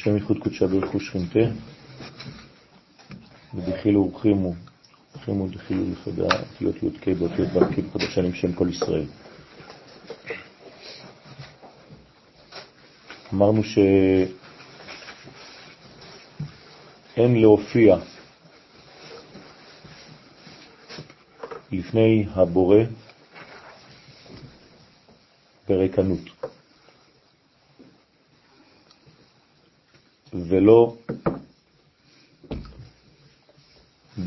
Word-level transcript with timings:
השם 0.00 0.14
ייחוד 0.14 0.38
קודשה 0.38 0.66
ברכו 0.66 1.00
שכינתה, 1.00 1.38
ודחילו 3.54 4.10
ורחימו, 4.12 4.54
ורחימו 5.16 5.44
ודחילו 5.44 5.84
לכדה, 5.92 6.28
אותיות 6.40 6.82
יודקי 6.82 7.14
באותיות 7.14 7.48
ו"ק 7.54 7.78
בקודשנים 7.78 8.34
שם 8.34 8.52
כל 8.52 8.68
ישראל. 8.68 9.04
אמרנו 13.34 13.62
שאין 17.14 17.40
להופיע 17.40 17.96
לפני 21.72 22.26
הבורא 22.34 22.78
ברקנות. 25.68 26.37
ולא 30.58 30.96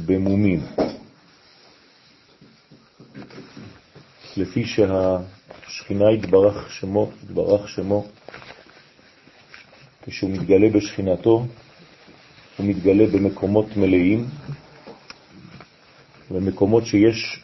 במומים. 0.06 0.60
לפי 4.38 4.66
שהשכינה 4.66 6.12
יתברך 6.12 6.72
שמו, 6.72 7.12
יתברך 7.24 7.70
שמו, 7.70 8.08
כשהוא 10.02 10.32
מתגלה 10.32 10.70
בשכינתו, 10.70 11.46
הוא 12.58 12.68
מתגלה 12.68 13.08
במקומות 13.08 13.78
מלאים, 13.78 14.26
במקומות 16.32 16.86
שיש 16.86 17.40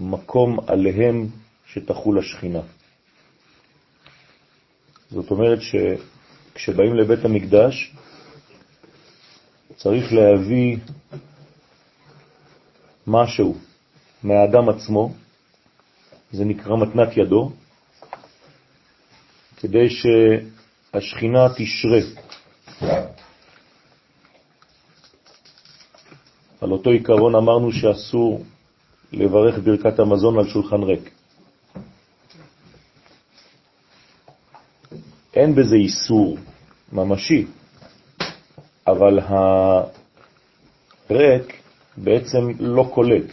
מקום 0.00 0.58
עליהם 0.66 1.26
שתחול 1.66 2.18
השכינה. 2.18 2.60
זאת 5.10 5.30
אומרת 5.30 5.58
שכשבאים 5.62 6.94
לבית 6.94 7.24
המקדש 7.24 7.94
צריך 9.78 10.12
להביא 10.12 10.76
משהו 13.06 13.56
מהאדם 14.22 14.68
עצמו, 14.68 15.12
זה 16.32 16.44
נקרא 16.44 16.76
מתנת 16.76 17.16
ידו, 17.16 17.52
כדי 19.56 19.86
שהשכינה 19.90 21.46
תשרה 21.56 21.98
על 26.60 26.72
אותו 26.72 26.90
עיקרון 26.90 27.34
אמרנו 27.34 27.72
שאסור 27.72 28.44
לברך 29.12 29.58
ברכת 29.64 29.98
המזון 29.98 30.38
על 30.38 30.48
שולחן 30.48 30.82
ריק. 30.82 31.10
אין 35.34 35.54
בזה 35.54 35.76
איסור 35.76 36.38
ממשי, 36.92 37.46
אבל 38.90 39.18
הריק 41.10 41.62
בעצם 41.96 42.50
לא 42.58 42.90
קולט. 42.94 43.24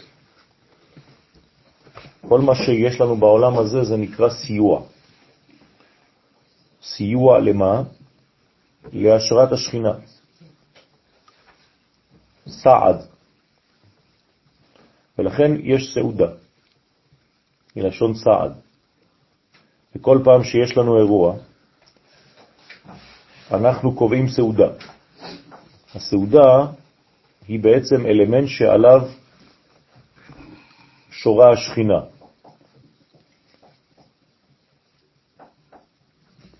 כל 2.27 2.41
מה 2.41 2.55
שיש 2.55 3.01
לנו 3.01 3.15
בעולם 3.15 3.57
הזה 3.57 3.83
זה 3.83 3.97
נקרא 3.97 4.29
סיוע. 4.29 4.81
סיוע 6.83 7.39
למה? 7.39 7.83
להשראת 8.93 9.51
השכינה. 9.51 9.93
סעד. 12.47 13.07
ולכן 15.17 15.51
יש 15.63 15.93
סעודה, 15.93 16.27
מלשון 17.75 18.13
סעד. 18.15 18.53
וכל 19.95 20.19
פעם 20.23 20.43
שיש 20.43 20.77
לנו 20.77 20.97
אירוע, 20.97 21.35
אנחנו 23.51 23.95
קובעים 23.95 24.27
סעודה. 24.27 24.94
הסעודה 25.95 26.65
היא 27.47 27.59
בעצם 27.59 28.05
אלמנט 28.05 28.47
שעליו 28.47 29.01
שורה 31.11 31.51
השכינה. 31.51 31.99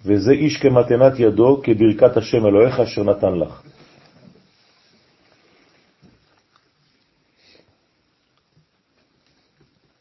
וזה 0.06 0.32
איש 0.32 0.58
כמתנת 0.58 1.20
ידו, 1.20 1.62
כברכת 1.64 2.18
השם 2.18 2.46
אלוהיך 2.46 2.80
אשר 2.80 3.04
נתן 3.04 3.34
לך. 3.34 3.62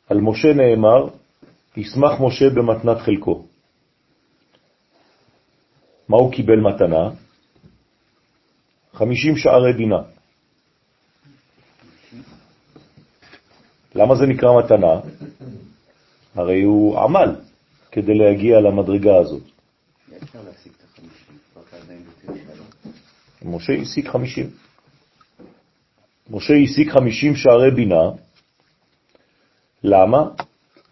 על 0.08 0.20
משה 0.20 0.52
נאמר, 0.52 1.08
ישמח 1.76 2.20
משה 2.20 2.50
במתנת 2.50 2.98
חלקו. 2.98 3.46
מה 6.08 6.16
הוא 6.16 6.32
קיבל 6.32 6.60
מתנה? 6.60 7.23
חמישים 8.94 9.36
שערי 9.36 9.72
בינה. 9.72 10.02
למה 13.94 14.14
זה 14.14 14.26
נקרא 14.26 14.48
מתנה? 14.58 15.00
הרי 16.34 16.62
הוא 16.62 16.98
עמל 16.98 17.36
כדי 17.92 18.14
להגיע 18.14 18.60
למדרגה 18.60 19.16
הזאת. 19.16 19.42
משה 23.44 23.72
השיג 23.72 24.08
חמישים. 24.08 24.50
משה 26.30 26.54
השיג 26.54 26.90
חמישים 26.90 27.36
שערי 27.36 27.70
בינה, 27.70 28.10
למה? 29.84 30.22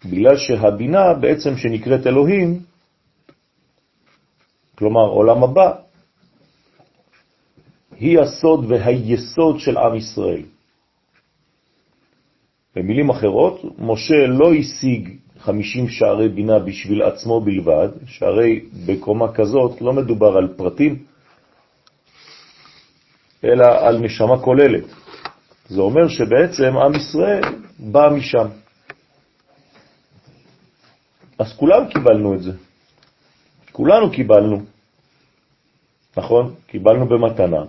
בגלל 0.05 0.37
שהבינה 0.37 1.13
בעצם 1.13 1.57
שנקראת 1.57 2.07
אלוהים, 2.07 2.59
כלומר 4.75 5.05
עולם 5.07 5.43
הבא, 5.43 5.71
היא 7.99 8.19
הסוד 8.19 8.65
והיסוד 8.71 9.59
של 9.59 9.77
עם 9.77 9.95
ישראל. 9.95 10.41
במילים 12.75 13.09
אחרות, 13.09 13.61
משה 13.77 14.27
לא 14.27 14.53
השיג 14.53 15.17
50 15.39 15.89
שערי 15.89 16.29
בינה 16.29 16.59
בשביל 16.59 17.01
עצמו 17.01 17.41
בלבד, 17.41 17.89
שהרי 18.05 18.59
בקומה 18.85 19.33
כזאת 19.33 19.81
לא 19.81 19.93
מדובר 19.93 20.37
על 20.37 20.47
פרטים, 20.57 21.03
אלא 23.43 23.65
על 23.65 23.97
נשמה 23.97 24.39
כוללת. 24.39 24.83
זה 25.69 25.81
אומר 25.81 26.07
שבעצם 26.07 26.77
עם 26.77 26.95
ישראל 26.95 27.41
בא 27.79 28.09
משם. 28.17 28.47
אז 31.39 31.53
כולם 31.57 31.87
קיבלנו 31.89 32.33
את 32.33 32.41
זה. 32.43 32.51
כולנו 33.71 34.11
קיבלנו. 34.11 34.61
נכון? 36.17 36.55
קיבלנו 36.67 37.05
במתנה. 37.05 37.63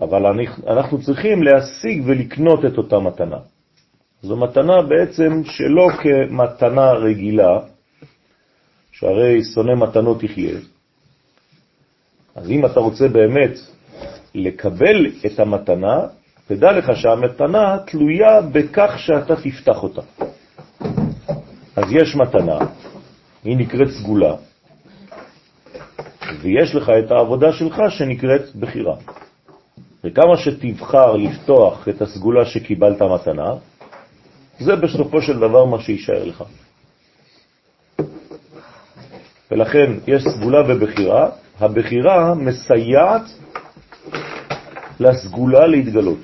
אבל 0.00 0.26
אנחנו 0.66 1.02
צריכים 1.02 1.42
להשיג 1.42 2.02
ולקנות 2.06 2.64
את 2.64 2.78
אותה 2.78 2.98
מתנה. 2.98 3.38
זו 4.22 4.36
מתנה 4.36 4.82
בעצם 4.82 5.42
שלא 5.44 5.88
כמתנה 6.02 6.92
רגילה, 6.92 7.58
שהרי 8.92 9.44
שונא 9.54 9.74
מתנות 9.74 10.22
יחיה. 10.22 10.58
אז 12.34 12.50
אם 12.50 12.66
אתה 12.66 12.80
רוצה 12.80 13.08
באמת 13.08 13.58
לקבל 14.34 15.06
את 15.26 15.40
המתנה, 15.40 16.06
תדע 16.46 16.72
לך 16.72 16.96
שהמתנה 16.96 17.78
תלויה 17.86 18.40
בכך 18.52 18.98
שאתה 18.98 19.36
תפתח 19.36 19.82
אותה. 19.82 20.02
אז 21.76 21.84
יש 21.92 22.16
מתנה, 22.16 22.58
היא 23.44 23.56
נקראת 23.56 23.88
סגולה, 23.90 24.34
ויש 26.40 26.74
לך 26.74 26.90
את 27.04 27.10
העבודה 27.10 27.52
שלך 27.52 27.76
שנקראת 27.88 28.56
בחירה. 28.56 28.96
וכמה 30.04 30.36
שתבחר 30.36 31.16
לפתוח 31.16 31.88
את 31.88 32.02
הסגולה 32.02 32.44
שקיבלת 32.44 33.02
מתנה, 33.02 33.50
זה 34.58 34.76
בסופו 34.76 35.22
של 35.22 35.38
דבר 35.38 35.64
מה 35.64 35.80
שישאר 35.80 36.24
לך. 36.24 36.44
ולכן 39.50 39.92
יש 40.06 40.22
סגולה 40.24 40.58
ובחירה, 40.68 41.28
הבחירה 41.60 42.34
מסייעת 42.34 43.22
לסגולה 45.00 45.66
להתגלות. 45.66 46.18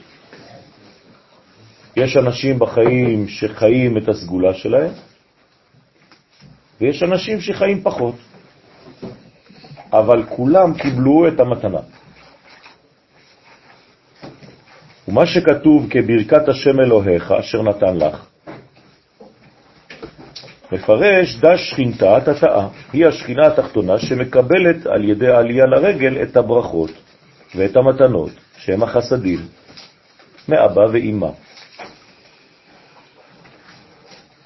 יש 1.97 2.17
אנשים 2.17 2.59
בחיים 2.59 3.29
שחיים 3.29 3.99
את 3.99 4.09
הסגולה 4.09 4.55
שלהם, 4.55 4.93
ויש 6.81 7.03
אנשים 7.03 7.41
שחיים 7.41 7.83
פחות, 7.83 8.15
אבל 9.93 10.25
כולם 10.29 10.75
קיבלו 10.75 11.29
את 11.29 11.41
המתנה. 11.41 11.81
ומה 15.17 15.27
שכתוב 15.27 15.87
כברכת 15.91 16.49
השם 16.49 16.81
אלוהיך 16.81 17.33
אשר 17.33 17.63
נתן 17.63 17.97
לך, 17.97 18.27
מפרש 20.73 21.37
דש 21.37 21.71
שכינתה 21.71 22.19
תתאה, 22.21 22.69
היא 22.93 23.07
השכינה 23.07 23.47
התחתונה 23.47 23.99
שמקבלת 23.99 24.87
על 24.87 25.05
ידי 25.05 25.29
העלייה 25.29 25.67
לרגל 25.67 26.23
את 26.23 26.37
הברכות 26.37 26.91
ואת 27.55 27.77
המתנות, 27.77 28.31
שהם 28.59 28.83
החסדים, 28.83 29.39
מאבא 30.49 30.81
ואימא. 30.93 31.31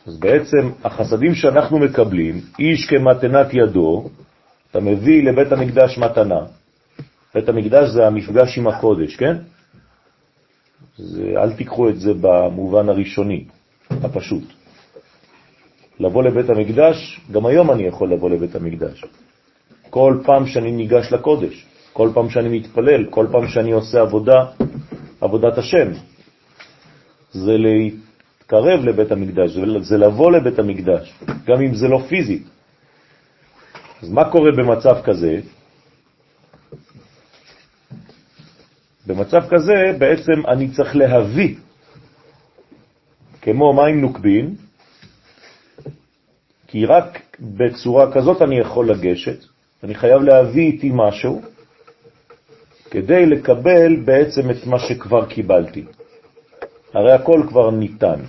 אז 0.07 0.19
בעצם 0.19 0.71
החסדים 0.85 1.35
שאנחנו 1.35 1.79
מקבלים, 1.79 2.41
איש 2.59 2.87
כמתנת 2.87 3.47
ידו, 3.53 4.09
אתה 4.71 4.81
מביא 4.81 5.25
לבית 5.25 5.53
המקדש 5.53 5.99
מתנה, 5.99 6.41
בית 7.35 7.49
המקדש 7.49 7.89
זה 7.89 8.07
המפגש 8.07 8.59
עם 8.59 8.69
הקודש, 8.69 9.17
כן? 9.17 9.37
זה, 10.97 11.35
אל 11.37 11.53
תיקחו 11.53 11.89
את 11.89 12.01
זה 12.01 12.13
במובן 12.21 12.89
הראשוני, 12.89 13.45
הפשוט. 13.91 14.45
לבוא 16.01 16.23
לבית 16.23 16.51
המקדש, 16.51 17.21
גם 17.33 17.47
היום 17.47 17.71
אני 17.71 17.83
יכול 17.83 18.13
לבוא 18.13 18.31
לבית 18.31 18.55
המקדש. 18.55 19.05
כל 19.91 20.19
פעם 20.25 20.47
שאני 20.47 20.73
ניגש 20.73 21.13
לקודש, 21.13 21.67
כל 21.93 22.11
פעם 22.15 22.31
שאני 22.31 22.59
מתפלל, 22.59 23.07
כל 23.11 23.27
פעם 23.33 23.49
שאני 23.49 23.73
עושה 23.73 24.01
עבודה, 24.01 24.45
עבודת 25.21 25.59
השם, 25.59 25.89
זה 27.31 27.57
להתקרב 27.57 28.85
לבית 28.85 29.13
המקדש, 29.13 29.51
זה 29.81 29.99
לבוא 29.99 30.33
לבית 30.33 30.59
המקדש, 30.59 31.15
גם 31.47 31.63
אם 31.63 31.75
זה 31.75 31.89
לא 31.89 31.99
פיזי. 32.09 32.43
אז 34.03 34.11
מה 34.11 34.31
קורה 34.31 34.51
במצב 34.53 35.03
כזה? 35.05 35.41
במצב 39.07 39.41
כזה 39.51 39.75
בעצם 39.99 40.47
אני 40.49 40.71
צריך 40.71 40.97
להביא, 40.97 41.55
כמו 43.43 43.73
מים 43.73 44.01
נוקבים, 44.01 44.55
כי 46.67 46.87
רק 46.87 47.21
בצורה 47.41 48.13
כזאת 48.13 48.43
אני 48.43 48.59
יכול 48.59 48.91
לגשת, 48.91 49.45
אני 49.85 49.95
חייב 49.95 50.23
להביא 50.23 50.67
איתי 50.73 50.91
משהו 50.95 51.43
כדי 52.91 53.27
לקבל 53.27 53.97
בעצם 54.05 54.51
את 54.51 54.67
מה 54.67 54.79
שכבר 54.79 55.27
קיבלתי. 55.27 55.85
הרי 56.95 57.13
הכל 57.13 57.43
כבר 57.49 57.71
ניתן, 57.71 58.21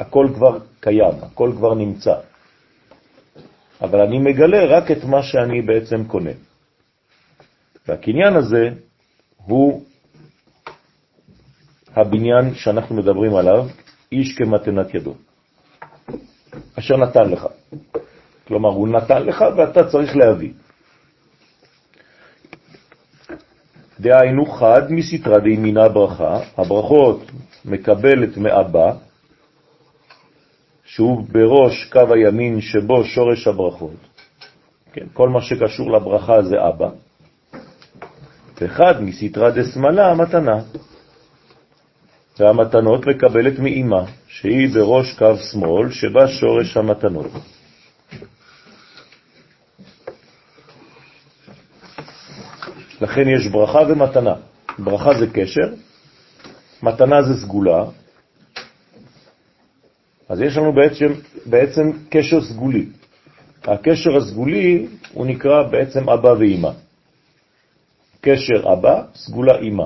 הכל 0.00 0.28
כבר 0.34 0.58
קיים, 0.80 1.14
הכל 1.22 1.52
כבר 1.56 1.74
נמצא. 1.74 2.14
אבל 3.80 4.00
אני 4.00 4.18
מגלה 4.18 4.64
רק 4.64 4.90
את 4.90 5.04
מה 5.04 5.22
שאני 5.22 5.62
בעצם 5.62 6.04
קונה. 6.04 6.30
והקניין 7.88 8.36
הזה 8.36 8.68
הוא 9.36 9.84
הבניין 12.00 12.54
שאנחנו 12.54 12.96
מדברים 12.96 13.34
עליו, 13.34 13.66
איש 14.12 14.36
כמתנת 14.38 14.94
ידו, 14.94 15.14
אשר 16.78 16.96
נתן 16.96 17.30
לך. 17.30 17.46
כלומר, 18.48 18.68
הוא 18.68 18.88
נתן 18.88 19.22
לך 19.22 19.44
ואתה 19.56 19.90
צריך 19.90 20.16
להביא. 20.16 20.52
דהיינו 24.00 24.46
חד 24.46 24.92
מסתרא 24.92 25.38
דימינה 25.38 25.88
ברכה, 25.88 26.40
הברכות 26.58 27.20
מקבלת 27.64 28.36
מאבא, 28.36 28.92
שהוא 30.84 31.24
בראש 31.32 31.84
קו 31.92 32.14
הימין 32.14 32.60
שבו 32.60 33.04
שורש 33.04 33.48
הברכות. 33.48 34.00
כן, 34.92 35.06
כל 35.12 35.28
מה 35.28 35.40
שקשור 35.42 35.90
לברכה 35.92 36.42
זה 36.42 36.56
אבא. 36.68 36.88
וחד 38.60 39.02
מסתרא 39.02 39.50
דשמאלה 39.50 40.10
המתנה. 40.10 40.60
והמתנות 42.38 43.06
מקבלת 43.06 43.58
מאימא, 43.58 44.02
שהיא 44.28 44.68
בראש 44.74 45.14
קו 45.18 45.36
שמאל, 45.36 45.90
שבה 45.90 46.28
שורש 46.28 46.76
המתנות. 46.76 47.30
לכן 53.00 53.28
יש 53.28 53.46
ברכה 53.46 53.78
ומתנה. 53.88 54.34
ברכה 54.78 55.18
זה 55.18 55.26
קשר, 55.32 55.74
מתנה 56.82 57.22
זה 57.22 57.34
סגולה, 57.40 57.84
אז 60.28 60.40
יש 60.40 60.56
לנו 60.56 60.72
בעצם, 60.72 61.12
בעצם 61.46 61.82
קשר 62.08 62.40
סגולי. 62.42 62.86
הקשר 63.64 64.16
הסגולי 64.16 64.86
הוא 65.12 65.26
נקרא 65.26 65.62
בעצם 65.62 66.08
אבא 66.10 66.28
ואימא. 66.28 66.70
קשר 68.20 68.72
אבא, 68.72 69.02
סגולה 69.14 69.58
אימא. 69.58 69.84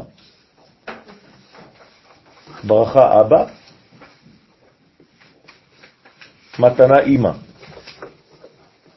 ברכה 2.64 3.20
אבא, 3.20 3.44
מתנה 6.58 6.98
אימא. 6.98 7.30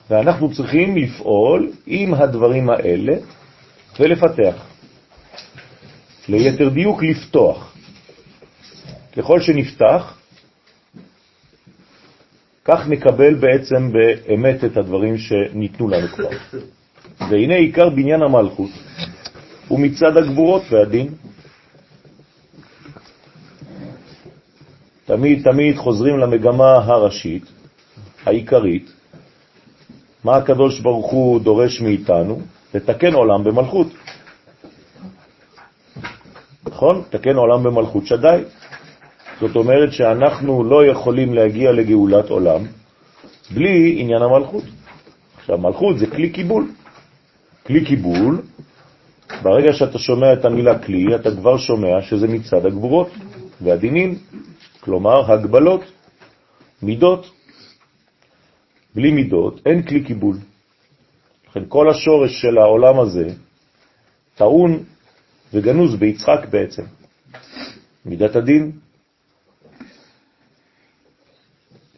ואנחנו 0.09 0.53
צריכים 0.53 0.97
לפעול 0.97 1.71
עם 1.85 2.13
הדברים 2.13 2.69
האלה 2.69 3.13
ולפתח. 4.00 4.65
ליתר 6.29 6.69
דיוק 6.69 7.03
לפתוח. 7.03 7.75
ככל 9.17 9.41
שנפתח, 9.41 10.17
כך 12.65 12.88
נקבל 12.88 13.33
בעצם 13.33 13.91
באמת 13.91 14.63
את 14.63 14.77
הדברים 14.77 15.17
שניתנו 15.17 15.88
לנו 15.88 16.07
כבר. 16.07 16.29
והנה 17.29 17.56
עיקר 17.56 17.89
בניין 17.89 18.21
המלכות 18.21 18.69
הוא 19.67 19.79
מצד 19.79 20.17
הגבורות 20.17 20.63
והדין. 20.71 21.07
תמיד 25.06 25.44
תמיד 25.44 25.78
חוזרים 25.78 26.18
למגמה 26.18 26.74
הראשית, 26.74 27.44
העיקרית, 28.25 28.92
מה 30.24 30.36
הקדוש 30.38 30.80
ברוך 30.80 31.12
הוא 31.12 31.40
דורש 31.40 31.81
מאיתנו? 31.81 32.40
לתקן 32.74 33.13
עולם 33.13 33.44
במלכות. 33.44 33.88
נכון? 36.66 37.04
תקן 37.10 37.36
עולם 37.36 37.63
במלכות 37.63 38.06
שדי. 38.06 38.42
זאת 39.40 39.56
אומרת 39.56 39.94
שאנחנו 39.94 40.63
לא 40.63 40.86
יכולים 40.86 41.34
להגיע 41.34 41.72
לגאולת 41.72 42.30
עולם 42.30 42.62
בלי 43.51 43.96
עניין 44.00 44.22
המלכות. 44.22 44.63
עכשיו, 45.40 45.58
מלכות 45.58 46.00
זה 46.00 46.08
כלי 46.08 46.30
קיבול. 46.30 46.72
כלי 47.66 47.86
קיבול, 47.86 48.42
ברגע 49.42 49.74
שאתה 49.74 50.00
שומע 50.00 50.34
את 50.34 50.46
המילה 50.46 50.80
כלי, 50.80 51.16
אתה 51.16 51.31
כבר 51.31 51.58
שומע 51.58 52.01
שזה 52.01 52.28
מצד 52.28 52.66
הגבורות 52.66 53.10
והדינים, 53.62 54.18
כלומר 54.86 55.32
הגבלות, 55.32 55.82
מידות. 56.82 57.32
בלי 58.96 59.12
מידות 59.12 59.62
אין 59.66 59.84
כלי 59.84 60.04
קיבול. 60.04 60.38
לכן 61.50 61.64
כל 61.68 61.90
השורש 61.90 62.42
של 62.42 62.58
העולם 62.58 63.00
הזה 63.00 63.28
טעון 64.36 64.84
וגנוז 65.54 65.96
ביצחק 65.96 66.48
בעצם. 66.50 66.84
מידת 68.06 68.36
הדין. 68.36 68.72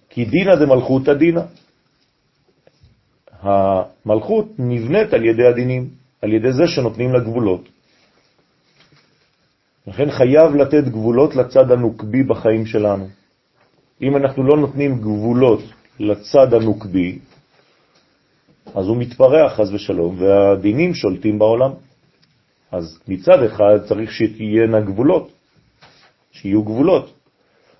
כי 0.10 0.26
דינא 0.26 0.56
דמלכותא 0.56 1.14
דינא. 1.14 1.42
המלכות 3.42 4.48
נבנית 4.60 5.14
על 5.14 5.26
ידי 5.26 5.48
הדינים, 5.48 5.90
על 6.22 6.34
ידי 6.34 6.54
זה 6.54 6.68
שנותנים 6.68 7.14
לה 7.14 7.20
גבולות. 7.20 7.70
לכן 9.88 10.12
חייב 10.12 10.56
לתת 10.56 10.84
גבולות 10.84 11.36
לצד 11.36 11.72
הנוקבי 11.72 12.24
בחיים 12.24 12.66
שלנו. 12.66 13.08
אם 14.02 14.18
אנחנו 14.18 14.44
לא 14.44 14.58
נותנים 14.58 15.02
גבולות 15.02 15.64
לצד 16.00 16.54
הנוקבי, 16.54 17.20
אז 18.76 18.88
הוא 18.88 18.98
מתפרח, 18.98 19.54
חז 19.54 19.74
ושלום, 19.74 20.16
והדינים 20.20 20.94
שולטים 20.94 21.40
בעולם. 21.40 21.72
אז 22.72 23.00
מצד 23.08 23.44
אחד 23.44 23.78
צריך 23.88 24.12
שתהיינה 24.12 24.80
גבולות, 24.80 25.32
שיהיו 26.32 26.64
גבולות. 26.64 27.14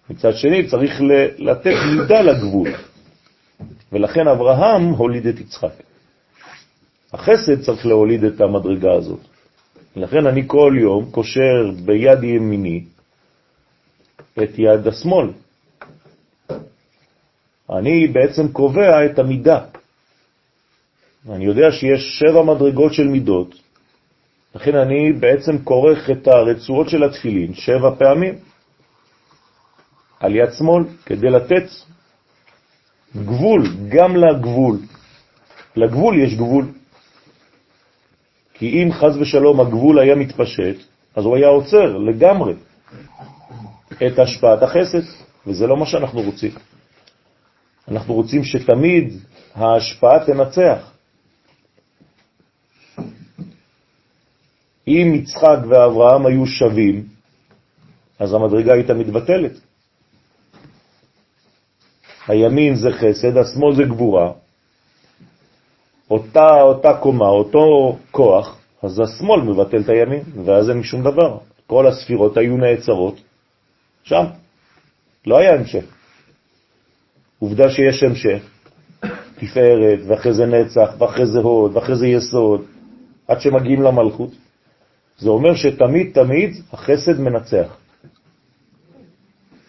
מצד 0.10 0.34
שני 0.34 0.68
צריך 0.68 1.02
לתת 1.38 1.76
מידה 1.96 2.22
לגבול. 2.22 2.70
ולכן 3.92 4.28
אברהם 4.28 4.84
הוליד 4.90 5.28
את 5.28 5.40
יצחק. 5.40 5.74
החסד 7.14 7.62
צריך 7.62 7.86
להוליד 7.86 8.24
את 8.24 8.42
המדרגה 8.42 8.94
הזאת. 8.94 9.20
לכן 9.98 10.28
אני 10.28 10.44
כל 10.48 10.74
יום 10.80 11.12
קושר 11.12 11.72
ביד 11.86 12.24
ימיני 12.24 12.84
את 14.44 14.60
יד 14.60 14.88
השמאל. 14.88 15.30
אני 17.70 18.08
בעצם 18.08 18.48
קובע 18.52 19.06
את 19.06 19.20
המידה. 19.20 19.60
אני 21.30 21.46
יודע 21.46 21.72
שיש 21.72 22.20
שבע 22.20 22.44
מדרגות 22.44 22.94
של 22.94 23.08
מידות, 23.08 23.56
לכן 24.56 24.76
אני 24.76 25.14
בעצם 25.14 25.64
כורך 25.64 26.10
את 26.10 26.28
הרצועות 26.28 26.90
של 26.90 27.04
התפילין 27.04 27.54
שבע 27.54 27.96
פעמים 27.98 28.34
על 30.20 30.36
יד 30.36 30.50
שמאל, 30.58 30.84
כדי 31.06 31.30
לתת 31.30 31.66
גבול, 33.16 33.62
גם 33.90 34.16
לגבול. 34.16 34.78
לגבול 35.76 36.20
יש 36.20 36.36
גבול. 36.36 36.66
כי 38.58 38.84
אם 38.84 38.90
חז 38.94 39.18
ושלום 39.18 39.62
הגבול 39.62 40.00
היה 40.00 40.16
מתפשט, 40.16 40.76
אז 41.16 41.26
הוא 41.26 41.36
היה 41.36 41.48
עוצר 41.48 41.98
לגמרי 41.98 42.54
את 44.08 44.20
השפעת 44.20 44.64
החסד, 44.64 45.02
וזה 45.48 45.68
לא 45.68 45.78
מה 45.78 45.86
שאנחנו 45.86 46.22
רוצים. 46.22 46.52
אנחנו 47.88 48.14
רוצים 48.14 48.44
שתמיד 48.44 49.14
ההשפעה 49.56 50.26
תנצח. 50.26 50.92
אם 54.88 55.12
יצחק 55.16 55.58
ואברהם 55.70 56.26
היו 56.26 56.46
שווים, 56.48 57.04
אז 58.20 58.34
המדרגה 58.34 58.74
הייתה 58.74 58.94
מתבטלת. 58.94 59.52
הימין 62.28 62.76
זה 62.76 62.90
חסד, 62.92 63.38
השמאל 63.38 63.76
זה 63.76 63.84
גבורה. 63.84 64.32
אותה, 66.12 66.62
אותה 66.62 66.94
קומה, 66.94 67.28
אותו 67.28 67.98
כוח, 68.12 68.58
אז 68.84 69.00
השמאל 69.00 69.42
מבטל 69.42 69.82
את 69.82 69.90
הימין, 69.90 70.24
ואז 70.46 70.70
אין 70.70 70.84
שום 70.84 71.02
דבר. 71.02 71.38
כל 71.68 71.88
הספירות 71.88 72.38
היו 72.38 72.58
נעצרות 72.58 73.16
שם. 74.04 74.24
לא 75.28 75.38
היה 75.38 75.54
המשך. 75.54 75.86
עובדה 77.40 77.70
שיש 77.70 78.04
המשך, 78.04 78.44
תפארת, 79.36 80.00
ואחרי 80.08 80.34
זה 80.34 80.46
נצח, 80.46 80.90
ואחרי 80.98 81.26
זה 81.26 81.40
הוד, 81.40 81.76
ואחרי 81.76 81.96
זה 81.96 82.08
יסוד, 82.08 82.62
עד 83.28 83.42
שמגיעים 83.42 83.82
למלכות. 83.82 84.30
זה 85.18 85.30
אומר 85.30 85.56
שתמיד 85.56 86.12
תמיד 86.14 86.50
החסד 86.74 87.20
מנצח. 87.20 87.78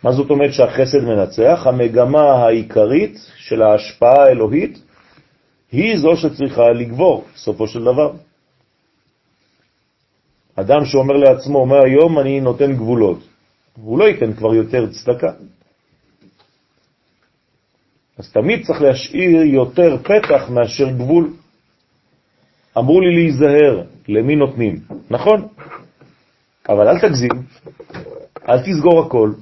מה 0.02 0.12
זאת 0.12 0.30
אומרת 0.30 0.52
שהחסד 0.52 1.04
מנצח? 1.04 1.66
המגמה 1.66 2.22
העיקרית 2.22 3.18
של 3.36 3.62
ההשפעה 3.62 4.22
האלוהית 4.22 4.78
היא 5.72 5.98
זו 5.98 6.16
שצריכה 6.16 6.70
לגבור, 6.70 7.24
בסופו 7.34 7.68
של 7.68 7.80
דבר. 7.84 8.12
אדם 10.54 10.84
שאומר 10.84 11.16
לעצמו, 11.16 11.66
מהיום 11.66 12.18
אני 12.18 12.40
נותן 12.40 12.72
גבולות, 12.72 13.18
הוא 13.74 13.98
לא 13.98 14.04
ייתן 14.04 14.32
כבר 14.32 14.54
יותר 14.54 14.86
צדקה. 14.92 15.32
אז 18.18 18.32
תמיד 18.32 18.66
צריך 18.66 18.82
להשאיר 18.82 19.42
יותר 19.42 19.96
פתח 20.02 20.50
מאשר 20.50 20.90
גבול. 20.90 21.32
אמרו 22.78 23.00
לי 23.00 23.14
להיזהר, 23.14 23.82
למי 24.08 24.36
נותנים? 24.36 24.80
נכון, 25.10 25.48
אבל 26.68 26.88
אל 26.88 27.00
תגזים, 27.00 27.30
אל 28.48 28.58
תסגור 28.62 29.06
הכל. 29.06 29.32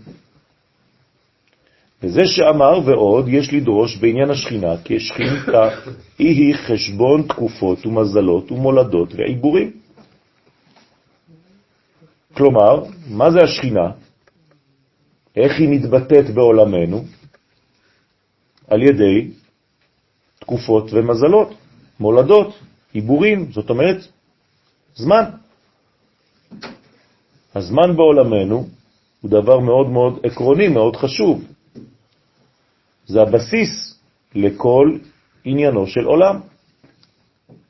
וזה 2.03 2.27
שאמר 2.27 2.81
ועוד 2.85 3.29
יש 3.29 3.53
לדרוש 3.53 3.97
בעניין 3.97 4.31
השכינה, 4.31 4.77
כי 4.85 4.97
השכינתה 4.97 5.69
היא 6.19 6.55
חשבון 6.55 7.23
תקופות 7.23 7.87
ומזלות 7.87 8.53
ומולדות 8.53 9.15
ועיבורים. 9.15 9.71
כלומר, 12.35 12.83
מה 13.09 13.31
זה 13.31 13.39
השכינה? 13.43 13.91
איך 15.37 15.53
היא 15.59 15.69
מתבטאת 15.69 16.31
בעולמנו? 16.35 17.05
על 18.69 18.83
ידי 18.83 19.31
תקופות 20.39 20.91
ומזלות, 20.93 21.55
מולדות, 22.01 22.59
עיבורים, 22.93 23.53
זאת 23.53 23.71
אומרת, 23.71 23.97
זמן. 24.95 25.25
הזמן 27.55 27.97
בעולמנו 27.97 28.69
הוא 29.21 29.31
דבר 29.31 29.61
מאוד 29.61 29.89
מאוד 29.89 30.21
עקרוני, 30.23 30.69
מאוד 30.69 30.97
חשוב. 30.97 31.56
זה 33.07 33.23
הבסיס 33.23 34.01
לכל 34.35 34.99
עניינו 35.45 35.87
של 35.87 36.05
עולם. 36.05 36.41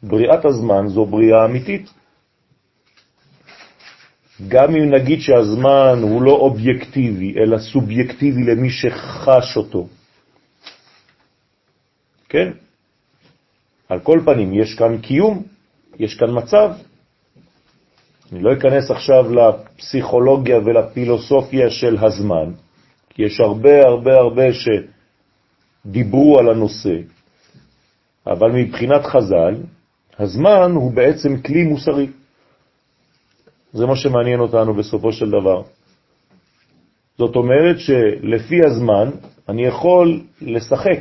בריאת 0.03 0.45
הזמן 0.45 0.89
זו 0.89 1.05
בריאה 1.07 1.45
אמיתית. 1.45 1.91
גם 4.49 4.77
אם 4.77 4.91
נגיד 4.95 5.21
שהזמן 5.21 5.99
הוא 6.03 6.23
לא 6.23 6.33
אובייקטיבי, 6.33 7.35
אלא 7.39 7.59
סובייקטיבי 7.59 8.45
למי 8.45 8.71
שחש 8.71 9.57
אותו. 9.57 9.87
כן? 12.29 12.53
על 13.89 14.01
כל 14.01 14.21
פנים, 14.25 14.55
יש 14.55 14.75
כאן 14.75 14.99
קיום, 14.99 15.43
יש 15.99 16.15
כאן 16.15 16.29
מצב. 16.33 16.71
אני 18.33 18.43
לא 18.43 18.53
אכנס 18.53 18.91
עכשיו 18.91 19.25
לפסיכולוגיה 19.35 20.59
ולפילוסופיה 20.59 21.71
של 21.71 21.97
הזמן, 22.01 22.53
כי 23.11 23.23
יש 23.23 23.41
הרבה 23.41 23.87
הרבה 23.87 24.17
הרבה 24.17 24.53
שדיברו 25.87 26.39
על 26.39 26.49
הנושא, 26.49 26.97
אבל 28.27 28.53
מבחינת 28.53 29.05
חז"ל, 29.05 29.55
הזמן 30.19 30.73
הוא 30.75 30.93
בעצם 30.93 31.43
כלי 31.43 31.65
מוסרי. 31.65 32.07
זה 33.73 33.87
מה 33.87 33.97
שמעניין 33.97 34.41
אותנו 34.41 34.75
בסופו 34.75 35.13
של 35.13 35.31
דבר. 35.31 35.63
זאת 37.19 37.37
אומרת 37.37 37.79
שלפי 37.79 38.61
הזמן 38.67 39.11
אני 39.49 39.67
יכול 39.67 40.21
לשחק, 40.41 41.01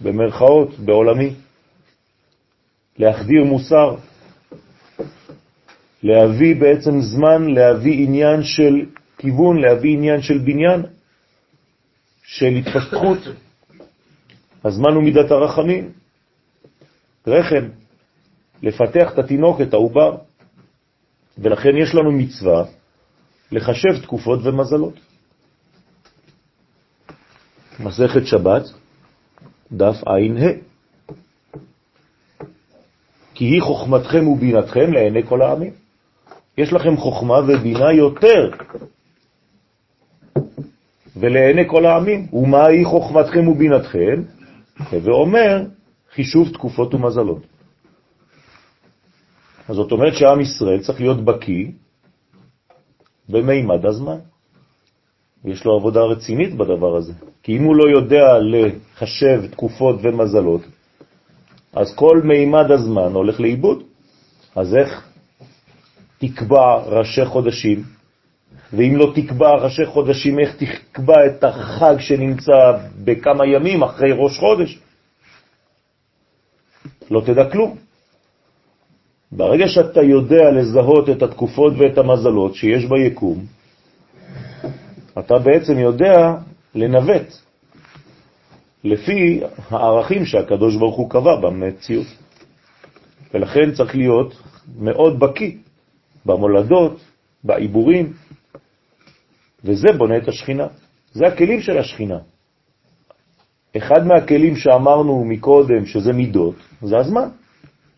במרכאות, 0.00 0.78
בעולמי, 0.78 1.34
להחדיר 2.98 3.44
מוסר, 3.44 3.94
להביא 6.02 6.56
בעצם 6.56 7.00
זמן, 7.00 7.46
להביא 7.48 8.06
עניין 8.06 8.42
של 8.42 8.86
כיוון, 9.18 9.60
להביא 9.60 9.92
עניין 9.92 10.22
של 10.22 10.38
בניין, 10.38 10.82
של 12.22 12.46
התפתחות. 12.46 13.18
הזמן 14.64 14.92
הוא 14.94 15.02
מידת 15.02 15.30
הרחמים, 15.30 15.92
רחם, 17.26 17.68
לפתח 18.62 19.12
את 19.12 19.18
התינוק, 19.18 19.60
את 19.60 19.74
העובר. 19.74 20.16
ולכן 21.38 21.76
יש 21.82 21.94
לנו 21.94 22.12
מצווה 22.12 22.64
לחשב 23.52 24.02
תקופות 24.02 24.40
ומזלות. 24.42 24.94
מסכת 27.80 28.26
שבת, 28.26 28.62
דף 29.72 29.96
עין 30.06 30.36
ה. 30.36 30.50
כי 33.34 33.44
היא 33.44 33.62
חוכמתכם 33.62 34.28
ובינתכם 34.28 34.92
לעיני 34.92 35.22
כל 35.22 35.42
העמים. 35.42 35.72
יש 36.58 36.72
לכם 36.72 36.96
חוכמה 36.96 37.38
ובינה 37.38 37.92
יותר 37.92 38.50
ולעיני 41.16 41.68
כל 41.68 41.86
העמים. 41.86 42.26
ומה 42.32 42.66
היא 42.66 42.86
חוכמתכם 42.86 43.48
ובינתכם? 43.48 44.22
ואומר 45.02 45.62
חישוב 46.14 46.48
תקופות 46.52 46.94
ומזלות. 46.94 47.42
אז 49.68 49.76
זאת 49.76 49.92
אומרת 49.92 50.14
שעם 50.16 50.40
ישראל 50.40 50.80
צריך 50.80 51.00
להיות 51.00 51.24
בקי 51.24 51.72
במימד 53.28 53.86
הזמן. 53.86 54.18
יש 55.44 55.64
לו 55.64 55.76
עבודה 55.76 56.00
רצינית 56.00 56.54
בדבר 56.54 56.96
הזה. 56.96 57.12
כי 57.42 57.56
אם 57.56 57.62
הוא 57.62 57.76
לא 57.76 57.84
יודע 57.98 58.38
לחשב 58.38 59.46
תקופות 59.50 59.96
ומזלות, 60.02 60.62
אז 61.72 61.94
כל 61.94 62.20
מימד 62.24 62.70
הזמן 62.70 63.12
הולך 63.12 63.40
לאיבוד. 63.40 63.82
אז 64.56 64.74
איך 64.74 65.08
תקבע 66.18 66.76
ראשי 66.76 67.24
חודשים? 67.24 67.84
ואם 68.72 68.96
לא 68.96 69.12
תקבע 69.14 69.50
ראשי 69.50 69.86
חודשים, 69.86 70.38
איך 70.38 70.56
תקבע 70.56 71.26
את 71.26 71.44
החג 71.44 71.94
שנמצא 71.98 72.72
בכמה 73.04 73.46
ימים 73.46 73.82
אחרי 73.82 74.12
ראש 74.12 74.38
חודש? 74.38 74.78
לא 77.10 77.22
תדע 77.26 77.50
כלום. 77.50 77.76
ברגע 79.32 79.68
שאתה 79.68 80.02
יודע 80.02 80.50
לזהות 80.50 81.08
את 81.08 81.22
התקופות 81.22 81.72
ואת 81.78 81.98
המזלות 81.98 82.54
שיש 82.54 82.84
ביקום, 82.84 83.44
אתה 85.18 85.38
בעצם 85.38 85.78
יודע 85.78 86.34
לנווט 86.74 87.32
לפי 88.84 89.40
הערכים 89.70 90.24
שהקדוש 90.26 90.76
ברוך 90.76 90.96
הוא 90.96 91.10
קבע 91.10 91.36
במציאות. 91.36 92.06
ולכן 93.34 93.72
צריך 93.72 93.96
להיות 93.96 94.34
מאוד 94.78 95.18
בקי 95.18 95.58
במולדות, 96.26 97.00
בעיבורים, 97.44 98.12
וזה 99.64 99.88
בונה 99.98 100.16
את 100.16 100.28
השכינה. 100.28 100.66
זה 101.12 101.26
הכלים 101.26 101.60
של 101.60 101.78
השכינה. 101.78 102.18
אחד 103.76 104.06
מהכלים 104.06 104.56
שאמרנו 104.56 105.24
מקודם, 105.24 105.86
שזה 105.86 106.12
מידות, 106.12 106.54
זה 106.82 106.98
הזמן. 106.98 107.28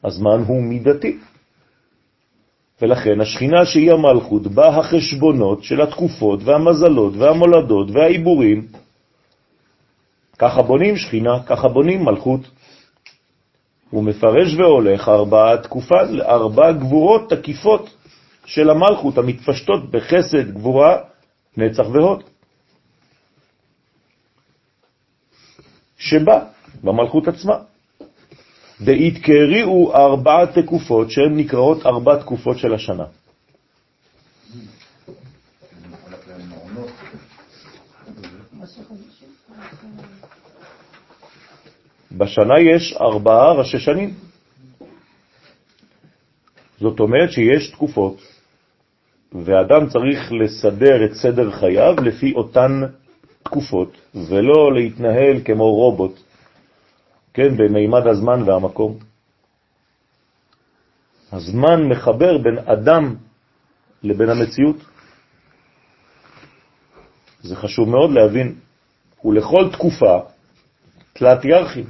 הזמן 0.04 0.42
הוא 0.47 0.62
מידתי. 0.62 1.18
ולכן 2.83 3.21
השכינה 3.21 3.66
שהיא 3.66 3.92
המלכות, 3.92 4.47
בה 4.47 4.68
החשבונות 4.68 5.62
של 5.62 5.80
התקופות 5.80 6.40
והמזלות 6.44 7.12
והמולדות 7.16 7.90
והעיבורים. 7.90 8.66
ככה 10.38 10.62
בונים 10.62 10.97
שכינה, 10.97 11.42
ככה 11.47 11.68
בונים 11.68 12.04
מלכות. 12.04 12.40
הוא 13.90 14.04
מפרש 14.04 14.54
והולך 14.54 15.09
ארבע 15.09 15.56
תקופה, 15.56 16.00
ארבע 16.21 16.73
גבורות 16.73 17.30
תקיפות 17.30 17.90
של 18.44 18.71
המלכות 18.71 19.18
המתפשטות 19.18 19.90
בחסד, 19.90 20.50
גבורה, 20.54 20.99
נצח 21.57 21.85
והוד. 21.93 22.23
שבא 25.99 26.45
במלכות 26.85 27.29
עצמה. 27.29 27.55
קריאו 29.23 29.95
ארבע 29.95 30.47
תקופות 30.47 31.11
שהן 31.11 31.37
נקראות 31.37 31.87
ארבע 31.87 32.21
תקופות 32.21 32.59
של 32.59 32.75
השנה. 32.75 33.05
בשנה 42.17 42.55
יש 42.61 42.93
ארבעה 43.01 43.53
ראשי 43.53 43.79
שנים. 43.79 44.15
זאת 46.81 47.01
אומרת 47.01 47.33
שיש 47.33 47.71
תקופות, 47.71 48.17
ואדם 49.35 49.88
צריך 49.88 50.33
לסדר 50.33 51.05
את 51.05 51.14
סדר 51.14 51.50
חייו 51.50 51.95
לפי 52.03 52.33
אותן 52.35 52.83
תקופות, 53.43 53.97
ולא 54.14 54.75
להתנהל 54.75 55.41
כמו 55.45 55.75
רובוט 55.75 56.21
כן, 57.35 57.57
במימד 57.57 58.07
הזמן 58.07 58.43
והמקום. 58.43 58.99
הזמן 61.33 61.88
מחבר 61.88 62.38
בין 62.38 62.59
אדם 62.59 63.14
לבין 64.03 64.29
המציאות. 64.31 64.76
זה 67.43 67.57
חשוב 67.57 67.88
מאוד 67.88 68.11
להבין. 68.11 68.55
ולכל 69.25 69.69
תקופה 69.73 70.19
תלת 71.12 71.45
ירחים, 71.45 71.85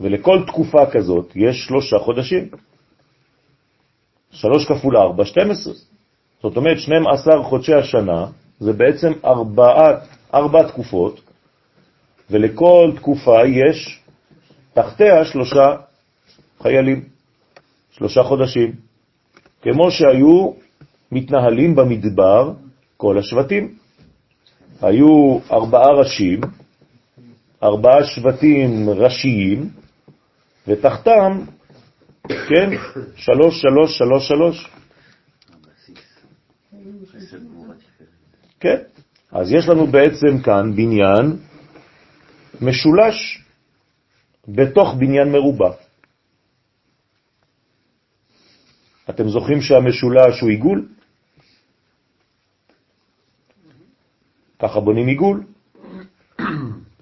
ולכל 0.00 0.44
תקופה 0.46 0.90
כזאת 0.92 1.32
יש 1.36 1.56
שלושה 1.68 1.98
חודשים. 1.98 2.48
שלוש 4.30 4.66
כפול 4.66 4.96
ארבע, 4.96 5.24
שתים 5.24 5.50
עשרה. 5.50 5.91
זאת 6.42 6.56
אומרת, 6.56 6.78
12 6.78 7.42
חודשי 7.42 7.74
השנה 7.74 8.26
זה 8.60 8.72
בעצם 8.72 9.12
ארבע, 10.34 10.62
תקופות, 10.68 11.20
ולכל 12.30 12.92
תקופה 12.96 13.46
יש 13.46 14.00
תחתיה 14.74 15.24
שלושה 15.24 15.76
חיילים, 16.62 17.04
שלושה 17.90 18.22
חודשים, 18.22 18.72
כמו 19.62 19.90
שהיו 19.90 20.52
מתנהלים 21.12 21.74
במדבר 21.74 22.52
כל 22.96 23.18
השבטים. 23.18 23.74
היו 24.82 25.38
ארבעה 25.52 25.90
ראשים, 25.92 26.40
ארבעה 27.62 28.04
שבטים 28.04 28.90
ראשיים, 28.90 29.70
ותחתם, 30.68 31.40
כן, 32.28 32.70
שלוש, 33.16 33.60
שלוש, 33.60 33.98
שלוש, 33.98 34.28
שלוש. 34.28 34.68
כן, 38.62 38.78
אז 39.32 39.52
יש 39.52 39.68
לנו 39.68 39.86
בעצם 39.86 40.42
כאן 40.44 40.76
בניין 40.76 41.36
משולש 42.60 43.42
בתוך 44.48 44.94
בניין 44.98 45.32
מרובע. 45.32 45.70
אתם 49.10 49.28
זוכרים 49.28 49.60
שהמשולש 49.60 50.40
הוא 50.40 50.50
עיגול? 50.50 50.88
ככה 54.58 54.80
בונים 54.80 55.06
עיגול, 55.06 55.44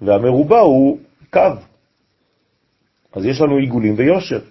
והמרובע 0.01 0.59
הוא 0.59 0.99
קו. 1.33 1.61
אז 3.13 3.25
יש 3.25 3.41
לנו 3.41 3.57
עיגולים 3.57 3.93
ויושר. 3.97 4.41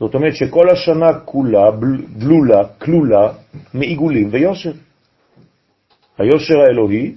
זאת 0.00 0.14
אומרת 0.14 0.34
שכל 0.36 0.70
השנה 0.70 1.20
כולה 1.24 1.70
בלולה, 1.70 2.68
כלולה, 2.78 3.32
מעיגולים 3.74 4.28
ויושר. 4.32 4.72
היושר 6.18 6.60
האלוהי 6.60 7.14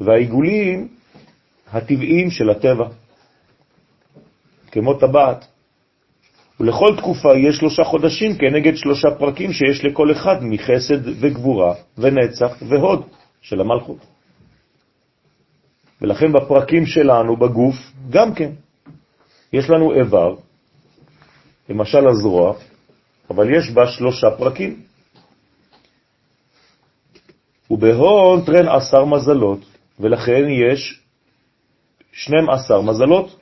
והעיגולים 0.00 0.88
הטבעיים 1.72 2.30
של 2.30 2.50
הטבע, 2.50 2.88
כמו 4.70 4.94
טבעת. 4.94 5.46
ולכל 6.60 6.96
תקופה 6.96 7.36
יש 7.36 7.56
שלושה 7.56 7.84
חודשים 7.84 8.38
כנגד 8.38 8.76
שלושה 8.76 9.08
פרקים 9.18 9.52
שיש 9.52 9.84
לכל 9.84 10.12
אחד 10.12 10.36
מחסד 10.42 11.08
וגבורה 11.20 11.74
ונצח 11.98 12.56
והוד 12.68 13.08
של 13.40 13.60
המלכות. 13.60 13.98
ולכן 16.02 16.32
בפרקים 16.32 16.86
שלנו 16.86 17.36
בגוף 17.36 17.76
גם 18.10 18.34
כן. 18.34 18.50
יש 19.52 19.70
לנו 19.70 19.94
איבר, 19.94 20.34
למשל 21.68 22.08
הזרוע, 22.08 22.54
אבל 23.30 23.54
יש 23.54 23.70
בה 23.70 23.86
שלושה 23.86 24.30
פרקים. 24.38 24.89
ובהון 27.70 28.44
טרן 28.44 28.68
עשר 28.68 29.04
מזלות, 29.04 29.60
ולכן 30.00 30.44
יש 30.48 31.02
12 32.12 32.82
מזלות, 32.82 33.36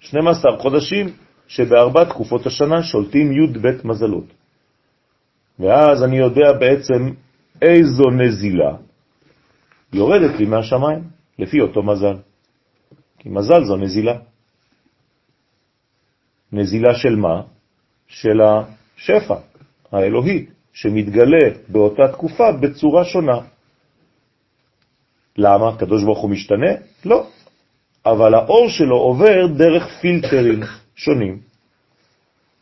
12 0.00 0.58
חודשים 0.58 1.06
שבארבע 1.48 2.04
תקופות 2.04 2.46
השנה 2.46 2.82
שולטים 2.82 3.32
י' 3.32 3.58
ב' 3.58 3.86
מזלות. 3.86 4.24
ואז 5.58 6.04
אני 6.04 6.18
יודע 6.18 6.52
בעצם 6.60 7.10
איזו 7.62 8.04
נזילה 8.10 8.76
יורדת 9.92 10.38
לי 10.38 10.46
מהשמיים, 10.46 11.02
לפי 11.38 11.60
אותו 11.60 11.82
מזל. 11.82 12.16
כי 13.18 13.28
מזל 13.28 13.64
זו 13.64 13.76
נזילה. 13.76 14.18
נזילה 16.52 16.94
של 16.94 17.16
מה? 17.16 17.42
של 18.06 18.40
השפע 18.40 19.34
האלוהי, 19.92 20.46
שמתגלה 20.72 21.68
באותה 21.68 22.02
תקופה 22.12 22.52
בצורה 22.52 23.04
שונה. 23.04 23.40
למה? 25.40 25.76
קדוש 25.76 26.04
ברוך 26.04 26.18
הוא 26.18 26.30
משתנה? 26.30 26.70
לא. 27.04 27.26
אבל 28.06 28.34
האור 28.34 28.68
שלו 28.68 28.96
עובר 28.96 29.46
דרך 29.46 29.88
פילטרים 30.00 30.60
שונים. 30.96 31.38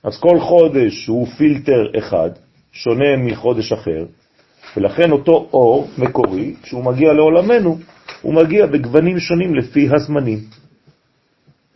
אז 0.03 0.21
כל 0.21 0.41
חודש 0.41 1.07
הוא 1.07 1.27
פילטר 1.27 1.99
אחד, 1.99 2.31
שונה 2.73 3.17
מחודש 3.17 3.73
אחר, 3.73 4.05
ולכן 4.77 5.11
אותו 5.11 5.49
אור 5.53 5.89
מקורי, 5.99 6.55
כשהוא 6.63 6.85
מגיע 6.85 7.13
לעולמנו, 7.13 7.79
הוא 8.23 8.35
מגיע 8.35 8.67
בגוונים 8.67 9.19
שונים 9.19 9.55
לפי 9.55 9.89
הזמנים. 9.91 10.39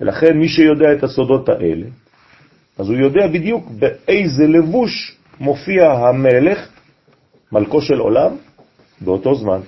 ולכן 0.01 0.39
מי 0.39 0.49
שיודע 0.49 0.93
את 0.93 1.03
הסודות 1.03 1.49
האלה, 1.49 1.87
אז 2.79 2.89
הוא 2.89 2.97
יודע 2.97 3.27
בדיוק 3.27 3.67
באיזה 3.71 4.47
לבוש 4.47 5.17
מופיע 5.41 5.93
המלך, 5.93 6.69
מלכו 7.53 7.83
של 7.83 7.99
עולם, 7.99 8.37
באותו 9.01 9.35
זמן. 9.35 9.61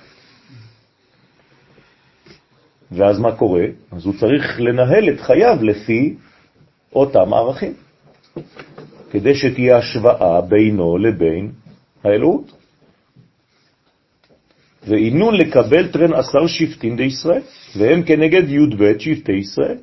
ואז 2.92 3.18
מה 3.18 3.36
קורה? 3.36 3.64
אז 3.92 4.06
הוא 4.06 4.14
צריך 4.20 4.60
לנהל 4.60 5.08
את 5.08 5.20
חייו 5.20 5.56
לפי 5.62 6.14
אותם 6.94 7.34
ערכים, 7.34 7.74
כדי 9.10 9.34
שתהיה 9.34 9.76
השוואה 9.76 10.40
בינו 10.40 10.98
לבין 10.98 11.52
האלוהות. 12.04 12.52
ואינון 14.86 15.34
לקבל 15.34 15.92
טרן 15.92 16.14
עשר 16.14 16.46
שבטים 16.46 16.96
דישראל, 16.96 17.42
והם 17.78 18.02
כנגד 18.02 18.48
י"ב 18.48 18.98
שבטי 18.98 19.32
ישראל. 19.32 19.78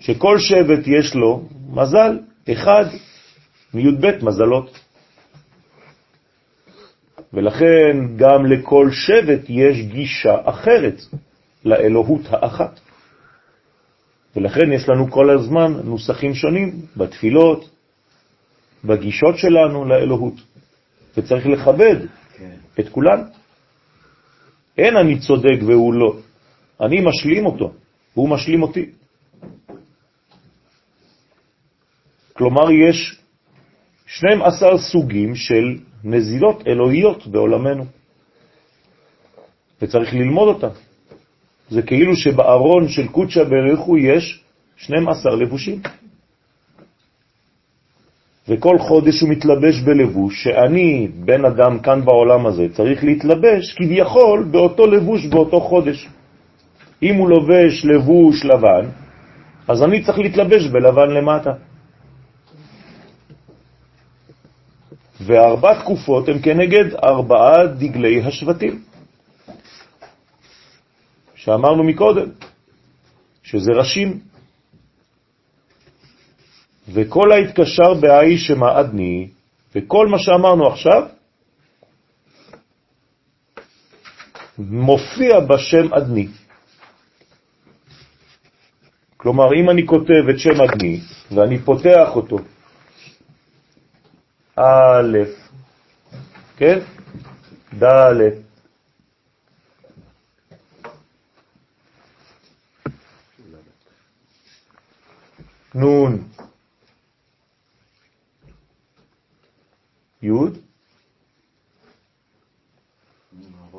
שכל 0.00 0.38
שבט 0.38 0.86
יש 0.86 1.14
לו 1.14 1.48
מזל 1.70 2.18
אחד 2.52 2.84
מי"ב 3.74 4.24
מזלות. 4.24 4.78
ולכן 7.32 8.16
גם 8.16 8.46
לכל 8.46 8.90
שבט 8.90 9.40
יש 9.48 9.80
גישה 9.80 10.36
אחרת 10.44 11.00
לאלוהות 11.64 12.20
האחת. 12.30 12.80
ולכן 14.36 14.72
יש 14.72 14.88
לנו 14.88 15.10
כל 15.10 15.30
הזמן 15.30 15.72
נוסחים 15.84 16.34
שונים 16.34 16.72
בתפילות, 16.96 17.70
בגישות 18.84 19.38
שלנו 19.38 19.84
לאלוהות. 19.84 20.34
וצריך 21.16 21.46
לכבד 21.46 21.96
כן. 22.36 22.54
את 22.80 22.88
כולן. 22.88 23.22
אין 24.78 24.96
אני 24.96 25.18
צודק 25.18 25.58
והוא 25.66 25.94
לא. 25.94 26.16
אני 26.80 27.00
משלים 27.00 27.46
אותו, 27.46 27.72
והוא 28.16 28.28
משלים 28.28 28.62
אותי. 28.62 28.90
כלומר, 32.32 32.70
יש 32.70 33.20
12 34.06 34.78
סוגים 34.78 35.34
של 35.34 35.78
נזילות 36.04 36.66
אלוהיות 36.66 37.26
בעולמנו, 37.26 37.84
וצריך 39.82 40.14
ללמוד 40.14 40.48
אותה. 40.48 40.68
זה 41.70 41.82
כאילו 41.82 42.16
שבארון 42.16 42.88
של 42.88 43.08
קודשא 43.08 43.44
בריחו 43.44 43.98
יש 43.98 44.40
12 44.76 45.36
לבושים. 45.36 45.80
וכל 48.48 48.78
חודש 48.78 49.20
הוא 49.20 49.30
מתלבש 49.30 49.80
בלבוש 49.80 50.44
שאני, 50.44 51.08
בן 51.24 51.44
אדם 51.44 51.78
כאן 51.78 52.04
בעולם 52.04 52.46
הזה, 52.46 52.66
צריך 52.72 53.04
להתלבש 53.04 53.74
כביכול 53.76 54.44
באותו 54.50 54.86
לבוש 54.86 55.26
באותו 55.26 55.60
חודש. 55.60 56.08
אם 57.02 57.14
הוא 57.14 57.28
לובש 57.28 57.84
לבוש 57.84 58.44
לבן, 58.44 58.88
אז 59.68 59.82
אני 59.82 60.04
צריך 60.04 60.18
להתלבש 60.18 60.66
בלבן 60.66 61.10
למטה. 61.10 61.50
וארבע 65.20 65.80
תקופות 65.80 66.28
הם 66.28 66.38
כנגד 66.38 66.94
ארבעה 66.94 67.66
דגלי 67.66 68.22
השבטים, 68.22 68.82
שאמרנו 71.34 71.84
מקודם, 71.84 72.28
שזה 73.42 73.72
ראשים. 73.72 74.20
וכל 76.92 77.32
ההתקשר 77.32 77.94
בהאי 78.00 78.38
שמעדני, 78.38 79.28
וכל 79.74 80.06
מה 80.08 80.18
שאמרנו 80.18 80.66
עכשיו, 80.66 81.02
מופיע 84.58 85.40
בשם 85.40 85.94
אדני. 85.94 86.28
כלומר, 89.16 89.44
אם 89.54 89.70
אני 89.70 89.86
כותב 89.86 90.28
את 90.30 90.38
שם 90.38 90.60
אדני, 90.60 91.00
ואני 91.32 91.58
פותח 91.58 92.08
אותו, 92.16 92.36
א', 94.62 95.18
כן? 96.56 96.78
ד'. 97.78 98.40
נון, 105.74 106.28
י', 110.22 110.28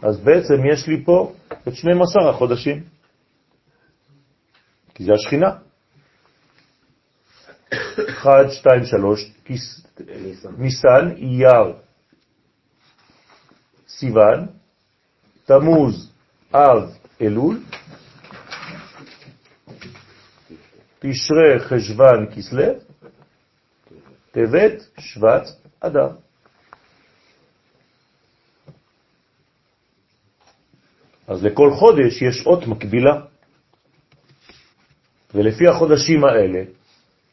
אז 0.04 0.20
בעצם 0.20 0.66
יש 0.74 0.88
לי 0.88 1.06
פה 1.06 1.34
את 1.68 1.76
12 1.76 2.30
החודשים, 2.30 2.84
כי 4.94 5.04
זה 5.04 5.12
השכינה. 5.14 5.50
1, 7.74 8.52
2, 8.52 8.86
3, 8.86 9.32
ניסן, 10.58 11.12
אייר, 11.18 11.74
סיוון, 13.88 14.48
תמוז, 15.46 16.12
אב, 16.54 16.90
אלול, 17.22 17.60
תשרה, 21.00 21.60
חשבן, 21.60 22.26
כסלו, 22.36 22.64
טבת, 24.32 24.88
שבט, 25.00 25.48
אדר. 25.80 26.10
אז 31.28 31.44
לכל 31.44 31.72
חודש 31.74 32.22
יש 32.22 32.46
אות 32.46 32.68
מקבילה. 32.68 33.22
ולפי 35.36 35.68
החודשים 35.68 36.24
האלה 36.24 36.64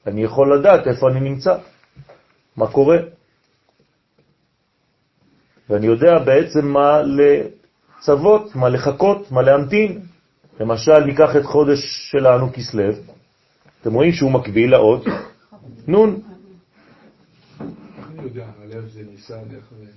אני 0.06 0.24
יכול 0.24 0.58
לדעת 0.58 0.86
איפה 0.86 1.08
אני 1.10 1.20
נמצא, 1.20 1.58
מה 2.58 2.66
קורה. 2.66 2.98
ואני 5.70 5.86
יודע 5.86 6.18
בעצם 6.18 6.66
מה 6.66 7.02
לצוות, 7.02 8.54
מה 8.54 8.68
לחכות, 8.68 9.32
מה 9.32 9.42
להמתין. 9.42 10.00
למשל, 10.60 10.98
ניקח 11.04 11.36
את 11.36 11.44
חודש 11.44 11.78
שלנו 12.10 12.52
כסלב, 12.52 12.94
אתם 13.80 13.94
רואים 13.94 14.12
שהוא 14.12 14.30
מקביל 14.30 14.70
לאות 14.70 15.04
נון. 15.86 16.20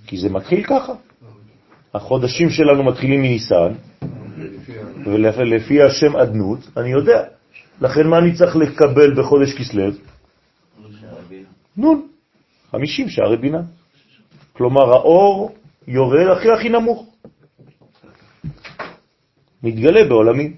כי 0.06 0.18
זה 0.18 0.28
מתחיל 0.28 0.64
ככה. 0.64 0.92
החודשים 1.94 2.50
שלנו 2.50 2.82
מתחילים 2.84 3.22
מניסן, 3.22 3.72
ולפי 5.04 5.82
השם 5.82 6.16
אדנות, 6.16 6.58
אני 6.76 6.90
יודע. 6.90 7.24
לכן 7.80 8.06
מה 8.06 8.18
אני 8.18 8.34
צריך 8.34 8.56
לקבל 8.56 9.14
בחודש 9.14 9.54
כסלב? 9.58 9.96
נון, 11.76 12.11
50 12.72 13.08
שערי 13.08 13.36
בינה. 13.36 13.60
כלומר, 14.52 14.92
האור 14.92 15.54
יורד 15.86 16.26
הכי 16.26 16.48
הכי 16.50 16.68
נמוך. 16.68 17.06
מתגלה 19.62 20.04
בעולמי. 20.08 20.52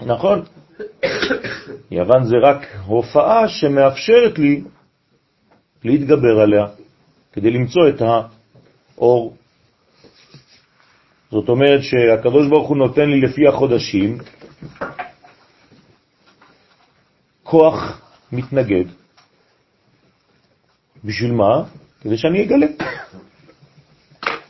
נכון. 0.00 0.42
יוון 1.90 2.24
זה 2.24 2.36
רק 2.42 2.66
הופעה 2.86 3.48
שמאפשרת 3.48 4.38
לי 4.38 4.62
להתגבר 5.84 6.40
עליה, 6.40 6.66
כדי 7.32 7.50
למצוא 7.50 7.88
את 7.88 8.02
האור. 8.96 9.36
זאת 11.30 11.48
אומרת 11.48 11.82
שהקדוש 11.82 12.48
ברוך 12.48 12.68
הוא 12.68 12.76
נותן 12.76 13.10
לי 13.10 13.20
לפי 13.20 13.48
החודשים 13.48 14.18
כוח 17.42 18.07
מתנגד. 18.32 18.84
בשביל 21.04 21.32
מה? 21.32 21.64
כדי 22.00 22.16
שאני 22.18 22.44
אגלה. 22.44 22.66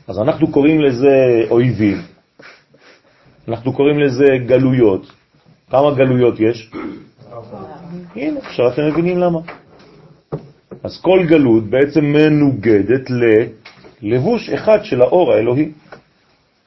אז 0.09 0.19
אנחנו 0.19 0.53
קוראים 0.53 0.81
לזה 0.81 1.45
אויבים, 1.51 2.03
אנחנו 3.49 3.73
קוראים 3.73 3.99
לזה 3.99 4.25
גלויות. 4.47 5.13
כמה 5.71 5.95
גלויות 5.95 6.41
יש? 6.41 6.71
הנה, 8.17 8.41
עכשיו 8.41 8.73
אתם 8.73 8.83
מבינים 8.87 9.19
למה. 9.19 9.39
אז 10.83 11.01
כל 11.03 11.25
גלות 11.29 11.65
בעצם 11.65 12.05
מנוגדת 12.05 13.11
ללבוש 14.03 14.49
אחד 14.49 14.79
של 14.83 15.03
האור 15.03 15.33
האלוהי. 15.33 15.73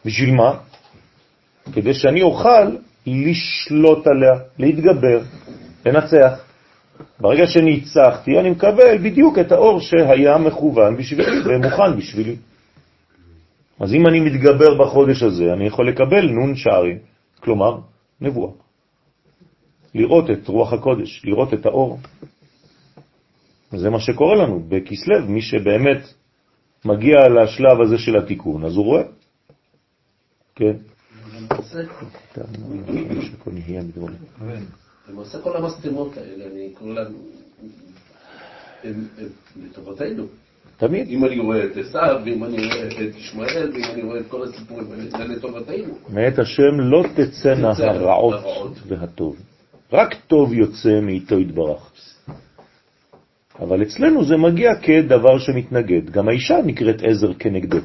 בשביל 0.05 0.33
מה? 0.33 0.57
כדי 1.73 1.93
שאני 1.93 2.21
אוכל 2.21 2.75
לשלוט 3.07 4.07
עליה, 4.07 4.33
להתגבר, 4.59 5.21
לנצח. 5.85 6.50
ברגע 7.19 7.47
שניצחתי, 7.47 8.39
אני 8.39 8.49
מקבל 8.49 8.97
בדיוק 8.97 9.39
את 9.39 9.51
האור 9.51 9.79
שהיה 9.79 10.37
מכוון 10.37 10.97
בשבילי 10.97 11.41
ומוכן 11.45 11.97
בשבילי. 11.97 12.35
אז 13.79 13.93
אם 13.93 14.07
אני 14.07 14.19
מתגבר 14.19 14.77
בחודש 14.83 15.23
הזה, 15.23 15.53
אני 15.53 15.67
יכול 15.67 15.89
לקבל 15.89 16.29
נון 16.29 16.55
שערים, 16.55 16.97
כלומר, 17.39 17.77
נבואה. 18.21 18.51
לראות 19.95 20.29
את 20.29 20.47
רוח 20.47 20.73
הקודש, 20.73 21.25
לראות 21.25 21.53
את 21.53 21.65
האור. 21.65 21.99
זה 23.71 23.89
מה 23.89 23.99
שקורה 23.99 24.35
לנו 24.35 24.59
בכסלב, 24.69 25.29
מי 25.29 25.41
שבאמת 25.41 26.13
מגיע 26.85 27.15
לשלב 27.29 27.81
הזה 27.81 27.97
של 27.97 28.17
התיקון, 28.17 28.65
אז 28.65 28.75
הוא 28.75 28.85
רואה. 28.85 29.03
כן. 30.55 30.75
למעשה 35.09 35.41
כל 35.41 35.57
המסתמות 35.57 36.17
האלה, 36.17 36.45
אני 36.45 36.69
קורא 36.73 36.93
להם, 36.93 37.13
הם 38.83 39.07
לטובתנו. 39.63 40.25
תמיד. 40.77 41.07
אם 41.07 41.25
אני 41.25 41.39
רואה 41.39 41.65
את 41.65 41.77
עשיו, 41.77 42.21
ואם 42.25 42.43
אני 42.43 42.55
רואה 42.65 42.87
את 42.87 43.15
ישמעאל, 43.15 43.71
ואם 43.73 43.83
אני 43.93 44.01
רואה 44.01 44.19
את 44.19 44.25
כל 44.27 44.43
הסיפורים 44.43 44.85
זה 45.09 45.17
לטובתנו. 45.17 45.93
מאת 46.09 46.39
השם 46.39 46.79
לא 46.79 47.03
תצאנה 47.15 47.71
הרעות 47.77 48.79
והטוב. 48.87 49.35
רק 49.93 50.15
טוב 50.27 50.53
יוצא 50.53 50.99
מאיתו 51.01 51.39
יתברך. 51.39 51.91
אבל 53.59 53.83
אצלנו 53.83 54.25
זה 54.25 54.37
מגיע 54.37 54.75
כדבר 54.75 55.39
שמתנגד. 55.39 56.09
גם 56.09 56.27
האישה 56.29 56.57
נקראת 56.65 57.01
עזר 57.03 57.33
כנגדו. 57.33 57.77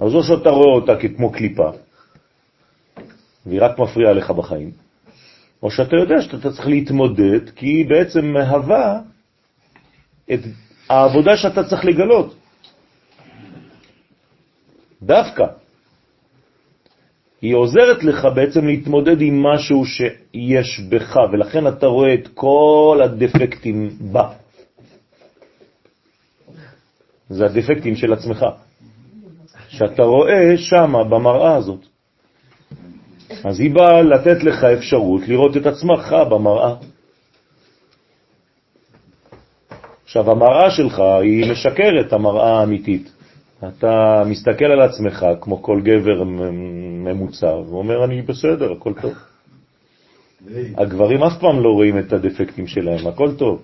אז 0.00 0.14
או 0.14 0.22
שאתה 0.22 0.50
רואה 0.50 0.74
אותה 0.74 0.92
כמו 1.16 1.32
קליפה, 1.32 1.70
והיא 3.46 3.60
רק 3.62 3.78
מפריעה 3.78 4.12
לך 4.12 4.30
בחיים, 4.30 4.70
או 5.62 5.70
שאתה 5.70 5.96
יודע 5.96 6.22
שאתה 6.22 6.50
צריך 6.52 6.66
להתמודד, 6.66 7.50
כי 7.50 7.66
היא 7.66 7.88
בעצם 7.88 8.26
מהווה 8.26 9.00
את 10.32 10.40
העבודה 10.88 11.36
שאתה 11.36 11.64
צריך 11.64 11.84
לגלות. 11.84 12.34
דווקא. 15.02 15.44
היא 17.42 17.54
עוזרת 17.54 18.04
לך 18.04 18.28
בעצם 18.34 18.66
להתמודד 18.66 19.20
עם 19.20 19.42
משהו 19.42 19.84
שיש 19.86 20.80
בך, 20.88 21.16
ולכן 21.32 21.66
אתה 21.66 21.86
רואה 21.86 22.14
את 22.14 22.28
כל 22.34 23.00
הדפקטים 23.04 23.90
בה. 24.12 24.30
זה 27.28 27.44
הדפקטים 27.44 27.96
של 27.96 28.12
עצמך, 28.12 28.46
שאתה 29.68 30.02
רואה 30.02 30.56
שם 30.56 30.92
במראה 31.10 31.56
הזאת. 31.56 31.86
אז 33.44 33.60
היא 33.60 33.74
באה 33.74 34.02
לתת 34.02 34.42
לך 34.42 34.64
אפשרות 34.64 35.28
לראות 35.28 35.56
את 35.56 35.66
עצמך 35.66 36.16
במראה. 36.30 36.74
עכשיו, 40.04 40.30
המראה 40.30 40.70
שלך 40.70 40.98
היא 40.98 41.52
משקרת, 41.52 42.12
המראה 42.12 42.60
האמיתית. 42.60 43.12
אתה 43.58 44.22
מסתכל 44.26 44.64
על 44.64 44.80
עצמך 44.80 45.26
כמו 45.40 45.62
כל 45.62 45.80
גבר 45.80 46.24
ממוצע, 47.04 47.54
ואומר, 47.54 48.04
אני 48.04 48.22
בסדר, 48.22 48.72
הכל 48.72 48.92
טוב. 49.02 49.14
הגברים 50.76 51.22
אף 51.22 51.40
פעם 51.40 51.62
לא 51.62 51.68
רואים 51.68 51.98
את 51.98 52.12
הדפקטים 52.12 52.66
שלהם, 52.66 53.06
הכל 53.06 53.34
טוב. 53.34 53.62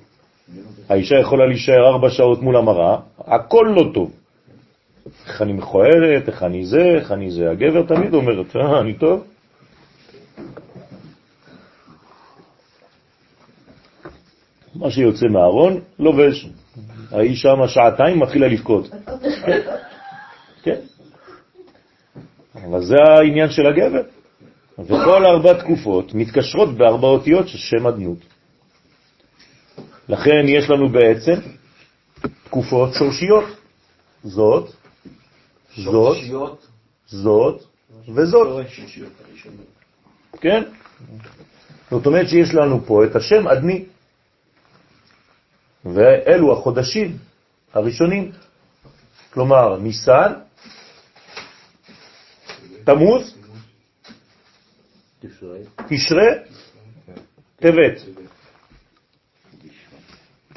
האישה 0.88 1.14
יכולה 1.20 1.46
להישאר 1.46 1.88
ארבע 1.88 2.10
שעות 2.10 2.42
מול 2.42 2.56
המראה, 2.56 2.96
הכל 3.18 3.66
לא 3.76 3.90
טוב. 3.94 4.10
איך 5.26 5.42
אני 5.42 5.52
מכוערת, 5.52 6.28
איך 6.28 6.42
אני 6.42 6.64
זה, 6.64 6.82
איך 6.98 7.12
אני 7.12 7.30
זה. 7.30 7.50
הגבר 7.50 7.82
תמיד 7.82 8.14
אומר, 8.14 8.42
אה, 8.56 8.80
אני 8.80 8.94
טוב. 8.94 9.24
מה 14.74 14.90
שיוצא 14.90 15.26
מהארון, 15.26 15.80
לובש. 15.98 16.46
האיש 17.10 17.42
שם 17.42 17.66
שעתיים 17.66 18.20
מתחילה 18.20 18.48
לבכות. 18.48 18.90
כן. 20.62 20.80
אבל 22.54 22.84
זה 22.84 22.96
העניין 23.18 23.50
של 23.50 23.66
הגבר. 23.66 24.02
וכל 24.78 25.26
ארבע 25.26 25.54
תקופות 25.54 26.14
מתקשרות 26.14 26.76
בארבע 26.76 27.08
אותיות 27.08 27.48
של 27.48 27.58
שם 27.58 27.86
אדנות. 27.86 28.18
לכן 30.08 30.44
יש 30.48 30.70
לנו 30.70 30.88
בעצם 30.88 31.34
תקופות 32.44 32.94
שורשיות. 32.94 33.44
זאת, 34.22 34.70
זאת, 35.76 36.16
זאת 37.06 37.62
וזאת. 38.08 38.66
כן? 40.40 40.62
זאת 41.90 42.06
אומרת 42.06 42.28
שיש 42.28 42.54
לנו 42.54 42.80
פה 42.86 43.04
את 43.04 43.16
השם 43.16 43.48
אדני. 43.48 43.84
ואלו 45.84 46.52
החודשים 46.52 47.16
הראשונים, 47.74 48.32
כלומר 49.32 49.76
ניסן, 49.76 50.32
תמוז, 52.84 53.38
תשרה, 55.88 56.26
טבת. 57.56 58.00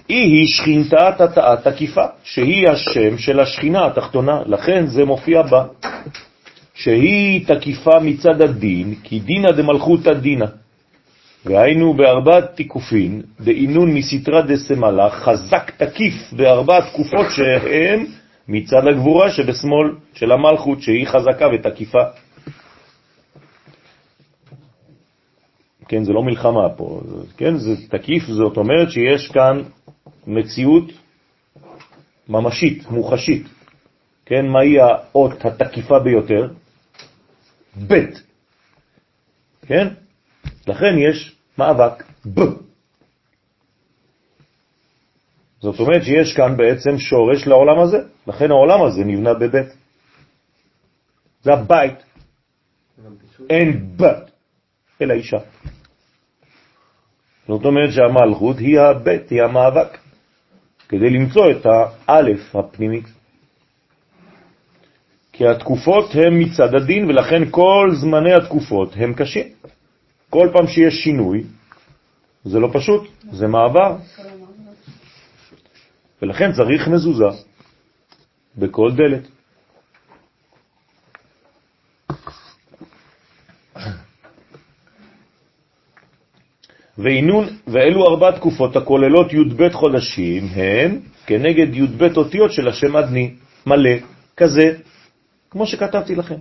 היא 0.07 0.47
שכינתה 0.47 1.11
תתאה 1.17 1.55
תקיפה, 1.57 2.05
שהיא 2.23 2.69
השם 2.69 3.17
של 3.17 3.39
השכינה 3.39 3.85
התחתונה, 3.85 4.41
לכן 4.45 4.87
זה 4.87 5.05
מופיע 5.05 5.41
בה, 5.41 5.65
שהיא 6.73 7.47
תקיפה 7.47 7.99
מצד 7.99 8.41
הדין, 8.41 8.95
כי 9.03 9.19
דינא 9.19 9.51
דמלכותא 9.51 10.13
דינא. 10.13 10.45
והיינו 11.47 11.93
בארבעת 11.93 12.55
תיקופין, 12.55 13.21
דאינון 13.39 13.93
מסתרא 13.93 14.41
דסמלה, 14.41 15.09
חזק 15.09 15.71
תקיף 15.77 16.13
בארבע 16.31 16.81
תקופות 16.81 17.25
שהם 17.29 18.05
מצד 18.47 18.87
הגבורה 18.87 19.31
שבשמאל 19.31 19.95
של 20.13 20.31
המלכות, 20.31 20.81
שהיא 20.81 21.07
חזקה 21.07 21.47
ותקיפה. 21.53 22.03
כן, 25.87 26.03
זה 26.03 26.13
לא 26.13 26.23
מלחמה 26.23 26.69
פה, 26.69 27.01
כן, 27.37 27.57
זה 27.57 27.75
תקיף, 27.89 28.23
זאת 28.23 28.57
אומרת 28.57 28.91
שיש 28.91 29.31
כאן 29.31 29.63
מציאות 30.27 30.91
ממשית, 32.29 32.91
מוחשית. 32.91 33.47
כן, 34.25 34.47
מהי 34.47 34.79
האות 34.79 35.45
התקיפה 35.45 35.99
ביותר? 35.99 36.47
ב', 37.87 38.05
כן? 39.67 39.87
לכן 40.67 40.97
יש 40.97 41.36
מאבק, 41.57 42.03
ב. 42.33 42.39
זאת 45.59 45.79
אומרת 45.79 46.03
שיש 46.03 46.33
כאן 46.33 46.57
בעצם 46.57 46.97
שורש 46.97 47.47
לעולם 47.47 47.79
הזה, 47.79 47.97
לכן 48.27 48.51
העולם 48.51 48.83
הזה 48.83 49.03
נבנה 49.03 49.33
בבית. 49.33 49.67
זה 51.41 51.53
הבית. 51.53 52.03
אין 53.49 53.97
בת, 53.97 54.31
אלא 55.01 55.13
אישה. 55.13 55.37
זאת 57.47 57.65
אומרת 57.65 57.91
שהמלכות 57.91 58.57
היא 58.59 58.79
הבית, 58.79 59.29
היא 59.29 59.43
המאבק, 59.43 59.97
כדי 60.89 61.09
למצוא 61.09 61.51
את 61.51 61.65
האלף 62.07 62.55
הפנימית. 62.55 63.05
כי 65.33 65.47
התקופות 65.47 66.05
הן 66.13 66.41
מצד 66.41 66.75
הדין, 66.75 67.09
ולכן 67.09 67.43
כל 67.51 67.89
זמני 67.93 68.33
התקופות 68.33 68.93
הם 68.95 69.13
קשים. 69.13 69.47
כל 70.29 70.49
פעם 70.53 70.67
שיש 70.67 70.93
שינוי, 70.93 71.43
זה 72.43 72.59
לא 72.59 72.69
פשוט, 72.73 73.07
זה 73.31 73.47
מעבר. 73.47 73.95
ולכן 76.21 76.51
צריך 76.53 76.87
מזוזה 76.87 77.25
בכל 78.57 78.91
דלת. 78.91 79.27
ואינון, 86.97 87.45
ואלו 87.67 88.07
ארבע 88.07 88.31
תקופות 88.31 88.75
הכוללות 88.75 89.33
י"ב 89.33 89.69
חודשים 89.69 90.47
הן 90.55 90.99
כנגד 91.25 91.75
י"ב 91.75 92.17
אותיות 92.17 92.51
של 92.51 92.67
השם 92.67 92.97
אדני, 92.97 93.33
מלא, 93.65 93.89
כזה, 94.37 94.77
כמו 95.49 95.67
שכתבתי 95.67 96.15
לכם. 96.15 96.35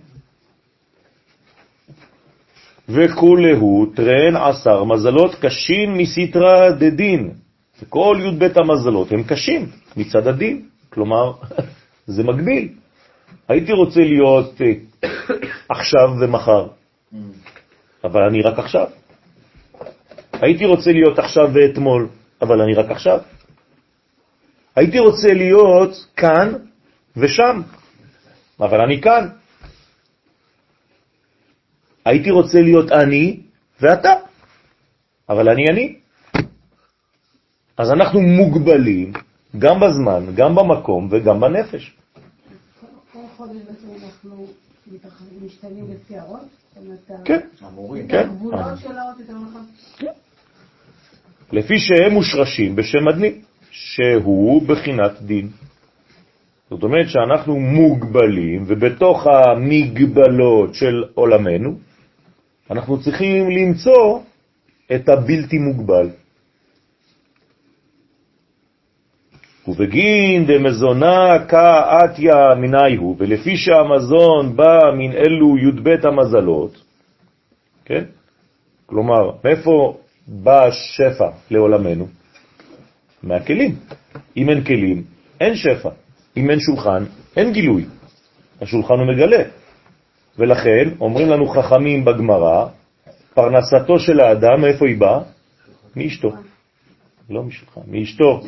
וכולהו 2.89 3.87
טרן 3.95 4.37
עשר 4.37 4.85
מזלות 4.85 5.35
קשים 5.35 5.99
מסתרא 5.99 6.71
דדין. 6.71 7.31
וכל 7.83 8.19
י"ב 8.21 8.59
המזלות 8.59 9.13
הם 9.13 9.23
קשים 9.23 9.69
מצד 9.97 10.27
הדין, 10.27 10.63
כלומר, 10.91 11.33
זה 12.15 12.25
מגביל. 12.25 12.69
הייתי 13.49 13.73
רוצה 13.73 14.01
להיות 14.01 14.61
אה, 14.61 15.09
עכשיו 15.77 16.09
ומחר, 16.21 16.67
אבל 18.05 18.23
אני 18.23 18.43
רק 18.43 18.59
עכשיו. 18.59 18.87
הייתי 20.33 20.65
רוצה 20.65 20.93
להיות 20.93 21.19
עכשיו 21.19 21.51
ואתמול, 21.55 22.09
אבל 22.43 22.61
אני 22.61 22.75
רק 22.75 22.91
עכשיו. 22.91 23.19
הייתי 24.77 24.99
רוצה 24.99 25.29
להיות 25.29 26.07
כאן 26.17 26.53
ושם, 27.17 27.61
אבל 28.61 28.81
אני 28.81 29.01
כאן. 29.01 29.29
הייתי 32.07 32.31
רוצה 32.31 32.61
להיות 32.63 32.93
אני 32.93 33.41
ואתה, 33.81 34.13
אבל 35.29 35.49
אני 35.49 35.65
אני. 35.71 35.95
אז 37.77 37.91
אנחנו 37.91 38.21
מוגבלים 38.21 39.13
גם 39.59 39.81
בזמן, 39.81 40.35
גם 40.35 40.55
במקום 40.55 41.09
וגם 41.11 41.41
בנפש. 41.41 41.97
כל 43.13 43.19
חודש 43.37 43.57
בעצם 43.69 43.87
אנחנו 44.07 44.47
משתנים 45.45 45.85
לפי 45.91 46.19
האות? 46.19 46.41
כן, 47.25 47.41
כן. 48.09 48.29
נכון? 48.31 49.67
כן. 49.99 50.13
לפי 51.53 51.75
שהם 51.79 52.13
מושרשים 52.13 52.77
בשם 52.77 53.09
אדני, 53.09 53.41
שהוא 53.71 54.63
בחינת 54.63 55.23
דין. 55.23 55.49
זאת 56.71 56.83
אומרת 56.83 57.09
שאנחנו 57.09 57.61
מוגבלים, 57.61 58.65
ובתוך 58.67 59.27
המגבלות 59.27 60.75
של 60.75 61.05
עולמנו, 61.15 61.86
אנחנו 62.71 63.03
צריכים 63.03 63.51
למצוא 63.51 64.21
את 64.95 65.09
הבלתי 65.09 65.59
מוגבל. 65.59 66.11
ובגין 69.69 70.47
דמזונה 70.47 71.47
כאתיה 71.49 72.55
מנייהו, 72.55 73.17
ולפי 73.19 73.57
שהמזון 73.57 74.57
בא 74.57 74.79
מן 74.99 75.13
אלו 75.13 75.59
י"ב 75.59 76.07
המזלות, 76.07 76.83
כן? 77.85 78.05
כלומר, 78.87 79.31
מאיפה 79.45 79.97
בא 80.27 80.71
שפע 80.71 81.31
לעולמנו? 81.51 82.07
מהכלים. 83.23 83.75
אם 84.37 84.51
אין 84.51 84.65
כלים, 84.65 85.03
אין 85.41 85.57
שפע. 85.57 85.91
אם 86.37 86.51
אין 86.51 86.61
שולחן, 86.61 87.05
אין 87.37 87.53
גילוי. 87.53 87.85
השולחן 88.61 88.95
הוא 88.95 89.07
מגלה. 89.15 89.43
ולכן, 90.39 90.89
אומרים 91.01 91.29
לנו 91.29 91.49
חכמים 91.49 92.05
בגמרא, 92.05 92.67
פרנסתו 93.35 93.99
של 93.99 94.21
האדם, 94.21 94.61
מאיפה 94.61 94.87
היא 94.87 94.99
באה? 94.99 95.21
מאשתו. 95.97 96.29
לא 97.31 97.43
משולחן, 97.43 97.81
מאשתו. 97.87 98.41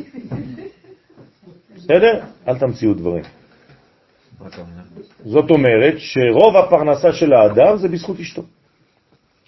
בסדר? 1.77 2.21
אל 2.49 2.59
תמציאו 2.59 2.95
דברים. 2.95 3.25
זאת 5.25 5.51
אומרת 5.51 5.95
שרוב 5.99 6.57
הפרנסה 6.57 7.13
של 7.13 7.33
האדם 7.33 7.77
זה 7.77 7.89
בזכות 7.89 8.21
אשתו. 8.21 8.43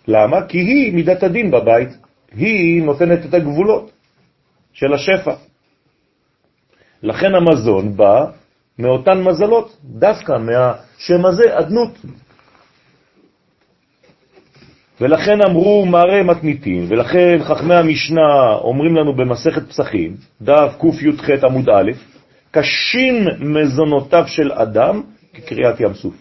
למה? 0.09 0.47
כי 0.49 0.59
היא 0.59 0.95
מידת 0.95 1.23
הדין 1.23 1.51
בבית. 1.51 1.89
היא 2.33 2.83
נותנת 2.83 3.27
את 3.27 3.35
הגבולות 3.35 3.91
של 4.73 4.93
השפע. 4.95 5.35
לכן 7.03 7.35
המזון 7.35 7.97
בא 7.97 8.25
מאותן 8.79 9.23
מזלות, 9.23 9.77
דווקא 9.85 10.33
מהשם 10.33 11.27
הזה, 11.27 11.59
אדנות. 11.59 11.99
ולכן 15.01 15.43
אמרו 15.43 15.87
מראה 15.87 16.23
מתניתים, 16.23 16.87
ולכן 16.89 17.39
חכמי 17.43 17.75
המשנה 17.75 18.53
אומרים 18.61 18.97
לנו 18.97 19.17
במסכת 19.17 19.69
פסחים, 19.69 20.17
דף 20.43 20.73
קי"ח 20.81 21.45
עמוד 21.45 21.69
א', 21.69 21.91
קשים 22.51 23.15
מזונותיו 23.41 24.25
של 24.27 24.53
אדם 24.53 25.03
כקריאת 25.35 25.81
ים 25.81 25.95
סוף. 25.95 26.15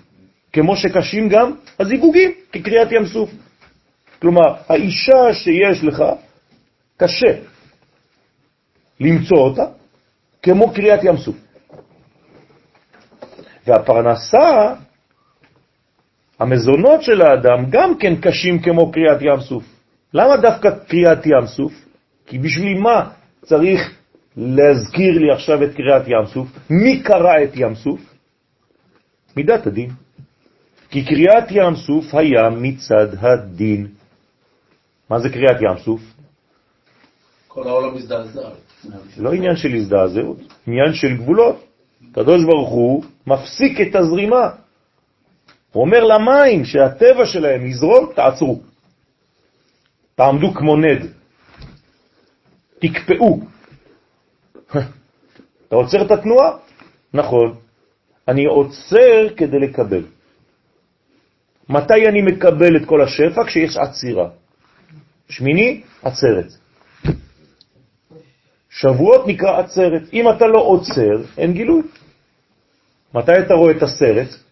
כמו 0.54 0.76
שקשים 0.76 1.30
גם 1.30 1.52
הזיווגים 1.80 2.32
כקריאת 2.52 2.92
ים 2.92 3.06
סוף. 3.06 3.30
כלומר, 4.22 4.56
האישה 4.70 5.34
שיש 5.34 5.84
לך, 5.84 6.04
קשה 6.98 7.34
למצוא 9.00 9.38
אותה, 9.38 9.66
כמו 10.44 10.72
קריאת 10.74 11.04
ים 11.04 11.18
סוף. 11.18 11.36
והפרנסה, 13.68 14.74
המזונות 16.40 17.04
של 17.04 17.22
האדם, 17.22 17.66
גם 17.70 17.98
כן 18.00 18.16
קשים 18.22 18.60
כמו 18.60 18.92
קריאת 18.92 19.22
ים 19.22 19.40
סוף. 19.40 19.64
למה 20.14 20.38
דווקא 20.38 20.70
קריאת 20.88 21.26
ים 21.26 21.48
סוף? 21.48 21.74
כי 22.26 22.38
בשביל 22.40 22.78
מה 22.80 23.10
צריך 23.42 23.94
להזכיר 24.38 25.20
לי 25.20 25.32
עכשיו 25.32 25.64
את 25.64 25.70
קריאת 25.76 26.08
ים 26.08 26.26
סוף? 26.34 26.48
מי 26.70 27.04
קרא 27.04 27.44
את 27.44 27.52
ים 27.56 27.76
סוף? 27.76 28.00
מידת 29.38 29.68
הדין. 29.68 29.90
כי 30.90 31.06
קריאת 31.06 31.52
ים 31.52 31.76
סוף 31.76 32.16
היה 32.16 32.50
מצד 32.50 33.08
הדין. 33.20 33.88
מה 35.10 35.20
זה 35.20 35.30
קריאת 35.30 35.62
ים 35.62 35.78
סוף? 35.84 36.02
כל 37.48 37.68
העולם 37.68 37.96
מזדעזע. 37.96 38.50
לא 39.18 39.34
עניין 39.34 39.56
של 39.56 39.74
הזדעזעות, 39.74 40.40
עניין 40.68 40.94
של 40.94 41.18
גבולות. 41.18 41.66
קדוש 42.12 42.44
ברוך 42.44 42.70
הוא 42.70 43.04
מפסיק 43.28 43.82
את 43.82 43.96
הזרימה. 43.96 44.50
הוא 45.72 45.82
אומר 45.82 46.04
למים 46.04 46.66
שהטבע 46.66 47.26
שלהם 47.26 47.66
יזרום, 47.66 48.12
תעצרו. 48.16 48.62
תעמדו 50.16 50.54
כמו 50.54 50.78
נד. 50.78 51.06
תקפאו. 52.80 53.40
אתה 55.68 55.76
עוצר 55.76 56.06
את 56.06 56.12
התנועה? 56.12 56.58
נכון. 57.14 57.56
אני 58.28 58.46
עוצר 58.46 59.28
כדי 59.38 59.60
לקבל. 59.60 60.04
מתי 61.70 62.08
אני 62.08 62.22
מקבל 62.22 62.78
את 62.78 62.86
כל 62.86 63.02
השפע? 63.02 63.44
כשיש 63.46 63.78
עצירה. 63.78 64.30
שמיני, 65.30 65.82
עצרת. 66.04 66.48
שבועות 68.70 69.28
נקרא 69.28 69.60
עצרת. 69.60 70.02
אם 70.14 70.30
אתה 70.30 70.48
לא 70.48 70.60
עוצר, 70.60 71.38
אין 71.38 71.54
גילוי. 71.54 71.82
מתי 73.14 73.32
אתה 73.46 73.54
רואה 73.54 73.72
את 73.72 73.84
הסרט? 73.84 74.49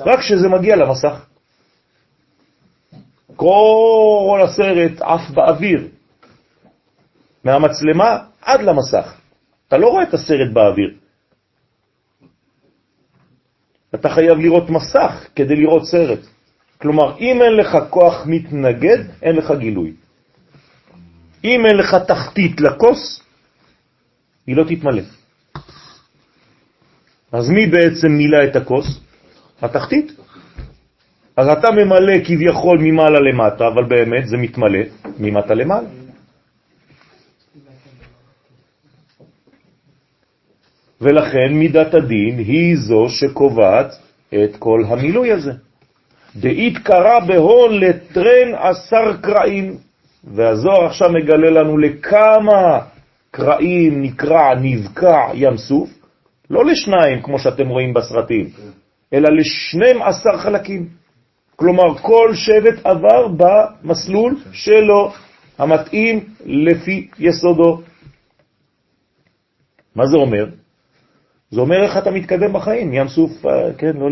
רק 0.00 0.18
כשזה 0.18 0.48
מגיע 0.48 0.76
למסך. 0.76 1.26
כל 3.36 4.40
הסרט 4.44 5.00
עף 5.00 5.30
באוויר, 5.30 5.88
מהמצלמה 7.44 8.18
עד 8.42 8.60
למסך. 8.62 9.14
אתה 9.68 9.78
לא 9.78 9.86
רואה 9.88 10.02
את 10.02 10.14
הסרט 10.14 10.52
באוויר. 10.52 10.94
אתה 13.94 14.08
חייב 14.08 14.38
לראות 14.38 14.70
מסך 14.70 15.26
כדי 15.36 15.56
לראות 15.56 15.84
סרט. 15.84 16.18
כלומר, 16.80 17.18
אם 17.18 17.42
אין 17.42 17.52
לך 17.56 17.78
כוח 17.90 18.26
מתנגד, 18.26 18.98
אין 19.22 19.36
לך 19.36 19.52
גילוי. 19.58 19.92
אם 21.44 21.66
אין 21.66 21.76
לך 21.76 21.94
תחתית 21.94 22.60
לכוס, 22.60 23.22
היא 24.46 24.56
לא 24.56 24.64
תתמלא. 24.64 25.02
אז 27.32 27.50
מי 27.50 27.66
בעצם 27.66 28.08
מילא 28.08 28.38
את 28.50 28.56
הכוס? 28.56 29.00
התחתית. 29.62 30.12
אז 31.36 31.48
אתה 31.48 31.70
ממלא 31.70 32.24
כביכול 32.24 32.78
ממעלה 32.80 33.20
למטה, 33.20 33.68
אבל 33.68 33.84
באמת 33.84 34.28
זה 34.28 34.36
מתמלא 34.36 34.80
ממטה 35.18 35.54
למעלה. 35.54 35.88
ולכן 41.00 41.52
מידת 41.52 41.94
הדין 41.94 42.38
היא 42.38 42.76
זו 42.76 43.08
שקובעת 43.08 43.92
את 44.34 44.56
כל 44.58 44.82
המילוי 44.88 45.32
הזה. 45.32 45.52
דאית 46.36 46.78
קרא 46.78 47.18
בהון 47.26 47.80
לטרן 47.80 48.54
עשר 48.54 49.16
קראים, 49.22 49.76
והזוהר 50.24 50.86
עכשיו 50.86 51.08
מגלה 51.12 51.50
לנו 51.50 51.78
לכמה 51.78 52.78
קראים 53.30 54.02
נקרע, 54.02 54.54
נבקע 54.60 55.20
ים 55.34 55.56
סוף, 55.56 55.90
לא 56.50 56.64
לשניים 56.64 57.22
כמו 57.22 57.38
שאתם 57.38 57.68
רואים 57.68 57.94
בסרטים, 57.94 58.46
אלא 59.12 59.28
לשנים 59.30 60.02
עשר 60.02 60.38
חלקים. 60.38 60.88
כלומר, 61.56 61.98
כל 61.98 62.30
שבט 62.34 62.86
עבר 62.86 63.28
במסלול 63.28 64.36
שלו, 64.52 65.12
המתאים 65.58 66.24
לפי 66.44 67.08
יסודו. 67.18 67.82
מה 69.94 70.06
זה 70.06 70.16
אומר? 70.16 70.46
זה 71.50 71.60
אומר 71.60 71.82
איך 71.82 71.96
אתה 71.96 72.10
מתקדם 72.10 72.52
בחיים, 72.52 72.92
ים 72.92 73.08
סוף, 73.08 73.46
אה, 73.46 73.74
כן, 73.78 73.96
לא 73.96 74.08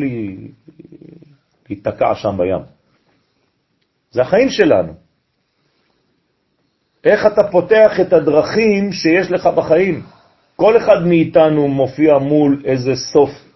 להיתקע 1.69 2.15
שם 2.15 2.37
בים. 2.37 2.63
זה 4.11 4.23
החיים 4.23 4.49
שלנו. 4.49 4.93
איך 7.05 7.27
אתה 7.27 7.43
פותח 7.51 8.01
את 8.01 8.13
הדרכים 8.13 8.93
שיש 8.93 9.31
לך 9.31 9.47
בחיים. 9.47 10.03
כל 10.57 10.77
אחד 10.77 11.07
מאיתנו 11.07 11.69
מופיע 11.69 12.19
מול 12.19 12.63
איזה 12.65 12.97
סוף 12.97 13.48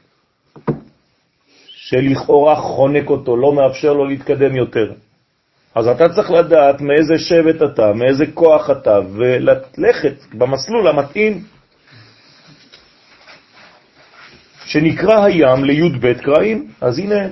שלכאורה 1.93 2.57
חונק 2.57 3.11
אותו, 3.11 3.37
לא 3.37 3.53
מאפשר 3.53 3.93
לו 3.93 4.05
להתקדם 4.05 4.57
יותר. 4.57 4.93
אז 5.75 5.89
אתה 5.89 6.09
צריך 6.09 6.31
לדעת 6.31 6.81
מאיזה 6.81 7.19
שבט 7.19 7.63
אתה, 7.63 7.93
מאיזה 7.93 8.25
כוח 8.35 8.71
אתה, 8.71 8.99
וללכת 9.13 10.15
במסלול 10.35 10.89
המתאים. 10.89 11.45
שנקרא 14.65 15.25
הים 15.25 15.65
לי"ב 15.65 16.13
קראים, 16.13 16.69
אז 16.81 16.99
הנה, 16.99 17.29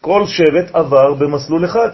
כל 0.00 0.26
שבט 0.26 0.74
עבר 0.74 1.14
במסלול 1.14 1.64
אחד. 1.64 1.90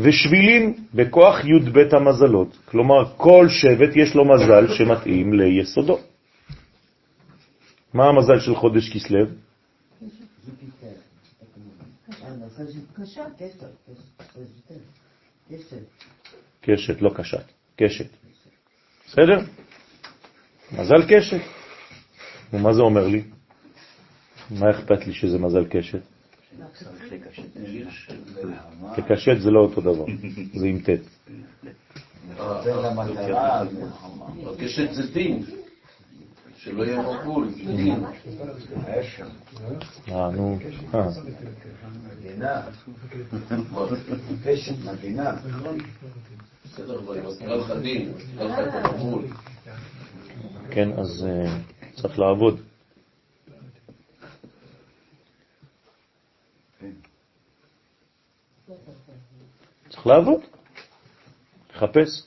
ושבילים 0.00 0.74
בכוח 0.94 1.44
י"ב 1.44 1.78
המזלות, 1.96 2.58
כלומר 2.64 3.04
כל 3.16 3.48
שבט 3.48 3.96
יש 3.96 4.14
לו 4.14 4.24
מזל 4.24 4.68
שמתאים 4.68 5.32
ליסודו. 5.32 6.11
מה 7.94 8.04
המזל 8.08 8.40
של 8.40 8.54
חודש 8.54 8.92
כסלו? 8.92 9.26
קשת, 16.60 17.02
לא 17.02 17.10
קשת, 17.14 17.44
קשת. 17.76 18.06
בסדר? 19.06 19.38
מזל 20.72 21.02
קשת. 21.08 21.40
ומה 22.52 22.72
זה 22.72 22.82
אומר 22.82 23.06
לי? 23.06 23.24
מה 24.50 24.70
אכפת 24.70 25.06
לי 25.06 25.14
שזה 25.14 25.38
מזל 25.38 25.64
קשת? 25.64 26.02
כקשת 28.96 29.40
זה 29.40 29.50
לא 29.50 29.60
אותו 29.60 29.80
דבר, 29.80 30.04
זה 30.54 30.66
עם 30.66 30.78
ט'. 30.78 30.88
קשת 34.58 34.92
זה 34.92 35.12
דין, 35.12 35.44
שלא 36.64 36.82
יהיה 36.84 37.02
מבול, 37.02 37.48
דין. 37.54 38.04
אה, 40.08 40.30
נו, 40.30 40.58
אה. 40.94 41.08
את 48.68 48.94
מבול. 48.94 49.26
כן, 50.70 50.92
אז 50.92 51.26
אה, 51.28 51.58
צריך 51.94 52.18
לעבוד. 52.18 52.60
צריך 59.88 60.06
לעבוד, 60.06 60.40
לחפש. 61.74 62.26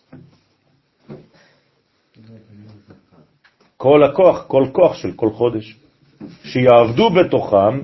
כל 3.86 4.04
הכוח, 4.04 4.45
כל 4.48 4.65
כוח 4.71 4.93
של 4.93 5.12
כל 5.15 5.30
חודש, 5.30 5.76
שיעבדו 6.43 7.10
בתוכם 7.10 7.82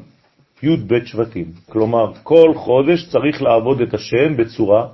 י"ב 0.63 1.05
שבטים. 1.05 1.51
כלומר, 1.69 2.13
כל 2.23 2.53
חודש 2.55 3.09
צריך 3.11 3.41
לעבוד 3.41 3.81
את 3.81 3.93
השם 3.93 4.37
בצורה 4.37 4.87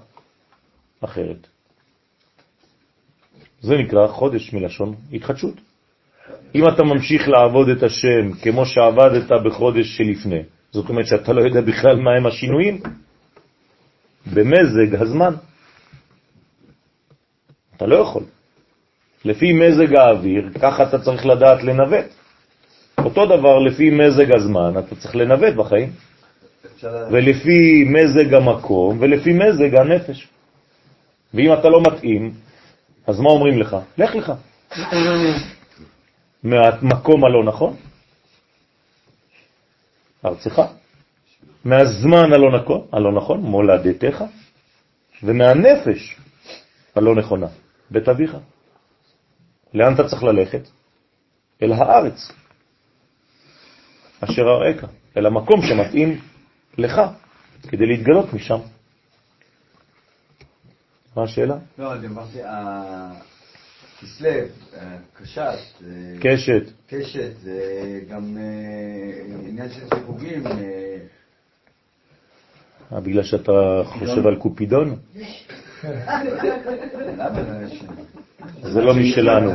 אחרת. 1.02 1.48
זה 3.62 3.78
נקרא 3.78 4.08
חודש 4.08 4.54
מלשון 4.54 4.96
התחדשות. 5.14 5.56
אם 6.56 6.68
אתה 6.68 6.84
ממשיך 6.84 7.28
לעבוד 7.28 7.70
את 7.70 7.84
השם 7.84 8.34
כמו 8.44 8.66
שעבדת 8.66 9.32
בחודש 9.46 9.98
שלפני, 9.98 10.42
זאת 10.72 10.90
אומרת 10.90 11.08
שאתה 11.08 11.34
לא 11.34 11.42
יודע 11.42 11.62
בכלל 11.62 11.96
מה 11.96 12.12
הם 12.18 12.26
השינויים, 12.26 12.82
במזג 14.34 14.96
הזמן. 14.96 15.34
אתה 17.78 17.86
לא 17.86 17.96
יכול. 17.96 18.24
לפי 19.26 19.54
מזג 19.54 19.96
האוויר, 19.96 20.50
ככה 20.62 20.84
אתה 20.84 21.00
צריך 21.00 21.26
לדעת 21.26 21.64
לנווט. 21.64 22.06
אותו 22.98 23.26
דבר 23.26 23.60
לפי 23.60 23.90
מזג 23.90 24.36
הזמן, 24.36 24.74
אתה 24.80 24.96
צריך 24.96 25.16
לנווט 25.16 25.54
בחיים. 25.54 25.92
ולפי 27.12 27.84
מזג 27.88 28.34
המקום 28.34 28.98
ולפי 29.00 29.34
מזג 29.34 29.76
הנפש. 29.76 30.28
ואם 31.34 31.54
אתה 31.54 31.70
לא 31.70 31.82
מתאים, 31.82 32.34
אז 33.08 33.20
מה 33.20 33.30
אומרים 33.30 33.60
לך? 33.60 33.78
לך 33.98 34.16
לך. 34.16 34.34
מהמקום 36.44 37.26
הלא 37.26 37.44
נכון, 37.44 37.76
ארצך, 40.26 40.62
מהזמן 41.66 42.34
הלא 42.34 42.52
נכון, 42.52 42.88
הלא 42.92 43.12
נכון, 43.12 43.40
מולדתך, 43.40 44.24
ומהנפש 45.24 46.18
הלא 46.96 47.16
נכונה, 47.16 47.48
בית 47.92 48.10
אביך. 48.10 48.38
לאן 49.74 49.94
אתה 49.94 50.08
צריך 50.08 50.24
ללכת? 50.24 50.62
אל 51.62 51.72
הארץ, 51.74 52.32
אשר 54.22 54.42
אראך, 54.42 54.86
אל 55.18 55.26
המקום 55.26 55.62
שמתאים 55.62 56.20
לך, 56.78 57.02
כדי 57.68 57.86
להתגלות 57.86 58.34
משם. 58.34 58.60
מה 61.16 61.24
השאלה? 61.24 61.58
לא, 61.78 61.94
אני 61.94 62.08
אמרתי, 62.08 62.40
כסלו, 64.02 64.30
קשת, 65.14 65.58
קשת. 66.20 66.64
קשת, 66.88 67.32
זה 67.42 67.62
גם 68.10 68.38
אה, 68.38 69.48
עניין 69.48 69.70
של 69.70 69.82
סיווגים. 69.96 70.48
אה, 70.48 70.98
אה, 72.94 73.00
בגלל 73.00 73.24
שאתה 73.24 73.82
חושב 73.86 74.28
על 74.28 74.36
קופידון? 74.36 74.96
זה 78.62 78.82
לא 78.82 78.94
משלנו. 78.94 79.52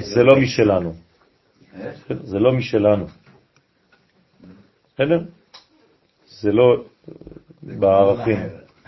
זה 0.00 0.22
לא 0.22 0.36
משלנו. 0.36 0.92
זה 2.08 2.38
לא 2.38 2.52
משלנו. 2.52 3.06
בסדר? 4.94 5.20
זה 6.26 6.52
לא 6.52 6.84
בערכים 7.62 8.38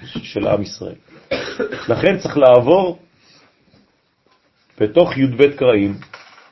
של 0.05 0.47
עם 0.47 0.63
ישראל. 0.63 0.95
לכן 1.89 2.19
צריך 2.19 2.37
לעבור 2.37 2.99
בתוך 4.81 5.19
י"ב 5.19 5.57
קראים, 5.57 5.95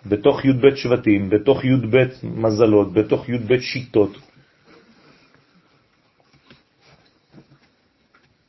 בתוך 0.06 0.44
י"ב 0.44 0.74
שבטים, 0.74 1.30
בתוך 1.30 1.64
י"ב 1.64 1.96
מזלות, 2.22 2.92
בתוך 2.92 3.28
י"ב 3.28 3.60
שיטות. 3.60 4.18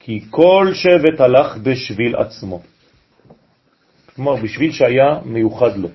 כי 0.07 0.21
כל 0.29 0.71
שבט 0.73 1.19
הלך 1.19 1.57
בשביל 1.57 2.15
עצמו. 2.15 2.61
כלומר, 4.15 4.35
בשביל 4.35 4.71
שהיה 4.71 5.19
מיוחד 5.25 5.77
לו. 5.77 5.89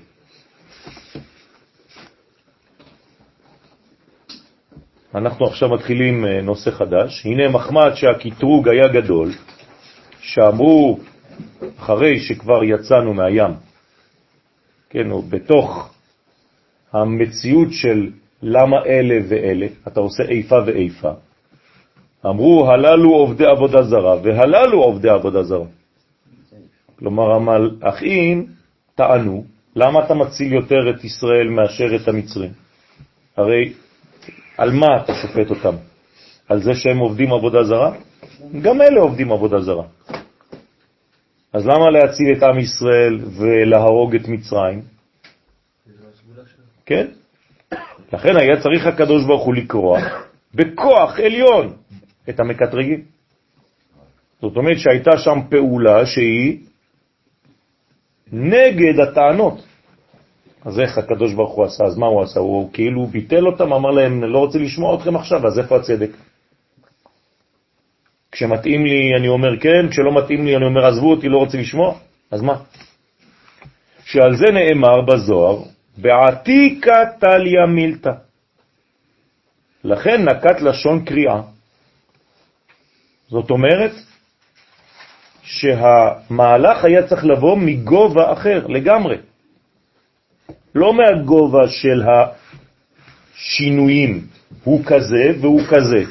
אנחנו 5.14 5.46
עכשיו 5.46 5.68
מתחילים 5.68 6.24
אה, 6.24 6.40
נושא 6.42 6.70
חדש. 6.70 7.26
הנה 7.26 7.48
מחמד 7.48 7.94
שהקטרוג 7.94 8.68
היה 8.68 8.88
גדול, 8.88 9.30
שאמרו 10.20 10.98
אחרי 11.78 12.20
שכבר 12.20 12.64
יצאנו 12.64 13.14
מהים, 13.14 13.54
כן, 14.90 15.10
או 15.10 15.22
בתוך 15.22 15.94
המציאות 16.92 17.68
של 17.72 18.10
למה 18.42 18.76
אלה 18.86 19.18
ואלה, 19.28 19.66
אתה 19.88 20.00
עושה 20.00 20.22
איפה 20.22 20.56
ואיפה, 20.66 21.12
אמרו 22.26 22.70
הללו 22.70 23.10
עובדי 23.10 23.46
עבודה 23.46 23.82
זרה 23.82 24.16
והללו 24.22 24.82
עובדי 24.82 25.08
עבודה 25.08 25.42
זרה. 25.42 25.66
כלומר, 26.98 27.32
המלאכים 27.34 28.46
טענו, 28.94 29.44
למה 29.76 30.04
אתה 30.04 30.14
מציל 30.14 30.52
יותר 30.52 30.90
את 30.90 31.04
ישראל 31.04 31.48
מאשר 31.48 31.96
את 31.96 32.08
המצרים? 32.08 32.50
הרי 33.36 33.72
על 34.58 34.70
מה 34.70 34.86
אתה 34.96 35.12
שופט 35.14 35.50
אותם? 35.50 35.74
על 36.48 36.62
זה 36.62 36.74
שהם 36.74 36.98
עובדים 36.98 37.32
עבודה 37.32 37.64
זרה? 37.64 37.92
גם 38.62 38.82
אלה 38.82 39.00
עובדים 39.00 39.32
עבודה 39.32 39.60
זרה. 39.60 39.84
אז 41.52 41.66
למה 41.66 41.90
להציל 41.90 42.32
את 42.38 42.42
עם 42.42 42.58
ישראל 42.58 43.18
ולהרוג 43.38 44.14
את 44.14 44.28
מצרים? 44.28 44.82
כן? 46.86 47.06
לכן 48.12 48.36
היה 48.36 48.60
צריך 48.62 48.86
הקדוש 48.86 49.24
ברוך 49.24 49.44
הוא 49.44 49.54
לקרוע 49.54 50.00
בכוח 50.54 51.18
עליון 51.18 51.72
את 52.28 52.40
המקטרגים. 52.40 53.00
זאת 54.40 54.56
אומרת 54.56 54.78
שהייתה 54.78 55.18
שם 55.18 55.38
פעולה 55.50 56.06
שהיא 56.06 56.58
נגד 58.32 59.00
הטענות. 59.00 59.62
אז 60.64 60.80
איך 60.80 60.98
הקדוש 60.98 61.34
ברוך 61.34 61.54
הוא 61.54 61.64
עשה? 61.64 61.84
אז 61.84 61.98
מה 61.98 62.06
הוא 62.06 62.22
עשה? 62.22 62.40
הוא 62.40 62.70
כאילו 62.72 63.06
ביטל 63.06 63.46
אותם, 63.46 63.72
אמר 63.72 63.90
להם, 63.90 64.24
לא 64.24 64.38
רוצה 64.38 64.58
לשמוע 64.58 64.96
אתכם 64.96 65.16
עכשיו, 65.16 65.46
אז 65.46 65.58
איפה 65.58 65.76
הצדק? 65.76 66.10
כשמתאים 68.32 68.84
לי 68.84 69.16
אני 69.18 69.28
אומר 69.28 69.60
כן, 69.60 69.88
כשלא 69.90 70.22
מתאים 70.22 70.44
לי 70.44 70.56
אני 70.56 70.64
אומר 70.64 70.86
עזבו 70.86 71.10
אותי, 71.10 71.28
לא 71.28 71.38
רוצה 71.38 71.58
לשמוע, 71.58 71.94
אז 72.30 72.42
מה? 72.42 72.56
שעל 74.04 74.36
זה 74.36 74.46
נאמר 74.52 75.00
בזוהר, 75.00 75.62
בעתיקה 75.98 76.96
תליה 77.20 77.66
מילתא. 77.66 78.12
לכן 79.84 80.28
נקט 80.28 80.60
לשון 80.60 81.04
קריאה. 81.04 81.51
זאת 83.32 83.50
אומרת 83.50 83.92
שהמהלך 85.42 86.84
היה 86.84 87.08
צריך 87.08 87.24
לבוא 87.24 87.56
מגובה 87.56 88.32
אחר 88.32 88.66
לגמרי. 88.66 89.16
לא 90.74 90.94
מהגובה 90.94 91.68
של 91.68 92.02
השינויים, 93.34 94.26
הוא 94.64 94.84
כזה 94.84 95.24
והוא 95.40 95.60
כזה. 95.70 96.02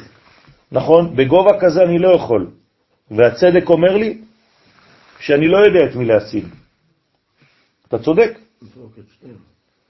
נכון? 0.72 1.16
בגובה 1.16 1.60
כזה 1.60 1.82
אני 1.82 1.98
לא 1.98 2.08
יכול. 2.08 2.50
והצדק 3.10 3.68
אומר 3.68 3.96
לי 3.96 4.18
שאני 5.20 5.48
לא 5.48 5.58
יודע 5.66 5.84
את 5.90 5.94
מי 5.96 6.04
להציל. 6.04 6.46
אתה 7.88 7.98
צודק. 7.98 8.38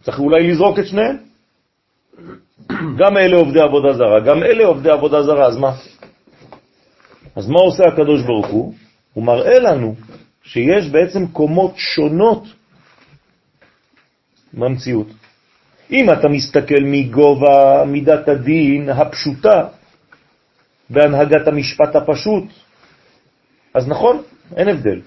צריך 0.02 0.18
אולי 0.18 0.50
לזרוק 0.50 0.78
את 0.78 0.86
שניהם. 0.86 1.16
גם 3.00 3.16
אלה 3.16 3.36
עובדי 3.36 3.60
עבודה 3.60 3.92
זרה, 3.92 4.20
גם 4.20 4.42
אלה 4.42 4.64
עובדי 4.64 4.90
עבודה 4.90 5.22
זרה, 5.22 5.46
אז 5.46 5.56
מה? 5.56 5.72
אז 7.36 7.48
מה 7.48 7.60
עושה 7.60 7.84
הקדוש 7.84 8.22
ברוך 8.22 8.46
הוא? 8.46 8.74
הוא 9.12 9.24
מראה 9.24 9.58
לנו 9.58 9.94
שיש 10.42 10.90
בעצם 10.90 11.26
קומות 11.26 11.72
שונות 11.76 12.44
במציאות. 14.54 15.06
אם 15.90 16.10
אתה 16.12 16.28
מסתכל 16.28 16.82
מגובה 16.82 17.84
מידת 17.86 18.28
הדין 18.28 18.88
הפשוטה 18.88 19.66
בהנהגת 20.90 21.48
המשפט 21.48 21.96
הפשוט, 21.96 22.44
אז 23.74 23.88
נכון, 23.88 24.22
אין 24.56 24.68
הבדל. 24.68 25.00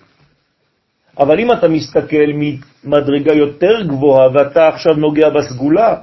אבל 1.19 1.39
אם 1.39 1.51
אתה 1.51 1.67
מסתכל 1.67 2.27
ממדרגה 2.35 3.33
יותר 3.33 3.81
גבוהה 3.87 4.29
ואתה 4.33 4.67
עכשיו 4.67 4.93
נוגע 4.93 5.29
בסגולה, 5.29 5.95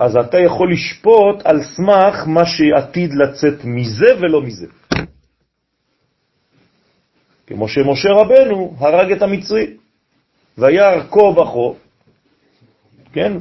אז 0.00 0.16
אתה 0.16 0.38
יכול 0.38 0.72
לשפוט 0.72 1.36
על 1.44 1.62
סמך 1.62 2.26
מה 2.26 2.46
שעתיד 2.46 3.10
לצאת 3.14 3.64
מזה 3.64 4.16
ולא 4.20 4.42
מזה. 4.42 4.66
כמו 7.46 7.68
שמשה 7.68 8.08
רבנו 8.08 8.76
הרג 8.78 9.12
את 9.12 9.22
המצרי, 9.22 9.76
וירא 10.58 11.02
כה 11.10 11.22
וכה, 11.22 11.78
כן? 13.12 13.32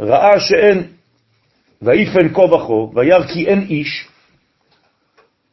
ראה 0.00 0.40
שאין, 0.40 0.92
ויפן 1.82 2.34
כה 2.34 2.40
וכה, 2.40 2.98
וירא 2.98 3.26
כי 3.26 3.46
אין 3.46 3.60
איש, 3.60 4.08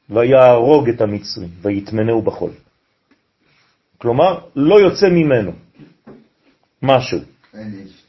ויהרוג 0.09 0.89
את 0.89 1.01
המצרים, 1.01 1.49
ויתמנהו 1.61 2.21
בחול. 2.21 2.51
כלומר, 3.97 4.39
לא 4.55 4.79
יוצא 4.79 5.07
ממנו 5.09 5.51
משהו. 6.81 7.19
אין 7.53 7.73
איש. 7.73 8.03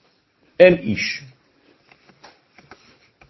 אין 0.60 0.74
איש. 0.74 1.22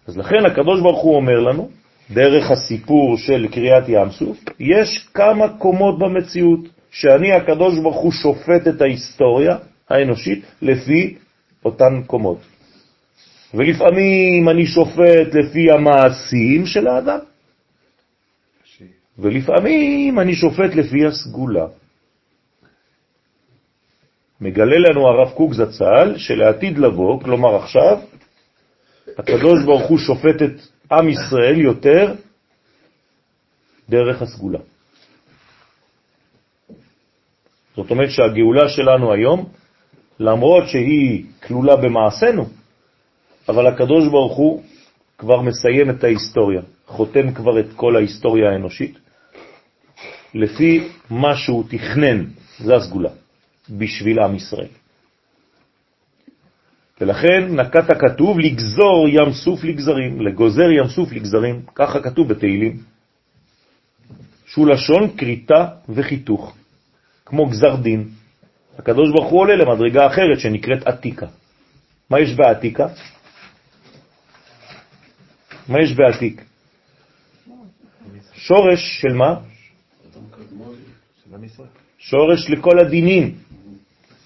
אז 0.09 0.17
לכן 0.17 0.45
הקדוש 0.45 0.81
ברוך 0.81 1.01
הוא 1.01 1.15
אומר 1.15 1.39
לנו, 1.39 1.69
דרך 2.11 2.51
הסיפור 2.51 3.17
של 3.17 3.47
קריאת 3.51 3.83
ים 3.87 4.09
סוף, 4.09 4.37
יש 4.59 5.07
כמה 5.13 5.47
קומות 5.57 5.99
במציאות, 5.99 6.59
שאני 6.91 7.33
הקדוש 7.33 7.79
ברוך 7.79 7.97
הוא 7.97 8.11
שופט 8.11 8.67
את 8.67 8.81
ההיסטוריה 8.81 9.57
האנושית 9.89 10.45
לפי 10.61 11.15
אותן 11.65 12.01
קומות. 12.07 12.37
ולפעמים 13.53 14.49
אני 14.49 14.65
שופט 14.65 15.33
לפי 15.33 15.71
המעשים 15.71 16.65
של 16.65 16.87
האדם, 16.87 17.19
ולפעמים 19.19 20.19
אני 20.19 20.33
שופט 20.33 20.75
לפי 20.75 21.05
הסגולה. 21.05 21.65
מגלה 24.41 24.77
לנו 24.89 25.07
הרב 25.07 25.29
קוק 25.29 25.53
זצ"ל 25.53 26.17
שלעתיד 26.17 26.77
לבוא, 26.77 27.21
כלומר 27.21 27.55
עכשיו, 27.55 27.99
הקדוש 29.19 29.63
ברוך 29.65 29.89
הוא 29.89 29.97
שופט 29.97 30.41
את 30.41 30.61
עם 30.91 31.09
ישראל 31.09 31.61
יותר 31.61 32.13
דרך 33.89 34.21
הסגולה. 34.21 34.59
זאת 37.75 37.91
אומרת 37.91 38.09
שהגאולה 38.11 38.69
שלנו 38.69 39.13
היום, 39.13 39.49
למרות 40.19 40.67
שהיא 40.67 41.25
כלולה 41.47 41.75
במעשינו, 41.75 42.45
אבל 43.49 43.67
הקדוש 43.67 44.07
ברוך 44.07 44.37
הוא 44.37 44.63
כבר 45.17 45.41
מסיים 45.41 45.89
את 45.89 46.03
ההיסטוריה, 46.03 46.61
חותם 46.87 47.33
כבר 47.33 47.59
את 47.59 47.73
כל 47.75 47.95
ההיסטוריה 47.95 48.49
האנושית, 48.51 48.97
לפי 50.33 50.87
מה 51.09 51.35
שהוא 51.35 51.63
תכנן, 51.69 52.25
זה 52.59 52.75
הסגולה, 52.75 53.09
בשביל 53.69 54.19
עם 54.19 54.35
ישראל. 54.35 54.67
ולכן 57.01 57.55
נקט 57.59 57.89
הכתוב 57.89 58.39
לגזור 58.39 59.07
ים 59.09 59.33
סוף 59.33 59.63
לגזרים, 59.63 60.21
לגוזר 60.21 60.71
ים 60.71 60.87
סוף 60.87 61.11
לגזרים, 61.11 61.61
ככה 61.75 62.01
כתוב 62.01 62.27
בתהילים, 62.27 62.77
שהוא 64.45 64.67
לשון 64.67 65.09
קריטה 65.17 65.67
וחיתוך, 65.89 66.55
כמו 67.25 67.45
גזר 67.45 67.75
דין. 67.75 68.07
הקדוש 68.79 69.11
ברוך 69.11 69.31
הוא 69.31 69.39
עולה 69.39 69.55
למדרגה 69.55 70.07
אחרת 70.07 70.39
שנקראת 70.39 70.87
עתיקה. 70.87 71.27
מה 72.09 72.19
יש 72.19 72.33
בעתיקה? 72.35 72.87
מה 75.67 75.77
יש 75.83 75.93
בעתיק? 75.93 76.43
שורש 78.33 79.01
של 79.01 79.13
מה? 79.13 79.35
שורש 81.97 82.49
לכל 82.49 82.79
הדינים, 82.79 83.35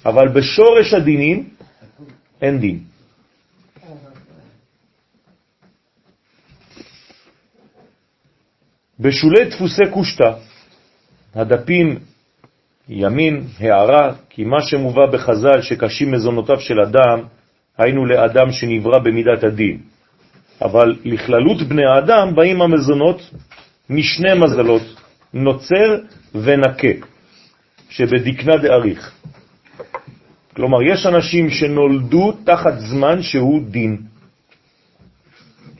אבל 0.05 0.27
בשורש 0.27 0.93
הדינים 0.93 1.49
אין 2.43 2.59
דין. 2.59 2.79
בשולי 8.99 9.45
דפוסי 9.45 9.81
קושטה, 9.93 10.33
הדפים 11.35 11.99
ימין, 12.89 13.43
הערה, 13.59 14.13
כי 14.29 14.43
מה 14.43 14.61
שמובא 14.61 15.05
בחז"ל 15.05 15.61
שקשים 15.61 16.11
מזונותיו 16.11 16.59
של 16.59 16.79
אדם, 16.81 17.23
היינו 17.77 18.05
לאדם 18.05 18.51
שנברא 18.51 18.99
במידת 18.99 19.43
הדין. 19.43 19.77
אבל 20.61 20.95
לכללות 21.03 21.61
בני 21.61 21.85
האדם 21.85 22.35
באים 22.35 22.61
המזונות 22.61 23.21
משני 23.89 24.33
מזלות, 24.33 24.81
נוצר 25.33 25.97
ונקה, 26.35 27.07
שבדקנה 27.89 28.57
דאריך. 28.57 29.11
כלומר, 30.55 30.81
יש 30.81 31.05
אנשים 31.05 31.49
שנולדו 31.49 32.31
תחת 32.43 32.73
זמן 32.79 33.21
שהוא 33.21 33.61
דין. 33.69 34.01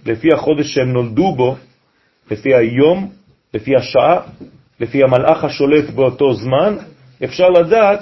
לפי 0.06 0.34
החודש 0.34 0.74
שהם 0.74 0.94
נולדו 0.94 1.36
בו, 1.36 1.56
לפי 2.32 2.56
היום 2.56 3.12
לפי 3.54 3.76
השעה, 3.76 4.22
לפי 4.80 5.04
המלאך 5.04 5.44
השולט 5.44 5.90
באותו 5.90 6.34
זמן, 6.34 6.78
אפשר 7.24 7.50
לדעת 7.50 8.00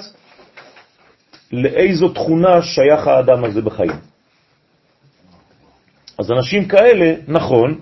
לאיזו 1.52 2.08
תכונה 2.08 2.62
שייך 2.62 3.06
האדם 3.06 3.44
הזה 3.44 3.60
בחיים. 3.62 3.96
אז 6.18 6.32
אנשים 6.32 6.68
כאלה, 6.68 7.14
נכון 7.28 7.80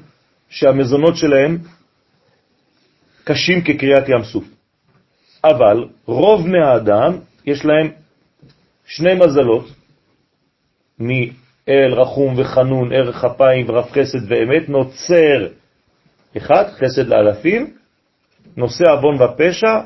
שהמזונות 0.49 1.17
שלהם 1.17 1.59
קשים 3.25 3.63
כקריאת 3.65 4.09
ים 4.09 4.25
סוף, 4.25 4.45
אבל 5.45 5.89
רוב 6.07 6.43
בני 6.43 6.65
האדם 6.65 7.19
יש 7.47 7.65
להם 7.65 8.00
שני 8.91 9.15
מזלות, 9.15 9.69
מאל 10.99 11.93
רחום 11.93 12.35
וחנון, 12.39 12.93
ערך 12.93 13.25
אפיים 13.25 13.67
ורב 13.69 13.91
חסד 13.91 14.33
ואמת, 14.33 14.69
נוצר 14.69 15.47
אחד, 16.37 16.65
חסד 16.71 17.07
לאלפים, 17.07 17.77
נושא 18.57 18.85
אבון 18.93 19.23
ופשע 19.23 19.81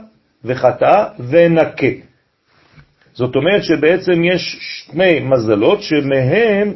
וחטאה 0.44 1.04
ונקה. 1.28 1.86
זאת 3.12 3.36
אומרת 3.36 3.64
שבעצם 3.64 4.24
יש 4.24 4.58
שני 4.60 5.20
מזלות 5.20 5.82
שמהם 5.82 6.74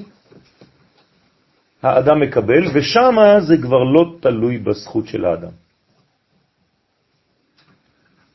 האדם 1.83 2.21
מקבל, 2.21 2.65
ושם 2.75 3.17
זה 3.41 3.57
כבר 3.63 3.83
לא 3.95 4.15
תלוי 4.21 4.59
בזכות 4.59 5.07
של 5.07 5.25
האדם. 5.25 5.53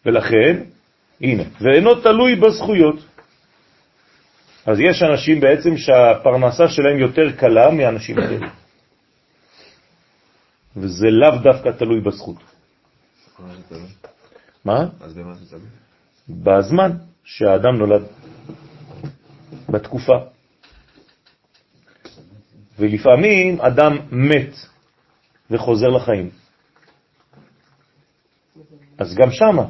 ולכן, 0.06 0.64
הנה, 1.22 1.44
ואינו 1.62 1.96
תלוי 1.96 2.36
בזכויות. 2.36 3.13
אז 4.66 4.80
יש 4.80 5.04
אנשים 5.04 5.40
בעצם 5.40 5.78
שהפרנסה 5.78 6.68
שלהם 6.68 7.00
יותר 7.00 7.32
קלה 7.38 7.72
מאנשים 7.72 8.20
אחרים. 8.20 8.42
וזה 10.78 11.08
לאו 11.10 11.38
דווקא 11.44 11.70
תלוי 11.70 12.02
בזכות. 12.02 12.38
מה? 14.66 14.88
אז 15.02 15.14
במה 15.14 15.34
זה 15.34 15.46
תלוי? 15.50 15.70
בזמן 16.30 16.92
שהאדם 17.24 17.76
נולד, 17.78 18.04
בתקופה. 19.70 20.14
ולפעמים 22.80 23.62
אדם 23.62 23.98
מת 24.12 24.56
וחוזר 25.52 25.88
לחיים. 25.88 26.30
אז 28.98 29.16
גם 29.16 29.32
שמה, 29.32 29.66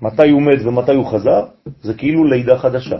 מתי 0.00 0.30
הוא 0.30 0.42
מת 0.42 0.66
ומתי 0.66 0.92
הוא 0.92 1.12
חזר, 1.12 1.46
זה 1.82 1.94
כאילו 1.94 2.24
לידה 2.24 2.58
חדשה. 2.58 2.96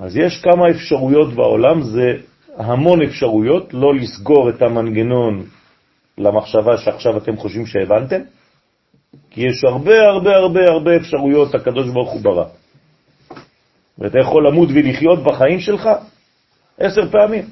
אז 0.00 0.16
יש 0.16 0.42
כמה 0.42 0.70
אפשרויות 0.70 1.34
בעולם, 1.34 1.82
זה 1.82 2.12
המון 2.56 3.02
אפשרויות, 3.02 3.74
לא 3.74 3.94
לסגור 3.94 4.50
את 4.50 4.62
המנגנון 4.62 5.46
למחשבה 6.18 6.78
שעכשיו 6.78 7.16
אתם 7.16 7.36
חושבים 7.36 7.66
שהבנתם, 7.66 8.20
כי 9.30 9.40
יש 9.40 9.64
הרבה 9.64 10.02
הרבה 10.02 10.36
הרבה 10.36 10.60
הרבה 10.64 10.96
אפשרויות 10.96 11.54
הקדוש 11.54 11.90
ברוך 11.90 12.10
הוא 12.10 12.20
ברא. 12.20 12.44
ואתה 13.98 14.18
יכול 14.18 14.48
למות 14.48 14.68
ולחיות 14.74 15.22
בחיים 15.22 15.60
שלך 15.60 15.88
עשר 16.78 17.10
פעמים. 17.10 17.44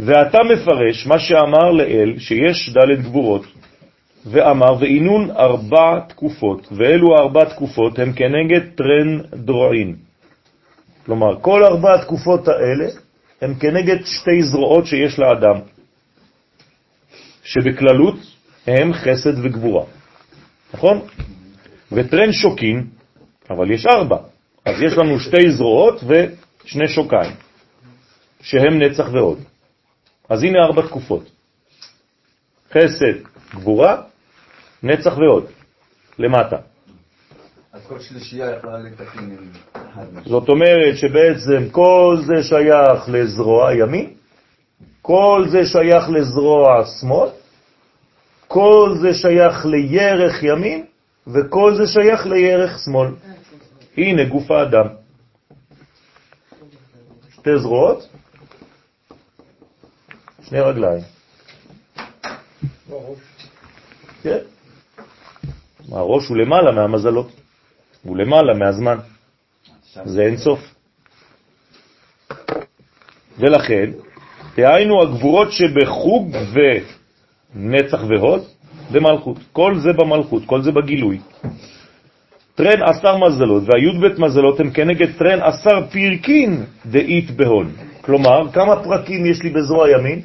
ואתה 0.00 0.38
מפרש 0.42 1.06
מה 1.06 1.18
שאמר 1.18 1.70
לאל, 1.70 2.18
שיש 2.18 2.70
ד' 2.70 3.02
גבורות, 3.02 3.42
ואמר, 4.26 4.74
ואינון 4.80 5.30
ארבע 5.30 6.00
תקופות, 6.08 6.68
ואלו 6.72 7.16
ארבע 7.18 7.44
תקופות 7.44 7.98
הם 7.98 8.12
כנגד 8.12 8.60
טרן 8.74 9.20
דרועין. 9.44 9.96
כלומר, 11.06 11.40
כל 11.40 11.64
ארבע 11.64 11.94
התקופות 11.94 12.48
האלה 12.48 12.88
הם 13.40 13.54
כנגד 13.54 14.04
שתי 14.04 14.42
זרועות 14.42 14.86
שיש 14.86 15.18
לאדם, 15.18 15.60
שבכללות 17.44 18.16
הם 18.66 18.92
חסד 18.92 19.44
וגבורה. 19.44 19.84
נכון? 20.74 21.00
וטרן 21.92 22.32
שוקין, 22.32 22.86
אבל 23.50 23.70
יש 23.70 23.86
ארבע, 23.86 24.16
אז 24.64 24.82
יש 24.82 24.92
לנו 24.92 25.20
שתי 25.20 25.50
זרועות 25.50 26.00
ושני 26.04 26.88
שוקיים, 26.88 27.32
שהם 28.42 28.82
נצח 28.82 29.08
ועוד. 29.12 29.38
אז 30.28 30.42
הנה 30.42 30.58
ארבע 30.58 30.82
תקופות. 30.82 31.30
חסד, 32.72 33.37
גבורה, 33.54 34.02
נצח 34.82 35.18
ועוד, 35.18 35.46
למטה. 36.18 36.56
אז 37.72 37.86
כל 37.86 38.00
שלישייה 38.00 38.50
יכולה 38.50 38.78
לתקן 38.78 39.18
עם 39.18 39.50
אחד 39.72 40.04
מהם. 40.12 40.24
זאת 40.24 40.48
אומרת 40.48 40.96
שבעצם 40.96 41.68
כל 41.70 42.16
זה 42.26 42.42
שייך 42.42 43.08
לזרוע 43.08 43.74
ימין, 43.74 44.14
כל 45.02 45.44
זה 45.48 45.66
שייך 45.66 46.08
לזרוע 46.08 46.84
שמאל, 47.00 47.28
כל 48.48 48.94
זה 49.02 49.14
שייך 49.14 49.66
לירך 49.66 50.42
ימין, 50.42 50.84
וכל 51.26 51.74
זה 51.76 51.86
שייך 51.86 52.26
לירך 52.26 52.78
שמאל. 52.84 53.08
הנה 53.96 54.24
גוף 54.24 54.50
האדם. 54.50 54.86
שתי 57.32 57.58
זרועות, 57.58 58.08
שני 60.42 60.60
רגליים. 60.60 61.02
כן. 64.22 64.38
הראש 65.92 66.28
הוא 66.28 66.36
למעלה 66.36 66.72
מהמזלות, 66.72 67.30
הוא 68.02 68.16
למעלה 68.16 68.54
מהזמן, 68.54 68.98
זה 70.04 70.22
אין 70.22 70.36
סוף. 70.36 70.60
ולכן, 73.38 73.90
דהיינו 74.56 75.02
הגבורות 75.02 75.52
שבחוג 75.52 76.36
ונצח 77.54 78.00
והוד, 78.08 78.42
במלכות. 78.90 79.36
כל 79.52 79.78
זה 79.78 79.92
במלכות, 79.92 80.42
כל 80.46 80.62
זה 80.62 80.72
בגילוי. 80.72 81.18
טרן 82.54 82.82
עשר 82.82 83.16
מזלות 83.16 83.62
והיוד 83.66 84.00
בית 84.00 84.18
מזלות 84.18 84.60
הם 84.60 84.70
כנגד 84.70 85.18
טרן 85.18 85.40
עשר 85.42 85.86
פרקין 85.92 86.64
דאית 86.86 87.30
בהון. 87.30 87.72
כלומר, 88.00 88.52
כמה 88.52 88.84
פרקים 88.84 89.26
יש 89.26 89.42
לי 89.42 89.50
בזרוע 89.50 89.90
ימין? 89.90 90.20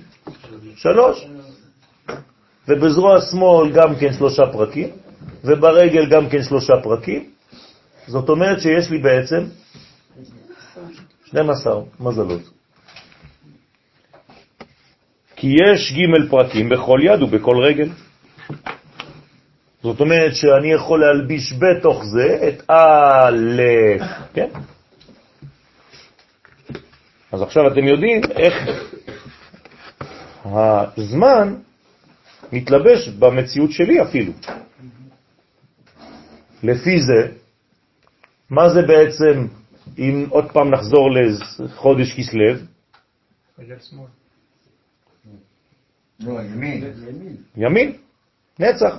שלוש. 0.75 1.27
ובזרוע 2.67 3.21
שמאל 3.21 3.71
גם 3.71 3.95
כן 3.95 4.13
שלושה 4.13 4.43
פרקים, 4.51 4.89
וברגל 5.43 6.09
גם 6.09 6.29
כן 6.29 6.43
שלושה 6.43 6.73
פרקים. 6.83 7.29
זאת 8.07 8.29
אומרת 8.29 8.61
שיש 8.61 8.89
לי 8.89 8.97
בעצם 8.97 9.45
12 11.25 11.81
מזלות. 11.99 12.41
כי 15.35 15.47
יש 15.67 15.93
ג' 15.93 16.29
פרקים 16.29 16.69
בכל 16.69 16.99
יד 17.03 17.21
ובכל 17.21 17.57
רגל. 17.63 17.89
זאת 19.83 19.99
אומרת 19.99 20.35
שאני 20.35 20.71
יכול 20.71 21.01
להלביש 21.01 21.53
בתוך 21.53 22.03
זה 22.05 22.39
את 22.47 22.69
א', 22.69 23.61
כן? 24.33 24.47
אז 27.31 27.41
עכשיו 27.41 27.67
אתם 27.67 27.83
יודעים 27.83 28.21
איך 28.35 28.53
הזמן 30.45 31.55
מתלבש 32.51 33.09
במציאות 33.09 33.71
שלי 33.71 34.01
אפילו. 34.01 34.31
לפי 36.63 37.01
זה, 37.01 37.31
מה 38.49 38.69
זה 38.69 38.81
בעצם, 38.81 39.47
אם 39.97 40.25
עוד 40.29 40.51
פעם 40.51 40.69
נחזור 40.69 41.09
לחודש 41.59 42.13
כסלו? 42.19 42.53
לא, 46.19 46.41
ימין. 46.41 46.83
ימין, 47.57 47.97
נצח, 48.59 48.95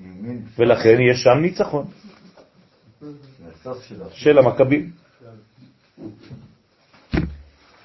ימין. 0.00 0.42
ולכן 0.58 0.96
יש 1.10 1.22
שם 1.22 1.38
ניצחון. 1.40 1.86
של 4.12 4.38
המכבים. 4.38 4.90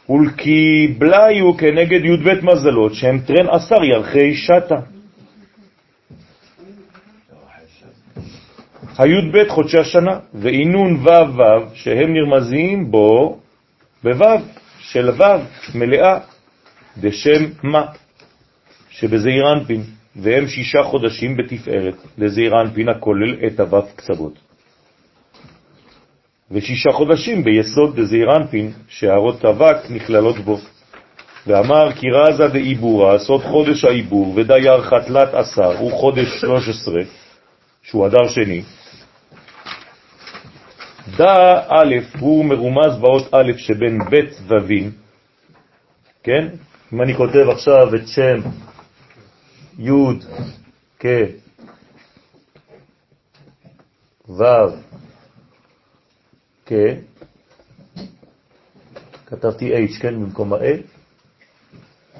ולקיבליו 0.10 1.58
כנגד 1.58 2.06
י"ב 2.06 2.46
מזלות 2.46 2.94
שהם 2.94 3.20
טרן 3.20 3.50
עשר 3.50 3.84
ירחי 3.84 4.36
שטה. 4.36 4.99
הי"ב 9.00 9.48
חודשי 9.48 9.78
השנה, 9.78 10.20
ואינון 10.34 10.96
ו' 10.96 11.38
ו' 11.38 11.76
שהם 11.76 12.14
נרמזים 12.14 12.92
בו 12.92 13.40
בו' 14.04 14.26
של 14.80 15.10
ו' 15.10 15.24
מלאה, 15.76 16.20
דשם 16.98 17.46
מה, 17.64 17.86
שבזעיר 18.90 19.54
אנפין, 19.54 19.82
והם 20.16 20.48
שישה 20.48 20.84
חודשים 20.84 21.38
בתפארת, 21.38 21.96
לזעיר 22.18 22.62
אנפין 22.62 22.90
הכולל 22.90 23.36
את 23.48 23.60
הו' 23.60 23.82
קצוות. 23.96 24.34
ושישה 26.52 26.92
חודשים 26.92 27.44
ביסוד 27.44 28.00
דזעיר 28.00 28.36
אנפין, 28.36 28.72
שהערות 28.88 29.46
אבק 29.46 29.78
נכללות 29.90 30.40
בו. 30.40 30.60
ואמר 31.48 31.92
כי 31.92 32.08
רזה 32.10 32.48
דעיבורה, 32.48 33.20
סוד 33.20 33.42
חודש 33.42 33.86
העיבור, 33.86 34.34
ודייר 34.36 34.82
חתלת 34.82 35.34
עשר, 35.34 35.78
הוא 35.78 35.92
חודש 35.92 36.28
13, 36.42 36.94
שהוא 37.84 38.08
אדר 38.08 38.28
שני. 38.28 38.62
דא 41.18 41.62
א' 41.68 41.96
הוא 42.20 42.46
מרומז 42.46 42.98
באות 43.02 43.34
א' 43.34 43.52
שבין 43.58 44.00
ב' 44.12 44.16
ווין, 44.48 44.92
כן? 46.24 46.48
אם 46.94 47.02
אני 47.02 47.16
כותב 47.16 47.46
עכשיו 47.50 47.96
את 47.96 48.08
שם 48.08 48.40
י' 49.80 49.92
כ' 51.00 51.06
ו' 54.30 54.44
כ', 56.66 56.74
כתבתי 59.26 59.86
H, 59.86 60.02
כן, 60.02 60.16
במקום 60.24 60.54
ה-A, 60.54 60.66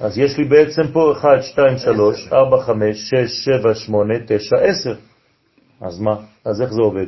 אז 0.00 0.18
יש 0.18 0.38
לי 0.38 0.44
בעצם 0.44 0.82
פה 0.92 1.12
1, 1.12 1.28
2, 1.42 1.78
3, 1.78 2.28
4, 2.32 2.62
5, 2.62 2.96
6, 3.10 3.44
7, 3.44 3.74
8, 3.74 4.14
9, 4.26 4.56
10. 4.56 4.94
אז 5.80 6.00
מה? 6.00 6.14
אז 6.44 6.62
איך 6.62 6.70
זה 6.72 6.82
עובד? 6.82 7.06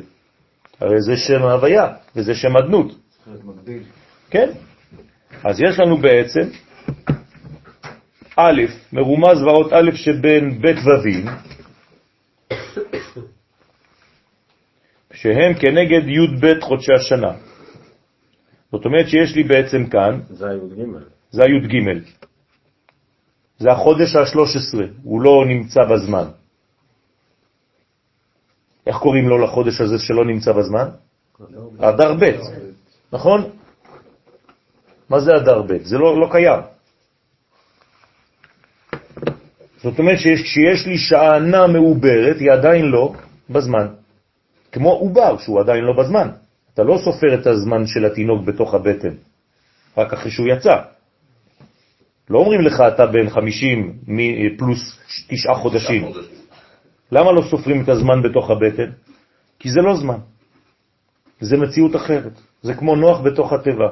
הרי 0.81 1.01
זה 1.01 1.17
שם 1.17 1.43
ההוויה, 1.43 1.87
וזה 2.15 2.35
שם 2.35 2.57
אדנות. 2.57 2.95
כן? 4.29 4.49
אז 5.43 5.61
יש 5.61 5.79
לנו 5.79 5.97
בעצם 5.97 6.49
א', 8.37 8.61
מרומז 8.93 9.41
ואות 9.41 9.73
א' 9.73 9.91
שבין 9.95 10.61
ב' 10.61 10.65
וו', 10.65 11.29
שהם 15.13 15.53
כנגד 15.53 16.07
י' 16.07 16.27
ב' 16.41 16.59
חודשי 16.61 16.93
השנה. 16.93 17.33
זאת 18.71 18.85
אומרת 18.85 19.07
שיש 19.07 19.35
לי 19.35 19.43
בעצם 19.43 19.85
כאן, 19.85 20.19
זה 20.29 20.49
הי"ג. 20.49 20.81
זה 21.31 21.43
הי"ג. 21.43 21.99
זה 23.57 23.71
החודש 23.71 24.15
ה-13, 24.15 24.77
הוא 25.03 25.21
לא 25.21 25.45
נמצא 25.47 25.81
בזמן. 25.83 26.42
איך 28.87 28.97
קוראים 28.97 29.29
לו 29.29 29.37
לחודש 29.37 29.81
הזה 29.81 29.99
שלא 29.99 30.25
נמצא 30.25 30.51
בזמן? 30.51 30.89
אדר 31.79 32.13
ב', 32.13 32.31
נכון? 33.13 33.49
מה 35.09 35.19
זה 35.19 35.31
אדר 35.35 35.61
ב'? 35.61 35.77
זה 35.83 35.97
לא, 35.97 36.19
לא 36.19 36.27
קיים. 36.31 36.59
זאת 39.83 39.99
אומרת 39.99 40.19
שכשיש 40.19 40.87
לי 40.87 40.97
שענה 40.97 41.67
מעוברת, 41.67 42.39
היא 42.39 42.51
עדיין 42.51 42.85
לא 42.85 43.13
בזמן. 43.49 43.87
כמו 44.71 44.91
עובר, 44.91 45.37
שהוא 45.37 45.59
עדיין 45.59 45.83
לא 45.83 45.93
בזמן. 45.93 46.29
אתה 46.73 46.83
לא 46.83 46.97
סופר 47.03 47.33
את 47.33 47.47
הזמן 47.47 47.87
של 47.87 48.05
התינוק 48.05 48.45
בתוך 48.45 48.73
הבטן, 48.73 49.13
רק 49.97 50.13
אחרי 50.13 50.31
שהוא 50.31 50.47
יצא. 50.47 50.75
לא 52.29 52.39
אומרים 52.39 52.61
לך 52.61 52.83
אתה 52.87 53.05
בן 53.05 53.29
50 53.29 53.93
פלוס 54.57 54.99
תשעה 55.27 55.55
חודשים. 55.55 56.11
למה 57.13 57.31
לא 57.31 57.41
סופרים 57.49 57.83
את 57.83 57.89
הזמן 57.89 58.21
בתוך 58.21 58.49
הבטן? 58.49 58.91
כי 59.59 59.69
זה 59.69 59.81
לא 59.81 59.95
זמן. 59.95 60.17
זה 61.39 61.57
מציאות 61.57 61.95
אחרת. 61.95 62.31
זה 62.61 62.73
כמו 62.73 62.95
נוח 62.95 63.19
בתוך 63.21 63.53
הטבע. 63.53 63.89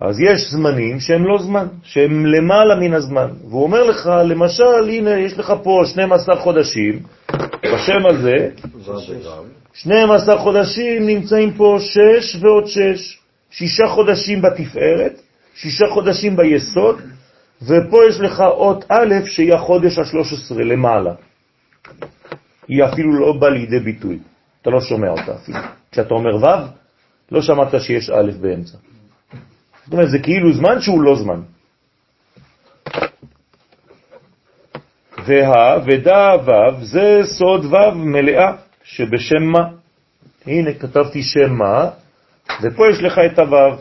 אז 0.00 0.20
יש 0.20 0.50
זמנים 0.50 1.00
שהם 1.00 1.26
לא 1.26 1.38
זמן, 1.38 1.66
שהם 1.82 2.26
למעלה 2.26 2.74
מן 2.76 2.94
הזמן. 2.94 3.30
והוא 3.48 3.62
אומר 3.62 3.82
לך, 3.82 4.06
למשל, 4.24 4.88
הנה, 4.88 5.18
יש 5.18 5.38
לך 5.38 5.52
פה 5.62 5.82
12 5.86 6.36
חודשים, 6.36 7.02
בשם 7.74 8.06
הזה, 8.06 8.50
12 9.72 10.38
חודשים 10.38 11.06
נמצאים 11.06 11.52
פה 11.52 11.76
6 11.80 12.36
ועוד 12.40 12.66
6, 12.66 13.18
שישה 13.50 13.86
חודשים 13.88 14.42
בתפארת, 14.42 15.20
שישה 15.54 15.86
חודשים 15.86 16.36
ביסוד, 16.36 17.00
ופה 17.62 17.98
יש 18.08 18.20
לך 18.20 18.40
אות 18.40 18.84
א' 18.88 19.14
שהיא 19.24 19.54
החודש 19.54 19.98
ה-13 19.98 20.54
למעלה. 20.54 21.12
היא 22.68 22.84
אפילו 22.84 23.20
לא 23.20 23.32
באה 23.32 23.50
לידי 23.50 23.80
ביטוי, 23.80 24.18
אתה 24.62 24.70
לא 24.70 24.80
שומע 24.80 25.08
אותה 25.08 25.34
אפילו. 25.34 25.58
כשאתה 25.92 26.14
אומר 26.14 26.36
ו', 26.36 26.66
לא 27.30 27.42
שמעת 27.42 27.80
שיש 27.80 28.10
א' 28.10 28.30
באמצע. 28.40 28.78
זאת 29.84 29.92
אומרת, 29.92 30.10
זה 30.10 30.18
כאילו 30.18 30.52
זמן 30.52 30.80
שהוא 30.80 31.02
לא 31.02 31.16
זמן. 31.16 31.40
וה 35.26 35.78
ודא 35.86 36.36
ו' 36.44 36.84
זה 36.84 37.20
סוד 37.24 37.64
ו' 37.64 37.94
מלאה 37.94 38.52
שבשם 38.84 39.42
מה. 39.42 39.68
הנה 40.46 40.72
כתבתי 40.72 41.22
שם 41.22 41.52
מה, 41.52 41.90
ופה 42.62 42.84
יש 42.90 43.02
לך 43.02 43.18
את 43.32 43.38
הו', 43.38 43.76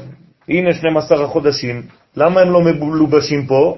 הנה 0.50 0.74
12 0.74 1.26
החודשים. 1.26 1.82
למה 2.18 2.42
הם 2.42 2.50
לא 2.50 2.62
מלובשים 2.62 3.46
פה? 3.46 3.78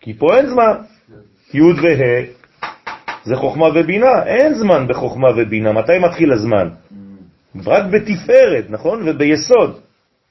כי 0.00 0.14
פה 0.14 0.36
אין 0.36 0.46
זמן. 0.46 0.76
י' 1.54 1.60
וה' 1.62 2.24
זה 3.24 3.36
חוכמה 3.36 3.66
ובינה, 3.74 4.26
אין 4.26 4.54
זמן 4.54 4.86
בחוכמה 4.88 5.28
ובינה. 5.36 5.72
מתי 5.72 5.98
מתחיל 5.98 6.32
הזמן? 6.32 6.68
רק 7.66 7.84
בתפארת, 7.84 8.64
נכון? 8.70 9.08
וביסוד. 9.08 9.80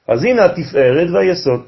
אז 0.08 0.24
הנה 0.24 0.44
התפארת 0.44 1.08
והיסוד. 1.14 1.66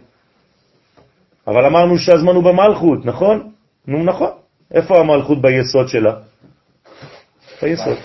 אבל 1.46 1.66
אמרנו 1.66 1.98
שהזמן 1.98 2.34
הוא 2.34 2.44
במלכות, 2.44 3.06
נכון? 3.06 3.50
נו, 3.86 4.04
נכון. 4.04 4.30
איפה 4.74 5.00
המלכות 5.00 5.42
ביסוד 5.42 5.88
שלה? 5.88 6.14
ביסוד. 7.62 7.98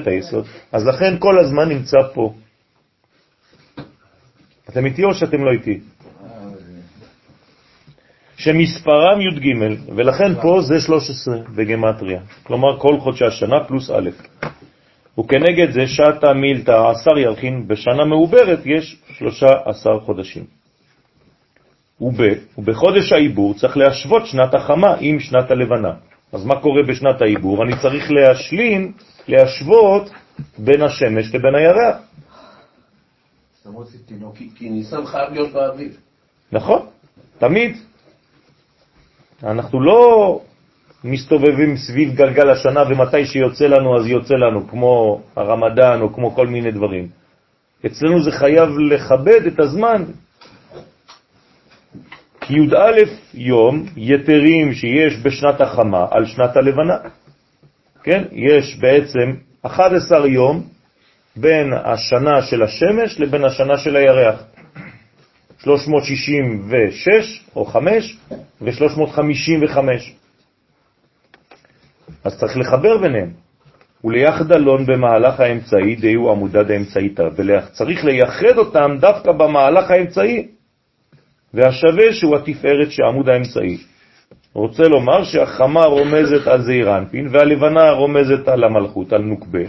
את 0.00 0.06
היסוד. 0.06 0.46
אז 0.72 0.86
לכן 0.86 1.14
כל 1.18 1.38
הזמן 1.38 1.68
נמצא 1.68 1.98
פה. 2.14 2.34
אתם 4.68 4.86
איתי 4.86 5.04
או 5.04 5.14
שאתם 5.14 5.44
לא 5.44 5.50
איתי? 5.50 5.80
שמספרם 8.36 9.20
י"ג, 9.20 9.46
ולכן 9.96 10.34
פה 10.42 10.60
זה 10.62 10.80
13 10.80 11.36
בגמטריה. 11.54 12.20
כלומר, 12.42 12.78
כל 12.78 13.00
חודשי 13.00 13.24
השנה 13.24 13.64
פלוס 13.64 13.90
א'. 13.90 14.10
וכנגד 15.18 15.70
זה 15.72 15.86
שעתה 15.86 16.32
מילתא 16.32 16.90
עשר 16.90 17.18
ירחין, 17.18 17.68
בשנה 17.68 18.04
מעוברת 18.04 18.58
יש 18.64 18.96
13 19.18 20.00
חודשים. 20.00 20.44
וב, 22.00 22.20
ובחודש 22.58 23.12
העיבור 23.12 23.54
צריך 23.54 23.76
להשוות 23.76 24.26
שנת 24.26 24.54
החמה 24.54 24.94
עם 25.00 25.20
שנת 25.20 25.50
הלבנה. 25.50 25.92
אז 26.32 26.44
מה 26.44 26.60
קורה 26.60 26.82
בשנת 26.82 27.22
העיבור? 27.22 27.62
אני 27.64 27.72
צריך 27.82 28.10
להשלים, 28.10 28.92
להשוות 29.28 30.10
בין 30.58 30.82
השמש 30.82 31.34
לבין 31.34 31.54
הירח. 31.54 31.96
כי- 34.34 34.50
כי 34.54 34.70
ניסן 34.70 35.06
חייב 35.06 35.32
להיות 35.32 35.52
באביב. 35.52 35.96
נכון, 36.52 36.86
תמיד. 37.38 37.76
אנחנו 39.44 39.80
לא 39.80 40.40
מסתובבים 41.04 41.76
סביב 41.76 42.14
גלגל 42.14 42.50
השנה 42.50 42.82
ומתי 42.88 43.26
שיוצא 43.26 43.66
לנו 43.66 43.96
אז 43.96 44.06
יוצא 44.06 44.34
לנו, 44.34 44.68
כמו 44.68 45.20
הרמדאן 45.36 46.00
או 46.00 46.12
כמו 46.12 46.34
כל 46.34 46.46
מיני 46.46 46.70
דברים. 46.70 47.08
אצלנו 47.86 48.22
זה 48.22 48.30
חייב 48.32 48.68
לכבד 48.78 49.46
את 49.46 49.60
הזמן. 49.60 50.04
י"א 52.50 52.92
יום 53.34 53.86
יתרים 53.96 54.72
שיש 54.72 55.14
בשנת 55.22 55.60
החמה 55.60 56.06
על 56.10 56.26
שנת 56.26 56.56
הלבנה. 56.56 56.96
כן? 58.02 58.24
יש 58.32 58.78
בעצם 58.80 59.34
11 59.62 60.28
יום 60.28 60.62
בין 61.36 61.72
השנה 61.84 62.42
של 62.42 62.62
השמש 62.62 63.20
לבין 63.20 63.44
השנה 63.44 63.78
של 63.78 63.96
הירח. 63.96 64.42
366 65.58 67.44
או 67.56 67.64
5 67.64 68.16
ו-355. 68.60 69.78
אז 72.24 72.38
צריך 72.40 72.56
לחבר 72.56 72.98
ביניהם. 72.98 73.30
וליחד 74.04 74.52
אלון 74.52 74.86
במהלך 74.86 75.40
האמצעי 75.40 75.96
דיהו 75.96 76.30
עמודה 76.30 76.62
דאמצעיתא, 76.62 77.22
וצריך 77.22 78.04
לייחד 78.04 78.58
אותם 78.58 78.96
דווקא 79.00 79.32
במהלך 79.32 79.90
האמצעי, 79.90 80.48
והשווה 81.54 82.12
שהוא 82.12 82.36
התפארת 82.36 82.90
שעמוד 82.90 83.28
האמצעי. 83.28 83.76
רוצה 84.52 84.82
לומר 84.82 85.24
שהחמה 85.24 85.84
רומזת 85.84 86.46
על 86.46 86.62
זעיר 86.62 86.98
אנפין, 86.98 87.28
והלבנה 87.30 87.90
רומזת 87.90 88.48
על 88.48 88.64
המלכות, 88.64 89.12
על 89.12 89.22
נוקבה, 89.22 89.64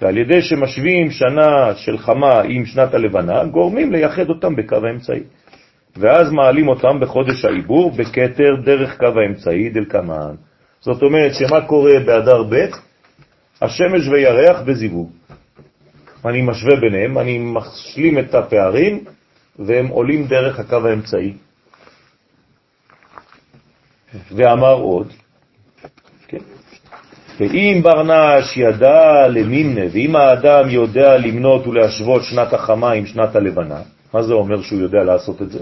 ועל 0.00 0.18
ידי 0.18 0.42
שמשווים 0.42 1.10
שנה 1.10 1.74
של 1.76 1.98
חמה 1.98 2.40
עם 2.40 2.66
שנת 2.66 2.94
הלבנה, 2.94 3.44
גורמים 3.44 3.92
לייחד 3.92 4.28
אותם 4.28 4.56
בקו 4.56 4.76
האמצעי. 4.86 5.22
ואז 5.96 6.32
מעלים 6.32 6.68
אותם 6.68 7.00
בחודש 7.00 7.44
העיבור 7.44 7.90
בקטר 7.90 8.56
דרך 8.64 8.98
קו 8.98 9.20
האמצעי 9.20 9.70
דלקמן. 9.70 10.34
זאת 10.80 11.02
אומרת 11.02 11.34
שמה 11.34 11.60
קורה 11.66 11.98
באדר 12.06 12.42
ב'? 12.42 12.66
השמש 13.62 14.08
וירח 14.08 14.60
בזיווג. 14.60 15.10
אני 16.24 16.42
משווה 16.42 16.76
ביניהם, 16.80 17.18
אני 17.18 17.38
משלים 17.38 18.18
את 18.18 18.34
הפערים, 18.34 19.04
והם 19.58 19.86
עולים 19.86 20.26
דרך 20.26 20.60
הקו 20.60 20.88
האמצעי. 20.88 21.32
ואמר 24.32 24.74
עוד, 24.74 25.12
ואם 27.40 27.80
ברנש 27.82 28.56
ידע 28.56 29.28
למימנה, 29.28 29.80
ואם 29.92 30.16
האדם 30.16 30.68
יודע 30.68 31.16
למנות 31.16 31.66
ולהשוות 31.66 32.22
שנת 32.22 32.52
החמה 32.52 32.92
עם 32.92 33.06
שנת 33.06 33.36
הלבנה, 33.36 33.80
מה 34.14 34.22
זה 34.22 34.34
אומר 34.34 34.62
שהוא 34.62 34.80
יודע 34.80 34.98
לעשות 35.04 35.42
את 35.42 35.50
זה? 35.50 35.58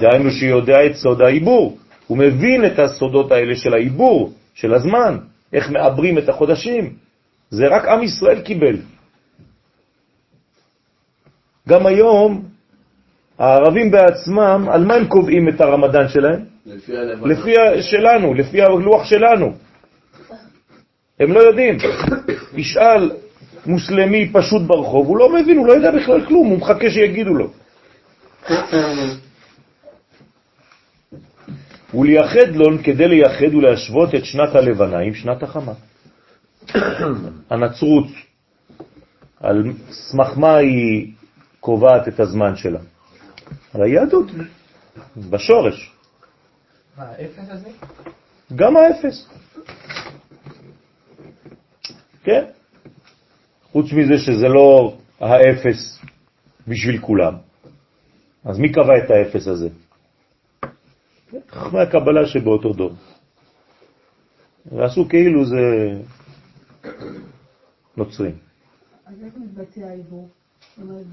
דהיינו 0.00 0.30
שיודע 0.30 0.86
את 0.86 0.94
סוד 0.94 1.22
העיבור. 1.22 1.78
הוא 2.06 2.18
מבין 2.18 2.64
את 2.64 2.78
הסודות 2.78 3.32
האלה 3.32 3.56
של 3.56 3.74
העיבור, 3.74 4.32
של 4.54 4.74
הזמן, 4.74 5.18
איך 5.52 5.70
מעברים 5.70 6.18
את 6.18 6.28
החודשים. 6.28 6.92
זה 7.50 7.66
רק 7.66 7.88
עם 7.88 8.02
ישראל 8.02 8.40
קיבל. 8.40 8.76
גם 11.68 11.86
היום 11.86 12.42
הערבים 13.38 13.90
בעצמם, 13.90 14.68
על 14.70 14.84
מה 14.84 14.94
הם 14.94 15.06
קובעים 15.06 15.48
את 15.48 15.60
הרמדאן 15.60 16.08
שלהם? 16.08 16.40
לפי 16.66 16.96
הלבן. 16.96 17.28
לפי 17.30 17.54
שלנו, 17.82 18.34
לפי 18.34 18.62
הלוח 18.62 19.04
שלנו. 19.04 19.52
הם 21.20 21.32
לא 21.32 21.40
יודעים. 21.40 21.78
תשאל 22.56 23.10
מוסלמי 23.66 24.32
פשוט 24.32 24.62
ברחוב, 24.62 25.06
הוא 25.06 25.18
לא 25.18 25.32
מבין, 25.32 25.58
הוא 25.58 25.66
לא 25.66 25.72
יודע 25.72 25.90
בכלל 25.90 26.26
כלום, 26.26 26.46
הוא 26.46 26.58
מחכה 26.58 26.90
שיגידו 26.90 27.34
לו. 27.34 27.50
ולייחד 31.94 32.48
לון 32.54 32.82
כדי 32.82 33.08
לייחד 33.08 33.54
ולהשוות 33.54 34.14
את 34.14 34.24
שנת 34.24 34.54
הלבנה 34.54 34.98
עם 34.98 35.14
שנת 35.14 35.42
החמה. 35.42 35.72
הנצרות, 37.50 38.06
על 39.40 39.72
סמך 39.90 40.38
מה 40.38 40.56
היא 40.56 41.12
קובעת 41.60 42.08
את 42.08 42.20
הזמן 42.20 42.56
שלה? 42.56 42.80
על 43.74 43.82
היהדות, 43.82 44.26
בשורש. 45.16 45.92
מה, 46.98 47.04
האפס 47.04 47.50
הזה? 47.50 47.68
גם 48.56 48.76
האפס. 48.76 49.28
כן? 52.24 52.44
חוץ 53.72 53.86
מזה 53.92 54.18
שזה 54.18 54.48
לא 54.48 54.96
האפס 55.20 55.98
בשביל 56.68 56.98
כולם. 56.98 57.34
אז 58.44 58.58
מי 58.58 58.72
קבע 58.72 58.98
את 59.04 59.10
האפס 59.10 59.46
הזה? 59.48 59.68
חכמי 61.50 61.80
הקבלה 61.80 62.26
שבאותו 62.26 62.72
דור. 62.72 62.92
ועשו 64.72 65.08
כאילו 65.08 65.44
זה 65.44 65.56
נוצרים. 67.96 68.34
אז 69.06 69.14
איך 69.24 69.34
מתבצע 69.36 69.86
העיבור? 69.86 70.28
זאת 70.76 70.88
אומרת, 70.88 71.06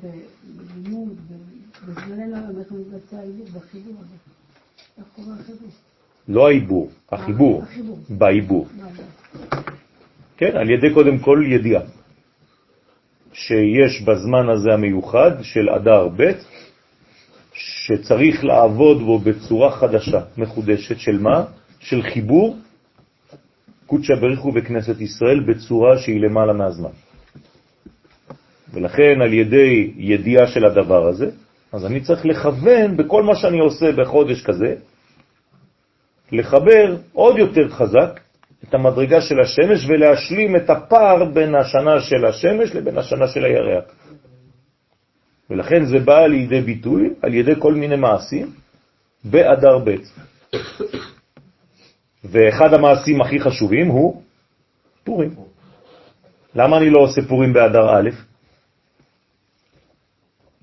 בלימוד, 0.44 1.10
ב- 1.10 1.86
בזמננו 1.88 2.36
היום, 2.36 2.60
איך 2.60 2.72
מתבצע 2.72 3.18
העיבור? 3.20 3.46
בחיבור 3.46 3.94
הזה. 4.00 4.16
איך 4.98 5.06
קורה 5.16 5.36
החיבור? 5.40 5.70
לא 6.28 6.48
העיבור, 6.48 6.90
החיבור. 7.12 7.64
בעיבור. 8.10 8.68
כן, 10.42 10.58
על 10.58 10.70
ידי 10.70 10.94
קודם 10.94 11.18
כל 11.18 11.44
ידיעה, 11.48 11.82
שיש 13.34 14.02
בזמן 14.02 14.50
הזה 14.50 14.74
המיוחד 14.74 15.32
של 15.42 15.70
אדר 15.70 16.08
ב', 16.18 16.32
שצריך 17.54 18.44
לעבוד 18.44 19.02
בו 19.02 19.20
בצורה 19.20 19.72
חדשה, 19.72 20.22
מחודשת, 20.38 21.00
של 21.00 21.20
מה? 21.22 21.46
של 21.80 22.02
חיבור 22.02 22.58
קודשא 23.86 24.16
בריחו 24.16 24.52
בכנסת 24.52 25.02
ישראל 25.02 25.40
בצורה 25.40 25.98
שהיא 25.98 26.22
למעלה 26.22 26.54
מהזמן. 26.54 26.96
ולכן 28.74 29.22
על 29.22 29.34
ידי 29.34 29.94
ידיעה 29.98 30.48
של 30.48 30.66
הדבר 30.66 31.08
הזה, 31.08 31.30
אז 31.72 31.86
אני 31.86 32.02
צריך 32.02 32.26
לכוון 32.26 32.98
בכל 32.98 33.24
מה 33.24 33.36
שאני 33.36 33.60
עושה 33.60 33.92
בחודש 33.92 34.42
כזה, 34.42 34.76
לחבר 36.32 36.98
עוד 37.14 37.38
יותר 37.38 37.70
חזק 37.70 38.31
את 38.64 38.74
המדרגה 38.74 39.22
של 39.22 39.40
השמש 39.40 39.86
ולהשלים 39.88 40.56
את 40.56 40.70
הפער 40.70 41.26
בין 41.34 41.56
השנה 41.56 42.02
של 42.02 42.26
השמש 42.26 42.76
לבין 42.76 42.98
השנה 42.98 43.28
של 43.28 43.46
הירח. 43.46 43.84
ולכן 45.50 45.86
זה 45.86 46.00
בא 46.00 46.28
לידי 46.28 46.62
ביטוי 46.62 47.10
על 47.22 47.34
ידי 47.34 47.54
כל 47.60 47.74
מיני 47.74 47.96
מעשים 47.96 48.52
באדר 49.24 49.78
ב'. 49.86 49.96
ואחד 52.24 52.74
המעשים 52.74 53.22
הכי 53.22 53.40
חשובים 53.40 53.88
הוא 53.88 54.22
פורים. 55.04 55.36
למה 56.56 56.78
אני 56.78 56.90
לא 56.90 57.00
עושה 57.00 57.22
פורים 57.28 57.54
באדר 57.54 57.90
א'? 57.90 58.10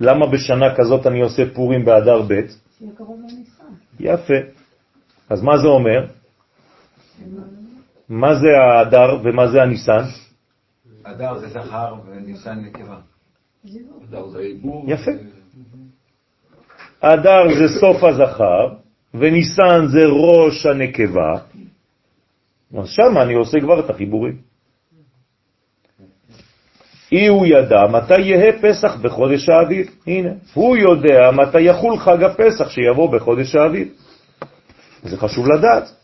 למה 0.00 0.26
בשנה 0.26 0.74
כזאת 0.76 1.06
אני 1.06 1.20
עושה 1.20 1.42
פורים 1.54 1.84
באדר 1.84 2.22
ב'? 2.22 2.32
לניסן. 2.32 3.72
יפה. 4.00 4.34
אז 5.30 5.42
מה 5.42 5.58
זה 5.58 5.68
אומר? 5.68 6.06
מה 8.08 8.34
זה 8.34 8.48
האדר 8.58 9.20
ומה 9.24 9.48
זה 9.48 9.62
הניסן? 9.62 10.04
אדר 11.04 11.38
זה 11.38 11.48
זכר 11.48 11.94
וניסן 12.06 12.58
נקבה. 12.60 12.98
יפה. 14.86 15.10
אדר 17.00 17.42
זה 17.58 17.80
סוף 17.80 18.04
הזכר, 18.04 18.74
וניסן 19.14 19.86
זה 19.86 20.06
ראש 20.06 20.66
הנקבה, 20.66 21.32
אז 22.78 22.88
שם 22.88 23.18
אני 23.22 23.34
עושה 23.34 23.60
כבר 23.60 23.80
את 23.80 23.90
החיבורים. 23.90 24.36
אי 27.12 27.26
הוא 27.26 27.46
ידע 27.46 27.86
מתי 27.86 28.20
יהא 28.20 28.52
פסח 28.62 28.96
בחודש 28.96 29.48
האביב. 29.48 29.86
הנה, 30.06 30.30
הוא 30.54 30.76
יודע 30.76 31.30
מתי 31.30 31.60
יחול 31.60 31.98
חג 31.98 32.22
הפסח 32.22 32.68
שיבוא 32.68 33.12
בחודש 33.12 33.54
האביב. 33.56 33.88
זה 35.02 35.16
חשוב 35.16 35.46
לדעת, 35.46 35.97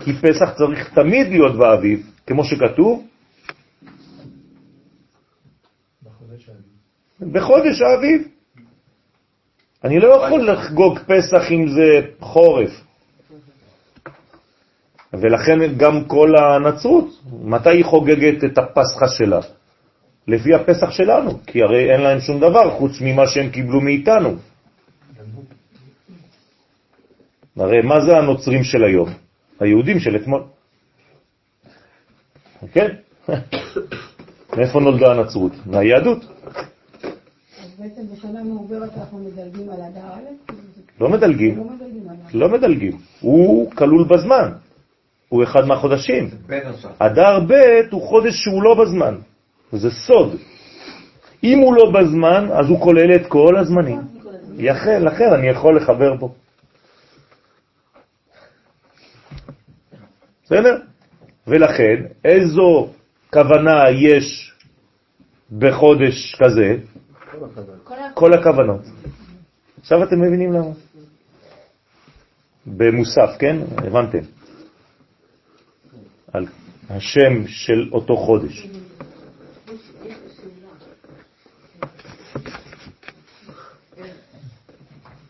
כי 0.00 0.12
פסח 0.12 0.50
צריך 0.50 0.94
תמיד 0.94 1.28
להיות 1.28 1.56
באביב, 1.56 2.10
כמו 2.26 2.44
שכתוב, 2.44 3.06
בחודש 7.20 7.82
האביב. 7.82 8.28
אני 9.84 9.98
לא 10.00 10.08
יכול 10.08 10.50
לחגוג 10.50 10.98
פסח 10.98 11.50
אם 11.50 11.68
זה 11.68 12.00
חורף. 12.20 12.70
ולכן 15.12 15.76
גם 15.76 16.04
כל 16.04 16.34
הנצרות, 16.38 17.22
מתי 17.42 17.70
היא 17.70 17.84
חוגגת 17.84 18.44
את 18.44 18.58
הפסחה 18.58 19.08
שלה? 19.08 19.40
לפי 20.28 20.54
הפסח 20.54 20.90
שלנו, 20.90 21.44
כי 21.46 21.62
הרי 21.62 21.92
אין 21.92 22.00
להם 22.00 22.20
שום 22.20 22.40
דבר 22.40 22.70
חוץ 22.70 22.92
ממה 23.00 23.26
שהם 23.26 23.50
קיבלו 23.50 23.80
מאיתנו. 23.80 24.36
הרי 27.56 27.82
מה 27.82 28.00
זה 28.00 28.16
הנוצרים 28.18 28.64
של 28.64 28.84
היום? 28.84 29.27
היהודים 29.60 29.98
של 30.00 30.16
אתמול. 30.16 30.42
כן? 32.72 32.88
מאיפה 34.56 34.80
נולדה 34.80 35.12
הנצרות? 35.12 35.52
מהיהדות. 35.66 36.24
בעצם 37.78 38.02
בשנה 38.12 38.44
מעוברת 38.44 38.90
אנחנו 38.98 39.18
מדלגים 39.18 39.70
על 39.70 39.80
אדר 39.80 40.06
א'? 40.06 40.52
לא 41.00 41.08
מדלגים. 41.08 41.58
לא 41.58 41.64
מדלגים. 41.64 41.88
לא 42.34 42.48
מדלגים, 42.48 42.98
הוא 43.20 43.70
כלול 43.70 44.04
בזמן, 44.08 44.52
הוא 45.28 45.44
אחד 45.44 45.64
מהחודשים. 45.64 46.30
אדר 46.98 47.40
ב' 47.48 47.52
הוא 47.90 48.02
חודש 48.02 48.34
שהוא 48.34 48.62
לא 48.62 48.74
בזמן, 48.74 49.14
וזה 49.72 49.90
סוד. 49.90 50.36
אם 51.44 51.58
הוא 51.58 51.74
לא 51.74 51.90
בזמן, 51.90 52.48
אז 52.52 52.68
הוא 52.68 52.80
כולל 52.80 53.14
את 53.14 53.26
כל 53.26 53.56
הזמנים. 53.56 54.00
יחל, 54.58 54.98
לכן 54.98 55.32
אני 55.32 55.48
יכול 55.48 55.76
לחבר 55.76 56.14
בו. 56.14 56.34
בסדר? 60.48 60.76
ולכן, 61.46 62.06
איזו 62.24 62.88
כוונה 63.32 63.90
יש 63.90 64.52
בחודש 65.58 66.34
כזה? 66.34 66.76
כל 68.14 68.32
הכוונות. 68.32 68.80
עכשיו 69.80 70.04
אתם 70.04 70.20
מבינים 70.20 70.52
למה? 70.52 70.72
במוסף, 72.66 73.36
כן? 73.38 73.56
הבנתם. 73.76 74.18
על 76.32 76.46
השם 76.88 77.46
של 77.46 77.88
אותו 77.92 78.16
חודש. 78.16 78.66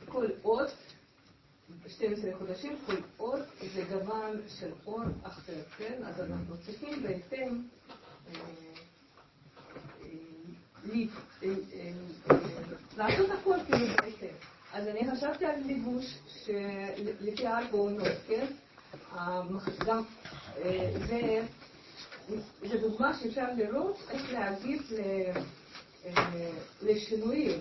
כל 0.09 0.27
אות, 0.45 0.71
12 1.89 2.31
חודשים, 2.39 2.73
כל 2.87 2.95
זה 3.75 3.85
גוון 3.91 4.37
של 4.61 4.71
אור 4.87 5.01
אחר, 5.23 5.63
כן? 5.79 6.03
אז 6.05 6.21
אנחנו 6.21 6.55
צריכים 6.67 7.03
בהתאם 7.03 7.63
אה, 8.35 8.41
אה, 11.43 11.49
אה, 11.73 11.93
לעשות 12.97 13.31
הכל 13.31 13.57
כאילו 13.67 13.87
בהתאם. 13.87 14.35
אז 14.73 14.87
אני 14.89 15.11
חשבתי 15.11 15.47
על 15.47 15.61
ליבוש 15.67 16.05
שלפי 16.45 17.47
ארבע 17.47 17.79
עונות, 17.79 18.09
כן? 18.29 18.47
המח- 19.13 19.85
גם 19.87 20.03
אה, 20.65 21.43
זה 22.69 22.79
דוגמה 22.81 23.19
שאפשר 23.19 23.47
לראות 23.57 23.97
איך 24.11 24.33
להגיב 24.33 24.83
ל- 24.91 25.39
אה, 26.07 26.51
לשינויים. 26.83 27.59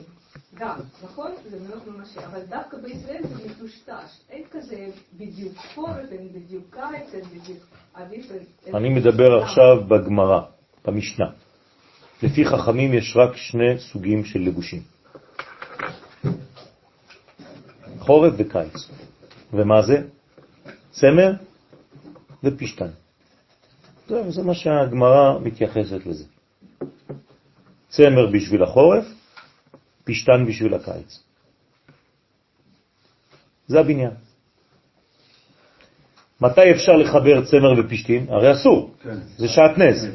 גם, 0.53 0.79
נכון? 1.03 1.31
זה 1.49 1.57
מאוד 1.69 1.81
ממשי, 1.87 2.19
אבל 2.25 2.39
דווקא 2.49 2.77
בישראל 2.77 3.21
זה 3.23 3.35
מטושטש. 3.49 4.19
אין 4.29 4.43
כזה 4.51 4.87
בדיוק 5.13 5.57
חורף, 5.73 6.11
אין 6.11 6.29
בדיוק 6.33 6.63
קיץ, 6.69 7.13
אין 7.13 7.23
בדיוק 7.23 7.63
אביב. 7.95 8.31
אני 8.73 8.89
מדבר 8.89 9.43
עכשיו 9.43 9.85
בגמרא, 9.87 10.41
במשנה. 10.85 11.25
לפי 12.23 12.45
חכמים 12.45 12.93
יש 12.93 13.17
רק 13.17 13.35
שני 13.35 13.79
סוגים 13.79 14.25
של 14.25 14.39
לבושים. 14.39 14.81
חורף 17.99 18.33
וקיץ. 18.37 18.89
ומה 19.53 19.81
זה? 19.81 20.01
צמר 20.91 21.33
ופשטן. 22.43 22.89
זהו, 24.07 24.31
זה 24.31 24.43
מה 24.43 24.53
שהגמרא 24.53 25.39
מתייחסת 25.39 26.05
לזה. 26.05 26.23
צמר 27.89 28.27
בשביל 28.33 28.63
החורף, 28.63 29.05
פשטן 30.07 30.45
בשביל 30.47 30.73
הקיץ. 30.73 31.19
זה 33.67 33.79
הבניין. 33.79 34.11
מתי 36.41 36.71
אפשר 36.71 36.91
לחבר 36.91 37.45
צמר 37.45 37.73
ופשתים? 37.79 38.25
הרי 38.29 38.53
אסור, 38.53 38.91
כן. 39.03 39.17
זה 39.37 39.47
שעטנז, 39.47 40.07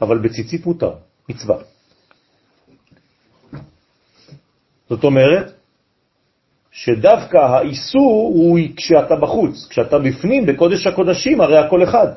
אבל 0.00 0.18
בציצית 0.18 0.66
מותר, 0.66 0.92
מצווה. 1.28 1.56
זאת 4.88 5.04
אומרת 5.04 5.52
שדווקא 6.72 7.36
האיסור 7.36 8.32
הוא 8.34 8.58
כשאתה 8.76 9.16
בחוץ, 9.16 9.66
כשאתה 9.70 9.98
בפנים 9.98 10.46
בקודש 10.46 10.86
הקודשים, 10.86 11.40
הרי 11.40 11.58
הכל 11.58 11.82
אחד. 11.84 12.08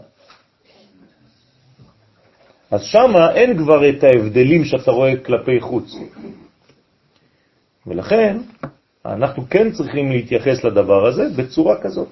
אז 2.72 2.84
שם 2.84 3.12
אין 3.36 3.58
כבר 3.58 3.90
את 3.90 4.04
ההבדלים 4.04 4.66
שאתה 4.66 4.92
רואה 4.92 5.14
כלפי 5.26 5.60
חוץ. 5.60 5.96
ולכן 7.88 8.38
אנחנו 9.06 9.50
כן 9.50 9.72
צריכים 9.72 10.12
להתייחס 10.12 10.64
לדבר 10.64 11.08
הזה 11.08 11.24
בצורה 11.36 11.82
כזאת. 11.82 12.10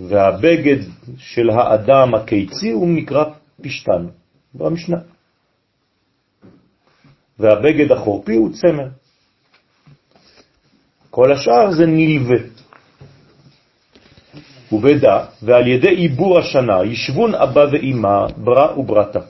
והבגד 0.00 0.76
של 1.18 1.50
האדם 1.50 2.14
הקיצי 2.14 2.70
הוא 2.70 2.88
נקרא 2.88 3.24
פשטן 3.62 4.06
במשנה. 4.54 4.96
והבגד 7.38 7.92
החורפי 7.92 8.34
הוא 8.34 8.52
צמר. 8.52 8.88
כל 11.10 11.32
השאר 11.32 11.72
זה 11.72 11.86
נלווה. 11.86 12.38
ובדע, 14.72 15.24
ועל 15.42 15.66
ידי 15.66 15.88
עיבור 15.88 16.38
השנה, 16.38 16.84
ישבון 16.84 17.34
אבא 17.34 17.66
ואימא, 17.72 18.26
ברא 18.36 18.78
וברתה. 18.78 19.20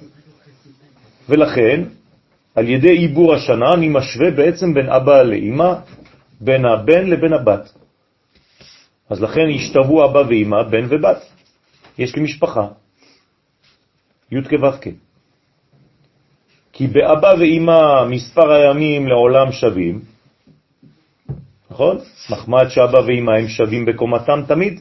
ולכן, 1.29 1.83
על 2.55 2.69
ידי 2.69 2.93
עיבור 2.93 3.35
השנה 3.35 3.75
אני 3.75 3.89
משווה 3.89 4.31
בעצם 4.31 4.75
בין 4.75 4.89
אבא 4.89 5.23
לאימא, 5.23 5.75
בין 6.41 6.65
הבן 6.65 7.07
לבין 7.07 7.33
הבת. 7.33 7.73
אז 9.11 9.23
לכן 9.23 9.47
השתוו 9.55 10.05
אבא 10.05 10.19
ואימא, 10.29 10.63
בן 10.63 10.87
ובת. 10.89 11.21
יש 11.99 12.17
לי 12.17 12.23
משפחה, 12.23 12.67
י' 14.33 14.43
כו'. 14.43 14.91
כי 16.73 16.87
באבא 16.87 17.35
ואימא 17.39 18.05
מספר 18.09 18.51
הימים 18.51 19.09
לעולם 19.09 19.53
שווים, 19.53 20.01
נכון? 21.71 21.99
מחמד 22.31 22.69
שאבא 22.69 22.99
ואימא 22.99 23.31
הם 23.31 23.49
שווים 23.49 23.85
בקומתם 23.85 24.41
תמיד, 24.49 24.81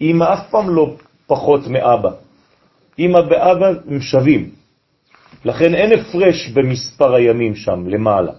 אמא 0.00 0.24
אף 0.24 0.50
פעם 0.50 0.70
לא 0.70 0.96
פחות 1.26 1.66
מאבא. 1.66 2.10
אמא 2.98 3.18
ואבא 3.30 3.68
הם 3.88 4.00
שווים. 4.00 4.57
לכן 5.44 5.74
אין 5.74 5.92
הפרש 5.92 6.48
במספר 6.48 7.14
הימים 7.14 7.54
שם 7.54 7.88
למעלה. 7.88 8.32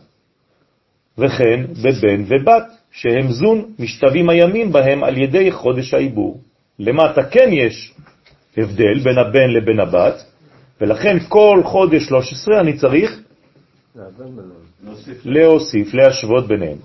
וכן 1.18 1.66
בבן 1.84 2.24
ובת, 2.28 2.64
שהם 2.92 3.32
זון, 3.32 3.74
משתווים 3.80 4.30
הימים 4.30 4.72
בהם 4.72 5.04
על 5.04 5.18
ידי 5.18 5.52
חודש 5.52 5.94
העיבור. 5.94 6.42
למטה 6.80 7.24
כן 7.24 7.50
יש 7.52 7.94
הבדל 8.58 9.00
בין 9.04 9.18
הבן 9.18 9.50
לבין 9.50 9.80
הבת, 9.80 10.24
ולכן 10.82 11.18
כל 11.28 11.62
חודש 11.66 12.04
13 12.04 12.60
אני 12.60 12.78
צריך 12.78 13.20
להוסיף, 15.26 15.94
להשוות 15.94 16.48
ביניהם. 16.48 16.78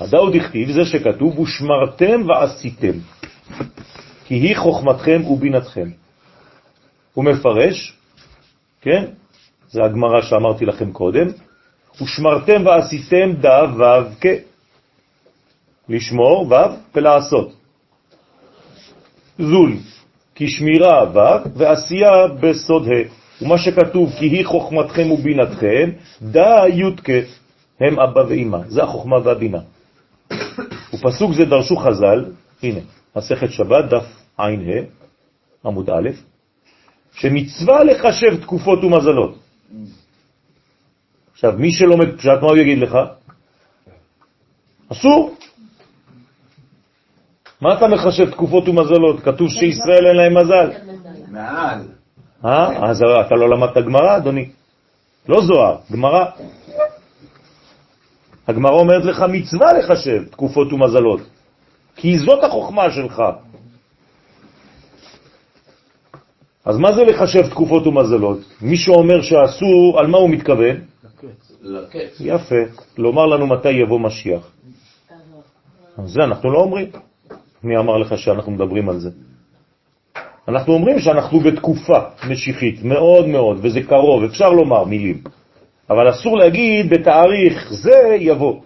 הדאוד 0.00 0.34
הכתיב 0.34 0.70
זה 0.70 0.84
שכתוב, 0.84 1.38
ושמרתם 1.38 2.28
ועשיתם, 2.28 2.98
כי 4.24 4.34
היא 4.34 4.56
חוכמתכם 4.56 5.22
ובינתכם. 5.26 5.88
הוא 7.14 7.24
מפרש, 7.24 7.99
כן? 8.80 9.04
זה 9.68 9.84
הגמרה 9.84 10.22
שאמרתי 10.22 10.66
לכם 10.66 10.92
קודם, 10.92 11.26
ושמרתם 12.02 12.66
ועשיתם 12.66 13.32
דא 13.40 13.66
וו 13.76 14.04
כ. 14.20 14.26
לשמור 15.88 16.42
וו 16.42 16.76
ולעשות. 16.94 17.52
זול, 19.38 19.72
כי 20.34 20.48
שמירה 20.48 21.04
וו 21.04 21.50
ועשייה 21.56 22.26
בסוד 22.40 22.88
ה'. 22.88 23.20
ומה 23.42 23.58
שכתוב, 23.58 24.12
כי 24.18 24.26
היא 24.26 24.46
חוכמתכם 24.46 25.10
ובינתכם, 25.10 25.90
דא 26.22 26.66
י' 26.68 27.22
הם 27.80 28.00
אבא 28.00 28.20
ואמא. 28.28 28.58
זה 28.68 28.82
החוכמה 28.82 29.16
והבינה. 29.24 29.60
ופסוק 30.94 31.32
זה 31.32 31.44
דרשו 31.44 31.76
חז"ל, 31.76 32.24
הנה, 32.62 32.80
מסכת 33.16 33.50
שבת, 33.50 33.84
דף 33.90 34.06
ע"ה, 34.38 34.48
עמוד 35.64 35.90
א', 35.90 36.08
שמצווה 37.12 37.84
לחשב 37.84 38.42
תקופות 38.42 38.84
ומזלות. 38.84 39.38
עכשיו, 41.32 41.52
מי 41.58 41.72
שלומד 41.72 42.16
פשט, 42.18 42.38
מה 42.42 42.48
הוא 42.48 42.56
יגיד 42.56 42.78
לך? 42.78 42.98
אסור. 44.92 45.34
מה 47.60 47.74
אתה 47.74 47.88
מחשב 47.88 48.30
תקופות 48.30 48.68
ומזלות? 48.68 49.20
כתוב 49.20 49.48
שישראל 49.48 50.06
אין 50.06 50.16
להם 50.16 50.36
מזל. 50.36 50.70
מעל. 51.28 51.80
אה? 52.44 52.90
אז 52.90 53.02
אתה 53.26 53.34
לא 53.34 53.48
למדת 53.50 53.76
גמרא, 53.76 54.16
אדוני? 54.16 54.48
לא 55.28 55.40
זוהר, 55.40 55.76
גמרא. 55.92 56.24
הגמרא 58.48 58.72
אומרת 58.72 59.04
לך 59.04 59.24
מצווה 59.28 59.72
לחשב 59.72 60.24
תקופות 60.30 60.72
ומזלות, 60.72 61.20
כי 61.96 62.18
זאת 62.18 62.44
החוכמה 62.44 62.90
שלך. 62.90 63.22
אז 66.64 66.76
מה 66.78 66.92
זה 66.92 67.04
לחשב 67.04 67.50
תקופות 67.50 67.86
ומזלות? 67.86 68.38
מי 68.62 68.76
שאומר 68.76 69.22
שאסור, 69.22 69.98
על 69.98 70.06
מה 70.06 70.18
הוא 70.18 70.30
מתכוון? 70.30 70.76
לקץ. 71.62 72.20
יפה, 72.20 72.56
לומר 72.98 73.26
לנו 73.26 73.46
מתי 73.46 73.70
יבוא 73.70 74.00
משיח. 74.00 74.50
זה 76.04 76.20
אנחנו 76.24 76.52
לא 76.52 76.58
אומרים. 76.58 76.90
מי 77.62 77.76
אמר 77.76 77.96
לך 77.96 78.18
שאנחנו 78.18 78.52
מדברים 78.52 78.88
על 78.88 78.98
זה? 78.98 79.10
אנחנו 80.48 80.72
אומרים 80.72 80.98
שאנחנו 80.98 81.40
בתקופה 81.40 81.98
משיחית 82.30 82.82
מאוד 82.82 83.26
מאוד, 83.26 83.58
וזה 83.62 83.80
קרוב, 83.82 84.24
אפשר 84.24 84.50
לומר 84.50 84.84
מילים. 84.84 85.22
אבל 85.90 86.10
אסור 86.10 86.36
להגיד 86.36 86.90
בתאריך 86.90 87.72
זה 87.72 88.16
יבוא. 88.18 88.60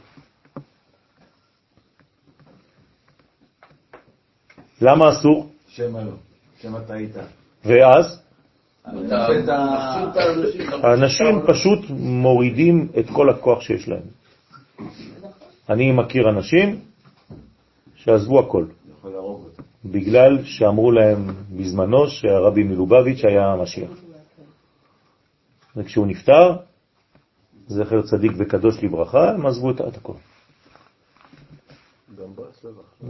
למה 4.81 5.11
אסור? 5.11 5.49
שמא 5.69 5.99
לא. 5.99 6.13
שמא 6.61 6.79
טעית. 6.87 7.17
ואז 7.65 8.23
האנשים. 10.83 11.41
פשוט 11.47 11.81
מורידים 11.99 12.89
את 12.99 13.05
כל 13.13 13.31
הכוח 13.31 13.61
שיש 13.61 13.89
להם. 13.89 14.03
אני 15.71 15.93
מכיר 15.93 16.29
אנשים 16.29 16.81
שעזבו 17.95 18.41
הכל. 18.41 18.65
בגלל 19.85 20.45
שאמרו 20.45 20.93
להם 20.93 21.31
בזמנו 21.57 22.07
שהרבי 22.07 22.63
מלובביץ' 22.63 23.25
היה 23.25 23.47
המשיח. 23.47 23.91
וכשהוא 25.77 26.07
נפטר, 26.07 26.57
זכר 27.67 28.03
צדיק 28.03 28.33
וקדוש 28.39 28.85
לברכה, 28.85 29.31
הם 29.31 29.47
עזבו 29.47 29.71
את 29.71 29.97
הכל. 29.97 30.13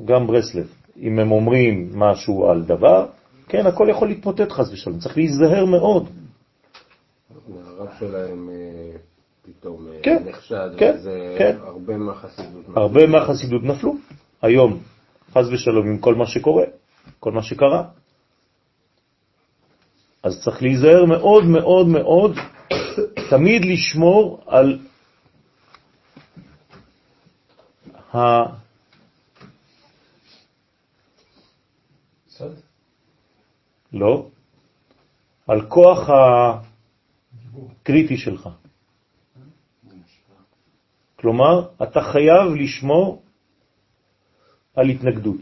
גם 0.05 0.27
ברסלב. 0.27 0.67
אם 0.97 1.19
הם 1.19 1.33
אומרים 1.33 1.91
משהו 1.95 2.51
על 2.51 2.63
דבר, 2.63 3.07
כן, 3.49 3.67
הכל 3.67 3.87
יכול 3.91 4.09
להתמוטט 4.09 4.53
חס 4.53 4.73
ושלום. 4.73 4.99
צריך 4.99 5.17
להיזהר 5.17 5.65
מאוד. 5.65 6.09
הרב 7.79 7.89
שלהם 7.99 8.51
אה, 8.51 8.97
פתאום 9.43 9.89
אה, 9.89 9.99
כן, 10.03 10.23
נחשד, 10.27 10.71
כן, 10.79 10.95
וזה 10.99 11.37
כן. 11.39 11.57
הרבה 11.61 11.97
מהחסידות. 11.97 12.65
הרבה 12.77 13.07
מהחסידות 13.07 13.63
נפלו. 13.63 13.95
היום, 14.43 14.79
חס 15.33 15.47
ושלום, 15.53 15.87
עם 15.87 15.99
כל 15.99 16.15
מה 16.15 16.27
שקורה, 16.27 16.65
כל 17.21 17.33
מה 17.33 17.43
שקרה. 17.43 17.85
אז 20.23 20.43
צריך 20.45 20.63
להיזהר 20.63 21.05
מאוד 21.05 21.45
מאוד 21.45 21.87
מאוד, 21.87 22.37
תמיד 23.31 23.63
לשמור 23.65 24.45
על 24.47 24.79
ה... 28.15 28.19
סוד? 32.29 32.55
לא, 33.95 34.27
על 35.47 35.61
כוח 35.69 36.11
הקריטי 37.83 38.17
שלך. 38.17 38.49
כלומר, 41.17 41.67
אתה 41.83 42.01
חייב 42.03 42.55
לשמור 42.55 43.23
על 44.77 44.89
התנגדות. 44.89 45.41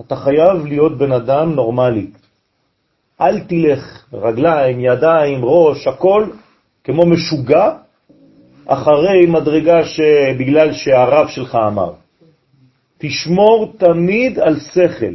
אתה 0.00 0.16
חייב 0.16 0.66
להיות 0.66 0.98
בן 0.98 1.12
אדם 1.12 1.52
נורמלי. 1.54 2.10
אל 3.20 3.40
תלך 3.44 4.06
רגליים, 4.12 4.80
ידיים, 4.80 5.44
ראש, 5.44 5.86
הכל, 5.86 6.26
כמו 6.84 7.06
משוגע, 7.06 7.76
אחרי 8.66 9.26
מדרגה 9.26 9.84
שבגלל 9.84 10.72
שהרב 10.72 11.28
שלך 11.28 11.54
אמר. 11.54 11.92
תשמור 12.98 13.72
תמיד 13.78 14.38
על 14.38 14.60
שכל. 14.60 15.14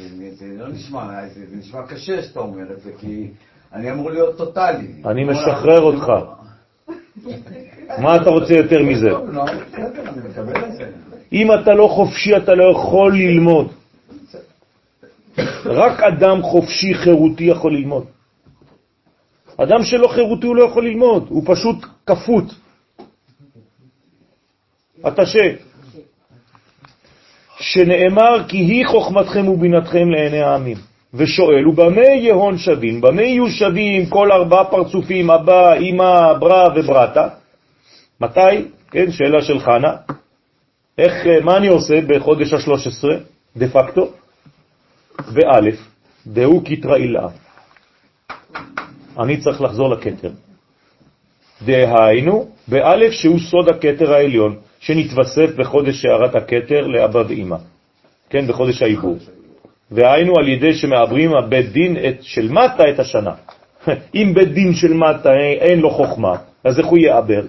זה, 0.00 0.34
זה 0.34 0.49
לא 0.60 0.68
נשמע, 0.68 1.28
זה, 1.28 1.44
נשמע 1.58 1.86
קשה 1.86 2.22
שאתה 2.22 2.40
אומר 2.40 2.72
את 2.72 2.80
זה, 2.80 2.90
כי 2.98 3.28
אני 3.72 3.90
אמור 3.90 4.10
להיות 4.10 4.36
טוטאלי. 4.36 4.88
אני 5.06 5.24
משחרר 5.24 5.80
אותך. 5.80 6.06
מה 8.02 8.16
אתה 8.16 8.30
רוצה 8.30 8.54
יותר 8.54 8.82
מזה? 8.82 9.10
את 10.66 10.72
זה. 10.72 10.90
אם 11.32 11.48
אתה 11.52 11.74
לא 11.74 11.88
חופשי, 11.88 12.36
אתה 12.36 12.54
לא 12.54 12.64
יכול 12.72 13.16
ללמוד. 13.16 13.72
רק 15.64 16.00
אדם 16.00 16.42
חופשי, 16.42 16.94
חירותי, 16.94 17.44
יכול 17.44 17.72
ללמוד. 17.72 18.04
אדם 19.56 19.82
שלא 19.82 20.08
חירותי 20.08 20.46
הוא 20.46 20.56
לא 20.56 20.64
יכול 20.64 20.84
ללמוד, 20.84 21.26
הוא 21.28 21.42
פשוט 21.46 21.76
כפות. 22.06 22.44
אתה 25.08 25.26
ש... 25.26 25.36
שנאמר 27.60 28.48
כי 28.48 28.56
היא 28.56 28.86
חוכמתכם 28.86 29.48
ובינתכם 29.48 30.10
לעיני 30.10 30.40
העמים. 30.40 30.76
ושואל, 31.14 31.68
ובמה 31.68 32.06
יהון 32.06 32.58
שווים? 32.58 33.00
במה 33.00 33.22
יהיו 33.22 33.48
שווים 33.48 34.06
כל 34.06 34.32
ארבע 34.32 34.64
פרצופים, 34.64 35.30
אבא, 35.30 35.74
אמא, 35.74 36.32
ברא 36.32 36.68
וברתה? 36.76 37.28
מתי? 38.20 38.64
כן, 38.90 39.10
שאלה 39.10 39.42
של 39.42 39.60
חנה. 39.60 39.96
איך, 40.98 41.26
אה, 41.26 41.40
מה 41.40 41.56
אני 41.56 41.68
עושה 41.68 42.00
בחודש 42.06 42.52
ה-13? 42.52 43.08
דה 43.56 43.68
פקטו? 43.68 44.08
באלף, 45.34 45.78
דהו 46.26 46.62
כתרא 46.64 46.96
אילאה. 46.96 47.28
אני 49.18 49.36
צריך 49.36 49.60
לחזור 49.60 49.88
לכתר. 49.90 50.30
דהיינו, 51.62 52.48
באלף 52.68 53.12
שהוא 53.12 53.38
סוד 53.38 53.68
הכתר 53.68 54.12
העליון, 54.12 54.56
שנתווסף 54.80 55.56
בחודש 55.56 56.02
שערת 56.02 56.34
הכתר 56.34 56.86
לאבא 56.86 57.22
ואמא. 57.28 57.56
כן, 58.30 58.46
בחודש 58.46 58.82
העיבור. 58.82 59.16
והיינו 59.90 60.38
על 60.38 60.48
ידי 60.48 60.74
שמעברים 60.74 61.36
הבית 61.36 61.72
דין 61.72 61.96
את, 61.96 62.22
של 62.22 62.52
מטה 62.52 62.90
את 62.94 62.98
השנה. 62.98 63.34
אם 64.14 64.32
בית 64.34 64.52
דין 64.52 64.74
של 64.74 64.92
מטה 64.92 65.32
אין 65.60 65.80
לו 65.80 65.90
חוכמה, 65.90 66.36
אז 66.64 66.78
איך 66.78 66.86
הוא 66.86 66.98
יעבר? 66.98 67.42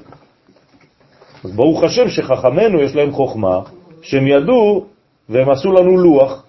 אז 1.43 1.51
ברוך 1.51 1.83
השם 1.83 2.09
שחכמינו 2.09 2.81
יש 2.81 2.95
להם 2.95 3.11
חוכמה, 3.11 3.59
שהם 4.01 4.27
ידעו 4.27 4.85
והם 5.29 5.49
עשו 5.49 5.71
לנו 5.71 5.97
לוח, 5.97 6.43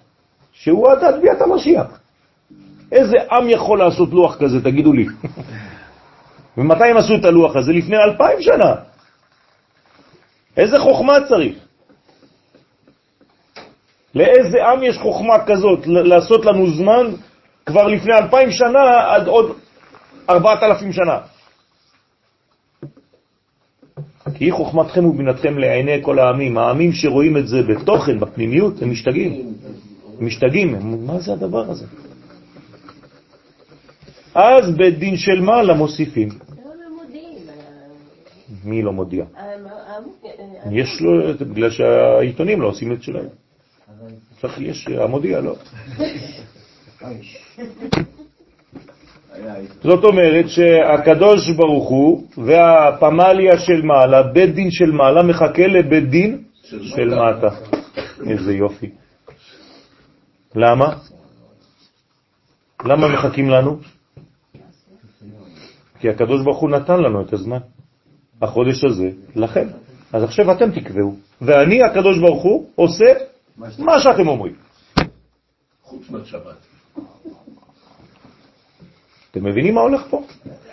שהוא 0.51 0.89
עד 0.89 1.21
ביאת 1.21 1.41
המשיח. 1.41 1.99
איזה 2.91 3.17
עם 3.31 3.49
יכול 3.49 3.79
לעשות 3.79 4.09
לוח 4.09 4.37
כזה, 4.39 4.63
תגידו 4.63 4.93
לי? 4.93 5.05
ומתי 6.57 6.83
הם 6.83 6.97
עשו 6.97 7.15
את 7.15 7.25
הלוח 7.25 7.55
הזה? 7.55 7.73
לפני 7.73 7.97
אלפיים 7.97 8.41
שנה. 8.41 8.92
איזה 10.57 10.79
חוכמה 10.79 11.17
צריך? 11.27 11.57
לאיזה 14.15 14.65
עם 14.65 14.83
יש 14.83 14.97
חוכמה 14.97 15.45
כזאת 15.45 15.87
לעשות 15.87 16.45
לנו 16.45 16.69
זמן 16.69 17.05
כבר 17.65 17.87
לפני 17.87 18.13
אלפיים 18.13 18.51
שנה 18.51 19.13
עד 19.15 19.27
עוד 19.27 19.57
ארבעת 20.29 20.63
אלפים 20.63 20.93
שנה? 20.93 21.19
כי 24.35 24.45
היא 24.45 24.53
חוכמתכם 24.53 25.05
ובינתכם 25.05 25.57
לעיני 25.57 25.99
כל 26.01 26.19
העמים. 26.19 26.57
העמים 26.57 26.93
שרואים 26.93 27.37
את 27.37 27.47
זה 27.47 27.61
בתוכן, 27.61 28.19
בפנימיות, 28.19 28.81
הם 28.81 28.91
משתגעים. 28.91 29.53
הם 30.19 30.25
משתגעים. 30.25 31.05
מה 31.05 31.19
זה 31.19 31.33
הדבר 31.33 31.71
הזה? 31.71 31.85
אז 34.35 34.75
בית 34.77 34.99
דין 34.99 35.17
של 35.17 35.41
מעלה 35.41 35.73
מוסיפים. 35.73 36.29
מי 38.65 38.81
לא 38.81 38.93
מודיע? 38.93 39.25
יש 40.71 41.01
לו, 41.01 41.33
בגלל 41.49 41.69
שהעיתונים 41.69 42.61
לא 42.61 42.67
עושים 42.67 42.91
את 42.91 43.03
שלהם. 43.03 43.27
צריך, 44.41 44.57
יש, 44.57 44.87
המודיע 44.87 45.41
לא. 45.41 45.55
זאת 49.83 50.03
אומרת 50.03 50.45
שהקדוש 50.49 51.49
ברוך 51.57 51.89
הוא 51.89 52.23
והפמליה 52.37 53.57
של 53.57 53.81
מעלה, 53.81 54.23
בית 54.23 54.55
דין 54.55 54.71
של 54.71 54.91
מעלה, 54.91 55.23
מחכה 55.23 55.67
לבית 55.67 56.09
דין 56.09 56.43
של 56.63 57.09
מטה. 57.09 57.49
איזה 58.29 58.53
יופי. 58.53 58.89
למה? 60.55 60.95
למה 62.85 63.07
מחכים 63.07 63.49
לנו? 63.49 63.77
כי 65.99 66.09
הקדוש 66.09 66.43
ברוך 66.43 66.57
הוא 66.57 66.69
נתן 66.69 66.99
לנו 66.99 67.21
את 67.21 67.33
הזמן. 67.33 67.57
החודש 68.43 68.83
הזה 68.83 69.09
לכם. 69.35 69.67
אז 70.13 70.23
עכשיו 70.23 70.51
אתם 70.51 70.71
תקבעו. 70.71 71.15
ואני, 71.41 71.83
הקדוש 71.83 72.19
ברוך 72.19 72.43
הוא, 72.43 72.65
עושה 72.75 73.13
מה 73.57 73.99
שאתם 73.99 74.27
אומרים. 74.27 74.53
חוץ 75.83 76.09
מהשבת. 76.09 76.55
אתם 79.31 79.43
מבינים 79.43 79.75
מה 79.75 79.81
הולך 79.81 80.01
פה? 80.09 80.23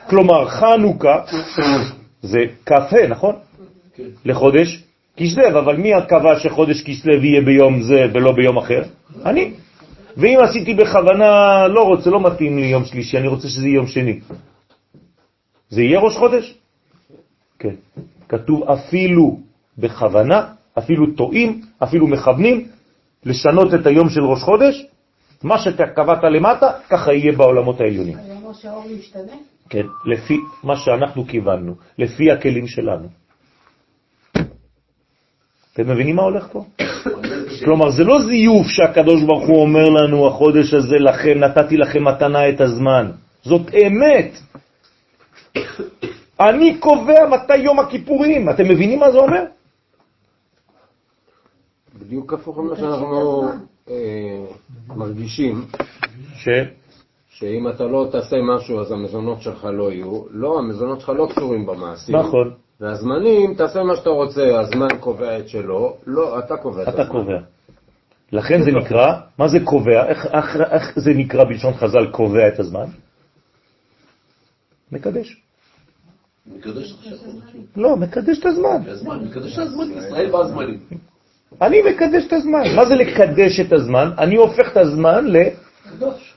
כלומר, 0.08 0.48
חנוכה 0.48 1.22
זה 2.22 2.38
כ"ה, 2.66 3.06
נכון? 3.08 3.34
כן. 3.94 4.04
לחודש 4.24 4.84
כסלו, 5.16 5.48
אבל 5.48 5.76
מי 5.76 5.92
קבע 6.08 6.38
שחודש 6.38 6.82
כסלו 6.82 7.14
יהיה 7.14 7.40
ביום 7.40 7.82
זה 7.82 8.06
ולא 8.12 8.32
ביום 8.32 8.58
אחר? 8.58 8.82
אני. 9.24 9.52
ואם 10.16 10.38
עשיתי 10.42 10.74
בכוונה, 10.74 11.66
לא 11.68 11.82
רוצה, 11.82 12.10
לא 12.10 12.20
מתאים 12.20 12.58
לי 12.58 12.66
יום 12.66 12.84
שלישי, 12.84 13.18
אני 13.18 13.28
רוצה 13.28 13.48
שזה 13.48 13.66
יהיה 13.66 13.74
יום 13.74 13.86
שני. 13.86 14.20
זה 15.68 15.82
יהיה 15.82 16.00
ראש 16.00 16.16
חודש? 16.16 16.59
כן. 17.60 17.74
כתוב 18.28 18.62
אפילו 18.62 19.38
בכוונה, 19.78 20.44
אפילו 20.78 21.14
טועים, 21.16 21.60
אפילו 21.82 22.06
מכוונים, 22.06 22.68
לשנות 23.24 23.74
את 23.74 23.86
היום 23.86 24.08
של 24.08 24.20
ראש 24.20 24.42
חודש, 24.42 24.86
מה 25.42 25.58
שקבעת 25.58 26.24
למטה, 26.24 26.70
ככה 26.88 27.12
יהיה 27.12 27.32
בעולמות 27.32 27.80
העליונים. 27.80 28.18
אני 28.18 28.32
אומר 28.32 28.52
שהאור 28.52 28.84
משתנה? 28.98 29.32
כן, 29.68 29.86
לפי 30.06 30.36
מה 30.64 30.76
שאנחנו 30.76 31.24
קיבלנו, 31.24 31.74
לפי 31.98 32.30
הכלים 32.30 32.66
שלנו. 32.66 33.08
אתם 35.72 35.88
מבינים 35.88 36.16
מה 36.16 36.22
הולך 36.22 36.48
פה? 36.52 36.64
כלומר, 37.64 37.90
זה 37.90 38.04
לא 38.04 38.18
זיוף 38.22 38.66
שהקדוש 38.66 39.22
ברוך 39.22 39.48
הוא 39.48 39.62
אומר 39.62 39.88
לנו, 39.88 40.26
החודש 40.26 40.74
הזה 40.74 40.96
לכם, 40.98 41.38
נתתי 41.38 41.76
לכם 41.76 42.04
מתנה 42.04 42.48
את 42.48 42.60
הזמן. 42.60 43.10
זאת 43.42 43.62
אמת. 43.74 44.32
אני 46.40 46.78
קובע 46.78 47.28
מתי 47.28 47.56
יום 47.56 47.80
הכיפורים. 47.80 48.50
אתם 48.50 48.64
מבינים 48.64 48.98
מה 48.98 49.12
זה 49.12 49.18
אומר? 49.18 49.44
בדיוק 51.98 52.32
הפוך 52.32 52.58
ממה 52.58 52.76
שאנחנו 52.76 53.48
אה, 53.90 54.44
מרגישים, 54.88 55.64
ש... 56.34 56.48
שאם 57.28 57.68
אתה 57.68 57.84
לא 57.84 58.08
תעשה 58.12 58.36
משהו 58.42 58.80
אז 58.80 58.92
המזונות 58.92 59.42
שלך 59.42 59.64
לא 59.64 59.92
יהיו. 59.92 60.22
לא, 60.30 60.58
המזונות 60.58 61.00
שלך 61.00 61.08
לא 61.08 61.28
קשורים 61.30 61.66
במעשים. 61.66 62.16
נכון, 62.16 62.54
והזמנים, 62.80 63.54
תעשה 63.54 63.82
מה 63.82 63.96
שאתה 63.96 64.10
רוצה, 64.10 64.60
הזמן 64.60 64.88
קובע 65.00 65.38
את 65.38 65.48
שלו, 65.48 65.96
לא, 66.06 66.38
אתה 66.38 66.56
קובע 66.56 66.82
את 66.82 66.88
הזמן. 66.88 67.02
אתה 67.02 67.10
קובע. 67.12 67.38
לכן 68.32 68.62
זה 68.62 68.70
נקרא, 68.70 69.14
מה 69.38 69.48
זה 69.48 69.58
קובע? 69.64 70.06
איך, 70.06 70.26
איך, 70.26 70.56
איך 70.70 70.98
זה 70.98 71.10
נקרא 71.14 71.44
בלשון 71.44 71.74
חז"ל 71.74 72.06
קובע 72.10 72.48
את 72.48 72.60
הזמן? 72.60 72.86
מקדש. 74.92 75.49
מקדש 76.56 76.94
עכשיו. 76.98 77.18
לא, 77.76 77.96
מקדש 77.96 78.38
את 78.38 78.46
הזמן. 78.46 78.82
הזמן, 78.86 79.24
מקדש 79.24 79.52
את 79.54 79.58
הזמן, 79.58 79.86
ישראל 79.98 80.34
והזמנים. 80.34 80.78
אני 81.62 81.82
מקדש 81.82 82.26
את 82.26 82.32
הזמן. 82.32 82.62
מה 82.76 82.84
זה 82.84 82.94
לקדש 82.94 83.60
את 83.60 83.72
הזמן? 83.72 84.10
אני 84.18 84.36
הופך 84.36 84.72
את 84.72 84.76
הזמן 84.76 85.26
ל... 85.26 85.36
קדוש. 85.90 86.34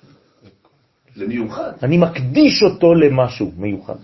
זה 1.16 1.28
מיוחד. 1.28 1.72
אני 1.84 1.97
מקדיש 1.97 2.64
אותו 2.64 2.93
למשהו 2.93 3.51
מיוחד. 3.57 3.95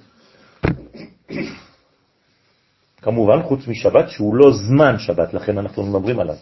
כמובן, 3.01 3.43
חוץ 3.43 3.67
משבת, 3.67 4.09
שהוא 4.09 4.35
לא 4.35 4.51
זמן 4.51 4.99
שבת, 4.99 5.33
לכן 5.33 5.57
אנחנו 5.57 5.83
מדברים 5.83 6.19
עליו. 6.19 6.35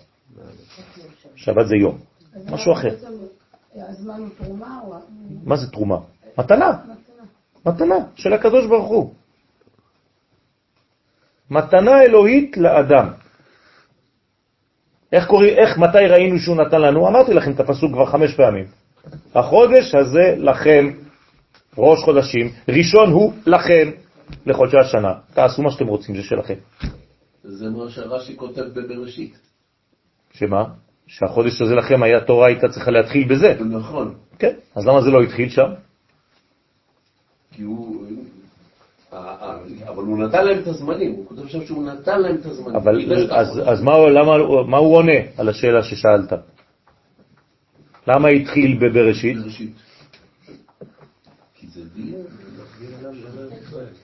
שבת 1.36 1.68
זה 1.68 1.76
יום. 1.76 1.98
משהו 2.52 2.72
מה 2.72 2.80
אחר. 2.80 2.96
הזמן 3.76 4.20
הוא 4.20 4.30
תרומה. 4.38 4.80
מה 5.44 5.56
זה 5.56 5.72
תרומה? 5.72 5.98
מתנה. 6.38 6.72
מתנה 7.66 7.96
של 8.16 8.34
הקדוש 8.34 8.66
ברוך 8.66 8.88
הוא. 8.88 9.14
מתנה 11.52 12.02
אלוהית 12.02 12.58
לאדם. 12.58 13.08
איך 15.12 15.28
קוראים, 15.28 15.58
איך, 15.58 15.78
מתי 15.78 16.06
ראינו 16.10 16.40
שהוא 16.40 16.56
נתן 16.56 16.82
לנו? 16.82 17.08
אמרתי 17.08 17.34
לכם 17.34 17.52
את 17.52 17.60
הפסוק 17.60 17.92
כבר 17.94 18.06
חמש 18.06 18.36
פעמים. 18.36 18.66
החודש 19.36 19.96
הזה 19.96 20.36
לכם, 20.38 20.92
ראש 21.78 22.04
חודשים, 22.04 22.50
ראשון 22.70 23.12
הוא 23.12 23.34
לכם, 23.46 23.92
לחודשי 24.46 24.78
השנה. 24.78 25.14
תעשו 25.34 25.62
מה 25.62 25.72
שאתם 25.72 25.88
רוצים, 25.88 26.16
זה 26.16 26.24
שלכם. 26.24 26.54
זה 27.44 27.70
מה 27.70 27.90
שרש"י 27.90 28.38
כותב 28.38 28.62
בבראשית. 28.62 29.40
שמה? 30.34 30.64
שהחודש 31.08 31.62
הזה 31.62 31.76
לכם 31.76 32.04
היה 32.04 32.20
תורה 32.20 32.48
הייתה 32.48 32.70
צריכה 32.70 32.92
להתחיל 32.92 33.28
בזה. 33.28 33.58
נכון. 33.60 34.16
כן, 34.40 34.54
אז 34.76 34.88
למה 34.88 35.02
זה 35.02 35.10
לא 35.10 35.22
התחיל 35.22 35.50
שם? 35.50 35.70
כי 37.52 37.64
הוא... 37.64 38.06
אה, 39.14 39.36
אה, 39.42 39.90
אבל 39.90 40.04
הוא 40.04 40.18
נתן 40.18 40.46
להם 40.46 40.60
את 40.60 40.68
הזמנים, 40.68 41.12
הוא 41.12 41.28
כותב 41.28 41.48
שם 41.48 41.66
שהוא 41.66 41.84
נתן 41.84 42.22
להם 42.22 42.36
את 42.36 42.46
הזמנים. 42.46 42.76
אבל 42.76 43.32
אז, 43.66 43.82
מה, 43.82 43.92
למה, 44.10 44.38
מה 44.68 44.78
הוא 44.78 44.96
עונה 44.96 45.20
על 45.38 45.50
השאלה 45.50 45.84
ששאלת? 45.84 46.34
למה 48.08 48.28
התחיל 48.28 48.78
בבראשית? 48.82 49.38
בראשית. 49.38 49.76
כי 51.56 51.68
זה 51.68 51.82
דין 51.96 52.16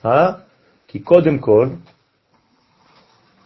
אה? 0.06 0.32
כי 0.88 0.98
קודם 0.98 1.38
כל, 1.38 1.68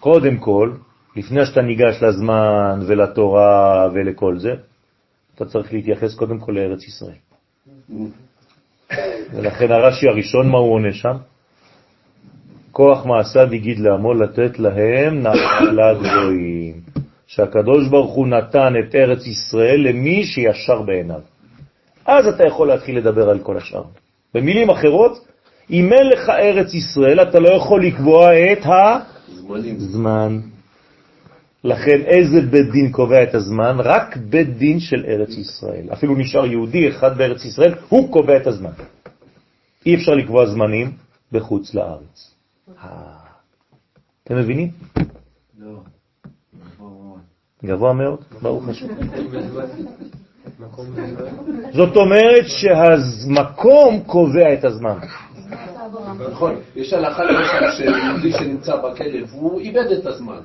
קודם 0.01 0.39
כל, 0.39 0.73
לפני 1.17 1.47
שאתה 1.47 1.63
ניגש 1.63 2.03
לזמן 2.03 2.81
ולתורה 2.87 3.89
ולכל 3.95 4.39
זה, 4.39 4.55
אתה 5.35 5.45
צריך 5.45 5.73
להתייחס 5.73 6.15
קודם 6.15 6.39
כל 6.39 6.53
לארץ 6.53 6.85
ישראל. 6.85 7.19
ולכן 9.33 9.73
הרש"י 9.73 10.09
הראשון, 10.09 10.49
מה 10.49 10.59
הוא 10.59 10.75
עונה 10.75 10.93
שם? 10.93 11.17
כוח 12.79 13.07
מעשיו 13.07 13.53
הגיד 13.53 13.79
לעמו 13.79 14.15
לתת 14.15 14.59
להם 14.59 15.23
נחלה 15.23 15.95
גבוהים, 15.95 16.75
שהקדוש 17.27 17.89
ברוך 17.89 18.15
הוא 18.15 18.29
נתן 18.29 18.73
את 18.81 18.95
ארץ 18.95 19.27
ישראל 19.27 19.89
למי 19.89 20.25
שישר 20.25 20.83
בעיניו. 20.83 21.21
אז 22.07 22.27
אתה 22.27 22.47
יכול 22.47 22.69
להתחיל 22.69 22.99
לדבר 22.99 23.31
על 23.31 23.39
כל 23.39 23.57
השאר. 23.57 23.83
במילים 24.35 24.71
אחרות, 24.71 25.27
אם 25.71 25.93
אין 25.93 26.07
לך 26.09 26.29
ארץ 26.29 26.75
ישראל, 26.75 27.23
אתה 27.23 27.39
לא 27.39 27.49
יכול 27.49 27.87
לקבוע 27.87 28.53
את. 28.53 28.67
הזמן. 29.77 30.41
לכן 31.65 32.01
איזה 32.07 32.41
בית 32.41 32.71
דין 32.73 32.93
קובע 32.93 33.23
את 33.23 33.35
הזמן? 33.35 33.77
רק 33.79 34.17
בית 34.17 34.57
דין 34.59 34.81
של 34.81 35.05
ארץ 35.09 35.31
ישראל. 35.39 35.89
אפילו 35.93 36.15
נשאר 36.15 36.47
יהודי 36.47 36.89
אחד 36.89 37.19
בארץ 37.19 37.45
ישראל, 37.45 37.75
הוא 37.89 38.13
קובע 38.13 38.37
את 38.37 38.47
הזמן. 38.47 38.73
אי 39.87 39.95
אפשר 39.95 40.15
לקבוע 40.15 40.47
זמנים 40.47 40.91
בחוץ 41.33 41.75
לארץ. 41.75 42.38
אה, 42.85 42.89
אתם 44.25 44.37
מבינים? 44.37 44.71
לא. 45.59 45.81
גבוה 46.65 46.89
מאוד. 46.91 47.19
גבוה 47.65 47.93
מאוד, 47.93 48.25
ברוך 48.43 48.69
השם. 48.69 48.87
זאת 51.73 51.97
אומרת 51.97 52.45
שהמקום 52.47 54.01
קובע 54.07 54.55
את 54.55 54.65
הזמן. 54.65 54.99
נכון, 56.31 56.55
יש 56.77 56.93
הלכה 56.93 57.25
למשל 57.25 57.71
שיהודי 57.77 58.33
שנמצא 58.33 58.77
בכלא 58.77 59.19
והוא 59.29 59.61
איבד 59.61 59.93
את 59.93 60.07
הזמן, 60.07 60.39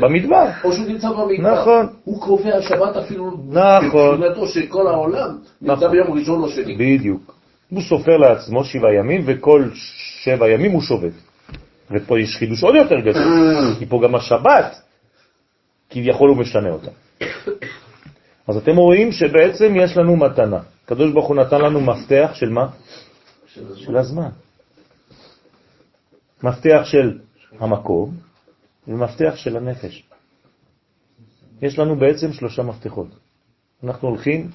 במדבר. 0.00 0.46
או 0.64 0.72
שהוא 0.72 0.86
נמצא 0.86 1.08
במדבר, 1.10 1.62
נכון. 1.62 1.86
הוא 2.04 2.20
קובע 2.20 2.62
שבת 2.62 2.96
אפילו 2.96 3.30
נכון. 3.48 4.14
מבחינתו 4.14 4.46
של 4.46 4.66
כל 4.66 4.86
העולם, 4.86 5.38
נמצא 5.62 5.74
נכון. 5.74 5.90
ביום 5.90 6.18
ראשון 6.18 6.42
או 6.42 6.48
שני. 6.48 6.74
בדיוק. 6.74 7.34
הוא 7.70 7.82
סופר 7.82 8.16
לעצמו 8.16 8.64
שבעה 8.64 8.94
ימים, 8.94 9.22
וכל 9.26 9.68
שבע 10.24 10.48
ימים 10.48 10.72
הוא 10.72 10.82
שובת. 10.82 11.12
ופה 11.90 12.20
יש 12.20 12.36
חידוש 12.36 12.62
עוד 12.62 12.74
יותר 12.74 13.00
גדול, 13.00 13.22
כי 13.78 13.86
פה 13.86 14.00
גם 14.04 14.14
השבת, 14.14 14.82
כביכול 15.90 16.30
הוא 16.30 16.38
משנה 16.38 16.70
אותה. 16.70 16.90
אז 18.48 18.56
אתם 18.56 18.76
רואים 18.76 19.12
שבעצם 19.12 19.76
יש 19.76 19.96
לנו 19.96 20.16
מתנה. 20.16 20.60
הקדוש 20.84 21.12
ברוך 21.12 21.26
הוא 21.28 21.36
נתן 21.36 21.60
לנו 21.60 21.80
מפתח 21.80 22.30
של 22.34 22.48
מה? 22.48 22.68
של 23.76 23.96
הזמן. 23.96 24.28
מפתח 26.42 26.80
של 26.84 27.18
המקום 27.58 28.16
ומפתח 28.88 29.32
של 29.36 29.56
הנפש. 29.56 30.02
יש 31.62 31.78
לנו 31.78 31.96
בעצם 31.96 32.32
שלושה 32.32 32.62
מפתחות. 32.62 33.08
אנחנו 33.84 34.08
הולכים 34.08 34.50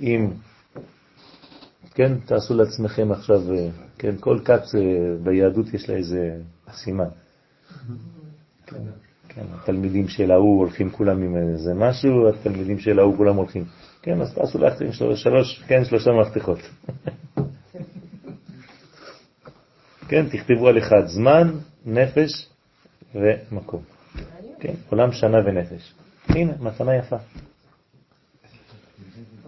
עם, 0.00 0.30
כן, 1.94 2.18
תעשו 2.18 2.54
לעצמכם 2.54 3.12
עכשיו, 3.12 3.54
אה, 3.54 3.68
כן, 4.02 4.16
כל 4.20 4.38
כת 4.44 4.62
אה, 4.74 4.80
ביהדות 5.22 5.74
יש 5.74 5.90
לה 5.90 5.96
איזה 5.96 6.36
סימן. 6.72 7.08
כן, 8.66 8.76
כן, 9.28 9.42
התלמידים 9.54 10.08
של 10.08 10.30
ההוא 10.30 10.58
הולכים 10.58 10.90
כולם 10.90 11.22
עם 11.22 11.36
איזה 11.36 11.74
משהו, 11.74 12.28
התלמידים 12.28 12.78
של 12.78 12.98
ההוא 12.98 13.16
כולם 13.16 13.36
הולכים. 13.36 13.64
כן, 14.02 14.20
אז 14.20 14.34
תעשו 14.34 14.58
שלוש, 14.92 15.22
שלוש, 15.22 15.62
כן, 15.66 15.84
שלושה 15.84 16.10
מפתחות. 16.10 16.58
כן, 20.08 20.26
תכתבו 20.28 20.68
על 20.68 20.78
אחד 20.78 21.06
זמן, 21.06 21.52
נפש 21.86 22.48
ומקום. 23.14 23.82
כן, 24.60 24.74
עולם 24.90 25.12
שנה 25.12 25.38
ונפש. 25.46 25.94
הנה, 26.28 26.52
מתנה 26.60 26.96
יפה. 26.96 27.16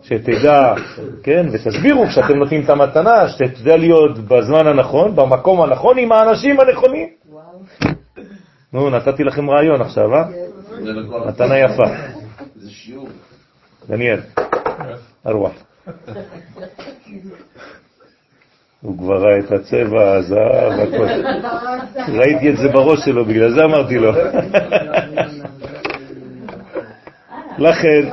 שתדע, 0.05 0.75
כן, 1.23 1.47
ותסבירו 1.53 2.07
כשאתם 2.07 2.35
נותנים 2.37 2.65
את 2.65 2.71
המתנה, 2.71 3.29
שתדע 3.29 3.77
להיות 3.77 4.19
בזמן 4.19 4.67
הנכון, 4.67 5.17
במקום 5.17 5.61
הנכון, 5.63 5.99
עם 5.99 6.13
האנשים 6.13 6.61
הנכונים. 6.61 7.09
נו, 8.73 8.91
נתתי 8.91 9.25
לכם 9.25 9.51
רעיון 9.51 9.81
עכשיו, 9.81 10.15
אה? 10.15 10.25
לכל- 10.81 11.29
מתנה 11.29 11.59
יפה. 11.59 11.85
זה 12.57 12.71
שיעור. 12.71 13.09
דניאל, 13.89 14.21
ארוח. 15.27 15.53
הוא 18.81 18.99
כבר 18.99 19.15
ראה 19.23 19.39
את 19.39 19.53
הצבע, 19.53 20.13
הזהב, 20.13 20.73
הכל. 20.73 21.07
ראיתי 22.19 22.51
את 22.51 22.57
זה 22.57 22.69
בראש 22.69 23.01
שלו, 23.05 23.25
בגלל 23.25 23.51
זה 23.55 23.65
אמרתי 23.65 23.99
לו. 23.99 24.13
לכן, 27.59 28.09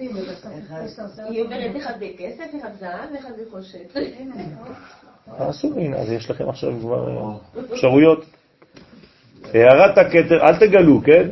ילדים, 0.00 0.16
ובסוף 0.16 1.06
סרט 1.16 1.26
היא 1.30 1.42
אומרת 1.42 1.76
אחד 1.76 1.92
בכסף, 2.00 2.56
אחד 2.60 2.70
זהב 2.80 3.12
ואחד 3.14 3.30
בחושך. 3.46 3.96
הנה, 5.76 5.96
אז 5.96 6.12
יש 6.12 6.30
לכם 6.30 6.48
עכשיו 6.48 6.72
כבר 6.80 7.08
אה, 7.08 7.64
אפשרויות. 7.72 8.24
הערת 9.54 9.98
הכתר, 9.98 10.42
אל 10.42 10.56
תגלו, 10.56 11.00
כן? 11.04 11.28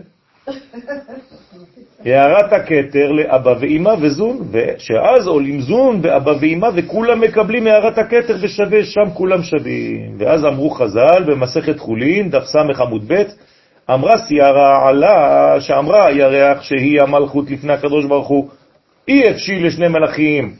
הערת 2.04 2.52
הכתר 2.52 3.12
לאבא 3.12 3.54
ואמא 3.60 3.94
וזון, 4.00 4.52
שאז 4.78 5.26
עולים 5.26 5.60
זון 5.60 6.00
ואבא 6.02 6.32
ואמא 6.40 6.68
וכולם 6.76 7.20
מקבלים 7.20 7.66
הערת 7.66 7.98
הכתר 7.98 8.36
ושווה, 8.42 8.84
שם 8.84 9.10
כולם 9.14 9.42
שווים. 9.42 10.16
ואז 10.18 10.44
אמרו 10.44 10.70
חז"ל 10.70 11.24
במסכת 11.26 11.78
חולין, 11.78 12.30
דף 12.30 12.44
ס' 12.44 12.80
עמוד 12.80 13.12
ב', 13.12 13.22
אמרה 13.90 14.18
סיירה 14.18 14.88
עלה, 14.88 15.56
שאמרה 15.60 16.12
ירח 16.12 16.62
שהיא 16.62 17.02
המלכות 17.02 17.50
לפני 17.50 17.72
הקדוש 17.72 18.04
ברוך 18.04 18.28
הוא, 18.28 18.48
אי 19.08 19.30
אפשי 19.30 19.60
לשני 19.60 19.88
אחד. 19.88 20.52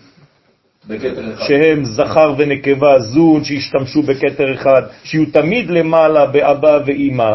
שהם 1.49 1.85
זכר 1.85 2.35
ונקבה 2.39 2.99
זון, 2.99 3.45
שישתמשו 3.45 4.03
בכתר 4.03 4.55
אחד, 4.55 4.83
שיהיו 5.05 5.27
תמיד 5.33 5.71
למעלה 5.71 6.27
באבא 6.27 6.79
ואימא. 6.87 7.35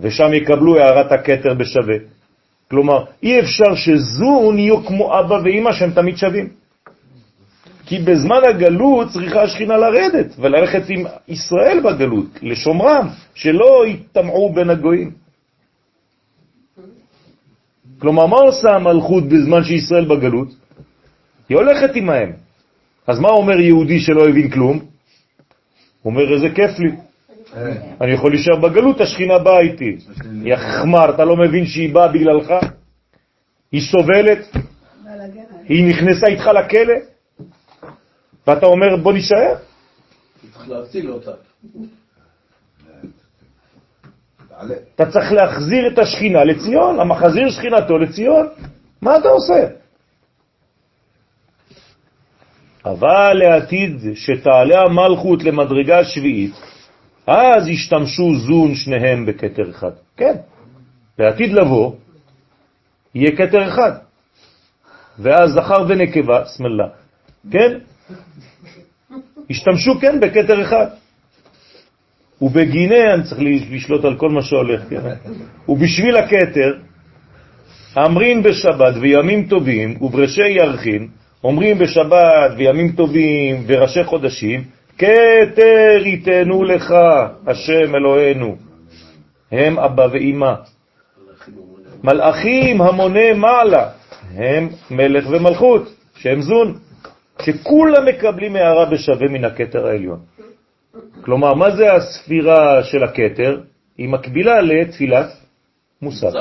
ושם 0.00 0.34
יקבלו 0.34 0.78
הערת 0.78 1.12
הכתר 1.12 1.54
בשווה. 1.54 1.96
כלומר, 2.70 3.04
אי 3.22 3.40
אפשר 3.40 3.74
שזון 3.74 4.58
יהיו 4.58 4.84
כמו 4.84 5.20
אבא 5.20 5.34
ואימא 5.44 5.72
שהם 5.72 5.90
תמיד 5.90 6.16
שווים. 6.16 6.61
כי 7.86 7.98
בזמן 7.98 8.40
הגלות 8.48 9.08
צריכה 9.08 9.42
השכינה 9.42 9.76
לרדת 9.76 10.34
וללכת 10.38 10.82
עם 10.88 11.04
ישראל 11.28 11.80
בגלות, 11.80 12.38
לשומרם, 12.42 13.08
שלא 13.34 13.84
יטמעו 13.86 14.52
בין 14.52 14.70
הגויים. 14.70 15.10
כלומר, 17.98 18.26
מה 18.26 18.36
עושה 18.36 18.70
המלכות 18.70 19.24
בזמן 19.24 19.64
שישראל 19.64 20.04
בגלות? 20.04 20.48
היא 21.48 21.56
הולכת 21.56 21.96
עמהם. 21.96 22.32
אז 23.06 23.18
מה 23.18 23.28
אומר 23.28 23.60
יהודי 23.60 24.00
שלא 24.00 24.28
הבין 24.28 24.50
כלום? 24.50 24.78
הוא 26.02 26.10
אומר, 26.12 26.34
איזה 26.34 26.48
כיף 26.54 26.78
לי. 26.78 26.90
אני 28.00 28.12
יכול 28.12 28.30
להישאר 28.30 28.56
בגלות, 28.56 29.00
השכינה 29.00 29.38
באה 29.38 29.60
איתי. 29.60 29.96
יא 30.44 30.56
חמר, 30.56 31.14
אתה 31.14 31.24
לא 31.24 31.36
מבין 31.36 31.66
שהיא 31.66 31.94
באה 31.94 32.08
בגללך? 32.08 32.52
היא 33.72 33.80
סובלת. 33.80 34.56
היא 35.68 35.88
נכנסה 35.88 36.26
איתך 36.26 36.46
לכלא, 36.46 36.94
ואתה 38.46 38.66
אומר 38.66 38.96
בוא 39.02 39.12
נשאר? 39.12 39.54
צריך 40.52 40.68
להציל 40.68 41.10
אותה. 41.10 41.32
אתה 44.94 45.10
צריך 45.10 45.32
להחזיר 45.32 45.92
את 45.92 45.98
השכינה 45.98 46.44
לציון, 46.44 47.00
המחזיר 47.00 47.50
שכינתו 47.50 47.98
לציון. 47.98 48.46
מה 49.02 49.16
אתה 49.16 49.28
עושה? 49.28 49.68
אבל 52.84 53.32
לעתיד 53.32 53.96
שתעלה 54.14 54.80
המלכות 54.80 55.42
למדרגה 55.42 55.98
השביעית, 55.98 56.54
אז 57.26 57.68
ישתמשו 57.68 58.34
זון 58.46 58.74
שניהם 58.74 59.26
בכתר 59.26 59.70
אחד. 59.70 59.90
כן, 60.16 60.34
לעתיד 61.18 61.52
לבוא 61.52 61.92
יהיה 63.14 63.36
כתר 63.36 63.68
אחד. 63.68 63.92
ואז 65.18 65.50
זכר 65.50 65.84
ונקבה, 65.88 66.44
סמלה, 66.44 66.88
כן? 67.50 67.78
ישתמשו 69.50 70.00
כן 70.00 70.20
בכתר 70.20 70.62
אחד. 70.62 70.86
ובגינה, 72.42 73.14
אני 73.14 73.22
צריך 73.22 73.40
לשלוט 73.70 74.04
על 74.04 74.16
כל 74.16 74.28
מה 74.28 74.42
שהולך, 74.42 74.82
כן? 74.90 74.98
ובשביל 75.68 76.16
הכתר, 76.16 76.74
אמרין 77.98 78.42
בשבת 78.42 78.94
וימים 79.00 79.46
טובים 79.46 80.02
ובראשי 80.02 80.48
ירחין, 80.48 81.08
אומרים 81.44 81.78
בשבת 81.78 82.52
וימים 82.56 82.92
טובים 82.92 83.64
וראשי 83.66 84.04
חודשים, 84.04 84.64
כתר 84.98 86.02
ייתנו 86.04 86.64
לך, 86.64 86.94
השם 87.46 87.94
אלוהינו, 87.94 88.56
הם 89.52 89.78
אבא 89.78 90.06
ואמא. 90.12 90.54
מלאכים 92.04 92.82
המונה 92.82 93.34
מעלה, 93.34 93.88
הם 94.34 94.68
מלך 94.90 95.26
ומלכות, 95.30 95.94
שהם 96.16 96.42
זון, 96.42 96.78
שכולם 97.44 98.06
מקבלים 98.06 98.56
הערה 98.56 98.90
בשווה 98.90 99.28
מן 99.28 99.44
הכתר 99.44 99.86
העליון. 99.86 100.20
כלומר, 101.20 101.54
מה 101.54 101.76
זה 101.76 101.92
הספירה 101.92 102.84
של 102.84 103.04
הכתר? 103.04 103.60
היא 103.98 104.08
מקבילה 104.08 104.60
לתפילת 104.60 105.26
מוסף. 106.02 106.32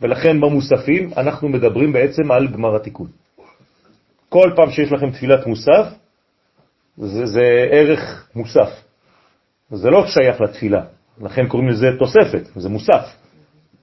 ולכן 0.00 0.40
במוספים 0.40 1.10
אנחנו 1.16 1.48
מדברים 1.48 1.92
בעצם 1.92 2.32
על 2.32 2.48
גמר 2.48 2.76
התיקון. 2.76 3.06
כל 4.28 4.50
פעם 4.56 4.70
שיש 4.70 4.92
לכם 4.92 5.10
תפילת 5.10 5.46
מוסף, 5.46 5.86
זה, 6.96 7.26
זה 7.26 7.42
ערך 7.70 8.28
מוסף. 8.34 8.70
זה 9.70 9.90
לא 9.90 10.06
שייך 10.06 10.40
לתפילה, 10.40 10.82
לכן 11.20 11.48
קוראים 11.48 11.68
לזה 11.68 11.86
תוספת, 11.98 12.42
זה 12.56 12.68
מוסף. 12.68 13.04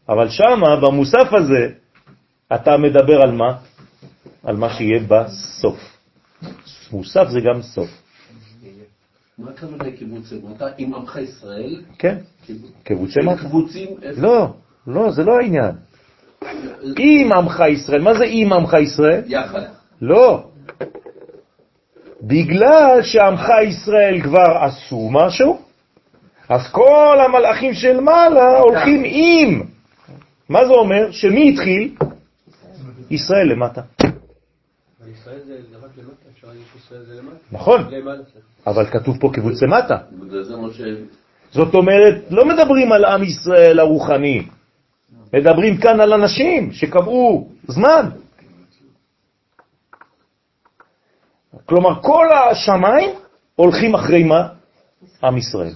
אבל 0.10 0.30
שמה, 0.30 0.76
במוסף 0.82 1.34
הזה, 1.34 1.74
אתה 2.56 2.78
מדבר 2.78 3.22
על 3.22 3.32
מה? 3.32 3.58
על 4.44 4.56
מה 4.58 4.70
שיהיה 4.70 5.00
בסוף. 5.08 5.99
מוסף 6.92 7.28
זה 7.30 7.40
גם 7.42 7.62
סוף. 7.62 7.90
מה 9.38 9.52
הכוונה 9.52 9.92
קיבוץ 9.92 10.34
מטה? 10.44 10.66
עם 10.78 10.94
עמך 10.94 11.16
ישראל? 11.16 11.82
כן, 12.00 12.18
קיבוצי 12.84 13.20
מטה. 13.26 13.42
קיבוצים? 13.42 13.90
לא, 14.18 14.54
לא, 14.88 15.12
זה 15.12 15.24
לא 15.24 15.38
העניין. 15.38 15.76
עם 16.98 17.32
עמך 17.32 17.64
ישראל, 17.72 18.02
מה 18.02 18.14
זה 18.14 18.24
עם 18.28 18.54
עמך 18.54 18.74
ישראל? 18.74 19.22
יחד. 19.26 19.62
לא. 20.02 20.44
בגלל 22.22 23.00
שעמך 23.04 23.48
ישראל 23.68 24.22
כבר 24.24 24.58
עשו 24.62 25.10
משהו, 25.12 25.62
אז 26.50 26.62
כל 26.72 27.18
המלאכים 27.26 27.74
של 27.74 28.00
מעלה 28.00 28.60
הולכים 28.60 29.04
עם. 29.06 29.62
מה 30.50 30.66
זה 30.66 30.72
אומר? 30.72 31.12
שמי 31.12 31.50
התחיל? 31.54 31.96
ישראל 33.10 33.52
למטה. 33.52 33.82
ישראל 35.12 35.40
זה 35.46 35.78
רק 35.78 35.92
למטה, 35.98 36.29
נכון. 37.52 37.82
אבל 38.68 38.86
כתוב 38.86 39.18
פה 39.20 39.30
קיבוץ 39.34 39.62
למטה. 39.62 39.98
זאת 41.52 41.74
אומרת, 41.74 42.16
לא 42.30 42.46
מדברים 42.46 42.92
על 42.92 43.06
עם 43.06 43.24
ישראל 43.24 43.80
הרוחני, 43.80 44.48
מדברים 45.34 45.78
כאן 45.78 46.02
על 46.02 46.14
אנשים 46.14 46.72
שקבעו 46.72 47.50
זמן. 47.68 48.10
כלומר, 51.66 52.02
כל 52.02 52.28
השמיים 52.34 53.10
הולכים 53.56 53.96
אחרי 53.96 54.24
מה? 54.24 54.48
עם 55.24 55.38
ישראל. 55.38 55.74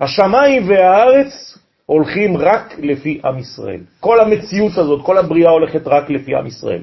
השמיים 0.00 0.68
והארץ 0.68 1.58
הולכים 1.86 2.36
רק 2.36 2.74
לפי 2.78 3.20
עם 3.24 3.38
ישראל. 3.38 3.80
כל 4.00 4.20
המציאות 4.20 4.78
הזאת, 4.78 5.06
כל 5.06 5.18
הבריאה 5.18 5.50
הולכת 5.50 5.86
רק 5.86 6.10
לפי 6.10 6.34
עם 6.34 6.46
ישראל. 6.46 6.82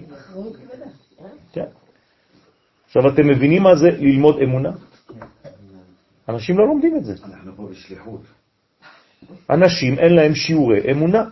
עכשיו, 2.91 3.13
אתם 3.13 3.27
מבינים 3.27 3.63
מה 3.63 3.75
זה 3.75 3.89
ללמוד 3.89 4.37
אמונה? 4.43 4.69
אנשים 6.29 6.57
לא 6.57 6.67
לומדים 6.67 6.97
את 6.97 7.05
זה. 7.05 7.13
אנחנו 7.23 7.55
פה 7.55 7.67
בשליחות. 7.71 8.21
אנשים 9.49 9.99
אין 9.99 10.13
להם 10.13 10.35
שיעורי 10.35 10.91
אמונה. 10.91 11.23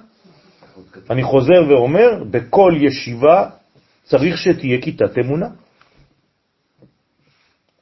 אני 1.09 1.23
חוזר 1.23 1.63
ואומר, 1.69 2.23
בכל 2.31 2.73
ישיבה 2.77 3.49
צריך 4.03 4.37
שתהיה 4.37 4.81
כיתת 4.81 5.17
אמונה. 5.17 5.47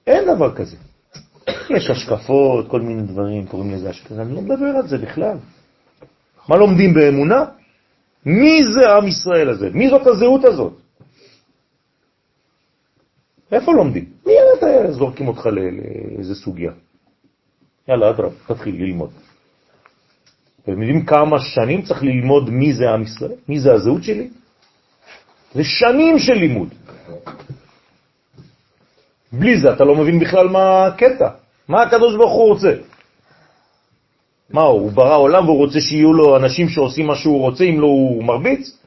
אין 0.07 0.35
דבר 0.35 0.55
כזה. 0.55 0.77
יש 1.69 1.89
השקפות, 1.89 2.69
כל 2.69 2.81
מיני 2.81 3.01
דברים, 3.01 3.45
קוראים 3.45 3.73
לזה 3.73 3.89
השקפות, 3.89 4.19
אני 4.19 4.35
לא 4.35 4.41
מדבר 4.41 4.65
על 4.65 4.87
זה 4.87 4.97
בכלל. 4.97 5.37
מה 6.49 6.57
לומדים 6.57 6.93
באמונה? 6.93 7.45
מי 8.25 8.63
זה 8.63 8.89
עם 8.89 9.07
ישראל 9.07 9.49
הזה? 9.49 9.69
מי 9.73 9.89
זאת 9.89 10.07
הזהות 10.07 10.45
הזאת? 10.45 10.86
איפה 13.51 13.73
לומדים? 13.73 14.05
מי 14.25 14.33
אתה 14.57 14.91
זורקים 14.91 15.27
אותך 15.27 15.45
לאיזה 15.45 16.35
סוגיה? 16.35 16.71
יאללה, 17.87 18.09
אדרב, 18.09 18.33
תתחיל 18.47 18.75
ללמוד. 18.75 19.09
אתם 20.63 20.81
יודעים 20.81 21.05
כמה 21.05 21.39
שנים 21.39 21.81
צריך 21.81 22.03
ללמוד 22.03 22.49
מי 22.49 22.73
זה 22.73 22.89
עם 22.89 23.03
ישראל? 23.03 23.31
מי 23.49 23.59
זה 23.59 23.73
הזהות 23.73 24.03
שלי? 24.03 24.29
זה 25.53 25.63
שנים 25.63 26.19
של 26.19 26.33
לימוד. 26.33 26.69
בלי 29.31 29.59
זה 29.59 29.73
אתה 29.73 29.83
לא 29.83 29.95
מבין 29.95 30.19
בכלל 30.19 30.47
מה 30.47 30.85
הקטע. 30.85 31.29
מה 31.67 31.81
הקדוש 31.81 32.15
ברוך 32.15 32.33
הוא 32.33 32.47
רוצה? 32.47 32.73
מה 34.49 34.61
הוא, 34.61 34.81
הוא 34.81 34.91
ברא 34.91 35.17
עולם 35.17 35.45
והוא 35.45 35.57
רוצה 35.57 35.79
שיהיו 35.79 36.13
לו 36.13 36.37
אנשים 36.37 36.69
שעושים 36.69 37.07
מה 37.07 37.15
שהוא 37.15 37.39
רוצה, 37.41 37.63
אם 37.63 37.81
לא 37.81 37.85
הוא 37.85 38.23
מרביץ? 38.23 38.77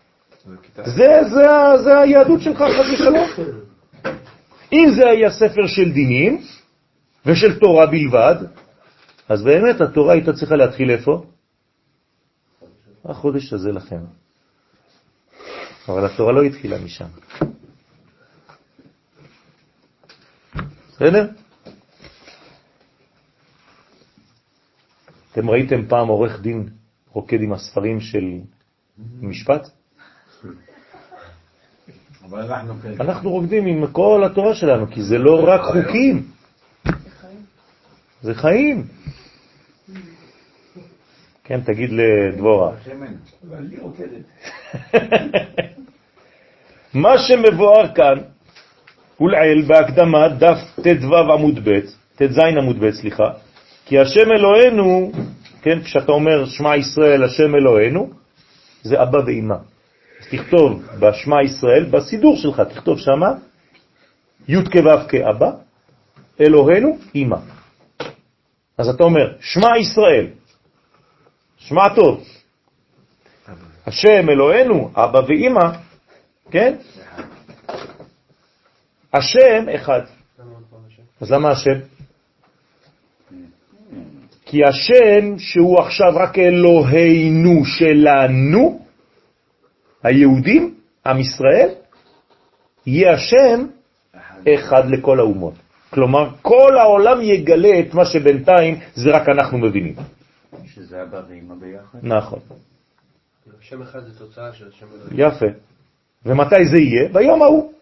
זה, 0.76 1.08
זה, 1.30 1.46
זה 1.84 1.98
היהדות 1.98 2.40
שלך, 2.40 2.58
חס 2.58 2.86
ושלום. 2.94 3.28
אם 4.72 4.86
זה 4.96 5.08
היה 5.10 5.30
ספר 5.30 5.66
של 5.66 5.92
דינים 5.92 6.42
ושל 7.26 7.58
תורה 7.58 7.86
בלבד, 7.86 8.34
אז 9.28 9.42
באמת 9.42 9.80
התורה 9.80 10.12
הייתה 10.12 10.32
צריכה 10.32 10.56
להתחיל 10.56 10.90
איפה? 10.90 11.24
החודש 13.04 13.52
הזה 13.52 13.72
לכם. 13.72 14.00
אבל 15.88 16.06
התורה 16.06 16.32
לא 16.32 16.42
התחילה 16.42 16.78
משם. 16.84 17.08
בסדר? 20.88 21.28
אתם 25.32 25.50
ראיתם 25.50 25.86
פעם 25.88 26.08
עורך 26.08 26.40
דין 26.40 26.68
רוקד 27.12 27.42
עם 27.42 27.52
הספרים 27.52 28.00
של 28.00 28.24
משפט? 29.20 29.70
אבל 32.30 32.40
אנחנו. 32.40 32.74
אנחנו 33.00 33.30
רוקדים 33.30 33.66
עם 33.66 33.86
כל 33.86 34.22
התורה 34.26 34.54
שלנו, 34.54 34.90
כי 34.90 35.02
זה 35.02 35.18
לא 35.18 35.44
רק 35.48 35.60
חוקים, 35.60 36.22
זה 38.22 38.34
חיים. 38.34 38.84
כן, 41.44 41.60
תגיד 41.60 41.90
לדבורה. 41.92 42.72
מה 46.94 47.18
שמבואר 47.18 47.94
כאן, 47.94 48.18
ולעיל 49.20 49.62
בהקדמה 49.62 50.28
דף 50.28 50.58
ט"ו 50.82 51.16
עמוד 51.16 51.68
ב', 51.68 51.80
ט"ז 52.16 52.38
עמוד 52.38 52.80
ב', 52.80 52.90
סליחה, 52.90 53.30
כי 53.86 53.98
השם 53.98 54.32
אלוהינו, 54.32 55.12
כן, 55.62 55.82
כשאתה 55.82 56.12
אומר 56.12 56.44
שמע 56.44 56.76
ישראל 56.76 57.24
השם 57.24 57.54
אלוהינו, 57.54 58.10
זה 58.82 59.02
אבא 59.02 59.18
ואמא. 59.26 59.56
תכתוב 60.28 60.82
בשמע 61.00 61.42
ישראל, 61.42 61.84
בסידור 61.84 62.36
שלך, 62.36 62.60
תכתוב 62.60 62.98
שמה 62.98 63.32
י' 64.48 64.64
כו' 64.72 65.08
כאבא, 65.08 65.50
אלוהינו 66.40 66.98
אמא. 67.14 67.36
אז 68.78 68.88
אתה 68.88 69.04
אומר, 69.04 69.32
שמע 69.40 69.78
ישראל, 69.78 70.26
שמע 71.58 71.94
טוב, 71.94 72.24
השם 73.86 74.28
אלוהינו, 74.30 74.90
אבא 74.94 75.18
ואמא, 75.18 75.78
כן? 76.50 76.76
השם 79.12 79.68
אחד. 79.74 80.00
אז 81.20 81.32
למה 81.32 81.50
השם? 81.50 81.80
כי 84.46 84.64
השם 84.64 85.38
שהוא 85.38 85.80
עכשיו 85.80 86.12
רק 86.14 86.38
אלוהינו 86.38 87.64
שלנו, 87.64 88.86
היהודים, 90.02 90.74
עם 91.06 91.18
ישראל, 91.20 91.68
יהיה 92.86 93.14
השם 93.14 93.66
אחד 94.48 94.90
לכל 94.90 95.20
האומות. 95.20 95.54
כלומר, 95.90 96.30
כל 96.42 96.78
העולם 96.78 97.22
יגלה 97.22 97.80
את 97.80 97.94
מה 97.94 98.04
שבינתיים 98.04 98.80
זה 98.94 99.10
רק 99.10 99.28
אנחנו 99.28 99.58
מבינים. 99.58 99.94
שזה 100.66 101.02
אבא 101.02 101.22
ואמא 101.28 101.54
ביחד. 101.54 101.98
נכון, 102.02 102.38
שם 103.60 103.82
אחד 103.82 104.00
זה 104.04 104.18
תוצאה 104.18 104.52
של 104.52 104.68
השם 104.68 104.86
אלוהים. 104.94 105.34
יפה. 105.34 105.46
ומתי 106.26 106.64
זה 106.70 106.76
יהיה? 106.78 107.08
ביום 107.12 107.42
ההוא. 107.42 107.72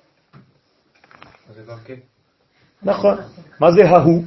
כן. 1.85 1.95
נכון. 2.83 3.17
מה 3.61 3.73
זה 3.73 3.89
ההוא? 3.89 4.25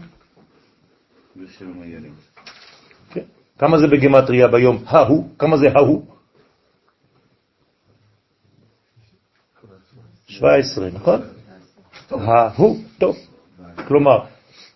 כן. 3.11 3.23
כמה 3.59 3.77
זה 3.79 3.87
בגמטריה 3.87 4.47
ביום 4.47 4.83
ההוא? 4.87 5.29
כמה 5.39 5.57
זה 5.57 5.65
ההוא? 5.75 6.05
17, 10.31 10.89
נכון? 10.93 11.21
ההוא, 12.11 12.77
טוב. 12.97 13.17
כלומר, 13.87 14.19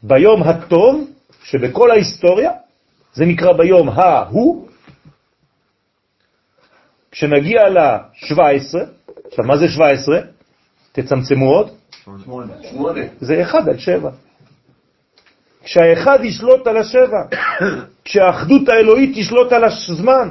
ביום 0.03 0.43
הטוב 0.43 1.11
שבכל 1.43 1.91
ההיסטוריה, 1.91 2.51
זה 3.13 3.25
נקרא 3.25 3.53
ביום 3.53 3.89
ההוא, 3.89 4.67
כשנגיע 7.11 7.69
ל-17, 7.69 8.77
עכשיו 9.27 9.45
מה 9.45 9.57
זה 9.57 9.67
17? 9.67 10.19
תצמצמו 10.91 11.45
עוד, 11.45 11.71
שמונה. 12.23 12.53
שמונה. 12.71 13.01
זה 13.19 13.41
1 13.41 13.67
על 13.67 13.77
7. 13.77 14.09
כשהאחד 15.63 16.19
ישלוט 16.23 16.67
על 16.67 16.77
השבע, 16.77 17.21
כשהאחדות 18.05 18.69
האלוהית 18.69 19.11
תשלוט 19.17 19.51
על 19.51 19.63
הזמן, 19.63 20.29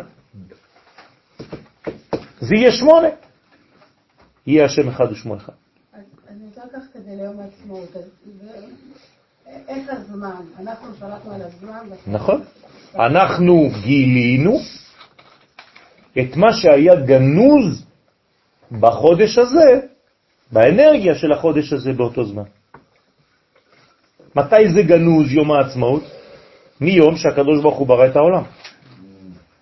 זה 2.40 2.54
יהיה 2.54 2.72
שמונה. 2.72 3.08
יהיה 4.46 4.64
השם 4.64 4.88
אחד 4.88 5.12
ושמו 5.12 5.36
אחד. 5.36 5.52
אז 5.92 6.02
אני 6.28 6.46
רוצה 6.46 6.60
לקחת 6.64 6.96
את 6.96 7.04
זה 7.04 7.10
ליום 7.16 7.40
העצמאות. 7.40 7.96
איך 9.68 9.90
הזמן? 9.90 10.42
אנחנו 10.60 10.88
שלטנו 10.98 11.34
על 11.34 11.42
הזמן. 11.42 11.80
נכון. 12.06 12.42
אנחנו 12.94 13.70
גילינו 13.82 14.58
את 16.20 16.36
מה 16.36 16.52
שהיה 16.52 16.94
גנוז 16.94 17.86
בחודש 18.80 19.38
הזה, 19.38 19.80
באנרגיה 20.52 21.14
של 21.14 21.32
החודש 21.32 21.72
הזה 21.72 21.92
באותו 21.92 22.24
זמן. 22.24 22.42
מתי 24.36 24.68
זה 24.74 24.82
גנוז 24.82 25.32
יום 25.32 25.50
העצמאות? 25.50 26.02
מיום 26.80 27.16
שהקדוש 27.16 27.62
ברוך 27.62 27.78
הוא 27.78 27.86
ברא 27.86 28.06
את 28.06 28.16
העולם. 28.16 28.42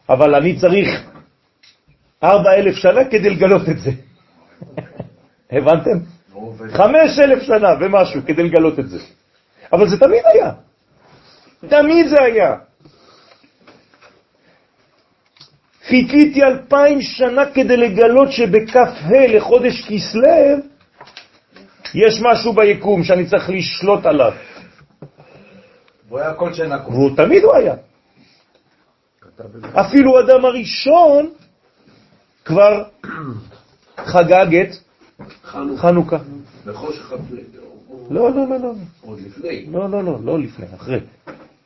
אבל 0.08 0.34
אני 0.34 0.56
צריך 0.60 0.88
ארבע 2.22 2.54
אלף 2.54 2.76
שנה 2.76 3.04
כדי 3.04 3.30
לגלות 3.30 3.68
את 3.68 3.78
זה. 3.78 3.90
הבנתם? 5.52 5.98
חמש 6.72 7.18
אלף 7.18 7.42
שנה 7.42 7.68
ומשהו 7.80 8.20
כדי 8.26 8.42
לגלות 8.42 8.78
את 8.78 8.88
זה. 8.88 8.98
אבל 9.72 9.88
זה 9.88 9.98
תמיד 10.00 10.22
היה. 10.34 10.52
תמיד 11.68 12.08
זה 12.08 12.16
היה. 12.22 12.56
חיכיתי 15.86 16.42
אלפיים 16.42 17.02
שנה 17.02 17.42
כדי 17.54 17.76
לגלות 17.76 18.32
שבכף 18.32 18.88
ה' 19.04 19.26
לחודש 19.36 19.86
כסלב 19.88 20.58
יש 21.94 22.20
משהו 22.22 22.52
ביקום 22.52 23.04
שאני 23.04 23.26
צריך 23.26 23.50
לשלוט 23.50 24.06
עליו. 24.06 24.32
הוא 26.08 26.18
היה 26.18 26.34
כל 26.34 26.52
שנה 26.52 26.78
קום. 26.78 26.94
והוא 26.94 27.16
תמיד 27.16 27.42
הוא 27.42 27.54
היה. 27.54 27.74
אפילו 29.74 30.20
אדם 30.20 30.44
הראשון 30.44 31.30
כבר 32.44 32.82
חגג 34.04 34.56
את 34.56 34.68
חנוכה. 35.76 36.18
בחושך. 36.66 37.12
לא, 38.10 38.30
לא, 38.30 38.48
לא, 38.48 38.56
לא. 38.58 38.72
עוד 39.00 39.20
לפני. 39.20 39.66
לא, 39.72 39.90
לא, 39.90 40.04
לא, 40.04 40.18
לא 40.24 40.38
לפני, 40.38 40.66
אחרי. 40.76 41.00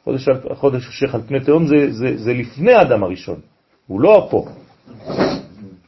חודש, 0.04 0.28
חודש 0.54 0.82
שייך 0.90 1.14
על 1.14 1.20
פני 1.26 1.40
תהום 1.40 1.66
זה, 1.66 1.92
זה, 1.92 2.16
זה 2.16 2.32
לפני 2.32 2.72
האדם 2.72 3.02
הראשון, 3.02 3.40
הוא 3.86 4.00
לא 4.00 4.28
פה. 4.30 4.48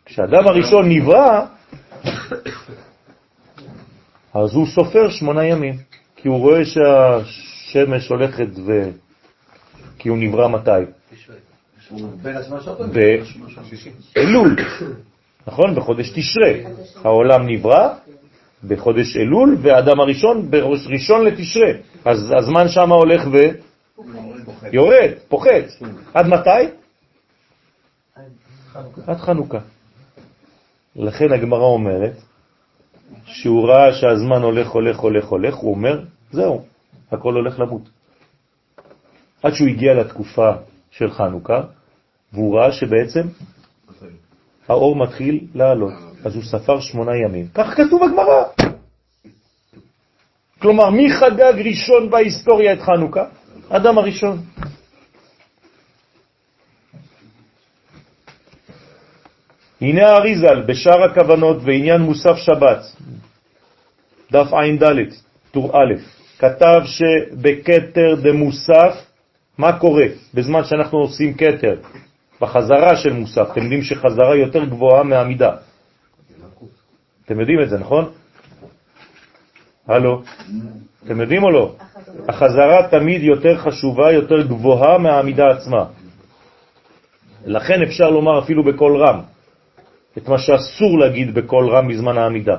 כשאדם 0.05 0.49
הראשון 0.49 0.89
נברא, 0.89 1.47
אז 4.35 4.55
הוא 4.55 4.67
סופר 4.67 5.11
שמונה 5.11 5.45
ימים, 5.45 5.75
כי 6.17 6.29
הוא 6.29 6.39
רואה 6.39 6.61
שהשמש 6.65 8.09
הולכת 8.09 8.49
ו... 8.67 8.91
כי 9.99 10.09
הוא 10.09 10.19
נברא 10.19 10.49
מתי? 10.49 10.71
באלול, 14.15 14.57
נכון? 15.49 15.75
בחודש 15.75 16.11
תשרה. 16.11 16.53
העולם 17.05 17.49
נברא 17.49 17.95
בחודש 18.65 19.17
אלול, 19.17 19.57
והאדם 19.63 20.01
הראשון 20.01 20.51
בראש 20.51 20.87
ראשון 20.87 21.25
לתשרה. 21.25 21.71
אז 22.05 22.33
הזמן 22.39 22.69
שם 22.69 22.93
הולך 22.93 23.23
ויורד, 24.73 25.11
פוחת. 25.29 25.65
עד 26.15 26.27
מתי? 26.27 26.65
עד 29.07 29.17
חנוכה. 29.17 29.59
לכן 30.97 31.33
הגמרא 31.33 31.65
אומרת 31.65 32.17
שהוא 33.25 33.69
ראה 33.69 33.93
שהזמן 33.93 34.43
הולך, 34.43 34.69
הולך, 34.69 34.99
הולך, 34.99 35.25
הולך, 35.25 35.55
הוא 35.55 35.75
אומר, 35.75 36.01
זהו, 36.31 36.63
הכל 37.13 37.35
הולך 37.35 37.61
למות. 37.61 37.89
עד 39.43 39.53
שהוא 39.55 39.69
הגיע 39.69 39.95
לתקופה 39.95 40.51
של 40.91 41.11
חנוכה, 41.11 41.61
והוא 42.33 42.59
ראה 42.59 42.73
שבעצם 42.73 43.27
האור 44.69 44.97
מתחיל 44.97 45.41
לעלות. 45.55 45.93
אז 46.25 46.35
הוא 46.35 46.45
ספר 46.45 46.81
שמונה 46.81 47.17
ימים. 47.17 47.47
כך 47.55 47.67
כתוב 47.77 48.03
בגמרא. 48.07 48.43
כלומר, 50.59 50.91
מי 50.91 51.11
חגג 51.11 51.53
ראשון 51.65 52.11
בהיסטוריה 52.11 52.73
את 52.73 52.81
חנוכה? 52.81 53.25
אדם 53.69 53.99
הראשון. 53.99 54.39
הנה 59.81 60.07
האריזל 60.09 60.63
בשאר 60.63 61.05
הכוונות 61.05 61.57
ועניין 61.65 62.01
מוסף 62.01 62.37
שבת, 62.37 62.83
דף 64.33 64.53
ע"ד, 64.53 64.85
טור 65.51 65.71
א', 65.73 65.95
כתב 66.39 66.81
שבקטר 66.85 68.15
דמוסף, 68.23 68.95
מה 69.59 69.79
קורה 69.79 70.07
בזמן 70.35 70.65
שאנחנו 70.65 70.99
עושים 70.99 71.35
קטר? 71.35 71.75
בחזרה 72.41 72.97
של 72.97 73.13
מוסף, 73.13 73.49
אתם 73.53 73.63
יודעים 73.63 73.83
שחזרה 73.83 74.37
יותר 74.37 74.65
גבוהה 74.65 75.03
מהעמידה. 75.03 75.53
אתם 77.25 77.41
יודעים 77.41 77.61
את 77.63 77.69
זה, 77.71 77.79
נכון? 77.79 78.11
הלו? 79.89 80.23
אתם 81.05 81.21
יודעים 81.21 81.43
או 81.43 81.51
לא? 81.51 81.75
החזרה 82.29 82.89
תמיד 82.91 83.23
יותר 83.23 83.59
חשובה, 83.59 84.13
יותר 84.13 84.43
גבוהה 84.43 84.99
מהעמידה 84.99 85.45
עצמה. 85.47 85.85
לכן 87.47 87.83
אפשר 87.83 88.11
לומר 88.11 88.39
אפילו 88.39 88.65
בקול 88.65 88.97
רם, 88.97 89.21
את 90.19 90.29
מה 90.29 90.39
שאסור 90.39 90.99
להגיד 90.99 91.35
בקול 91.35 91.71
רם 91.71 91.89
בזמן 91.89 92.19
העמידה. 92.19 92.57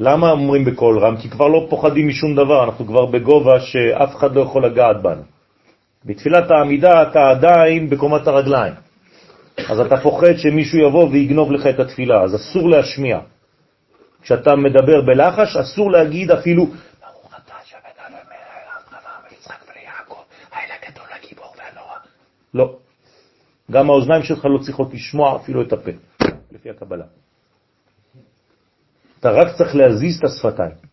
למה 0.00 0.30
אומרים 0.30 0.64
בקול 0.64 0.98
רם? 0.98 1.16
כי 1.16 1.30
כבר 1.30 1.48
לא 1.48 1.66
פוחדים 1.70 2.08
משום 2.08 2.34
דבר, 2.34 2.64
אנחנו 2.64 2.86
כבר 2.86 3.06
בגובה 3.06 3.60
שאף 3.60 4.16
אחד 4.16 4.34
לא 4.34 4.40
יכול 4.40 4.66
לגעת 4.66 5.02
בנו. 5.02 5.22
בתפילת 6.04 6.50
העמידה 6.50 7.02
אתה 7.02 7.30
עדיין 7.30 7.90
בקומת 7.90 8.26
הרגליים, 8.26 8.74
אז 9.68 9.80
אתה 9.80 9.96
פוחד 10.02 10.36
שמישהו 10.36 10.78
יבוא 10.78 11.08
ויגנוב 11.08 11.52
לך 11.52 11.66
את 11.66 11.80
התפילה, 11.80 12.22
אז 12.22 12.34
אסור 12.34 12.70
להשמיע. 12.70 13.20
כשאתה 14.22 14.56
מדבר 14.56 15.00
בלחש, 15.00 15.56
אסור 15.56 15.90
להגיד 15.90 16.30
אפילו. 16.30 16.66
לא. 22.54 22.76
גם 23.70 23.90
האוזניים 23.90 24.22
שלך 24.22 24.44
לא 24.44 24.58
צריכות 24.58 24.94
לשמוע 24.94 25.36
אפילו 25.36 25.62
את 25.62 25.72
הפה, 25.72 25.90
לפי 26.52 26.70
הקבלה. 26.70 27.04
אתה 29.20 29.30
רק 29.30 29.48
צריך 29.56 29.74
להזיז 29.74 30.18
את 30.18 30.24
השפתיים. 30.24 30.89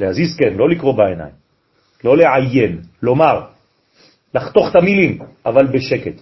להזיז 0.00 0.36
כן, 0.38 0.54
לא 0.56 0.68
לקרוא 0.68 0.94
בעיניים, 0.96 1.34
לא 2.04 2.16
לעיין, 2.16 2.80
לומר, 3.02 3.46
לחתוך 4.34 4.70
את 4.70 4.76
המילים, 4.76 5.18
אבל 5.46 5.66
בשקט. 5.66 6.20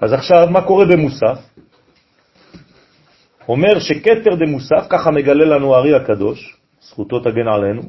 אז 0.00 0.12
עכשיו, 0.12 0.48
מה 0.50 0.62
קורה 0.62 0.84
במוסף? 0.86 1.38
אומר 3.48 3.78
שקטר 3.78 4.34
דמוסף, 4.34 4.86
ככה 4.90 5.10
מגלה 5.10 5.44
לנו 5.44 5.74
הארי 5.74 5.94
הקדוש, 5.94 6.56
זכותו 6.80 7.20
תגן 7.20 7.48
עלינו, 7.48 7.82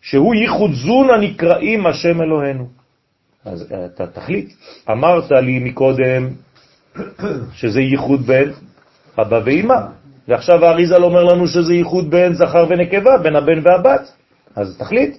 שהוא 0.00 0.34
ייחוד 0.34 0.70
זון 0.72 1.10
הנקראים 1.10 1.86
השם 1.86 2.22
אלוהינו. 2.22 2.68
אז 3.44 3.72
אתה 3.72 4.06
תחליט. 4.06 4.52
אמרת 4.90 5.30
לי 5.30 5.58
מקודם 5.58 6.28
שזה 7.52 7.80
ייחוד 7.80 8.20
בין 8.20 8.52
אבא 9.20 9.40
ואמא, 9.44 9.74
ועכשיו 10.30 10.64
האריזל 10.64 11.02
אומר 11.02 11.24
לנו 11.24 11.46
שזה 11.46 11.74
ייחוד 11.74 12.10
בין 12.10 12.34
זכר 12.34 12.66
ונקבה, 12.68 13.18
בין 13.18 13.36
הבן 13.36 13.58
והבת. 13.62 14.12
אז 14.56 14.76
תחליט. 14.78 15.16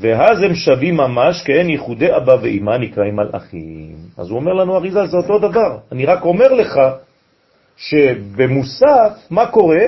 ואז 0.00 0.42
הם 0.42 0.54
שווים 0.54 0.96
ממש 0.96 1.42
כאין 1.42 1.70
ייחודי 1.70 2.16
אבא 2.16 2.36
ואמא 2.42 2.76
נקראים 2.76 3.16
מלאכים. 3.16 3.96
אז 4.16 4.30
הוא 4.30 4.38
אומר 4.38 4.52
לנו, 4.52 4.76
אריזל, 4.76 5.06
זה 5.06 5.16
אותו 5.16 5.38
דבר. 5.38 5.78
אני 5.92 6.06
רק 6.06 6.24
אומר 6.24 6.52
לך 6.52 6.80
שבמוסף, 7.76 9.12
מה 9.30 9.46
קורה? 9.46 9.84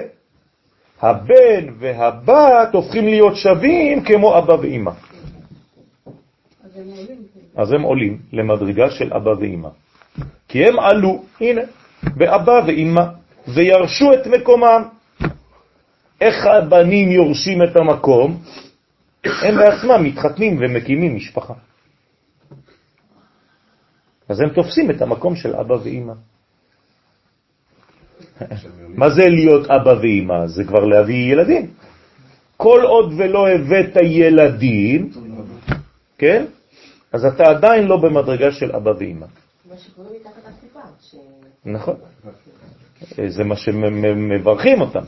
הבן 1.02 1.64
והבת 1.78 2.74
הופכים 2.74 3.04
להיות 3.04 3.36
שווים 3.36 4.04
כמו 4.04 4.38
אבא 4.38 4.52
ואמא. 4.52 4.92
אז 7.56 7.72
הם 7.72 7.82
עולים 7.82 8.18
למדרגה 8.32 8.90
של 8.90 9.14
אבא 9.14 9.30
ואמא. 9.30 9.68
כי 10.48 10.64
הם 10.64 10.78
עלו, 10.78 11.22
הנה, 11.40 11.62
באבא 12.16 12.60
ואמא, 12.66 13.02
וירשו 13.48 14.12
את 14.12 14.26
מקומם. 14.26 14.82
איך 16.20 16.46
הבנים 16.46 17.08
יורשים 17.10 17.62
את 17.62 17.76
המקום? 17.76 18.42
הם 19.24 19.56
בעצמם 19.56 20.04
מתחתנים 20.04 20.58
ומקימים 20.60 21.16
משפחה. 21.16 21.54
אז 24.28 24.40
הם 24.40 24.48
תופסים 24.48 24.90
את 24.90 25.02
המקום 25.02 25.36
של 25.36 25.56
אבא 25.56 25.74
ואמא. 25.74 26.12
מה 29.00 29.10
זה 29.10 29.28
להיות 29.28 29.70
אבא 29.70 29.94
ואמא? 30.02 30.46
זה 30.46 30.64
כבר 30.64 30.84
להביא 30.84 31.32
ילדים. 31.32 31.70
כל 32.56 32.80
עוד 32.84 33.12
ולא 33.18 33.48
הבאת 33.48 33.96
ילדים, 34.02 35.10
כן? 36.18 36.44
אז 37.12 37.24
אתה 37.24 37.44
עדיין 37.44 37.86
לא 37.86 37.96
במדרגה 37.96 38.52
של 38.52 38.76
אבא 38.76 38.90
ואמא. 38.98 39.26
נכון. 41.64 41.96
זה 43.28 43.44
מה 43.44 43.56
שמברכים 43.56 44.80
אותם. 44.80 45.04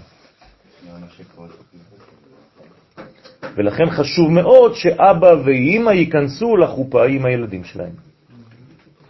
ולכן 3.54 3.90
חשוב 3.90 4.30
מאוד 4.30 4.74
שאבא 4.74 5.32
ואמא 5.44 5.90
ייכנסו 5.90 6.56
לחופה 6.56 7.06
עם 7.06 7.24
הילדים 7.24 7.64
שלהם. 7.64 7.92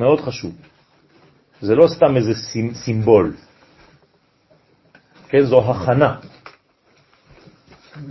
מאוד 0.01 0.21
חשוב. 0.21 0.53
זה 1.61 1.75
לא 1.75 1.89
סתם 1.89 2.17
איזה 2.17 2.33
סימבול. 2.85 3.35
כן, 5.29 5.43
זו 5.45 5.71
הכנה. 5.71 6.17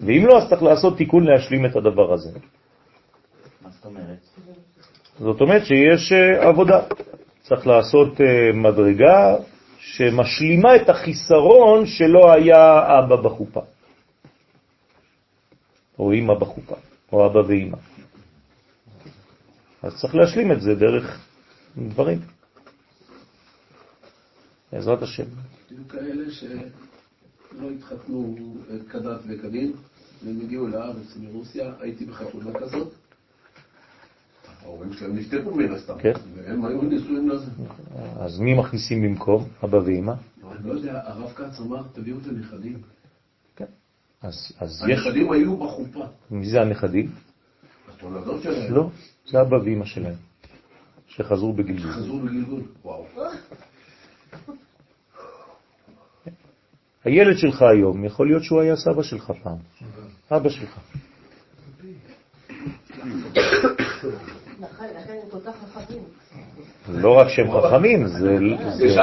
ואם 0.05 0.25
לא, 0.25 0.37
אז 0.37 0.49
צריך 0.49 0.63
לעשות 0.63 0.97
תיקון 0.97 1.23
להשלים 1.23 1.65
את 1.65 1.75
הדבר 1.75 2.13
הזה. 2.13 2.29
מה 3.61 3.69
זאת 3.69 3.85
אומרת? 3.85 4.19
זאת 5.19 5.41
אומרת 5.41 5.65
שיש 5.65 6.11
אה, 6.11 6.49
עבודה. 6.49 6.79
צריך 7.41 7.67
לעשות 7.67 8.21
אה, 8.21 8.51
מדרגה 8.53 9.35
שמשלימה 9.95 10.75
את 10.75 10.89
החיסרון 10.89 11.85
שלא 11.85 12.31
היה 12.33 12.79
אבא 12.99 13.15
בחופה, 13.15 13.61
או 15.99 16.13
אמא 16.13 16.33
בחופה, 16.33 16.75
או 17.11 17.25
אבא 17.25 17.39
ואמא. 17.47 17.77
אז 19.83 20.01
צריך 20.01 20.15
להשלים 20.15 20.51
את 20.51 20.61
זה 20.61 20.75
דרך 20.75 21.19
דברים. 21.77 22.19
בעזרת 24.71 25.01
השם. 25.01 25.23
היו 25.69 25.87
כאלה 25.89 26.31
שלא 26.31 27.69
התחתנו 27.77 28.35
כדת 28.91 29.21
וכדין, 29.27 29.73
והם 30.23 30.41
הגיעו 30.41 30.67
לארץ 30.67 31.17
מרוסיה, 31.17 31.73
הייתי 31.79 32.05
בחתונה 32.05 32.59
כזאת. 32.59 33.06
ההורים 34.67 34.93
שלהם 34.93 35.15
נפטרו 35.15 35.55
מן 35.55 35.71
הסתם, 35.73 35.93
כן. 35.99 36.13
והם 36.35 36.65
היו 36.65 36.81
נישואים 36.81 37.29
לזה. 37.29 37.51
אז 38.19 38.39
מי 38.39 38.53
מכניסים 38.53 39.01
במקום, 39.03 39.47
אבא 39.63 39.77
ואמא? 39.77 40.13
אני 40.51 40.67
לא 40.67 40.73
יודע, 40.73 41.01
הרב 41.03 41.33
כץ 41.33 41.59
אמר, 41.59 41.83
תביאו 41.93 42.17
את 42.17 42.27
הנכדים. 42.27 42.81
אז, 44.21 44.51
אז 44.59 44.83
יש... 44.89 44.99
הנכדים 45.05 45.31
היו 45.31 45.57
בחופה. 45.57 46.05
מי 46.31 46.49
זה 46.49 46.61
הנכדים? 46.61 47.11
התולדות 47.87 48.43
שלהם. 48.43 48.73
לא, 48.73 48.89
זה 49.25 49.41
אבא 49.41 49.55
ואמא 49.55 49.85
שלהם, 49.85 50.15
שחזרו 51.07 51.53
בגלגול. 51.53 51.91
חזרו 51.91 52.19
בגלגול. 52.19 52.61
וואו. 52.83 53.05
הילד 57.03 57.37
שלך 57.37 57.61
היום, 57.61 58.05
יכול 58.05 58.27
להיות 58.27 58.43
שהוא 58.43 58.61
היה 58.61 58.75
סבא 58.75 59.03
שלך 59.03 59.31
פעם, 59.43 59.57
אבא 60.31 60.49
שלך. 60.49 60.79
לכן 64.59 65.13
הם 65.23 65.29
כל 65.31 65.37
כך 65.45 65.55
חכמים. 65.73 66.03
לא 66.89 67.17
רק 67.17 67.27
שהם 67.27 67.47
חכמים, 67.51 68.07
זה, 68.07 68.37
זה, 68.77 68.95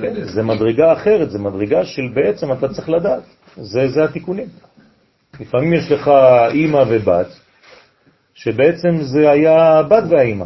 כן. 0.00 0.24
זה 0.24 0.42
מדרגה 0.42 0.92
אחרת, 0.92 1.30
זה 1.30 1.38
מדרגה 1.38 1.84
של 1.84 2.02
בעצם 2.14 2.52
אתה 2.52 2.68
צריך 2.68 2.88
לדעת, 2.88 3.22
זה, 3.56 3.88
זה 3.88 4.04
התיקונים. 4.04 4.48
לפעמים 5.40 5.72
יש 5.72 5.92
לך 5.92 6.10
אימא 6.50 6.84
ובת, 6.88 7.26
שבעצם 8.34 9.02
זה 9.02 9.30
היה 9.30 9.78
הבת 9.78 10.04
והאימא. 10.10 10.44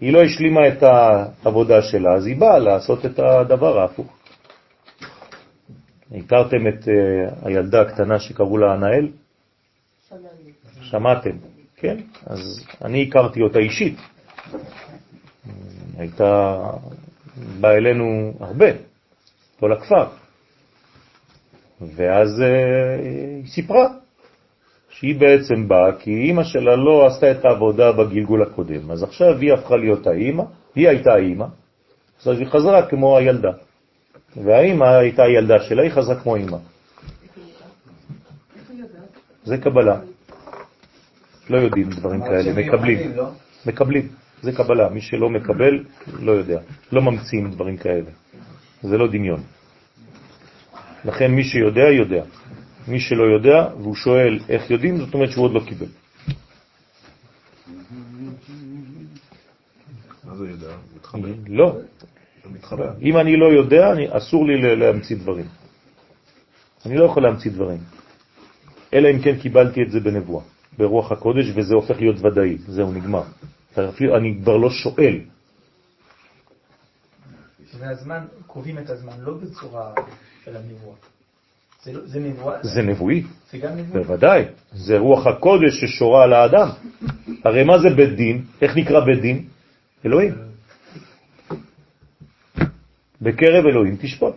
היא 0.00 0.12
לא 0.12 0.22
השלימה 0.22 0.68
את 0.68 0.82
העבודה 0.82 1.82
שלה, 1.82 2.14
אז 2.14 2.26
היא 2.26 2.36
באה 2.36 2.58
לעשות 2.58 3.06
את 3.06 3.18
הדבר 3.18 3.78
ההפוך. 3.78 4.18
הכרתם 6.14 6.68
את 6.68 6.88
אה, 6.88 7.48
הילדה 7.48 7.82
הקטנה 7.82 8.18
שקראו 8.18 8.58
לה 8.58 8.72
ענאל? 8.72 9.08
שמעתם, 10.82 11.36
כן? 11.82 11.96
אז 12.26 12.66
אני 12.84 13.02
הכרתי 13.08 13.42
אותה 13.42 13.58
אישית. 13.58 13.96
הייתה 15.98 16.60
באה 17.60 17.74
אלינו 17.74 18.32
הרבה, 18.40 18.66
כל 19.60 19.72
הכפר. 19.72 20.06
ואז 21.80 22.42
אה, 22.42 22.94
היא 23.02 23.46
סיפרה 23.46 23.88
שהיא 24.90 25.20
בעצם 25.20 25.68
באה 25.68 25.92
כי 25.98 26.10
אימא 26.10 26.44
שלה 26.44 26.76
לא 26.76 27.06
עשתה 27.06 27.30
את 27.30 27.44
העבודה 27.44 27.92
בגלגול 27.92 28.42
הקודם. 28.42 28.90
אז 28.90 29.02
עכשיו 29.02 29.38
היא 29.38 29.52
הפכה 29.52 29.76
להיות 29.76 30.06
האימא, 30.06 30.42
היא 30.74 30.88
הייתה 30.88 31.12
האימא, 31.12 31.46
אז 32.26 32.38
היא 32.38 32.46
חזרה 32.46 32.86
כמו 32.86 33.18
הילדה. 33.18 33.52
והאימא 34.36 34.84
הייתה 34.84 35.22
הילדה 35.22 35.60
שלה, 35.60 35.82
היא 35.82 35.90
חזרה 35.90 36.20
כמו 36.20 36.36
אימא. 36.36 36.58
זה 39.44 39.58
קבלה. 39.58 40.11
לא 41.50 41.58
יודעים 41.58 41.90
דברים 41.90 42.20
כאלה, 42.20 42.52
מקבלים. 42.52 43.16
לא? 43.16 43.30
מקבלים, 43.66 44.08
זה 44.42 44.52
קבלה. 44.52 44.88
מי 44.88 45.00
שלא 45.00 45.30
מקבל, 45.30 45.84
לא 46.20 46.32
יודע. 46.32 46.60
לא 46.92 47.02
ממציאים 47.02 47.50
דברים 47.50 47.76
כאלה. 47.76 48.10
זה 48.82 48.98
לא 48.98 49.06
דמיון. 49.06 49.42
לכן 51.04 51.30
מי 51.30 51.44
שיודע, 51.44 51.90
יודע. 51.90 52.24
מי 52.88 53.00
שלא 53.00 53.22
יודע, 53.22 53.68
והוא 53.80 53.94
שואל 53.94 54.38
איך 54.48 54.70
יודעים, 54.70 54.96
זאת 54.96 55.14
אומרת 55.14 55.30
שהוא 55.30 55.44
עוד 55.44 55.52
לא 55.52 55.60
קיבל. 55.60 55.86
מה 60.24 60.34
זה 60.36 60.48
יודע? 60.48 60.72
מתחבר. 60.94 61.28
לא. 61.48 61.76
אם 63.02 63.16
אני 63.16 63.36
לא 63.36 63.46
יודע, 63.46 63.92
אני, 63.92 64.06
אסור 64.16 64.46
לי 64.46 64.76
להמציא 64.76 65.16
דברים. 65.16 65.46
אני 66.86 66.96
לא 66.96 67.04
יכול 67.04 67.22
להמציא 67.22 67.50
דברים. 67.50 67.78
אלא 68.94 69.10
אם 69.10 69.22
כן 69.22 69.38
קיבלתי 69.38 69.82
את 69.82 69.90
זה 69.90 70.00
בנבואה, 70.00 70.44
ברוח 70.78 71.12
הקודש, 71.12 71.46
וזה 71.54 71.74
הופך 71.74 71.96
להיות 72.00 72.16
ודאי. 72.24 72.56
זהו, 72.66 72.92
נגמר. 72.92 73.22
אפילו 73.88 74.16
אני 74.16 74.38
כבר 74.42 74.56
לא 74.56 74.70
שואל. 74.70 75.20
והזמן, 77.78 78.24
קובעים 78.46 78.78
את 78.78 78.90
הזמן 78.90 79.12
לא 79.20 79.34
בצורה 79.34 79.92
של 80.44 80.56
הנבואה. 80.56 80.96
זה, 81.82 81.92
לא- 81.92 82.06
זה 82.06 82.20
נבואה? 82.20 82.56
זה 82.62 82.82
נבואי, 82.82 83.22
זה 83.50 83.58
גם 83.58 83.76
נבואה? 83.76 84.02
בוודאי. 84.02 84.44
זה 84.72 84.98
רוח 84.98 85.26
הקודש 85.26 85.80
ששורה 85.84 86.24
על 86.24 86.32
האדם. 86.32 86.68
הרי 87.44 87.64
מה 87.64 87.78
זה 87.78 87.90
בית 87.96 88.16
דין? 88.16 88.44
איך 88.62 88.76
נקרא 88.76 89.00
בית 89.00 89.20
דין? 89.20 89.44
אלוהים. 90.06 90.34
בקרב 93.22 93.66
אלוהים 93.66 93.96
תשפוט. 94.00 94.34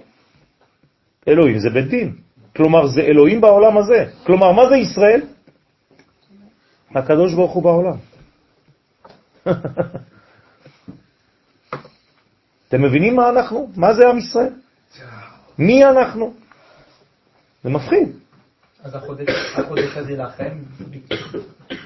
אלוהים 1.28 1.60
זה 1.60 1.70
בית 1.70 1.88
דין. 1.88 2.16
כלומר, 2.56 2.88
זה 2.88 3.02
אלוהים 3.02 3.42
בעולם 3.42 3.78
הזה. 3.78 4.06
כלומר, 4.24 4.52
מה 4.52 4.70
זה 4.70 4.76
ישראל? 4.76 5.22
הקדוש 6.96 7.34
ברוך 7.34 7.52
הוא 7.52 7.64
בעולם. 7.64 7.98
אתם 12.68 12.82
מבינים 12.82 13.16
מה 13.16 13.30
אנחנו? 13.30 13.70
מה 13.76 13.94
זה 13.94 14.08
עם 14.08 14.18
ישראל? 14.18 14.54
מי 15.58 15.86
אנחנו? 15.86 16.34
זה 17.64 17.70
מפחיד. 17.70 18.10
אז 18.84 18.96
החודש, 18.96 19.30
החודש 19.58 19.98
הזה 19.98 20.16
לכם, 20.16 20.58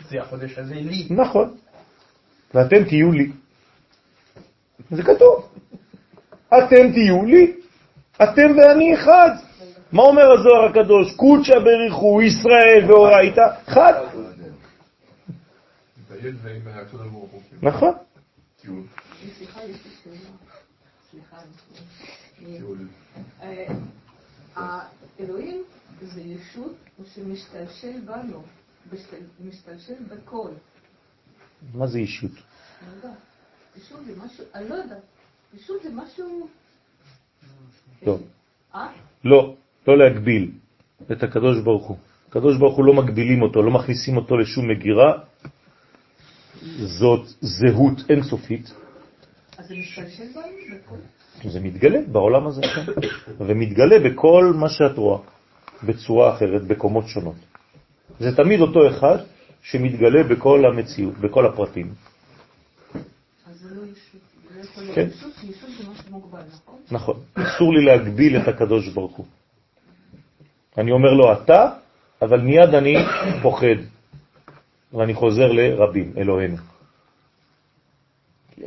זה 0.10 0.22
החודש 0.22 0.58
הזה 0.58 0.76
לי. 0.76 1.08
נכון. 1.10 1.56
ואתם 2.54 2.84
תהיו 2.84 3.12
לי. 3.12 3.32
זה 4.92 5.04
כתוב. 5.04 5.50
אתם 6.48 6.92
תהיו 6.92 7.26
לי. 7.26 7.54
אתם 8.24 8.58
ואני 8.58 8.96
אחד. 8.96 9.30
מה 9.92 10.02
אומר 10.02 10.32
הזוהר 10.32 10.66
הקדוש? 10.70 11.16
קודשא 11.16 11.60
בריחו 11.60 12.22
ישראל 12.22 12.86
ואורייתא 12.88 13.48
חד. 13.66 13.94
הילד 16.22 16.36
ועם 16.42 16.62
הקדוש 16.68 17.08
ברוך 17.08 17.32
הוא. 17.32 17.42
נכון. 17.62 17.94
טיול. 18.62 18.84
סליחה, 19.38 19.64
יש 19.64 19.78
לי 19.86 19.92
שאלה. 20.04 20.30
סליחה. 21.12 21.38
אה, 23.42 23.66
האלוהים 24.56 25.64
זה 26.02 26.22
ישות 26.22 26.76
שמשתלשל 27.16 28.00
בנו, 28.06 28.44
משתל- 28.94 29.46
משתלשל 29.48 30.04
בכל. 30.10 30.50
מה 31.74 31.88
זה? 31.88 32.00
אני 32.00 32.96
יודעת. 32.96 33.12
ישות 33.78 34.06
זה 34.06 34.14
משהו, 34.18 34.44
אני 34.56 34.70
לא 34.70 34.76
יודעת. 34.76 35.02
ישות 35.54 35.84
זה 35.84 35.90
משהו... 35.94 36.48
לא. 38.06 38.18
לא, 39.24 39.56
לא 39.88 39.98
להגביל 39.98 40.52
את 41.12 41.24
הקדוש 41.24 41.64
ברוך 41.64 41.88
הוא. 41.88 41.98
הקדוש 42.28 42.58
ברוך 42.58 42.78
הוא 42.78 42.86
לא 42.86 42.94
מגבילים 42.94 43.42
אותו, 43.42 43.62
לא 43.64 43.72
מכניסים 43.72 44.18
אותו 44.18 44.38
לשום 44.38 44.68
מגירה. 44.70 45.24
זאת 46.78 47.28
זהות 47.42 48.02
אינסופית. 48.10 48.74
אז 49.58 49.68
זה 49.68 49.76
משתלשל 49.76 50.24
מתגלה 51.62 52.00
בעולם 52.12 52.48
הזה, 52.48 52.62
כן. 52.62 52.92
ומתגלה 53.40 54.00
בכל 54.00 54.54
מה 54.56 54.70
שאת 54.70 54.98
רואה, 54.98 55.20
בצורה 55.84 56.36
אחרת, 56.36 56.64
בקומות 56.64 57.08
שונות. 57.08 57.36
זה 58.20 58.36
תמיד 58.36 58.60
אותו 58.60 58.90
אחד 58.90 59.18
שמתגלה 59.64 60.24
בכל 60.24 60.66
המציאות, 60.66 61.18
בכל 61.18 61.46
הפרטים. 61.46 61.94
כן. 64.96 65.08
נכון? 66.52 66.80
נכון. 66.92 67.20
אסור 67.34 67.74
לי 67.74 67.86
להגביל 67.86 68.38
את 68.38 68.48
הקדוש 68.48 68.88
ברוך 68.88 69.16
הוא. 69.18 69.26
אני 70.78 70.92
אומר 70.92 71.14
לו 71.14 71.34
אתה, 71.34 71.70
אבל 72.22 72.42
מיד 72.42 72.76
אני 72.76 72.96
פוחד, 73.42 73.80
ואני 74.94 75.14
חוזר 75.14 75.52
לרבים, 75.52 76.14
אלוהינו. 76.18 76.58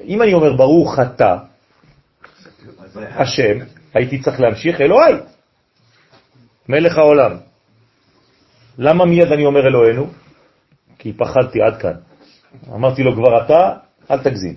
אם 0.05 0.23
אני 0.23 0.35
אומר 0.35 0.57
ברוך 0.57 0.99
אתה, 0.99 1.39
השם, 2.97 3.59
הייתי 3.95 4.21
צריך 4.21 4.41
להמשיך 4.41 4.81
אלוהי, 4.81 5.15
מלך 6.69 6.99
העולם. 6.99 7.37
למה 8.79 9.05
מיד 9.05 9.33
אני 9.33 9.45
אומר 9.47 9.67
אלוהינו? 9.67 10.11
כי 10.99 11.13
פחדתי 11.13 11.63
עד 11.63 11.81
כאן. 11.81 11.95
אמרתי 12.73 13.03
לו 13.03 13.15
כבר 13.15 13.45
אתה, 13.45 13.73
אל 14.11 14.19
תגזים. 14.19 14.55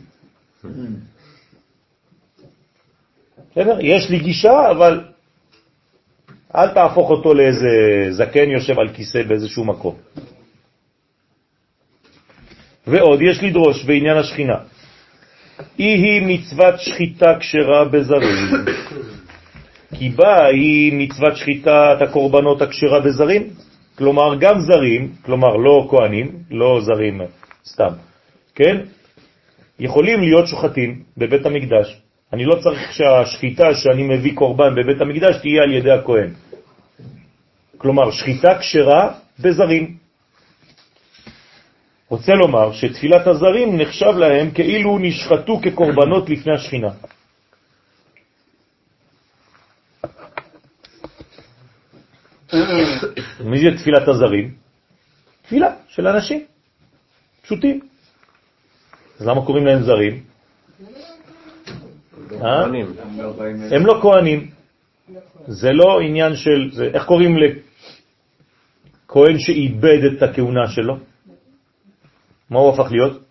בסדר? 3.51 3.77
יש 3.81 4.09
לי 4.09 4.19
גישה, 4.19 4.71
אבל 4.71 5.03
אל 6.55 6.69
תהפוך 6.73 7.09
אותו 7.09 7.33
לאיזה 7.33 7.67
זקן 8.11 8.49
יושב 8.49 8.79
על 8.79 8.93
כיסא 8.93 9.23
באיזשהו 9.23 9.65
מקום. 9.65 9.95
ועוד 12.87 13.21
יש 13.21 13.43
לדרוש 13.43 13.85
בעניין 13.85 14.17
השכינה. 14.17 14.57
היא 15.77 16.03
היא 16.03 16.21
מצוות 16.27 16.79
שחיטה 16.79 17.39
כשרה 17.39 17.85
בזרים, 17.85 18.65
כי 19.95 20.09
בה 20.09 20.45
היא 20.45 20.93
מצוות 20.93 21.37
שחיטת 21.37 21.97
הקורבנות 22.01 22.61
הכשרה 22.61 22.99
בזרים, 22.99 23.49
כלומר 23.97 24.35
גם 24.39 24.59
זרים, 24.59 25.11
כלומר 25.21 25.55
לא 25.55 25.87
כהנים, 25.89 26.31
לא 26.51 26.79
זרים 26.81 27.21
סתם, 27.65 27.93
כן? 28.55 28.77
יכולים 29.79 30.21
להיות 30.21 30.47
שוחטים 30.47 31.03
בבית 31.17 31.45
המקדש. 31.45 32.01
אני 32.33 32.45
לא 32.45 32.55
צריך 32.55 32.93
שהשחיטה 32.93 33.73
שאני 33.73 34.03
מביא 34.03 34.35
קורבן 34.35 34.75
בבית 34.75 35.01
המקדש 35.01 35.35
תהיה 35.41 35.63
על 35.63 35.71
ידי 35.71 35.91
הכהן. 35.91 36.29
כלומר, 37.77 38.11
שחיטה 38.11 38.59
כשרה 38.59 39.11
בזרים. 39.39 40.04
רוצה 42.15 42.33
לומר 42.33 42.71
שתפילת 42.71 43.27
הזרים 43.27 43.77
נחשב 43.77 44.13
להם 44.17 44.51
כאילו 44.51 44.97
נשחטו 44.99 45.61
כקורבנות 45.61 46.29
לפני 46.29 46.53
השכינה. 46.53 46.89
מי 53.39 53.59
זה 53.59 53.77
תפילת 53.77 54.07
הזרים? 54.07 54.53
תפילה 55.41 55.75
של 55.87 56.07
אנשים 56.07 56.45
פשוטים. 57.41 57.79
אז 59.19 59.27
למה 59.27 59.45
קוראים 59.45 59.65
להם 59.65 59.83
זרים? 59.83 60.23
אה? 62.41 62.63
הם 63.75 63.85
לא 63.85 63.99
כהנים. 64.01 64.51
זה 65.47 65.71
לא 65.71 65.99
עניין 65.99 66.35
של... 66.35 66.69
זה, 66.71 66.89
איך 66.93 67.05
קוראים 67.05 67.37
לכהן 67.37 69.39
שאיבד 69.39 69.99
את 70.15 70.23
הכהונה 70.23 70.69
שלו? 70.69 71.14
מה 72.49 72.59
הוא 72.59 72.73
הפך 72.73 72.91
להיות? 72.91 73.21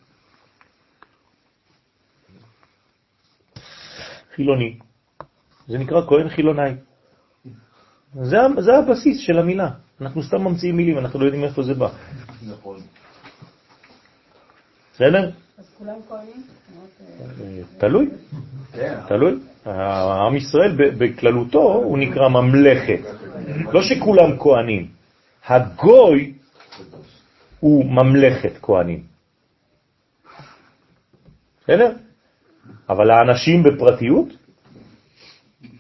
חילוני. 4.35 4.79
זה 5.69 5.79
נקרא 5.79 6.01
כהן 6.09 6.29
חילונאי. 6.29 6.73
זה, 8.23 8.37
זה 8.59 8.77
הבסיס 8.77 9.21
של 9.21 9.39
המילה. 9.39 9.71
אנחנו 10.01 10.23
סתם 10.23 10.41
ממציאים 10.41 10.77
מילים, 10.77 10.99
אנחנו 10.99 11.21
לא 11.21 11.25
יודעים 11.25 11.45
איפה 11.45 11.63
זה 11.63 11.75
בא. 11.75 11.89
נכון. 12.49 12.77
בסדר? 14.95 15.31
אז 15.59 15.75
כולם 15.79 15.95
כהנים? 16.09 16.43
תלוי, 17.79 18.09
תלוי. 19.09 19.39
העם 19.65 20.37
ישראל 20.37 20.77
ב- 20.77 21.05
בכללותו 21.05 21.73
הוא 21.73 21.99
נקרא 21.99 22.29
ממלכת. 22.29 23.01
לא 23.73 23.83
שכולם 23.83 24.39
כהנים. 24.39 24.89
הגוי 25.47 26.33
הוא 27.65 27.85
ממלכת 27.85 28.53
כהנים. 28.63 29.03
בסדר? 31.63 31.97
אבל 32.89 33.11
האנשים 33.11 33.63
בפרטיות, 33.63 34.29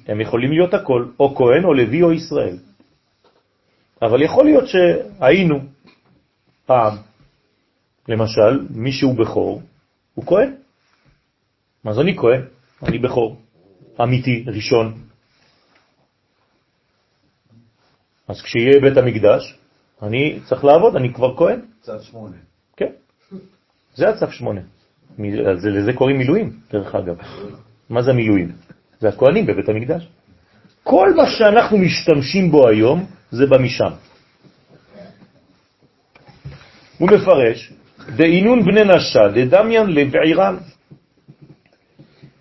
הם 0.06 0.20
יכולים 0.20 0.50
להיות 0.50 0.74
הכל, 0.74 1.06
או 1.20 1.34
כהן, 1.36 1.64
או 1.64 1.74
לוי, 1.74 2.02
או 2.02 2.12
ישראל. 2.12 2.56
אבל 4.02 4.22
יכול 4.22 4.44
להיות 4.44 4.64
שהיינו 4.68 5.56
פעם, 6.66 6.96
למשל, 8.08 8.66
מי 8.70 8.92
שהוא 8.92 9.18
בכור, 9.18 9.62
הוא 10.14 10.26
כהן. 10.26 10.54
זה 11.84 12.00
אני 12.00 12.16
כהן? 12.16 12.42
אני 12.82 12.98
בכור, 12.98 13.40
אמיתי, 14.02 14.44
ראשון. 14.46 14.94
אז 18.28 18.42
כשיהיה 18.42 18.80
בית 18.80 18.96
המקדש, 18.96 19.58
אני 20.04 20.40
צריך 20.44 20.64
לעבוד, 20.64 20.96
אני 20.96 21.12
כבר 21.14 21.36
כהן. 21.36 21.60
צד 21.80 22.02
שמונה. 22.02 22.36
כן, 22.76 22.90
זה 23.94 24.08
הצו 24.08 24.30
שמונה. 24.30 24.60
זה- 25.56 25.70
לזה 25.70 25.92
קוראים 25.92 26.18
מילואים, 26.18 26.52
דרך 26.72 26.94
אגב. 26.94 27.16
מה 27.90 28.02
זה 28.02 28.12
מילואים? 28.12 28.52
זה 29.00 29.08
הכהנים 29.08 29.46
בבית 29.46 29.68
המקדש. 29.68 30.08
כל 30.82 31.14
מה 31.16 31.26
שאנחנו 31.26 31.78
משתמשים 31.78 32.50
בו 32.50 32.68
היום, 32.68 33.06
זה 33.30 33.46
בא 33.46 33.58
משם. 33.58 33.90
הוא 36.98 37.08
מפרש, 37.10 37.72
דאינון 38.16 38.64
בני 38.64 38.84
נשה, 38.84 39.28
דדמיין 39.34 39.86
לבעירם. 39.86 40.56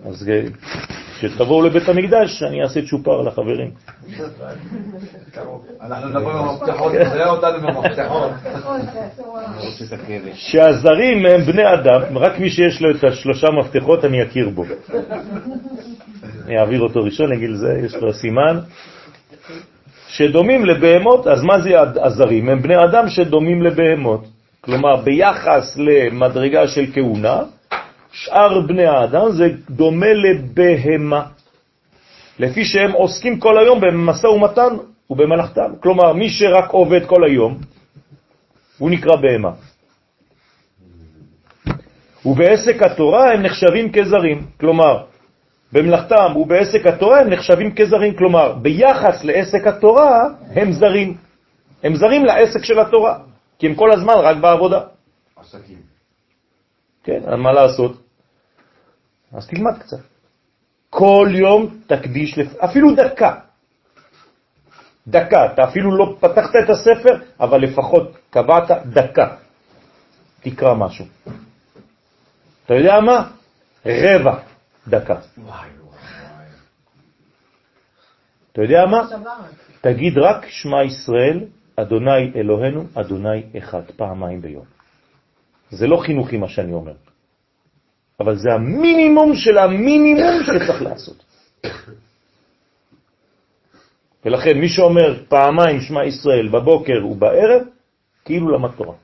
אז 0.06 0.30
אה, 0.30 0.42
כשתבואו 1.30 1.62
לבית 1.62 1.90
המקדש, 1.90 2.44
אני 2.44 2.64
אעשה 2.64 2.80
צ'ופר 2.90 3.22
לחברים. 3.22 3.72
אנחנו 5.82 6.20
עם 6.20 6.38
המפתחות, 6.38 6.92
אותנו. 7.28 8.30
שהזרים 10.34 11.26
הם 11.26 11.42
בני 11.42 11.74
אדם, 11.74 12.18
רק 12.18 12.40
מי 12.40 12.50
שיש 12.50 12.82
לו 12.82 12.92
את 12.92 13.04
השלושה 13.04 13.48
מפתחות 13.60 14.06
אני 14.06 14.24
אכיר 14.24 14.50
בו. 14.50 14.64
אני 16.46 16.60
אעביר 16.60 16.82
אותו 16.82 17.04
ראשון, 17.04 17.32
נגיד 17.32 17.50
לזה, 17.50 17.74
יש 17.86 17.96
לו 17.96 18.14
סימן. 18.14 18.60
שדומים 20.08 20.66
לבהמות, 20.66 21.28
אז 21.28 21.44
מה 21.44 21.60
זה 21.60 21.70
הזרים? 22.04 22.50
הם 22.50 22.62
בני 22.62 22.76
אדם 22.84 23.10
שדומים 23.10 23.62
לבהמות. 23.62 24.26
כלומר, 24.62 24.96
ביחס 24.96 25.78
למדרגה 25.78 26.68
של 26.68 26.86
כהונה, 26.94 27.40
שאר 28.14 28.62
בני 28.62 28.86
האדם 28.86 29.32
זה 29.32 29.48
דומה 29.70 30.14
לבהמה. 30.14 31.26
לפי 32.40 32.66
שהם 32.66 32.92
עוסקים 32.92 33.40
כל 33.40 33.58
היום 33.58 33.82
במשא 33.82 34.28
ומתן 34.28 34.74
ובמלאכתם. 35.10 35.82
כלומר, 35.84 36.14
מי 36.14 36.30
שרק 36.30 36.70
עובד 36.70 37.06
כל 37.06 37.24
היום, 37.24 37.58
הוא 38.78 38.90
נקרא 38.90 39.16
בהמה. 39.16 39.52
ובעסק 42.26 42.82
התורה 42.82 43.32
הם 43.34 43.42
נחשבים 43.42 43.92
כזרים, 43.92 44.46
כלומר, 44.60 45.04
במלאכתם 45.72 46.38
ובעסק 46.38 46.86
התורה 46.86 47.20
הם 47.20 47.30
נחשבים 47.30 47.76
כזרים, 47.76 48.14
כלומר, 48.16 48.54
ביחס 48.54 49.24
לעסק 49.24 49.68
התורה 49.68 50.24
הם 50.56 50.72
זרים. 50.72 51.18
הם 51.84 51.96
זרים 51.96 52.26
לעסק 52.26 52.64
של 52.64 52.80
התורה, 52.80 53.20
כי 53.60 53.68
הם 53.68 53.76
כל 53.76 53.92
הזמן 53.92 54.14
רק 54.14 54.38
בעבודה. 54.38 54.82
עסקים. 55.36 55.78
כן, 57.04 57.20
מה 57.38 57.52
לעשות? 57.52 58.03
אז 59.34 59.48
תלמד 59.48 59.80
קצת. 59.80 60.00
כל 60.90 61.30
יום 61.32 61.78
תקדיש, 61.88 62.38
לפ... 62.38 62.56
אפילו 62.56 62.96
דקה. 62.96 63.36
דקה, 65.08 65.46
אתה 65.54 65.64
אפילו 65.64 65.98
לא 65.98 66.16
פתחת 66.20 66.56
את 66.64 66.70
הספר, 66.70 67.16
אבל 67.40 67.62
לפחות 67.62 68.18
קבעת 68.30 68.72
דקה. 68.86 69.36
תקרא 70.42 70.74
משהו. 70.74 71.06
אתה 72.66 72.74
יודע 72.74 73.00
מה? 73.00 73.32
רבע 73.86 74.40
דקה. 74.88 75.16
אתה 78.52 78.62
יודע 78.62 78.86
מה? 78.86 79.08
תגיד 79.82 80.18
רק 80.18 80.46
שמע 80.48 80.84
ישראל, 80.84 81.46
אדוני 81.76 82.32
אלוהינו, 82.36 82.84
אדוני 82.94 83.44
אחד, 83.58 83.84
פעמיים 83.96 84.42
ביום. 84.42 84.66
זה 85.70 85.88
לא 85.88 85.98
חינוכי 85.98 86.38
מה 86.38 86.48
שאני 86.48 86.74
אומר, 86.74 86.94
אבל 88.20 88.36
זה 88.36 88.54
המינימום 88.54 89.36
של 89.36 89.58
המינימום 89.58 90.44
שצריך 90.44 90.82
לעשות. 90.82 91.24
ולכן 94.26 94.58
מי 94.58 94.70
שאומר 94.70 95.24
פעמיים 95.28 95.82
שמע 95.82 96.06
ישראל 96.06 96.48
בבוקר 96.48 97.08
ובערב, 97.08 97.62
כאילו 98.26 98.50
למד 98.50 98.72
תורה. 98.72 98.96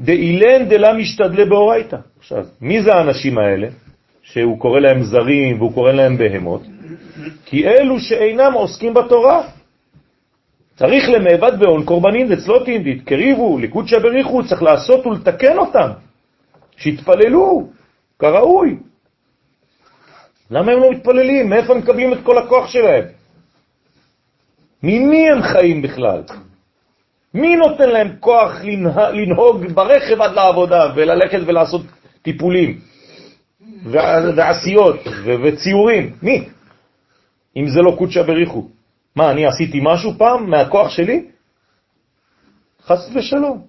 דאילן 0.00 0.68
דלה 0.68 0.92
משתדלה 0.92 1.44
באורייתא. 1.44 1.96
עכשיו, 2.18 2.44
מי 2.60 2.82
זה 2.82 2.94
האנשים 2.94 3.38
האלה, 3.38 3.68
שהוא 4.22 4.60
קורא 4.60 4.80
להם 4.80 5.02
זרים 5.02 5.58
והוא 5.58 5.74
קורא 5.74 5.92
להם 5.92 6.18
בהמות? 6.18 6.62
כי 7.44 7.68
אלו 7.68 8.00
שאינם 8.00 8.52
עוסקים 8.52 8.94
בתורה. 8.94 9.48
צריך 10.76 11.04
למעבד 11.08 11.58
בהון 11.58 11.84
קורבנין 11.84 12.32
אצלות 12.32 12.68
אינדית, 12.68 13.08
קריבו, 13.08 13.58
ליקוד 13.58 13.88
שבריחו, 13.88 14.44
צריך 14.44 14.62
לעשות 14.62 15.06
ולתקן 15.06 15.58
אותם, 15.58 15.90
שיתפללו 16.76 17.68
כראוי. 18.18 18.76
למה 20.50 20.72
הם 20.72 20.80
לא 20.80 20.90
מתפללים? 20.90 21.50
מאיפה 21.50 21.72
הם 21.72 21.78
מקבלים 21.78 22.12
את 22.12 22.18
כל 22.22 22.38
הכוח 22.38 22.68
שלהם? 22.68 23.04
ממי 24.82 25.30
הם 25.30 25.42
חיים 25.42 25.82
בכלל? 25.82 26.22
מי 27.34 27.56
נותן 27.56 27.88
להם 27.88 28.16
כוח 28.20 28.52
לנהוג, 29.12 29.66
ברכב 29.74 30.20
עד 30.20 30.32
לעבודה 30.32 30.92
וללכת 30.96 31.38
ולעשות 31.46 31.82
טיפולים 32.22 32.78
וע- 33.84 34.30
ועשיות 34.36 35.00
וציורים? 35.44 36.12
מי? 36.22 36.48
אם 37.56 37.68
זה 37.68 37.80
לא 37.80 37.96
קודשא 37.98 38.22
בריחו. 38.22 38.75
מה, 39.16 39.30
אני 39.30 39.46
עשיתי 39.46 39.80
משהו 39.82 40.12
פעם 40.18 40.50
מהכוח 40.50 40.90
שלי? 40.90 41.24
חס 42.84 43.10
ושלום. 43.14 43.66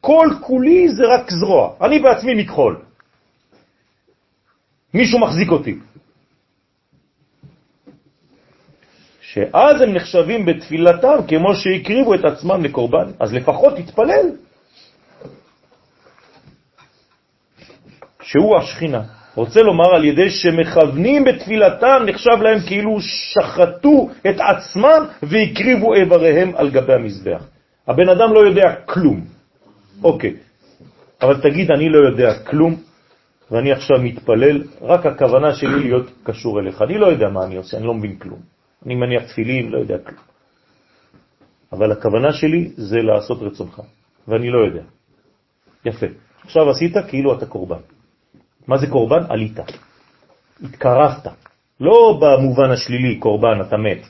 כל 0.00 0.28
כולי 0.40 0.88
זה 0.88 1.02
רק 1.14 1.30
זרוע. 1.30 1.74
אני 1.80 1.98
בעצמי 1.98 2.34
מכחול. 2.34 2.82
מישהו 4.94 5.18
מחזיק 5.18 5.50
אותי. 5.50 5.78
שאז 9.20 9.80
הם 9.80 9.94
נחשבים 9.94 10.46
בתפילתם 10.46 11.16
כמו 11.28 11.54
שהקריבו 11.54 12.14
את 12.14 12.24
עצמם 12.24 12.64
לקורבן. 12.64 13.10
אז 13.20 13.34
לפחות 13.34 13.76
תתפלל. 13.76 14.26
שהוא 18.22 18.58
השכינה. 18.58 19.17
רוצה 19.38 19.62
לומר 19.62 19.94
על 19.94 20.04
ידי 20.04 20.30
שמכוונים 20.30 21.24
בתפילתם 21.24 22.02
נחשב 22.06 22.42
להם 22.42 22.58
כאילו 22.66 22.98
שחטו 23.00 24.10
את 24.30 24.36
עצמם 24.40 25.06
והקריבו 25.22 25.94
איבריהם 25.94 26.56
על 26.56 26.70
גבי 26.70 26.92
המזבח. 26.92 27.42
הבן 27.86 28.08
אדם 28.08 28.32
לא 28.32 28.40
יודע 28.40 28.74
כלום. 28.84 29.20
אוקיי, 30.04 30.34
אבל 31.22 31.40
תגיד 31.40 31.70
אני 31.70 31.88
לא 31.88 31.98
יודע 32.08 32.34
כלום 32.34 32.76
ואני 33.50 33.72
עכשיו 33.72 33.98
מתפלל, 34.02 34.62
רק 34.82 35.06
הכוונה 35.06 35.54
שלי 35.54 35.80
להיות 35.80 36.10
קשור 36.22 36.60
אליך. 36.60 36.82
אני 36.82 36.98
לא 36.98 37.06
יודע 37.06 37.28
מה 37.28 37.44
אני 37.44 37.56
עושה, 37.56 37.76
אני 37.76 37.86
לא 37.86 37.94
מבין 37.94 38.16
כלום. 38.16 38.40
אני 38.86 38.94
מניח 38.94 39.22
תפילין, 39.22 39.68
לא 39.70 39.78
יודע 39.78 39.98
כלום. 39.98 40.20
אבל 41.72 41.92
הכוונה 41.92 42.32
שלי 42.32 42.70
זה 42.76 42.98
לעשות 43.02 43.42
רצונך, 43.42 43.82
ואני 44.28 44.50
לא 44.50 44.58
יודע. 44.58 44.82
יפה. 45.84 46.06
עכשיו 46.44 46.70
עשית 46.70 46.96
כאילו 47.08 47.34
אתה 47.38 47.46
קורבן. 47.46 47.97
מה 48.68 48.78
זה 48.78 48.86
קורבן? 48.86 49.24
עלית. 49.28 49.58
התקרבת. 50.64 51.26
לא 51.80 52.20
במובן 52.20 52.70
השלילי, 52.70 53.18
קורבן, 53.18 53.60
אתה 53.68 53.76
מת. 53.76 54.02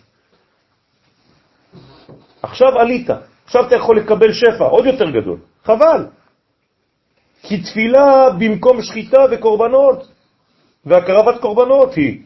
עכשיו 2.42 2.78
עלית. 2.78 3.10
עכשיו 3.44 3.66
אתה 3.66 3.76
יכול 3.76 3.98
לקבל 3.98 4.32
שפע 4.32 4.64
עוד 4.64 4.86
יותר 4.86 5.10
גדול. 5.10 5.38
חבל. 5.64 6.06
כי 7.42 7.62
תפילה 7.62 8.30
במקום 8.38 8.82
שחיטה 8.82 9.24
וקורבנות, 9.30 10.08
והקרבת 10.84 11.40
קורבנות 11.40 11.94
היא. 11.94 12.22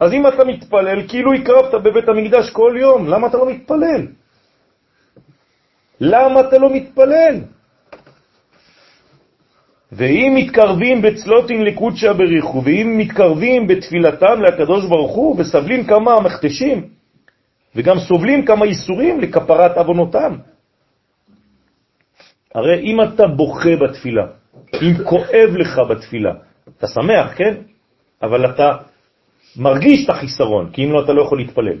אז 0.00 0.12
אם 0.12 0.26
אתה 0.26 0.44
מתפלל, 0.44 1.08
כאילו 1.08 1.32
הקרבת 1.32 1.74
בבית 1.84 2.08
המקדש 2.08 2.50
כל 2.50 2.76
יום, 2.80 3.08
למה 3.08 3.26
אתה 3.26 3.36
לא 3.36 3.46
מתפלל? 3.50 4.06
למה 6.00 6.40
אתה 6.40 6.58
לא 6.58 6.70
מתפלל? 6.70 7.40
ואם 9.96 10.32
מתקרבים 10.36 11.02
בצלוטין 11.02 11.62
לקודשא 11.62 12.12
בריחו, 12.12 12.62
ואם 12.64 12.98
מתקרבים 12.98 13.66
בתפילתם 13.66 14.42
לקדוש 14.42 14.88
ברוך 14.88 15.14
הוא, 15.14 15.40
וסבלים 15.40 15.86
כמה 15.86 16.20
מחתשים, 16.20 16.88
וגם 17.76 17.98
סובלים 17.98 18.44
כמה 18.44 18.64
איסורים 18.64 19.20
לכפרת 19.20 19.78
אבונותם. 19.78 20.36
הרי 22.54 22.80
אם 22.82 23.02
אתה 23.02 23.26
בוכה 23.26 23.76
בתפילה, 23.76 24.26
אם 24.82 25.04
כואב 25.04 25.50
לך 25.58 25.78
בתפילה, 25.90 26.32
אתה 26.78 26.86
שמח, 26.86 27.34
כן? 27.36 27.54
אבל 28.22 28.50
אתה 28.50 28.76
מרגיש 29.56 30.04
את 30.04 30.10
החיסרון, 30.10 30.70
כי 30.72 30.84
אם 30.84 30.92
לא, 30.92 31.04
אתה 31.04 31.12
לא 31.12 31.22
יכול 31.22 31.38
להתפלל. 31.38 31.78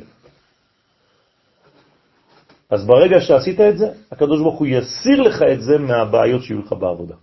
אז 2.70 2.86
ברגע 2.86 3.20
שעשית 3.20 3.60
את 3.60 3.78
זה, 3.78 3.86
הקדוש 4.12 4.40
ברוך 4.40 4.58
הוא 4.58 4.66
יסיר 4.66 5.22
לך 5.22 5.42
את 5.42 5.62
זה 5.62 5.78
מהבעיות 5.78 6.42
שיהיו 6.42 6.60
לך 6.60 6.72
בעבודה. 6.72 7.14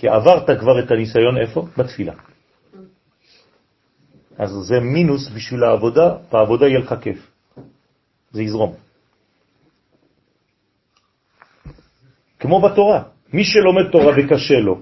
כי 0.00 0.08
עברת 0.08 0.60
כבר 0.60 0.78
את 0.84 0.90
הניסיון 0.90 1.36
איפה? 1.36 1.66
בתפילה. 1.76 2.12
אז 4.38 4.50
זה 4.50 4.80
מינוס 4.80 5.28
בשביל 5.28 5.64
העבודה, 5.64 6.16
בעבודה 6.32 6.66
יהיה 6.68 6.78
לך 6.78 6.94
כיף. 7.00 7.30
זה 8.32 8.42
יזרום. 8.42 8.74
כמו 12.38 12.60
בתורה, 12.60 13.02
מי 13.32 13.44
שלומד 13.44 13.90
תורה 13.92 14.12
וקשה 14.16 14.58
לו, 14.60 14.80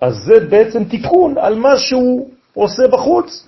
אז 0.00 0.14
זה 0.26 0.46
בעצם 0.50 0.84
תיקון 0.84 1.38
על 1.38 1.54
מה 1.54 1.78
שהוא 1.78 2.30
עושה 2.54 2.82
בחוץ. 2.88 3.46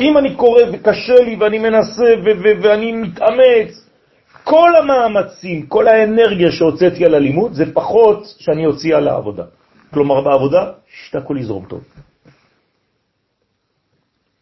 אם 0.00 0.18
אני 0.18 0.34
קורא 0.36 0.62
וקשה 0.72 1.14
לי 1.14 1.36
ואני 1.40 1.58
מנסה 1.58 2.10
ואני 2.62 2.92
מתאמץ, 2.92 3.83
כל 4.44 4.70
המאמצים, 4.76 5.66
כל 5.66 5.88
האנרגיה 5.88 6.52
שהוצאתי 6.52 7.04
על 7.04 7.14
הלימוד, 7.14 7.52
זה 7.52 7.72
פחות 7.74 8.34
שאני 8.38 8.66
אוציא 8.66 8.96
על 8.96 9.08
העבודה. 9.08 9.44
כלומר, 9.90 10.20
בעבודה, 10.20 10.72
שהכל 10.86 11.36
יזרום 11.40 11.64
טוב. 11.68 11.84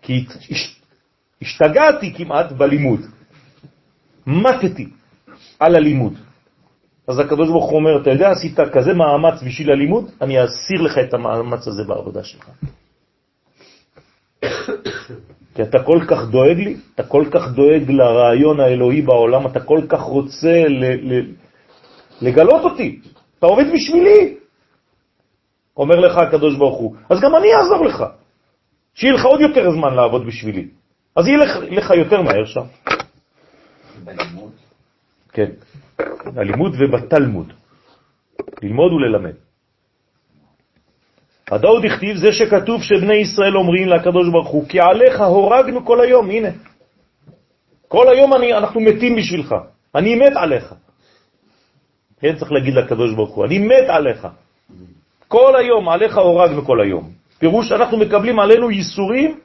כי 0.02 0.26
השתגעתי 1.42 2.14
כמעט 2.14 2.52
בלימוד. 2.52 3.00
מתתי 4.26 4.86
על 5.58 5.74
הלימוד. 5.76 6.14
אז 7.08 7.18
הקדוש 7.18 7.48
ברוך 7.48 7.72
אומר, 7.72 8.02
אתה 8.02 8.10
יודע, 8.10 8.30
עשית 8.30 8.60
כזה 8.72 8.94
מאמץ 8.94 9.42
בשביל 9.42 9.70
הלימוד, 9.70 10.10
אני 10.20 10.44
אסיר 10.44 10.82
לך 10.82 10.98
את 10.98 11.14
המאמץ 11.14 11.66
הזה 11.68 11.82
בעבודה 11.88 12.24
שלך. 12.24 12.48
כי 15.54 15.62
אתה 15.62 15.82
כל 15.82 15.98
כך 16.08 16.28
דואג 16.30 16.56
לי, 16.56 16.76
אתה 16.94 17.02
כל 17.02 17.24
כך 17.30 17.48
דואג 17.54 17.90
לרעיון 17.90 18.60
האלוהי 18.60 19.02
בעולם, 19.02 19.46
אתה 19.46 19.60
כל 19.60 19.80
כך 19.88 20.00
רוצה 20.00 20.64
לגלות 22.22 22.64
אותי, 22.64 23.00
אתה 23.38 23.46
עובד 23.46 23.64
בשבילי. 23.74 24.34
אומר 25.76 26.00
לך 26.00 26.18
הקדוש 26.18 26.56
ברוך 26.56 26.78
הוא, 26.78 26.96
אז 27.10 27.20
גם 27.20 27.36
אני 27.36 27.48
אעזור 27.54 27.84
לך, 27.84 28.04
שיהיה 28.94 29.14
לך 29.14 29.24
עוד 29.24 29.40
יותר 29.40 29.70
זמן 29.70 29.94
לעבוד 29.94 30.26
בשבילי. 30.26 30.68
אז 31.16 31.26
יהיה 31.26 31.38
לך, 31.38 31.56
לך 31.70 31.90
יותר 31.90 32.22
מהר 32.22 32.44
שם. 32.44 32.64
בלימוד. 34.04 34.52
כן, 35.32 35.50
בלימוד 36.34 36.72
ובתלמוד, 36.78 37.52
ללמוד 38.62 38.92
וללמד. 38.92 39.34
הדאוד 41.52 41.84
הכתיב 41.84 42.16
זה 42.16 42.32
שכתוב 42.32 42.82
שבני 42.82 43.14
ישראל 43.14 43.56
אומרים 43.56 43.88
לקדוש 43.88 44.28
ברוך 44.28 44.48
הוא, 44.48 44.68
כי 44.68 44.80
עליך 44.80 45.20
הורגנו 45.20 45.84
כל 45.84 46.00
היום, 46.00 46.30
הנה. 46.30 46.48
כל 47.88 48.08
היום 48.08 48.34
אני, 48.34 48.54
אנחנו 48.54 48.80
מתים 48.80 49.16
בשבילך, 49.16 49.54
אני 49.94 50.14
מת 50.14 50.32
עליך. 50.34 50.74
כן, 52.20 52.36
צריך 52.36 52.52
להגיד 52.52 52.74
לקדוש 52.74 53.14
ברוך 53.14 53.34
הוא, 53.34 53.44
אני 53.44 53.58
מת 53.58 53.88
עליך. 53.88 54.28
כל 55.28 55.56
היום, 55.56 55.88
עליך 55.88 56.18
הורגנו 56.18 56.64
כל 56.64 56.80
היום. 56.80 57.10
פירוש, 57.38 57.72
אנחנו 57.72 57.98
מקבלים 57.98 58.38
עלינו 58.38 58.70
ייסורים 58.70 59.38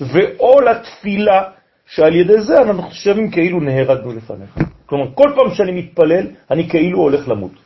ועול 0.00 0.68
התפילה, 0.68 1.42
שעל 1.86 2.14
ידי 2.14 2.40
זה 2.40 2.62
אנחנו 2.62 2.82
חושבים 2.82 3.30
כאילו 3.30 3.60
נהרגנו 3.60 4.12
לפניך. 4.12 4.58
כלומר, 4.86 5.06
כל 5.14 5.32
פעם 5.36 5.54
שאני 5.54 5.72
מתפלל, 5.72 6.26
אני 6.50 6.68
כאילו 6.68 6.98
הולך 6.98 7.28
למות. 7.28 7.63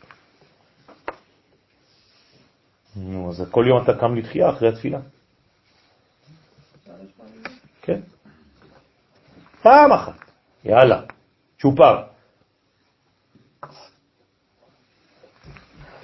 נו, 2.99 3.31
אז 3.31 3.49
כל 3.51 3.65
יום 3.69 3.83
אתה 3.83 3.95
קם 3.95 4.15
לתחייה 4.15 4.51
אחרי 4.51 4.69
התפילה. 4.69 4.99
כן. 7.83 8.01
פעם 9.63 9.93
אחת. 9.93 10.31
יאללה, 10.65 11.01
צ'ופר. 11.61 12.03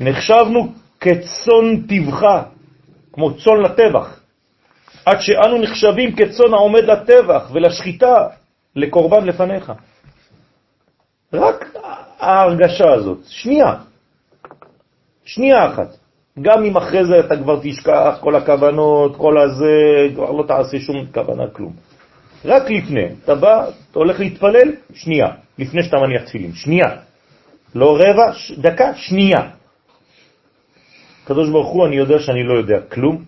נחשבנו 0.00 0.72
כצון 1.00 1.86
טבחה, 1.88 2.42
כמו 3.12 3.36
צון 3.36 3.62
לטבח, 3.62 4.20
עד 5.06 5.20
שאנו 5.20 5.58
נחשבים 5.62 6.16
כצון 6.16 6.54
העומד 6.54 6.82
לטבח 6.84 7.50
ולשחיטה, 7.52 8.28
לקורבן 8.76 9.24
לפניך. 9.26 9.72
רק 11.32 11.64
ההרגשה 12.18 12.92
הזאת, 12.94 13.18
שנייה, 13.28 13.74
שנייה 15.24 15.72
אחת. 15.72 16.03
גם 16.42 16.64
אם 16.64 16.76
אחרי 16.76 17.04
זה 17.04 17.20
אתה 17.20 17.36
כבר 17.36 17.60
תשכח 17.62 18.18
כל 18.20 18.36
הכוונות, 18.36 19.16
כל 19.16 19.38
הזה, 19.38 19.74
כבר 20.14 20.30
לא 20.30 20.44
תעשה 20.46 20.78
שום 20.78 21.06
כוונה, 21.14 21.50
כלום. 21.52 21.72
רק 22.44 22.70
לפני, 22.70 23.06
אתה 23.24 23.34
בא, 23.34 23.68
אתה 23.90 23.98
הולך 23.98 24.20
להתפלל, 24.20 24.72
שנייה, 24.94 25.26
לפני 25.58 25.82
שאתה 25.82 25.96
מניח 25.96 26.22
תפילין, 26.22 26.52
שנייה. 26.54 26.86
לא 27.74 27.96
רבע, 27.96 28.32
ש... 28.32 28.52
דקה, 28.52 28.94
שנייה. 28.94 29.50
קדוש 31.24 31.50
ברוך 31.50 31.68
הוא, 31.68 31.86
אני 31.86 31.96
יודע 31.96 32.18
שאני 32.18 32.44
לא 32.44 32.58
יודע 32.58 32.80
כלום, 32.80 33.24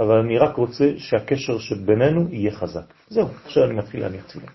אבל 0.00 0.16
אני 0.18 0.38
רק 0.38 0.56
רוצה 0.56 0.84
שהקשר 0.96 1.58
שבינינו 1.58 2.26
יהיה 2.30 2.52
חזק. 2.52 2.94
זהו, 3.08 3.28
עכשיו 3.44 3.64
אני 3.64 3.74
מתחיל 3.74 4.00
להניח 4.00 4.24
תפילין. 4.24 4.48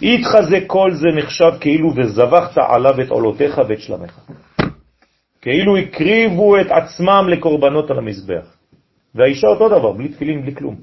יתחזה 0.00 0.58
כל 0.66 0.90
זה 0.94 1.08
נחשב 1.16 1.52
כאילו 1.60 1.88
וזבחת 1.96 2.58
עליו 2.58 3.00
את 3.00 3.10
עולותיך 3.10 3.60
ואת 3.68 3.80
שלמך. 3.80 4.18
כאילו 5.42 5.76
הקריבו 5.76 6.60
את 6.60 6.66
עצמם 6.70 7.28
לקורבנות 7.28 7.90
על 7.90 7.98
המזבח. 7.98 8.58
והאישה 9.14 9.46
אותו 9.46 9.68
דבר, 9.68 9.92
בלי 9.92 10.08
תפילין, 10.08 10.42
בלי 10.42 10.54
כלום. 10.54 10.76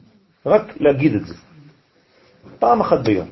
רק 0.45 0.73
להגיד 0.79 1.15
את 1.15 1.25
זה. 1.25 1.33
פעם 2.59 2.81
אחת 2.81 2.99
ביום. 2.99 3.27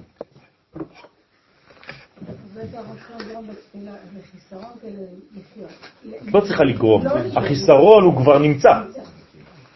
לא 6.33 6.39
צריכה 6.39 6.63
לגרום, 6.63 7.03
החיסרון 7.35 8.03
הוא 8.03 8.17
כבר 8.17 8.39
נמצא. 8.39 8.81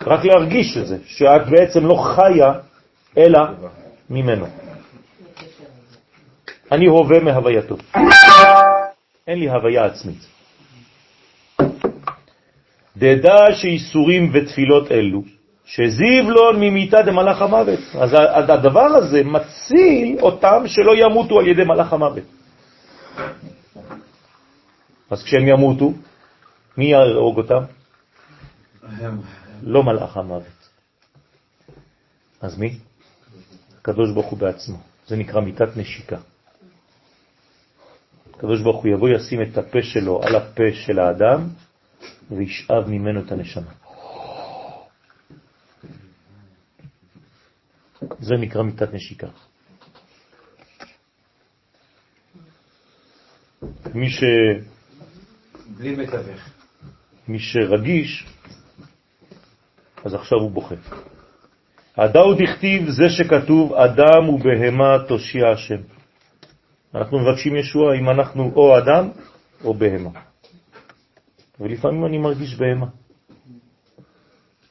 רק 0.02 0.26
להרגיש 0.26 0.78
את 0.78 0.88
זה, 0.88 0.98
שאת 1.06 1.50
בעצם 1.50 1.86
לא 1.86 1.96
חיה 2.16 2.54
אלא 3.18 3.40
ממנו. 4.10 4.46
אני 6.72 6.86
הווה 6.86 7.20
מהווייתו. 7.20 7.78
אין 9.28 9.40
לי 9.40 9.50
הוויה 9.50 9.86
עצמית. 9.86 10.37
דדע 12.98 13.36
שאיסורים 13.54 14.32
ותפילות 14.34 14.92
אלו, 14.92 15.24
שזיב 15.66 16.26
לו 16.28 16.54
ממיתה 16.54 17.02
דמלאך 17.02 17.42
המוות. 17.42 17.80
אז 18.02 18.14
הדבר 18.50 18.90
הזה 18.98 19.24
מציל 19.24 20.18
אותם 20.22 20.64
שלא 20.66 20.94
ימותו 20.96 21.40
על 21.40 21.48
ידי 21.48 21.64
מלאך 21.64 21.94
המוות. 21.94 22.24
אז 25.10 25.24
כשהם 25.24 25.48
ימותו, 25.48 25.94
מי 26.78 26.86
יהרוג 26.86 27.38
אותם? 27.38 27.64
לא 29.64 29.84
מלאך 29.84 30.18
המוות. 30.18 30.58
אז 32.42 32.58
מי? 32.58 32.78
הקדוש 33.82 34.12
ברוך 34.12 34.28
הוא 34.28 34.40
בעצמו. 34.40 34.78
זה 35.08 35.16
נקרא 35.16 35.42
מיטת 35.42 35.78
נשיקה. 35.78 36.18
הקדוש 38.34 38.62
ברוך 38.62 38.84
הוא 38.84 38.92
יבוא 38.92 39.10
ישים 39.10 39.42
את 39.42 39.58
הפה 39.58 39.82
שלו 39.82 40.24
על 40.24 40.36
הפה 40.36 40.64
של 40.74 41.00
האדם 41.00 41.48
וישאב 42.32 42.88
ממנו 42.88 43.20
את 43.20 43.32
הנשמה. 43.32 43.72
זה 48.20 48.36
נקרא 48.36 48.62
מיטת 48.62 48.94
נשיקה. 48.94 49.28
מי 53.94 54.10
ש... 54.10 54.24
בלי 55.78 55.96
מתווך. 55.96 56.50
מי 57.28 57.40
שרגיש, 57.40 58.26
אז 60.06 60.14
עכשיו 60.14 60.38
הוא 60.40 60.52
בוכה. 60.52 60.76
הדאו 61.98 62.34
דכתיב 62.34 62.90
זה 62.90 63.10
שכתוב 63.10 63.74
אדם 63.74 64.30
ובהמה 64.30 64.98
תושיע 65.08 65.50
השם. 65.54 65.82
אנחנו 66.96 67.20
מבקשים 67.20 67.56
ישוע 67.56 67.96
אם 67.96 68.10
אנחנו 68.10 68.52
או 68.56 68.78
אדם 68.78 69.10
או 69.64 69.74
בהמה. 69.74 70.27
ולפעמים 71.60 72.06
אני 72.06 72.18
מרגיש 72.18 72.56
בהמה. 72.56 72.86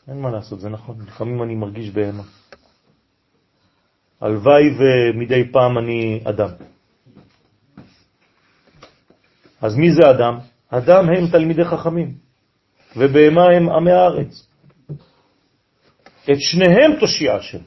אין 0.09 0.21
מה 0.21 0.31
לעשות, 0.31 0.61
זה 0.61 0.69
נכון, 0.69 0.97
לפעמים 1.07 1.43
אני 1.43 1.55
מרגיש 1.55 1.91
בהמה. 1.91 2.23
הלוואי 4.21 4.65
ומדי 4.79 5.53
פעם 5.53 5.79
אני 5.79 6.21
אדם. 6.25 6.49
אז 9.61 9.77
מי 9.77 9.93
זה 9.93 10.11
אדם? 10.11 10.39
אדם 10.69 11.09
הם 11.09 11.31
תלמידי 11.33 11.65
חכמים, 11.65 12.15
ובהמה 12.97 13.45
הם 13.57 13.69
עמי 13.69 13.93
הארץ. 13.93 14.47
את 16.31 16.41
שניהם 16.41 17.01
תושיע 17.01 17.35
השם. 17.35 17.59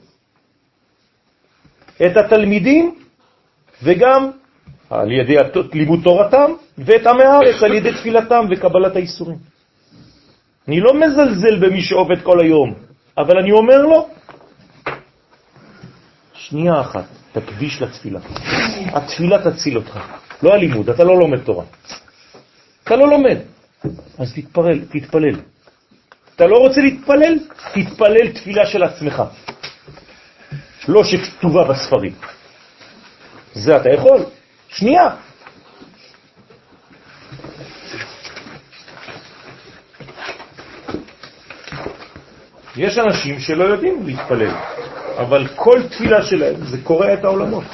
את 1.96 2.16
התלמידים 2.16 2.98
וגם 3.82 4.30
על 4.90 5.12
ידי 5.12 5.36
לימוד 5.72 6.00
תורתם, 6.04 6.50
ואת 6.78 7.06
עמי 7.06 7.24
הארץ 7.24 7.62
על 7.62 7.74
ידי 7.74 7.92
תפילתם 7.92 8.44
וקבלת 8.50 8.96
האיסורים. 8.96 9.38
אני 10.68 10.80
לא 10.80 10.94
מזלזל 10.94 11.58
במי 11.60 11.82
שעובד 11.82 12.22
כל 12.22 12.40
היום, 12.40 12.74
אבל 13.18 13.38
אני 13.38 13.52
אומר 13.52 13.82
לו, 13.82 14.08
שנייה 16.34 16.80
אחת, 16.80 17.04
תקדיש 17.32 17.82
לתפילה. 17.82 18.20
התפילה 18.86 19.50
תציל 19.50 19.76
אותך, 19.76 19.98
לא 20.42 20.54
הלימוד, 20.54 20.90
אתה 20.90 21.04
לא 21.04 21.18
לומד 21.18 21.38
תורה. 21.38 21.64
אתה 22.84 22.96
לא 22.96 23.08
לומד, 23.08 23.38
אז 24.18 24.34
תתפלל, 24.34 24.78
תתפלל. 24.84 25.36
אתה 26.36 26.46
לא 26.46 26.56
רוצה 26.58 26.80
להתפלל? 26.80 27.38
תתפלל 27.74 28.28
תפילה 28.34 28.66
של 28.66 28.82
עצמך, 28.82 29.22
לא 30.88 31.04
שכתובה 31.04 31.64
בספרים. 31.64 32.12
זה 33.54 33.76
אתה 33.76 33.90
יכול. 33.90 34.39
שנייה. 34.72 35.08
יש 42.76 42.98
אנשים 42.98 43.40
שלא 43.40 43.64
יודעים 43.64 44.06
להתפלל, 44.06 44.54
אבל 45.18 45.46
כל 45.56 45.82
תפילה 45.90 46.22
שלהם 46.22 46.54
זה 46.64 46.78
קורע 46.82 47.14
את 47.14 47.24
העולמות. 47.24 47.64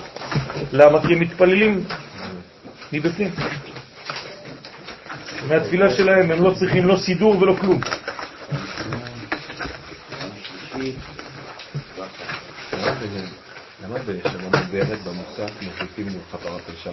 למה? 0.73 1.06
כי 1.06 1.12
הם 1.12 1.20
מתפללים 1.20 1.85
מבפנים. 2.93 3.31
מהתפילה 5.48 5.90
שלהם 5.90 6.31
הם 6.31 6.43
לא 6.43 6.51
צריכים 6.51 6.86
לא 6.86 6.97
סידור 6.97 7.39
ולא 7.43 7.55
כלום. 7.60 7.81
למה 13.97 14.05
בשנה 14.05 14.48
מעוברת 14.48 14.98
במוסף 15.05 15.62
מוסיפים 15.62 16.06
לכפרת 16.06 16.60
פשע? 16.60 16.90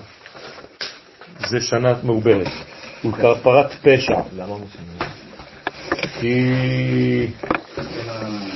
זה 1.50 1.62
שנה 1.62 1.94
מעוברת, 2.04 2.48
ולכפרת 3.04 3.72
פשע. 3.82 4.14
למה 4.36 4.58
מוסיפים? 4.58 4.98
כי 6.20 7.28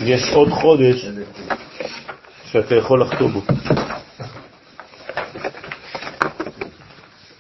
יש 0.04 0.30
עוד 0.34 0.50
חודש 0.50 1.06
שאתה 2.46 2.76
יכול 2.76 3.02
לחטוא 3.02 3.30
בו. 3.30 3.42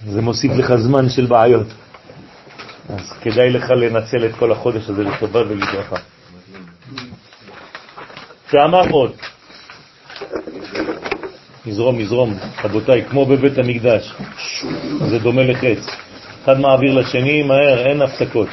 זה 0.05 0.21
מוסיף 0.21 0.51
לך 0.51 0.75
זמן 0.75 1.09
של 1.09 1.25
בעיות. 1.25 1.67
אז 2.89 3.13
כדאי 3.21 3.49
לך 3.49 3.69
לנצל 3.69 4.25
את 4.25 4.35
כל 4.35 4.51
החודש 4.51 4.89
הזה 4.89 5.03
לטובה 5.03 5.39
ולברכה. 5.39 5.95
שאמר 8.51 8.89
עוד, 8.89 9.15
נזרום, 11.67 11.99
נזרום, 11.99 12.33
רבותיי, 12.63 13.05
כמו 13.05 13.25
בבית 13.25 13.57
המקדש, 13.57 14.13
זה 15.09 15.19
דומה 15.19 15.41
לחץ. 15.43 15.87
אחד 16.43 16.59
מעביר 16.59 16.93
לשני, 16.93 17.43
מהר, 17.43 17.87
אין 17.87 18.01
הפסקות. 18.01 18.47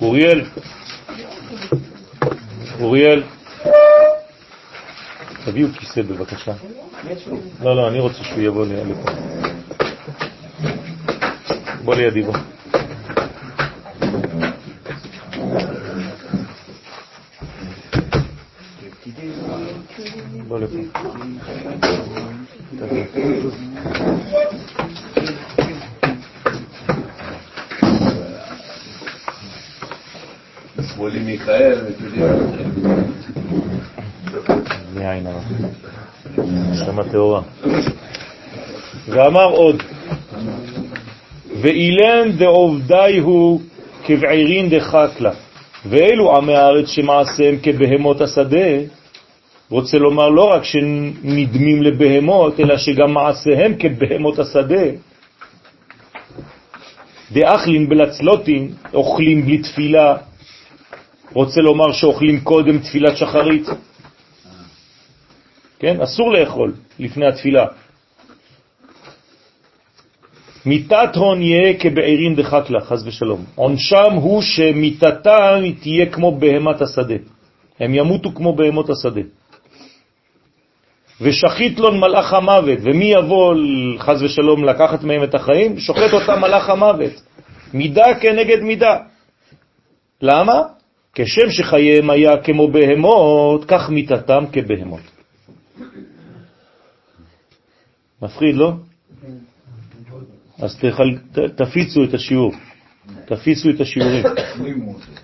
אוריאל, 0.00 0.44
אוריאל, 2.80 3.22
תביאו 5.44 5.68
כיסא 5.78 6.02
בבקשה. 6.02 6.52
לא, 7.62 7.76
לא, 7.76 7.88
אני 7.88 8.00
רוצה 8.00 8.24
שהוא 8.24 8.40
יבוא 8.42 8.66
לפה. 8.66 9.10
בוא 11.84 11.94
לידי 11.94 12.22
בוא. 12.22 12.53
בוא 20.54 20.60
לפה. 20.60 20.78
שמאלי 30.94 31.18
מיכאל, 31.18 31.78
מעין 34.94 35.26
הרע. 35.26 35.40
השלמה 36.72 37.02
טהורה. 37.12 37.42
ואמר 39.08 39.50
עוד, 39.50 39.82
ואילן 41.60 42.32
דעובדי 42.38 43.18
הוא 43.22 43.60
כבעירין 44.04 44.70
דחקלה, 44.70 45.32
ואלו 45.86 46.36
עמי 46.36 46.54
הארץ 46.56 46.88
שמעשיהם 46.88 47.56
כבהמות 47.62 48.20
השדה, 48.20 48.68
רוצה 49.70 49.98
לומר 49.98 50.28
לא 50.28 50.44
רק 50.44 50.64
שנדמים 50.64 51.82
לבהמות, 51.82 52.60
אלא 52.60 52.76
שגם 52.76 53.14
מעשיהם 53.14 53.74
כבהמות 53.78 54.38
השדה. 54.38 54.84
דאכלין 57.32 57.88
בלצלוטין, 57.88 58.72
אוכלים 58.94 59.42
בלי 59.44 59.58
תפילה, 59.58 60.16
רוצה 61.32 61.60
לומר 61.60 61.92
שאוכלים 61.92 62.40
קודם 62.40 62.78
תפילת 62.78 63.16
שחרית. 63.16 63.66
כן? 65.78 66.00
אסור 66.00 66.32
לאכול 66.32 66.72
לפני 66.98 67.26
התפילה. 67.26 67.66
מיתת 70.66 71.16
הון 71.16 71.42
יהיה 71.42 71.74
כבעירין 71.78 72.34
דחקלה, 72.34 72.80
חז 72.80 73.06
ושלום. 73.06 73.44
עונשם 73.54 74.12
הוא 74.14 74.42
שמיתתם 74.42 75.60
תהיה 75.80 76.06
כמו 76.06 76.38
בהמת 76.38 76.82
השדה. 76.82 77.14
הם 77.80 77.94
ימותו 77.94 78.30
כמו 78.34 78.56
בהמות 78.56 78.90
השדה. 78.90 79.20
ושחית 81.20 81.78
לו 81.78 81.92
מלאך 81.92 82.32
המוות, 82.32 82.78
ומי 82.82 83.04
יבוא 83.04 83.54
חז 83.98 84.22
ושלום 84.22 84.64
לקחת 84.64 85.02
מהם 85.02 85.24
את 85.24 85.34
החיים? 85.34 85.78
שוחט 85.78 86.12
אותם 86.12 86.40
מלאך 86.40 86.68
המוות. 86.68 87.12
מידה 87.74 88.14
כנגד 88.20 88.60
מידה. 88.60 88.96
למה? 90.22 90.62
כשם 91.14 91.50
שחייהם 91.50 92.10
היה 92.10 92.42
כמו 92.42 92.68
בהמות, 92.68 93.64
כך 93.64 93.90
מיתתם 93.90 94.44
כבהמות. 94.52 95.00
מפחיד, 98.22 98.54
לא? 98.54 98.72
אז 100.58 100.78
תפיצו 101.56 102.04
את 102.04 102.14
השיעור, 102.14 102.52
תפיצו 103.24 103.70
את 103.70 103.80
השיעורים. 103.80 104.24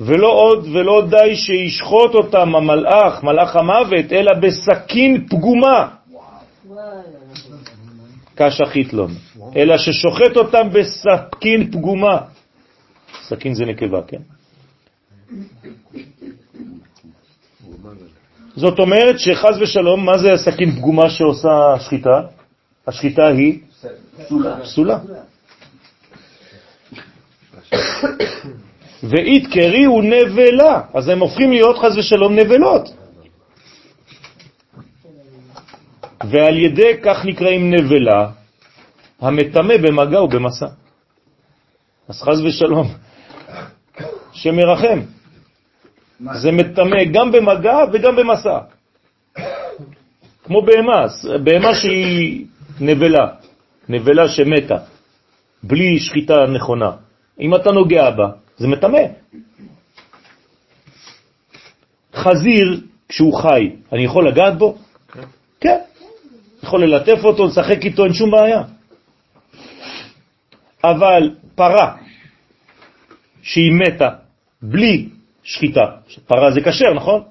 ולא 0.00 0.26
עוד 0.26 0.66
ולא 0.72 1.06
די 1.10 1.36
שישחוט 1.36 2.14
אותם 2.14 2.54
המלאך, 2.54 3.22
מלאך 3.22 3.56
המוות, 3.56 4.12
אלא 4.12 4.32
בסכין 4.42 5.26
פגומה. 5.28 5.88
כשחיתלון, 8.36 9.10
אלא 9.56 9.78
ששוחט 9.78 10.36
אותם 10.36 10.68
בסכין 10.72 11.70
פגומה. 11.70 12.18
סכין 13.22 13.54
זה 13.54 13.64
נקבה, 13.64 14.02
כן? 14.08 14.22
זאת 18.56 18.78
אומרת 18.78 19.18
שחז 19.18 19.62
ושלום, 19.62 20.06
מה 20.06 20.18
זה 20.18 20.32
הסכין 20.32 20.70
פגומה 20.70 21.10
שעושה 21.10 21.74
השחיטה? 21.74 22.20
השחיטה 22.86 23.26
היא 23.26 23.60
פסולה. 24.62 24.98
ואית 29.04 29.46
קרי 29.46 29.84
הוא 29.84 30.02
נבלה, 30.02 30.80
אז 30.94 31.08
הם 31.08 31.20
הופכים 31.20 31.50
להיות 31.50 31.78
חז 31.78 31.98
ושלום 31.98 32.36
נבלות. 32.36 32.88
ועל 36.30 36.56
ידי 36.56 36.92
כך 37.02 37.24
נקראים 37.24 37.74
נבלה, 37.74 38.30
המטמא 39.20 39.76
במגע 39.76 40.22
ובמסע. 40.22 40.66
אז 42.08 42.22
חז 42.22 42.40
ושלום, 42.40 42.88
שמרחם. 44.32 45.00
זה 46.34 46.52
מטמא 46.52 47.04
גם 47.12 47.32
במגע 47.32 47.76
וגם 47.92 48.16
במסע. 48.16 48.58
כמו 50.44 50.62
בהמה, 50.62 51.06
בהמה 51.44 51.74
שהיא 51.74 52.46
נבלה, 52.80 53.26
נבלה 53.88 54.28
שמתה, 54.28 54.76
בלי 55.62 55.98
שחיטה 55.98 56.46
נכונה. 56.46 56.90
אם 57.40 57.54
אתה 57.54 57.70
נוגע 57.72 58.10
בה, 58.10 58.43
זה 58.56 58.68
מטמא. 58.68 58.98
חזיר, 62.14 62.80
כשהוא 63.08 63.34
חי, 63.42 63.76
אני 63.92 64.04
יכול 64.04 64.28
לגעת 64.28 64.58
בו? 64.58 64.78
כן. 65.60 65.78
יכול 66.62 66.84
ללטף 66.84 67.24
אותו, 67.24 67.46
לשחק 67.46 67.84
איתו, 67.84 68.04
אין 68.04 68.12
שום 68.12 68.30
בעיה. 68.30 68.62
אבל 70.84 71.34
פרה 71.54 71.96
שהיא 73.42 73.72
מתה 73.72 74.08
בלי 74.62 75.08
שחיטה, 75.42 75.84
פרה 76.26 76.50
זה 76.50 76.60
כשר, 76.60 76.94
נכון? 76.94 77.22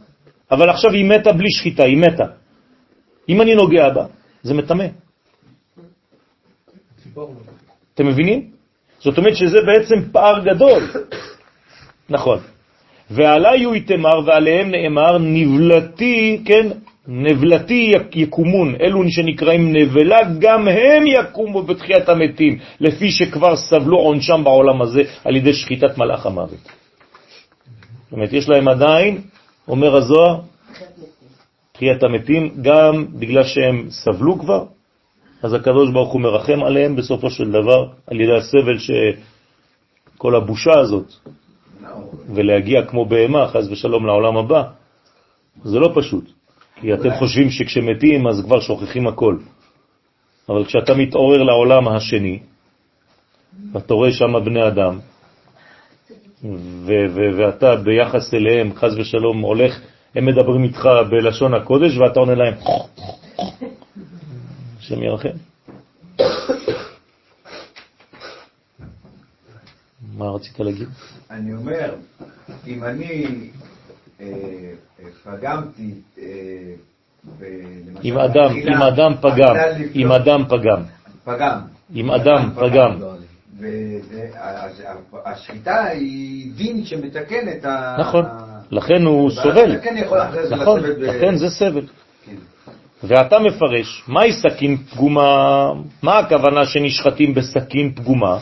אבל 0.51 0.69
עכשיו 0.69 0.91
היא 0.91 1.05
מתה 1.05 1.33
בלי 1.33 1.51
שחיטה, 1.51 1.83
היא 1.83 1.97
מתה. 1.97 2.25
אם 3.29 3.41
אני 3.41 3.55
נוגע 3.55 3.89
בה, 3.89 4.05
זה 4.43 4.53
מטמא. 4.53 4.85
אתם 7.93 8.07
מבינים? 8.07 8.52
זאת 9.03 9.17
אומרת 9.17 9.35
שזה 9.35 9.57
בעצם 9.65 9.95
פער 10.11 10.39
גדול. 10.39 10.83
נכון. 12.09 12.39
ועלי 13.11 13.63
הוא 13.63 13.75
יתמר 13.75 14.19
ועליהם 14.25 14.71
נאמר 14.71 15.17
נבלתי, 15.17 16.41
כן, 16.45 16.67
נבלתי 17.07 17.91
יקומון, 18.15 18.75
אלו 18.81 19.01
שנקראים 19.09 19.73
נבלה, 19.73 20.19
גם 20.39 20.67
הם 20.67 21.07
יקומו 21.07 21.63
בתחיית 21.63 22.09
המתים, 22.09 22.57
לפי 22.79 23.11
שכבר 23.11 23.55
סבלו 23.55 23.97
עונשם 23.97 24.43
בעולם 24.43 24.81
הזה 24.81 25.01
על 25.25 25.35
ידי 25.35 25.53
שחיטת 25.53 25.97
מלאך 25.97 26.25
המוות. 26.25 26.61
זאת 28.03 28.11
אומרת, 28.11 28.33
יש 28.33 28.49
להם 28.49 28.67
עדיין, 28.67 29.21
אומר 29.67 29.95
הזוהר, 29.95 30.39
תחיית 31.71 32.03
המתים, 32.03 32.49
גם 32.61 33.05
בגלל 33.19 33.43
שהם 33.43 33.85
סבלו 33.89 34.39
כבר, 34.39 34.63
אז 35.43 35.53
הקדוש 35.53 35.91
ברוך 35.91 36.13
הוא 36.13 36.21
מרחם 36.21 36.63
עליהם 36.63 36.95
בסופו 36.95 37.29
של 37.29 37.51
דבר, 37.51 37.87
על 38.07 38.21
ידי 38.21 38.37
הסבל 38.37 38.77
שכל 38.77 40.35
הבושה 40.35 40.79
הזאת, 40.79 41.13
ולהגיע 42.35 42.85
כמו 42.85 43.05
בהמה, 43.05 43.47
חז 43.47 43.71
ושלום 43.71 44.05
לעולם 44.05 44.37
הבא, 44.37 44.63
זה 45.63 45.79
לא 45.79 45.91
פשוט. 45.95 46.23
כי 46.81 46.93
אתם 46.93 47.09
חושבים 47.19 47.49
שכשמתים 47.49 48.27
אז 48.27 48.41
כבר 48.45 48.59
שוכחים 48.59 49.07
הכל. 49.07 49.37
אבל 50.49 50.65
כשאתה 50.65 50.93
מתעורר 50.93 51.43
לעולם 51.43 51.87
השני, 51.87 52.39
ואתה 53.73 53.93
רואה 53.93 54.11
שם 54.11 54.45
בני 54.45 54.67
אדם, 54.67 54.99
ואתה 57.37 57.75
ביחס 57.75 58.33
אליהם, 58.33 58.75
חז 58.75 58.97
ושלום, 58.97 59.39
הולך, 59.39 59.81
הם 60.15 60.25
מדברים 60.25 60.63
איתך 60.63 60.89
בלשון 61.09 61.53
הקודש, 61.53 61.97
ואתה 61.97 62.19
עונה 62.19 62.35
להם, 62.35 62.53
השם 64.83 65.03
ירחם. 65.03 65.29
מה 70.17 70.25
רצית 70.25 70.59
להגיד? 70.59 70.87
אני 71.31 71.53
אומר, 71.53 71.95
אם 72.67 72.83
אני 72.83 73.25
אה, 74.21 74.25
פגמתי, 75.23 75.93
אה, 76.19 76.25
אם 78.03 78.17
אדם, 78.17 78.55
אם 78.55 78.81
אדם 78.81 79.13
פגם, 79.21 79.55
אם 79.95 80.11
אדם 80.11 80.45
פגם, 80.49 80.83
פגם, 81.23 81.59
אם 81.95 82.11
אדם 82.11 82.49
פגם, 82.55 82.99
והשחיטה 85.11 85.83
היא 85.85 86.51
דין 86.55 86.85
שמתקן 86.85 87.49
את 87.57 87.65
ה... 87.65 87.95
נכון, 87.99 88.25
לכן 88.71 89.05
הוא 89.05 89.31
סובל, 89.31 89.79
נכון, 90.49 90.79
לכן 90.97 91.35
זה 91.35 91.49
סבל. 91.49 91.85
ואתה 93.03 93.39
מפרש, 93.39 94.03
מהי 94.07 94.33
סכין 94.33 94.77
פגומה? 94.77 95.71
מה 96.03 96.19
הכוונה 96.19 96.65
שנשחטים 96.65 97.33
בסכין 97.33 97.95
פגומה? 97.95 98.37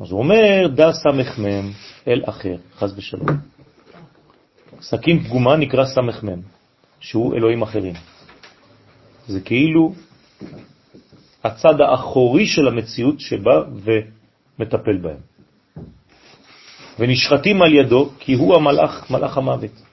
אז 0.00 0.10
הוא 0.10 0.18
אומר, 0.18 0.66
דה 0.74 0.92
סמ"ם 0.92 1.70
אל 2.08 2.22
אחר, 2.24 2.56
חז 2.76 2.98
ושלום. 2.98 3.28
סכין 4.80 5.24
פגומה 5.24 5.56
נקרא 5.56 5.84
סמ"ם, 5.84 6.40
שהוא 7.00 7.36
אלוהים 7.36 7.62
אחרים. 7.62 7.94
זה 9.26 9.40
כאילו 9.40 9.92
הצד 11.44 11.80
האחורי 11.80 12.46
של 12.46 12.68
המציאות 12.68 13.20
שבא 13.20 13.62
ומטפל 13.84 14.96
בהם. 14.96 15.20
ונשחטים 16.98 17.62
על 17.62 17.74
ידו 17.74 18.10
כי 18.18 18.34
הוא 18.34 18.56
המלאך, 18.56 19.10
מלאך 19.10 19.38
המוות. 19.38 19.83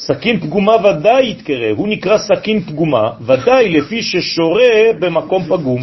סכין 0.00 0.40
פגומה 0.40 0.72
ודאי 0.76 1.30
יתקרא, 1.30 1.70
הוא 1.76 1.88
נקרא 1.88 2.18
סכין 2.18 2.60
פגומה, 2.60 3.10
ודאי 3.20 3.68
לפי 3.68 4.02
ששורה 4.02 4.92
במקום 5.00 5.44
פגום. 5.44 5.80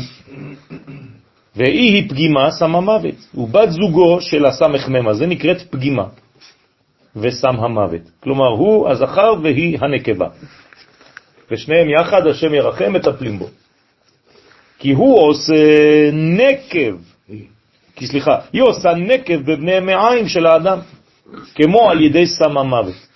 והיא 1.56 1.94
היא 1.94 2.10
פגימה 2.10 2.52
סם 2.52 2.76
המוות, 2.76 3.16
ובת 3.36 3.72
זוגו 3.72 4.22
של 4.22 4.46
הסמ"ם 4.46 5.08
הזה 5.08 5.26
נקראת 5.26 5.62
פגימה. 5.62 6.04
וסם 7.16 7.56
המוות. 7.60 8.02
כלומר, 8.24 8.48
הוא 8.48 8.90
הזכר 8.90 9.34
והיא 9.44 9.78
הנקבה. 9.82 10.28
ושניהם 11.52 11.90
יחד, 11.90 12.28
השם 12.28 12.54
ירחם, 12.54 12.94
מטפלים 12.94 13.40
בו. 13.40 13.48
כי 14.80 14.92
הוא 14.92 15.20
עושה 15.20 15.54
נקב, 16.14 16.96
כי 17.96 18.08
סליחה, 18.08 18.38
היא 18.54 18.62
עושה 18.62 18.94
נקב 18.94 19.38
בבני 19.52 19.80
מעיים 19.80 20.28
של 20.28 20.46
האדם, 20.46 20.80
כמו 21.56 21.90
על 21.90 22.02
ידי 22.02 22.26
סם 22.26 22.58
המוות. 22.58 23.07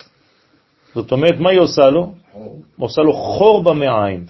זאת 0.96 1.12
אומרת, 1.12 1.40
מה 1.40 1.50
היא 1.50 1.60
עושה 1.60 1.90
לו? 1.90 2.14
עושה 2.80 3.02
לו 3.02 3.14
חור 3.14 3.64
במעיים. 3.64 4.26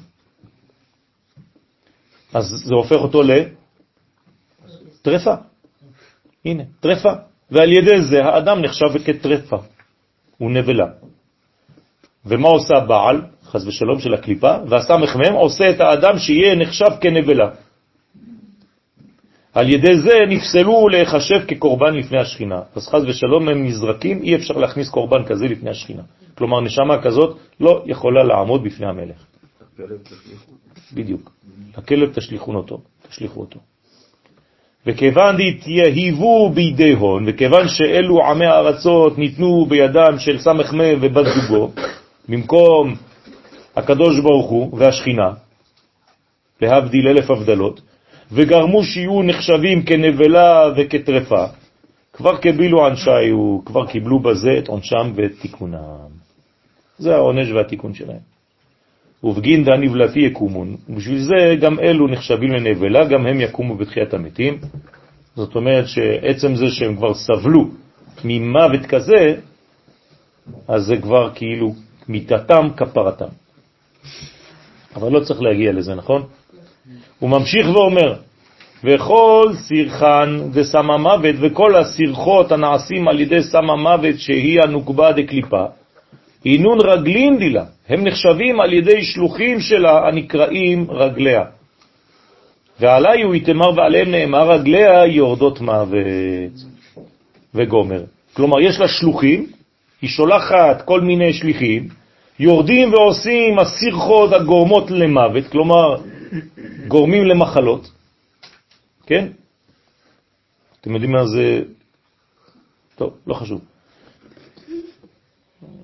אז 2.34 2.46
זה 2.66 2.76
הופך 2.76 2.96
אותו 2.96 3.22
לטרפה. 5.02 5.36
הנה, 6.46 6.64
טרפה. 6.80 7.14
ועל 7.52 7.72
ידי 7.72 8.02
זה 8.02 8.24
האדם 8.24 8.62
נחשב 8.62 8.98
כטרפה, 9.06 9.58
הוא 10.38 10.52
נבלה. 10.52 10.86
ומה 12.26 12.48
עושה 12.48 12.78
הבעל, 12.78 13.22
חז 13.44 13.68
ושלום, 13.68 14.00
של 14.00 14.14
הקליפה? 14.14 14.56
והסמ"ם 14.70 15.34
עושה 15.34 15.70
את 15.70 15.80
האדם 15.80 16.18
שיהיה 16.18 16.56
נחשב 16.56 16.92
כנבלה. 17.02 17.50
על 19.54 19.70
ידי 19.70 19.98
זה 19.98 20.20
נפסלו 20.28 20.88
להיחשב 20.88 21.46
כקורבן 21.48 21.94
לפני 21.94 22.20
השכינה. 22.20 22.62
אז 22.76 22.88
חז 22.88 23.04
ושלום 23.08 23.50
הם 23.50 23.66
נזרקים, 23.66 24.24
אי 24.24 24.36
אפשר 24.36 24.54
להכניס 24.54 24.90
קורבן 24.90 25.24
כזה 25.24 25.46
לפני 25.46 25.70
השכינה. 25.70 26.02
כלומר, 26.38 26.62
נשמה 26.62 27.02
כזאת 27.02 27.38
לא 27.60 27.84
יכולה 27.86 28.24
לעמוד 28.24 28.64
בפני 28.64 28.88
המלך. 28.88 29.26
בדיוק. 30.94 31.32
הכלב 31.76 32.14
תשליכו 32.14 32.56
אותו, 32.56 32.82
תשליכו 33.10 33.40
אותו. 33.40 33.60
וכיוון 34.86 35.36
דתיהיבו 35.38 36.50
בידי 36.50 36.94
הון, 36.94 37.24
וכיוון 37.28 37.68
שאלו 37.68 38.26
עמי 38.26 38.46
הארצות 38.46 39.18
ניתנו 39.18 39.66
בידם 39.66 40.20
של 40.20 40.40
סמ"ם 40.40 40.80
ובת 41.02 41.26
זוגו, 41.26 41.72
במקום 42.30 42.96
הקדוש 43.76 44.20
ברוך 44.20 44.50
הוא 44.50 44.78
והשכינה, 44.78 45.34
להבדיל 46.62 47.08
אלף 47.08 47.32
הבדלות, 47.32 47.82
וגרמו 48.32 48.84
שיהיו 48.84 49.22
נחשבים 49.22 49.84
כנבלה 49.84 50.70
וכטרפה, 50.78 51.46
כבר 52.14 52.38
קבילו 52.38 52.86
ענשיו, 52.86 53.66
כבר 53.66 53.88
קיבלו 53.88 54.20
בזה 54.20 54.50
את 54.60 54.68
עונשם 54.68 55.12
ואת 55.16 55.32
תיקונם. 55.42 56.12
זה 56.98 57.16
העונש 57.16 57.50
והתיקון 57.52 57.94
שלהם. 57.94 58.32
ובגין 59.24 59.66
נבלתי 59.70 60.20
יקומון, 60.20 60.76
ובשביל 60.90 61.20
זה 61.20 61.56
גם 61.62 61.80
אלו 61.80 62.08
נחשבים 62.08 62.52
לנבלה, 62.52 63.06
גם 63.06 63.28
הם 63.28 63.42
יקומו 63.42 63.76
בתחיית 63.76 64.14
המתים. 64.14 64.60
זאת 65.36 65.56
אומרת 65.56 65.88
שעצם 65.88 66.56
זה 66.56 66.70
שהם 66.70 66.96
כבר 66.96 67.14
סבלו 67.14 67.70
ממוות 68.24 68.86
כזה, 68.86 69.36
אז 70.68 70.86
זה 70.86 70.98
כבר 70.98 71.30
כאילו 71.36 71.74
מיתתם 72.08 72.68
כפרתם. 72.78 73.32
אבל 74.96 75.12
לא 75.12 75.20
צריך 75.20 75.42
להגיע 75.42 75.72
לזה, 75.72 75.96
נכון? 75.96 76.26
הוא 77.20 77.30
ממשיך 77.30 77.70
ואומר, 77.70 78.14
וכל 78.84 79.52
סירחן 79.68 80.40
וסם 80.54 80.92
המוות 80.92 81.36
וכל 81.40 81.76
הסירחות 81.76 82.52
הנעשים 82.52 83.08
על 83.08 83.20
ידי 83.20 83.44
סם 83.44 83.70
המוות 83.70 84.20
שהיא 84.20 84.62
הנוקבה 84.62 85.12
דקליפה, 85.12 85.66
אינון 86.46 86.78
רגלין 86.82 87.38
דילה, 87.38 87.66
הם 87.90 88.08
נחשבים 88.08 88.62
על 88.62 88.74
ידי 88.74 89.04
שלוחים 89.04 89.60
שלה 89.60 90.08
הנקראים 90.08 90.92
רגליה. 90.92 91.44
ועלי 92.80 93.24
הוא 93.24 93.36
יתמר 93.36 93.70
ועליהם 93.78 94.12
נאמר 94.12 94.52
רגליה 94.52 95.06
יורדות 95.06 95.62
מוות 95.62 96.52
וגומר. 97.56 98.04
כלומר, 98.34 98.60
יש 98.60 98.80
לה 98.80 98.88
שלוחים, 98.88 99.46
היא 100.02 100.10
שולחת 100.10 100.82
כל 100.86 101.02
מיני 101.02 101.34
שליחים, 101.34 101.88
יורדים 102.40 102.94
ועושים 102.94 103.60
הסירחות 103.60 104.34
הגורמות 104.34 104.92
למוות, 104.92 105.48
כלומר, 105.48 105.96
גורמים 106.88 107.24
למחלות, 107.26 107.92
כן? 109.06 109.28
אתם 110.82 110.92
יודעים 110.94 111.12
מה 111.12 111.26
זה? 111.26 111.62
טוב, 112.96 113.18
לא 113.28 113.34
חשוב. 113.34 113.62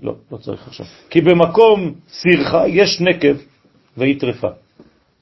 לא, 0.01 0.15
לא 0.31 0.37
צריך 0.37 0.67
עכשיו. 0.67 0.85
כי 1.09 1.21
במקום 1.21 1.93
סירחה 2.09 2.67
יש 2.67 3.01
נקב 3.01 3.35
והיא. 3.97 4.19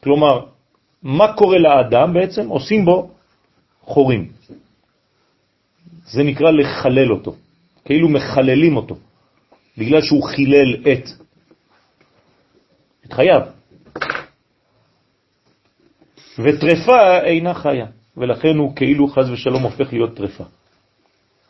כלומר, 0.03 0.45
מה 1.03 1.33
קורה 1.33 1.57
לאדם 1.57 2.13
בעצם? 2.13 2.47
עושים 2.47 2.85
בו 2.85 3.11
חורים. 3.81 4.31
זה 6.05 6.23
נקרא 6.23 6.51
לחלל 6.51 7.11
אותו, 7.11 7.35
כאילו 7.85 8.09
מחללים 8.09 8.77
אותו, 8.77 8.95
בגלל 9.77 10.01
שהוא 10.01 10.23
חילל 10.23 10.75
את, 10.75 11.09
את 13.05 13.13
חייו. 13.13 13.41
וטרפה 16.39 17.17
אינה 17.23 17.53
חיה, 17.53 17.85
ולכן 18.17 18.57
הוא 18.57 18.75
כאילו 18.75 19.07
חז 19.07 19.29
ושלום 19.29 19.63
הופך 19.63 19.93
להיות 19.93 20.15
טרפה. 20.15 20.43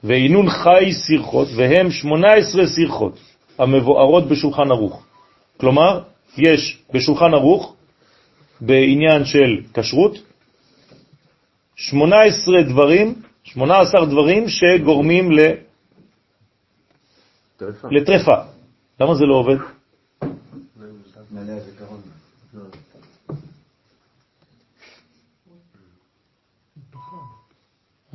ואינון 0.03 0.49
חי 0.49 0.94
סירחות, 0.94 1.48
והם 1.57 1.91
18 1.91 2.68
סירחות 2.68 3.20
המבוארות 3.57 4.28
בשולחן 4.28 4.72
ערוך. 4.72 5.06
כלומר, 5.57 6.02
יש 6.38 6.82
בשולחן 6.94 7.34
ערוך, 7.34 7.76
בעניין 8.62 9.26
של 9.26 9.62
כשרות, 9.74 10.18
18 11.76 12.64
דברים, 12.64 13.16
18 13.44 14.06
דברים 14.06 14.49
שגורמים 14.49 15.32
ל... 15.32 15.40
טרפה. 17.57 17.88
לטרפה. 17.91 18.36
למה 18.99 19.16
זה 19.16 19.26
לא 19.26 19.36
עובד? 19.36 19.57
מלא 21.32 21.52
הזיכרון. 21.52 22.02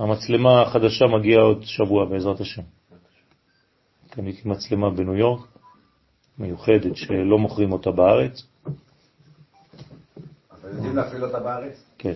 המצלמה 0.01 0.63
החדשה 0.63 1.07
מגיעה 1.07 1.43
עוד 1.43 1.63
שבוע 1.65 2.05
בעזרת 2.05 2.41
השם. 2.41 2.63
קניתי 4.11 4.49
מצלמה 4.49 4.91
בניו 4.91 5.17
יורק, 5.17 5.47
מיוחדת, 6.39 6.97
שלא 6.97 7.39
מוכרים 7.39 7.73
אותה 7.73 7.91
בארץ. 7.91 8.43
אבל 10.51 10.71
יודעים 10.71 10.97
להפעיל 10.97 11.25
אותה 11.25 11.41
בארץ? 11.41 11.85
כן. 11.99 12.15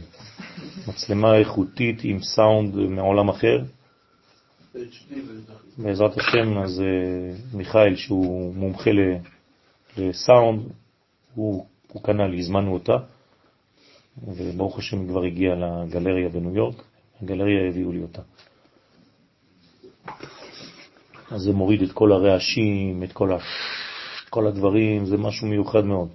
מצלמה 0.88 1.36
איכותית 1.36 2.00
עם 2.04 2.18
סאונד 2.22 2.74
מעולם 2.76 3.28
אחר. 3.28 3.58
בעזרת 5.78 6.16
השם, 6.16 6.58
אז 6.58 6.80
אה, 6.80 7.36
מיכאל, 7.54 7.96
שהוא 7.96 8.54
מומחה 8.54 8.90
לסאונד, 9.96 10.62
הוא, 11.34 11.66
הוא 11.92 12.02
קנה 12.02 12.26
לי, 12.26 12.38
הזמנו 12.38 12.74
אותה, 12.74 12.96
וברוך 14.26 14.78
השם 14.78 15.08
כבר 15.08 15.22
הגיעה 15.22 15.54
לגלריה 15.54 16.28
בניו 16.28 16.56
יורק, 16.56 16.82
הגלריה 17.22 17.68
הביאו 17.68 17.92
לי 17.92 18.02
אותה. 18.02 18.22
אז 21.30 21.42
זה 21.42 21.52
מוריד 21.52 21.82
את 21.82 21.92
כל 21.92 22.12
הרעשים, 22.12 23.02
את 23.02 23.12
כל, 23.12 23.32
ה... 23.32 23.38
כל 24.30 24.46
הדברים, 24.46 25.06
זה 25.06 25.16
משהו 25.16 25.46
מיוחד 25.46 25.84
מאוד. 25.84 26.08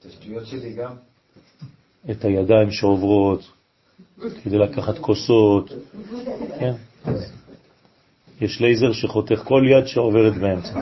את 0.00 0.04
השטויות 0.04 0.46
שלי 0.46 0.72
גם? 0.72 0.92
את 2.10 2.24
הידיים 2.24 2.70
שעוברות, 2.70 3.50
כדי 4.44 4.58
לקחת 4.58 4.98
כוסות, 4.98 5.70
כן. 6.58 6.72
יש 8.40 8.60
לייזר 8.60 8.92
שחותך 8.92 9.42
כל 9.44 9.62
יד 9.70 9.86
שעוברת 9.86 10.34
באמצע. 10.34 10.80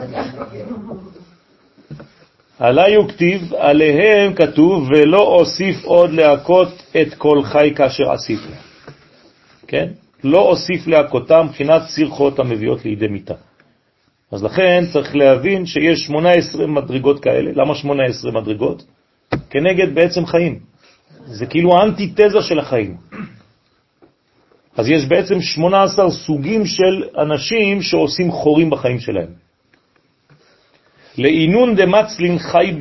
עלי 2.59 2.95
הוא 2.95 3.09
כתיב, 3.09 3.53
עליהם 3.53 4.33
כתוב, 4.33 4.89
ולא 4.91 5.21
אוסיף 5.21 5.85
עוד 5.85 6.09
להכות 6.09 6.67
את 7.01 7.13
כל 7.13 7.43
חי 7.43 7.73
כאשר 7.75 8.11
עשיתי. 8.11 8.68
כן? 9.69 9.87
לא 10.23 10.41
אוסיף 10.41 10.87
להכותם 10.87 11.45
מבחינת 11.45 11.81
סרחות 11.87 12.39
המביאות 12.39 12.85
לידי 12.85 13.07
מיטה. 13.07 13.33
אז 14.31 14.43
לכן 14.43 14.83
צריך 14.93 15.15
להבין 15.15 15.65
שיש 15.65 16.05
18 16.05 16.67
מדרגות 16.67 17.19
כאלה. 17.19 17.51
למה 17.53 17.75
18 17.75 18.31
מדרגות? 18.31 18.83
כנגד 19.49 19.95
בעצם 19.95 20.25
חיים. 20.25 20.59
זה 21.25 21.45
כאילו 21.45 21.77
האנטיתזה 21.77 22.41
של 22.41 22.59
החיים. 22.59 22.97
אז 24.77 24.89
יש 24.89 25.05
בעצם 25.05 25.41
18 25.41 26.11
סוגים 26.11 26.65
של 26.65 27.03
אנשים 27.17 27.81
שעושים 27.81 28.31
חורים 28.31 28.69
בחיים 28.69 28.99
שלהם. 28.99 29.29
לעינון 31.17 31.75
דמצלין 31.75 32.39
חי 32.39 32.73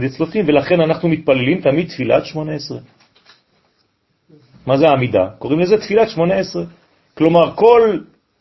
דצלוטים, 0.00 0.44
ולכן 0.48 0.80
אנחנו 0.80 1.08
מתפללים 1.08 1.60
תמיד 1.60 1.88
תפילת 1.88 2.26
18. 2.26 2.78
מה 4.66 4.76
זה 4.76 4.88
העמידה? 4.88 5.28
קוראים 5.38 5.60
לזה 5.60 5.78
תפילת 5.78 6.10
18. 6.10 6.62
כלומר, 7.14 7.56
כל 7.56 7.98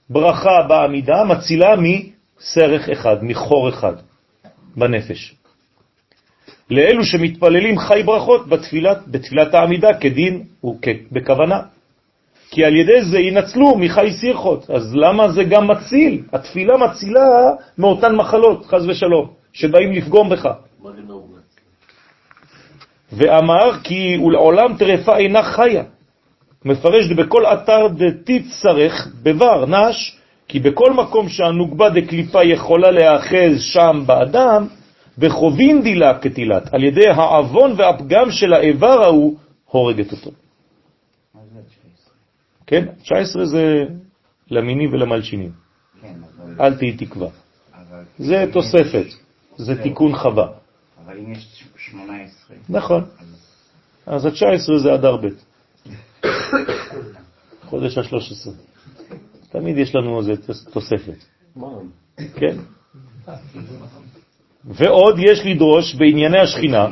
ברכה 0.10 0.64
בעמידה 0.68 1.24
מצילה 1.24 1.76
מסרך 1.76 2.90
אחד, 2.90 3.16
מחור 3.22 3.70
אחד 3.70 3.94
בנפש. 4.76 5.36
לאלו 6.70 7.06
שמתפללים 7.06 7.80
חי 7.80 8.04
ברכות 8.04 8.48
בתפילת, 8.50 9.08
בתפילת 9.08 9.54
העמידה 9.54 9.94
כדין 9.94 10.44
ובכוונה. 10.64 11.62
כי 12.52 12.66
על 12.66 12.76
ידי 12.76 13.02
זה 13.02 13.20
ינצלו 13.20 13.78
מחי 13.78 14.12
סירחות. 14.20 14.70
אז 14.70 14.96
למה 14.96 15.32
זה 15.32 15.44
גם 15.44 15.68
מציל? 15.68 16.24
התפילה 16.34 16.78
מצילה 16.78 17.28
מאותן 17.78 18.16
מחלות, 18.16 18.66
חז 18.66 18.90
ושלום, 18.90 19.30
שבאים 19.54 19.92
לפגום 19.92 20.30
בך. 20.30 20.50
ואמר 23.12 23.80
כי 23.84 24.18
ולעולם 24.18 24.78
טרפה 24.78 25.18
אינה 25.18 25.44
חיה. 25.44 25.84
מפרש 26.66 27.12
בכל 27.12 27.46
אתר 27.46 27.88
דתית 27.88 28.46
צרך 28.62 29.08
בבר 29.24 29.66
נש, 29.66 30.18
כי 30.48 30.60
בכל 30.60 30.94
מקום 30.94 31.30
שהנוגבה 31.30 31.90
דקליפה 31.90 32.44
יכולה 32.44 32.92
להאחז 32.92 33.62
שם 33.62 34.04
באדם, 34.06 34.68
וחובין 35.18 35.84
דילה 35.84 36.20
כתילת, 36.20 36.74
על 36.74 36.84
ידי 36.84 37.08
העוון 37.08 37.74
והפגם 37.78 38.32
של 38.32 38.54
האיבר 38.54 39.04
ההוא, 39.04 39.38
הורגת 39.66 40.12
אותו. 40.12 40.32
מה 41.36 41.42
זה 41.54 41.60
19? 41.60 42.14
כן? 42.68 42.86
19 43.04 43.46
זה 43.46 43.84
למינים 44.52 44.94
ולמלשינים. 44.94 45.52
כן, 46.02 46.08
אבל... 46.08 46.62
אל 46.62 46.74
תהי 46.78 46.98
תקווה. 46.98 47.28
אבל... 47.74 48.04
זה 48.18 48.46
תוספת, 48.54 49.08
זה 49.56 49.84
תיקון 49.84 50.16
חווה. 50.16 50.48
אבל 51.06 51.18
אם 51.18 51.32
יש 51.32 51.64
18... 51.78 52.58
נכון. 52.70 53.04
אז 53.22 53.36
אז 54.06 54.26
ה-19 54.26 54.78
זה 54.78 54.94
אדר 54.94 55.18
ב', 55.18 55.28
חודש 57.66 57.98
ה-13. 57.98 58.50
תמיד 59.52 59.78
יש 59.78 59.96
לנו 59.96 60.20
איזה 60.20 60.32
תוס- 60.38 60.68
תוספת, 60.74 61.24
כן? 62.36 62.56
ועוד 64.66 65.16
יש 65.20 65.46
לדרוש 65.46 65.96
בענייני 65.96 66.40
השכינה, 66.40 66.88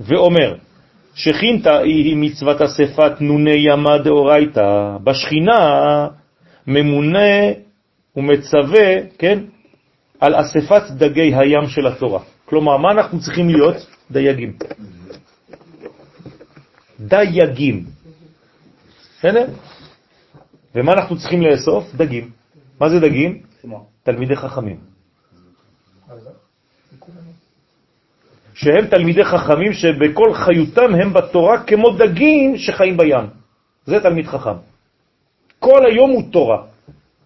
ואומר, 0.00 0.54
שכינתה 1.14 1.78
היא 1.78 2.16
מצוות 2.16 2.60
אספת 2.62 3.20
נוני 3.20 3.56
ימה 3.72 3.98
דאורייתא, 3.98 4.96
בשכינה 5.04 6.06
ממונה 6.66 7.52
ומצווה, 8.16 8.88
כן, 9.18 9.38
על 10.20 10.34
אספת 10.40 10.82
דגי 10.90 11.34
הים 11.34 11.68
של 11.68 11.86
התורה. 11.86 12.20
כלומר, 12.44 12.76
מה 12.76 12.90
אנחנו 12.92 13.20
צריכים 13.20 13.48
להיות? 13.48 13.76
דייגים. 14.10 14.52
דייגים. 17.00 17.84
בסדר? 19.22 19.46
ומה 20.74 20.92
אנחנו 20.92 21.18
צריכים 21.18 21.42
לאסוף? 21.42 21.94
דגים. 21.94 22.30
מה 22.80 22.88
זה 22.88 23.00
דגים? 23.00 23.42
תלמידי 24.02 24.36
חכמים. 24.36 24.76
שהם 28.54 28.86
תלמידי 28.86 29.24
חכמים 29.24 29.72
שבכל 29.72 30.34
חיותם 30.34 30.94
הם 30.94 31.12
בתורה 31.12 31.62
כמו 31.62 31.90
דגים 31.90 32.58
שחיים 32.58 32.96
בים. 32.96 33.26
זה 33.86 34.00
תלמיד 34.00 34.26
חכם. 34.26 34.58
כל 35.58 35.86
היום 35.86 36.10
הוא 36.10 36.22
תורה. 36.32 36.62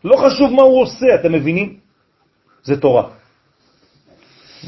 לא 0.04 0.16
חשוב 0.16 0.52
מה 0.52 0.62
הוא 0.62 0.82
עושה, 0.82 1.06
אתם 1.14 1.32
מבינים? 1.32 1.76
זה 2.62 2.80
תורה. 2.80 3.08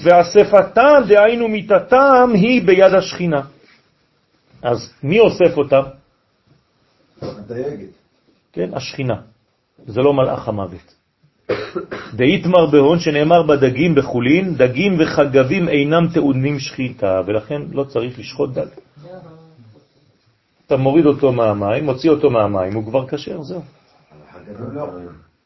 ואספתם, 0.02 1.02
דהיינו 1.08 1.48
מיתתם, 1.48 2.30
היא 2.34 2.66
ביד 2.66 2.94
השכינה. 2.94 3.42
אז 4.62 4.92
מי 5.02 5.20
אוסף 5.20 5.56
אותם? 5.56 5.97
הדייגת. 7.22 7.88
כן, 8.52 8.70
השכינה. 8.74 9.20
זה 9.86 10.00
לא 10.00 10.12
מלאך 10.12 10.48
המוות. 10.48 10.94
דאיתמר 12.14 12.66
בהון 12.66 12.98
שנאמר 12.98 13.42
בדגים 13.42 13.94
בחולין, 13.94 14.54
דגים 14.54 14.96
וחגבים 15.00 15.68
אינם 15.68 16.08
טעונים 16.14 16.58
שחיטה, 16.58 17.22
ולכן 17.26 17.62
לא 17.72 17.84
צריך 17.84 18.18
לשחוט 18.18 18.50
דג. 18.50 18.66
אתה 20.66 20.76
מוריד 20.76 21.06
אותו 21.06 21.32
מהמים, 21.32 21.84
מוציא 21.84 22.10
אותו 22.10 22.30
מהמים, 22.30 22.74
הוא 22.74 22.84
כבר 22.84 23.08
כשר, 23.08 23.42
זהו. 23.42 23.62
לא. 24.74 24.88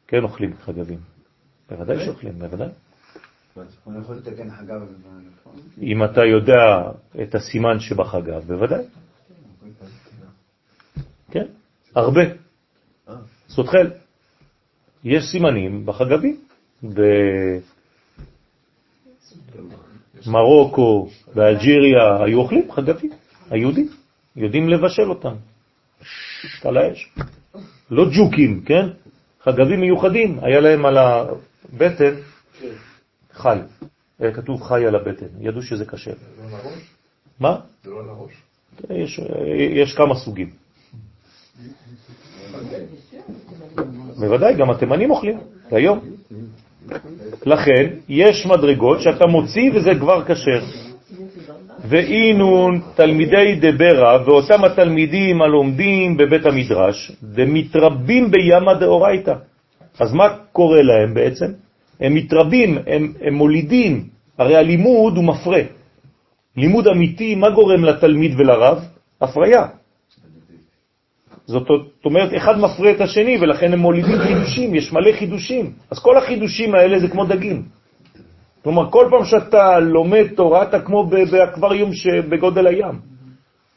כן 0.08 0.22
אוכלים 0.22 0.54
חגבים. 0.64 0.98
בוודאי 1.70 2.04
שאוכלים, 2.04 2.38
בוודאי. 2.38 2.68
אם 5.82 6.04
אתה 6.04 6.20
יודע 6.24 6.90
את 7.22 7.34
הסימן 7.34 7.80
שבחגב, 7.80 8.44
בוודאי. 8.46 8.84
הרבה. 11.94 12.22
סותחל. 13.48 13.90
יש 15.04 15.24
סימנים 15.24 15.86
בחגבים. 15.86 16.40
במרוקו, 20.26 21.08
באלג'יריה, 21.34 22.24
היו 22.24 22.38
אוכלים 22.38 22.72
חגבים, 22.72 23.10
היהודים, 23.50 23.88
יודעים 24.36 24.68
לבשל 24.68 25.10
אותם. 25.10 25.34
על 26.64 26.76
האש. 26.76 27.12
לא 27.90 28.04
ג'וקים, 28.16 28.62
כן? 28.64 28.88
חגבים 29.42 29.80
מיוחדים, 29.80 30.38
היה 30.42 30.60
להם 30.60 30.86
על 30.86 30.98
הבטן 30.98 32.14
חי. 33.32 33.58
היה 34.18 34.32
כתוב 34.32 34.62
חי 34.62 34.86
על 34.86 34.94
הבטן, 34.94 35.26
ידעו 35.40 35.62
שזה 35.62 35.84
קשה. 35.84 36.12
זה 36.14 36.50
לא? 36.50 36.58
מה? 37.40 37.60
זה 37.84 37.90
לא 37.90 38.00
על 38.00 38.08
הראש. 38.08 38.32
יש, 38.90 39.20
יש 39.74 39.94
כמה 39.94 40.14
סוגים. 40.14 40.61
בוודאי, 44.20 44.54
גם 44.54 44.70
התימנים 44.70 45.10
אוכלים, 45.10 45.38
היום. 45.70 46.00
לכן, 47.46 47.86
יש 48.08 48.46
מדרגות 48.46 49.00
שאתה 49.00 49.26
מוציא 49.26 49.70
וזה 49.74 49.90
כבר 50.00 50.24
כשר. 50.24 50.60
ואינון 51.84 52.80
תלמידי 52.94 53.58
דברה 53.60 54.18
ואותם 54.26 54.64
התלמידים 54.64 55.42
הלומדים 55.42 56.16
בבית 56.16 56.46
המדרש, 56.46 57.12
דמתרבים 57.22 58.30
בימה 58.30 58.74
דאורייתא. 58.74 59.34
אז 60.00 60.12
מה 60.14 60.28
קורה 60.52 60.82
להם 60.82 61.14
בעצם? 61.14 61.46
הם 62.00 62.14
מתרבים, 62.14 62.78
הם, 62.86 63.12
הם 63.20 63.34
מולידים. 63.34 64.04
הרי 64.38 64.56
הלימוד 64.56 65.16
הוא 65.16 65.24
מפרה. 65.24 65.60
לימוד 66.56 66.86
אמיתי, 66.88 67.34
מה 67.34 67.50
גורם 67.50 67.84
לתלמיד 67.84 68.40
ולרב? 68.40 68.78
הפריה. 69.20 69.66
זאת 71.52 72.04
אומרת, 72.04 72.30
אחד 72.36 72.58
מפרה 72.58 72.90
את 72.90 73.00
השני, 73.00 73.38
ולכן 73.40 73.72
הם 73.72 73.78
מולידים 73.78 74.18
חידושים, 74.18 74.74
יש 74.74 74.92
מלא 74.92 75.12
חידושים. 75.12 75.72
אז 75.90 75.98
כל 75.98 76.16
החידושים 76.16 76.74
האלה 76.74 76.98
זה 76.98 77.08
כמו 77.08 77.24
דגים. 77.24 77.62
כלומר, 78.64 78.90
כל 78.90 79.06
פעם 79.10 79.24
שאתה 79.24 79.78
לומד 79.78 80.26
תורה, 80.36 80.62
אתה 80.62 80.80
כמו 80.80 81.04
באקווריום 81.06 81.92
שבגודל 81.92 82.66
הים. 82.66 83.00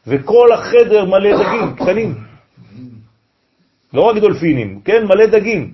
וכל 0.07 0.51
החדר 0.53 1.05
מלא 1.05 1.31
דגים, 1.37 1.75
קטנים. 1.75 2.15
לא 3.93 4.01
רק 4.01 4.17
דולפינים, 4.17 4.79
כן? 4.85 5.03
מלא 5.03 5.25
דגים. 5.25 5.73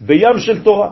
בים 0.00 0.38
של 0.38 0.62
תורה. 0.62 0.90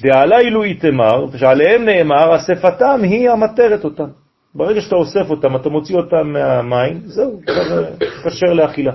דעלה 0.00 0.38
עילוי 0.38 0.74
תמר, 0.74 1.36
שעליהם 1.36 1.84
נאמר, 1.84 2.36
אספתם 2.36 3.00
היא 3.02 3.30
המטרת 3.30 3.84
אותם. 3.84 4.21
ברגע 4.54 4.80
שאתה 4.80 4.96
אוסף 4.96 5.30
אותם, 5.30 5.56
אתה 5.56 5.68
מוציא 5.68 5.96
אותם 5.96 6.32
מהמים, 6.32 7.00
זהו, 7.06 7.40
כבר 7.46 7.84
קשר 8.24 8.52
לאכילה. 8.52 8.92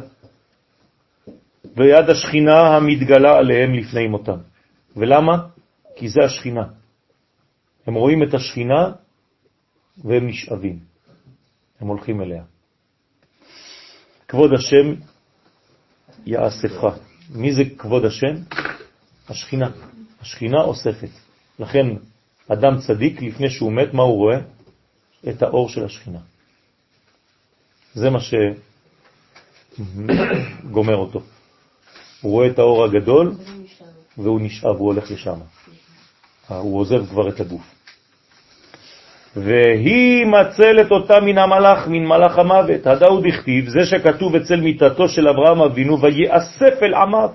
ויד 1.76 2.10
השכינה 2.10 2.76
המתגלה 2.76 3.38
עליהם 3.38 3.74
לפני 3.74 4.08
מותם. 4.08 4.38
ולמה? 4.96 5.38
כי 5.96 6.10
זה 6.10 6.20
השכינה. 6.24 6.64
הם 7.88 7.94
רואים 7.94 8.24
את 8.24 8.34
השכינה 8.34 8.92
והם 10.04 10.28
נשאבים. 10.28 10.80
הם 11.80 11.88
הולכים 11.88 12.22
אליה. 12.22 12.44
כבוד 14.28 14.54
השם 14.54 14.96
יאספך. 16.26 16.86
מי 17.36 17.54
זה 17.54 17.64
כבוד 17.78 18.06
השם? 18.06 18.36
השכינה. 19.30 19.70
השכינה 20.22 20.62
אוספת. 20.62 21.10
לכן 21.60 21.86
אדם 22.48 22.78
צדיק, 22.88 23.22
לפני 23.22 23.50
שהוא 23.50 23.72
מת, 23.72 23.94
מה 23.94 24.04
הוא 24.04 24.18
רואה? 24.18 24.40
את 25.30 25.44
האור 25.44 25.69
של 25.69 25.85
השכינה. 25.85 26.19
זה 27.94 28.10
מה 28.10 28.19
שגומר 29.80 30.95
אותו. 30.95 31.22
הוא 32.22 32.31
רואה 32.31 32.48
את 32.48 32.60
האור 32.60 32.84
הגדול 32.85 33.34
והוא 34.18 34.41
נשאב, 34.41 34.76
הוא 34.76 34.88
הולך 34.88 35.11
לשם. 35.11 35.39
הוא 36.48 36.80
עוזב 36.80 37.06
כבר 37.06 37.30
את 37.30 37.39
הגוף. 37.39 37.77
והיא 39.35 40.26
מצלת 40.26 40.91
אותה 40.91 41.19
מן 41.19 41.38
המלאך, 41.38 41.88
מן 41.88 42.06
מלאך 42.06 42.38
המוות. 42.38 42.88
הדאו 42.88 43.22
דכתיב, 43.22 43.69
זה 43.69 43.85
שכתוב 43.85 44.35
אצל 44.35 44.61
מיטתו 44.61 45.10
של 45.10 45.27
אברהם 45.27 45.61
אבינו, 45.61 46.02
ויאסף 46.02 46.73
אל 46.81 46.94
עמיו. 46.94 47.30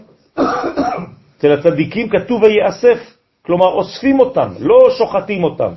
אצל 1.38 1.52
הצדיקים 1.52 2.08
כתוב 2.08 2.42
ויאסף, 2.42 2.98
כלומר 3.46 3.66
אוספים 3.66 4.20
אותם, 4.20 4.48
לא 4.58 4.88
שוחטים 4.98 5.44
אותם. 5.44 5.72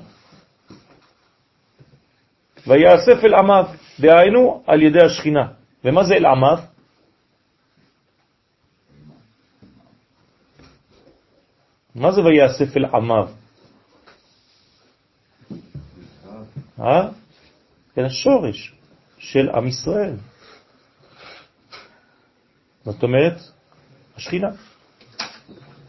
ויאסף 2.67 3.23
אל 3.23 3.33
עמיו, 3.33 3.65
דהיינו 3.99 4.63
על 4.67 4.81
ידי 4.81 5.05
השכינה. 5.05 5.47
ומה 5.85 6.03
זה 6.03 6.13
אל 6.13 6.25
עמיו? 6.25 6.57
מה 11.95 12.11
זה 12.11 12.21
ויאסף 12.21 12.77
אל 12.77 12.85
עמיו? 12.85 13.27
אה? 16.79 17.09
אל 17.97 18.05
השורש 18.05 18.73
של 19.17 19.49
עם 19.49 19.67
ישראל. 19.67 20.15
זאת 22.85 23.03
אומרת, 23.03 23.37
השכינה. 24.17 24.49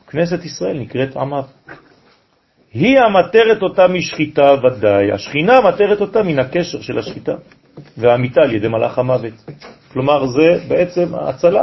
כנסת 0.07 0.45
ישראל 0.45 0.79
נקראת 0.81 1.17
עמיו. 1.17 1.45
היא 2.79 2.99
המטרת 2.99 3.63
אותה 3.63 3.89
משחיטה 3.89 4.55
ודאי, 4.63 5.13
השכינה 5.13 5.61
מטרת 5.61 6.01
אותה 6.01 6.23
מן 6.23 6.39
הקשר 6.39 6.81
של 6.81 6.99
השחיטה, 6.99 7.35
והמיטה 7.97 8.41
על 8.41 8.55
ידי 8.55 8.69
מלאך 8.69 8.99
המוות. 8.99 9.33
כלומר, 9.93 10.27
זה 10.27 10.59
בעצם 10.69 11.15
ההצלה. 11.15 11.63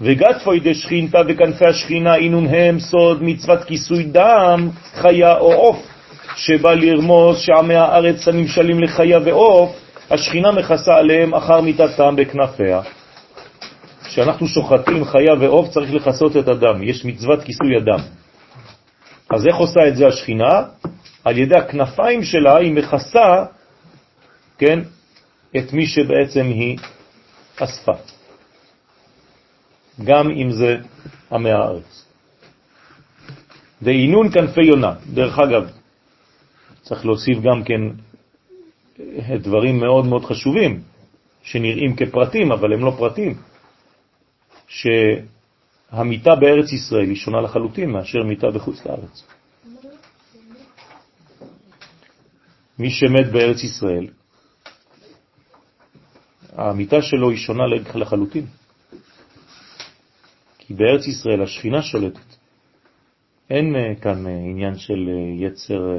וגטפוי 0.00 0.60
דשכינתה 0.60 1.18
וכנפי 1.28 1.66
השכינה 1.66 2.14
אינון 2.14 2.46
הם 2.46 2.78
סוד 2.78 3.22
מצוות 3.22 3.64
כיסוי 3.64 4.04
דם, 4.04 4.70
חיה 4.94 5.38
או 5.38 5.52
עוף, 5.52 5.76
שבא 6.36 6.74
לרמוז 6.74 7.38
שעמי 7.38 7.74
הארץ 7.74 8.28
הנמשלים 8.28 8.82
לחיה 8.82 9.18
ועוף, 9.24 9.70
השכינה 10.10 10.52
מכסה 10.52 10.94
עליהם 10.94 11.34
אחר 11.34 11.60
מיטתם 11.60 12.16
בכנפיה. 12.16 12.80
כשאנחנו 14.04 14.46
שוחטים 14.46 15.04
חיה 15.04 15.34
ועוף 15.40 15.68
צריך 15.68 15.94
לחסות 15.94 16.36
את 16.36 16.48
הדם, 16.48 16.82
יש 16.82 17.04
מצוות 17.04 17.42
כיסוי 17.42 17.76
הדם. 17.76 18.00
אז 19.30 19.46
איך 19.46 19.56
עושה 19.56 19.88
את 19.88 19.96
זה 19.96 20.06
השכינה? 20.06 20.62
על 21.24 21.38
ידי 21.38 21.56
הכנפיים 21.58 22.22
שלה 22.22 22.56
היא 22.56 22.72
מכסה, 22.72 23.44
כן, 24.58 24.78
את 25.56 25.72
מי 25.72 25.86
שבעצם 25.86 26.44
היא 26.44 26.78
אספה. 27.56 27.92
גם 30.04 30.30
אם 30.30 30.50
זה 30.50 30.76
עמי 31.32 31.50
הארץ. 31.50 32.04
דהינון 33.82 34.32
כנפי 34.32 34.62
יונה, 34.62 34.94
דרך 35.14 35.38
אגב, 35.38 35.70
צריך 36.82 37.06
להוסיף 37.06 37.38
גם 37.38 37.64
כן 37.64 37.80
דברים 39.38 39.80
מאוד 39.80 40.06
מאוד 40.06 40.24
חשובים, 40.24 40.80
שנראים 41.42 41.96
כפרטים, 41.96 42.52
אבל 42.52 42.72
הם 42.72 42.84
לא 42.84 42.94
פרטים, 42.98 43.34
שהמיטה 45.90 46.34
בארץ 46.34 46.72
ישראל 46.72 47.08
היא 47.08 47.16
שונה 47.16 47.40
לחלוטין 47.40 47.90
מאשר 47.90 48.22
מיטה 48.22 48.50
בחוץ 48.50 48.86
לארץ. 48.86 49.24
מי 52.78 52.90
שמת 52.90 53.32
בארץ 53.32 53.64
ישראל, 53.64 54.06
המיטה 56.52 57.02
שלו 57.02 57.30
היא 57.30 57.38
שונה 57.38 57.64
לחלוטין. 57.94 58.46
כי 60.58 60.74
בארץ 60.74 61.06
ישראל 61.06 61.42
השכינה 61.42 61.82
שולטת. 61.82 62.36
אין 63.50 63.76
אה, 63.76 63.94
כאן 64.00 64.26
אה, 64.26 64.32
עניין 64.32 64.78
של 64.78 65.08
אה, 65.08 65.46
יצר 65.46 65.98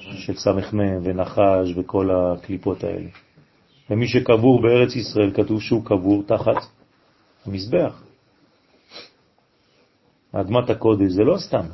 של 0.00 0.36
סמ"ם 0.36 0.80
ונחש 1.02 1.76
וכל 1.76 2.10
הקליפות 2.10 2.84
האלה. 2.84 3.08
ומי 3.90 4.08
שקבור 4.08 4.62
בארץ 4.62 4.96
ישראל 4.96 5.30
כתוב 5.34 5.60
שהוא 5.60 5.84
קבור 5.84 6.22
תחת 6.26 6.66
המזבח. 7.46 8.05
אדמת 10.40 10.70
הקודש 10.70 11.12
זה 11.12 11.22
לא 11.24 11.38
סתם. 11.38 11.66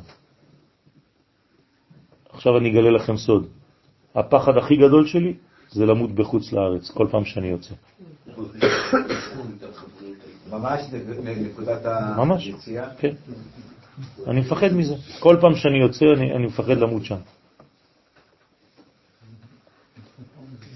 עכשיו 2.29 2.57
אני 2.57 2.71
אגלה 2.71 2.89
לכם 2.91 3.17
סוד. 3.17 3.47
הפחד 4.15 4.57
הכי 4.57 4.75
גדול 4.75 5.07
שלי 5.07 5.33
זה 5.71 5.85
למות 5.85 6.11
בחוץ 6.11 6.51
לארץ, 6.53 6.91
כל 6.91 7.07
פעם 7.11 7.25
שאני 7.25 7.47
יוצא. 7.47 7.75
ממש 10.51 10.81
נקודת 11.23 11.85
ממש, 12.17 12.45
היציאה? 12.45 12.95
כן. 12.95 13.13
אני 14.27 14.39
מפחד 14.39 14.73
מזה. 14.73 14.95
כל 15.19 15.37
פעם 15.41 15.55
שאני 15.55 15.79
יוצא, 15.79 16.05
אני, 16.17 16.35
אני 16.35 16.45
מפחד 16.45 16.77
למות 16.77 17.05
שם. 17.05 17.17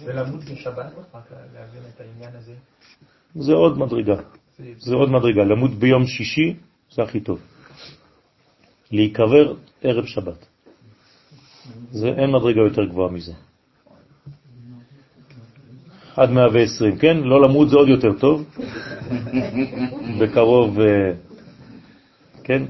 ולמות 0.03 0.43
בשבת, 0.43 0.91
רק 1.13 1.31
להבין 1.53 1.81
את 1.95 2.01
העניין 2.01 2.35
הזה. 2.35 2.53
זה 3.35 3.53
עוד 3.53 3.77
מדרגה. 3.77 4.15
זה 4.77 4.95
עוד 4.95 5.09
מדרגה. 5.09 5.43
למות 5.43 5.71
ביום 5.71 6.07
שישי 6.07 6.55
זה 6.91 7.03
הכי 7.03 7.19
טוב. 7.19 7.39
להיקבר 8.91 9.53
ערב 9.83 10.05
שבת. 10.05 10.45
זה 11.91 12.07
אין 12.07 12.31
מדרגה 12.31 12.61
יותר 12.61 12.85
גבוהה 12.85 13.11
מזה. 13.11 13.33
עד 16.15 16.29
120, 16.29 16.97
כן? 16.97 17.17
לא 17.17 17.41
למות 17.41 17.69
זה 17.69 17.75
עוד 17.75 17.87
יותר 17.87 18.13
טוב. 18.19 18.43
בקרוב, 20.19 20.79
אה, 20.79 21.11
כן? 22.43 22.63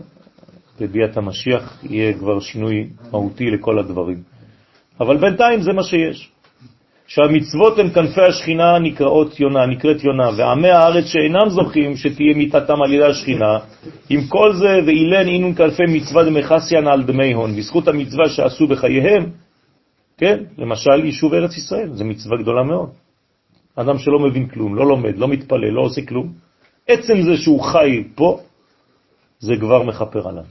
בביאת 0.80 1.18
המשיח 1.18 1.84
יהיה 1.84 2.14
כבר 2.14 2.39
שינוי 2.39 2.89
מהותי 3.11 3.45
לכל 3.45 3.80
הדברים. 3.80 4.23
אבל 4.99 5.18
בינתיים 5.18 5.61
זה 5.61 5.73
מה 5.73 5.84
שיש. 5.84 6.31
שהמצוות 7.08 7.80
הן 7.80 7.90
כנפי 7.90 8.22
השכינה 8.22 8.80
נקראות 8.80 9.40
יונה, 9.40 9.66
נקראת 9.66 10.04
יונה, 10.04 10.30
ועמי 10.38 10.70
הארץ 10.70 11.06
שאינם 11.06 11.50
זוכים 11.50 11.96
שתהיה 11.96 12.34
מיתתם 12.36 12.82
על 12.82 12.94
ידי 12.94 13.06
השכינה, 13.06 13.60
עם 14.10 14.28
כל 14.28 14.56
זה 14.56 14.80
ואילן 14.86 15.28
אינון 15.28 15.56
כנפי 15.56 15.84
מצווה 15.88 16.24
דמחסיין 16.24 16.88
על 16.88 17.04
דמי 17.04 17.34
הון, 17.34 17.56
בזכות 17.56 17.88
המצווה 17.88 18.30
שעשו 18.30 18.68
בחייהם, 18.68 19.30
כן, 20.18 20.44
למשל 20.58 21.06
יישוב 21.06 21.34
ארץ 21.34 21.58
ישראל, 21.58 21.90
זו 21.94 22.06
מצווה 22.06 22.38
גדולה 22.38 22.64
מאוד. 22.64 22.90
אדם 23.76 23.98
שלא 23.98 24.20
מבין 24.20 24.48
כלום, 24.48 24.76
לא 24.76 24.86
לומד, 24.88 25.18
לא 25.18 25.28
מתפלל, 25.28 25.70
לא 25.70 25.82
עושה 25.82 26.02
כלום, 26.06 26.34
עצם 26.88 27.22
זה 27.22 27.38
שהוא 27.38 27.62
חי 27.62 28.04
פה, 28.16 28.40
זה 29.40 29.54
כבר 29.60 29.84
מחפר 29.84 30.28
עליו. 30.28 30.44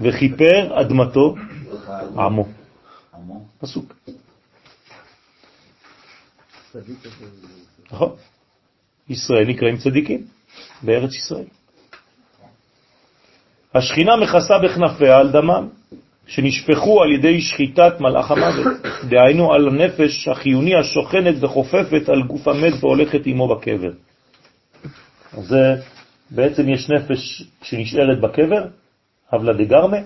וכיפר 0.00 0.80
אדמתו 0.80 1.34
עמו. 2.16 2.44
פסוק. 3.60 3.94
נכון. 7.92 8.10
ישראל 9.08 9.44
נקראים 9.44 9.76
צדיקים 9.76 10.26
בארץ 10.82 11.14
ישראל. 11.14 11.44
השכינה 13.74 14.16
מכסה 14.16 14.58
בכנפיה 14.58 15.18
על 15.18 15.32
דמם, 15.32 15.68
שנשפכו 16.26 17.02
על 17.02 17.12
ידי 17.12 17.40
שחיטת 17.40 18.00
מלאך 18.00 18.30
המוות, 18.30 18.66
דהיינו 19.08 19.52
על 19.52 19.68
הנפש 19.68 20.28
החיוני 20.28 20.74
השוכנת 20.76 21.34
וחופפת 21.40 22.08
על 22.08 22.22
גוף 22.22 22.48
המת 22.48 22.72
והולכת 22.80 23.20
עמו 23.24 23.48
בקבר. 23.48 23.92
אז 25.32 25.44
זה, 25.44 25.74
בעצם 26.30 26.68
יש 26.68 26.90
נפש 26.90 27.42
שנשארת 27.62 28.20
בקבר, 28.20 28.66
הבלה 29.32 29.52
דגרמה, 29.52 29.96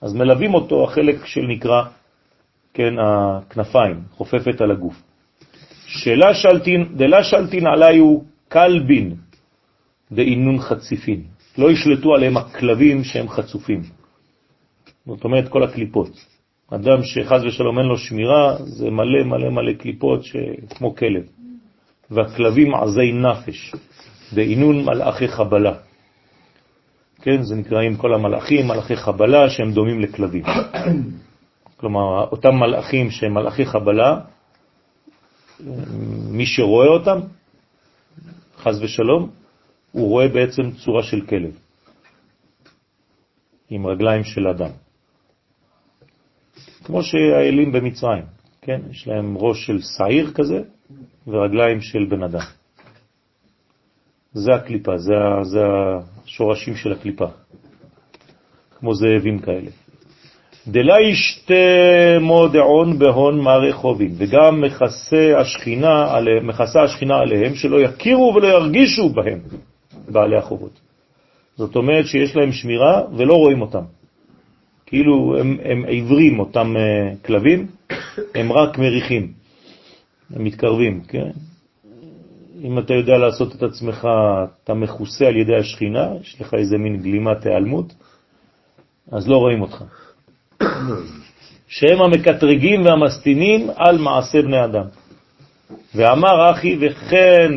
אז 0.00 0.14
מלווים 0.14 0.54
אותו 0.54 0.84
החלק 0.84 1.26
של 1.26 1.40
נקרא, 1.40 1.82
כן, 2.74 2.94
הכנפיים, 2.98 4.02
חופפת 4.10 4.60
על 4.60 4.70
הגוף. 4.70 5.09
שאלה 5.90 6.34
שלטין, 6.34 6.96
דלה 6.96 7.24
שלטין 7.24 7.66
עליו 7.66 8.18
קלבין 8.48 9.14
דאינון 10.12 10.58
חציפין. 10.58 11.22
לא 11.58 11.70
ישלטו 11.70 12.14
עליהם 12.14 12.36
הכלבים 12.36 13.04
שהם 13.04 13.28
חצופים. 13.28 13.82
זאת 15.06 15.24
אומרת, 15.24 15.48
כל 15.48 15.62
הקליפות. 15.62 16.10
אדם 16.70 17.02
שחז 17.02 17.44
ושלום 17.44 17.78
אין 17.78 17.86
לו 17.86 17.98
שמירה, 17.98 18.56
זה 18.58 18.90
מלא 18.90 19.24
מלא 19.24 19.50
מלא 19.50 19.72
קליפות 19.72 20.20
כמו 20.70 20.96
כלב. 20.96 21.22
והכלבים 22.10 22.74
עזי 22.74 23.12
נפש, 23.12 23.74
דאינון 24.34 24.84
מלאכי 24.84 25.28
חבלה. 25.28 25.74
כן, 27.22 27.42
זה 27.42 27.54
נקראים 27.56 27.96
כל 27.96 28.14
המלאכים, 28.14 28.66
מלאכי 28.66 28.96
חבלה, 28.96 29.50
שהם 29.50 29.72
דומים 29.72 30.00
לכלבים. 30.00 30.44
כלומר, 31.78 32.28
אותם 32.30 32.54
מלאכים 32.54 33.10
שהם 33.10 33.34
מלאכי 33.34 33.66
חבלה, 33.66 34.20
מי 36.30 36.46
שרואה 36.46 36.86
אותם, 36.88 37.18
חז 38.56 38.82
ושלום, 38.82 39.30
הוא 39.92 40.08
רואה 40.08 40.28
בעצם 40.28 40.62
צורה 40.84 41.02
של 41.02 41.26
כלב, 41.26 41.58
עם 43.70 43.86
רגליים 43.86 44.24
של 44.24 44.46
אדם. 44.46 44.70
כמו 46.84 47.02
שהאלים 47.02 47.72
במצרים, 47.72 48.24
כן? 48.62 48.80
יש 48.90 49.08
להם 49.08 49.36
ראש 49.36 49.66
של 49.66 49.78
שעיר 49.80 50.32
כזה 50.34 50.62
ורגליים 51.26 51.80
של 51.80 52.04
בן 52.10 52.22
אדם. 52.22 52.46
זה 54.32 54.54
הקליפה, 54.54 54.98
זה, 54.98 55.14
זה 55.42 55.60
השורשים 56.24 56.76
של 56.76 56.92
הקליפה, 56.92 57.26
כמו 58.78 58.94
זאבים 58.94 59.38
כאלה. 59.38 59.70
דלה 60.68 61.00
ישתה 61.00 61.54
דעון 62.52 62.98
בהון 62.98 63.40
מרי 63.40 63.72
חובים, 63.72 64.10
וגם 64.16 64.60
מכסה 64.60 65.38
השכינה, 65.38 66.14
עליהם, 66.14 66.46
מכסה 66.46 66.82
השכינה 66.82 67.18
עליהם, 67.18 67.54
שלא 67.54 67.80
יכירו 67.80 68.32
ולא 68.36 68.46
ירגישו 68.46 69.08
בהם, 69.08 69.38
בעלי 70.08 70.36
החובות. 70.36 70.80
זאת 71.56 71.76
אומרת 71.76 72.06
שיש 72.06 72.36
להם 72.36 72.52
שמירה 72.52 73.02
ולא 73.16 73.34
רואים 73.34 73.60
אותם. 73.60 73.82
כאילו 74.86 75.36
הם, 75.40 75.56
הם 75.64 75.84
עיוורים, 75.84 76.40
אותם 76.40 76.74
uh, 76.76 77.26
כלבים, 77.26 77.66
הם 78.34 78.52
רק 78.52 78.78
מריחים, 78.78 79.32
הם 80.34 80.44
מתקרבים, 80.44 81.00
כן? 81.08 81.30
אם 82.64 82.78
אתה 82.78 82.94
יודע 82.94 83.18
לעשות 83.18 83.54
את 83.54 83.62
עצמך, 83.62 84.08
אתה 84.64 84.74
מכוסה 84.74 85.26
על 85.26 85.36
ידי 85.36 85.56
השכינה, 85.56 86.08
יש 86.20 86.40
לך 86.40 86.54
איזה 86.54 86.78
מין 86.78 86.96
גלימת 86.96 87.46
העלמות, 87.46 87.94
אז 89.12 89.28
לא 89.28 89.36
רואים 89.36 89.62
אותך. 89.62 89.84
שהם 91.74 92.02
המקטרגים 92.02 92.84
והמסטינים 92.84 93.70
על 93.76 93.98
מעשה 93.98 94.42
בני 94.42 94.64
אדם. 94.64 94.84
ואמר 95.94 96.50
הכי 96.50 96.76
וכן 96.80 97.52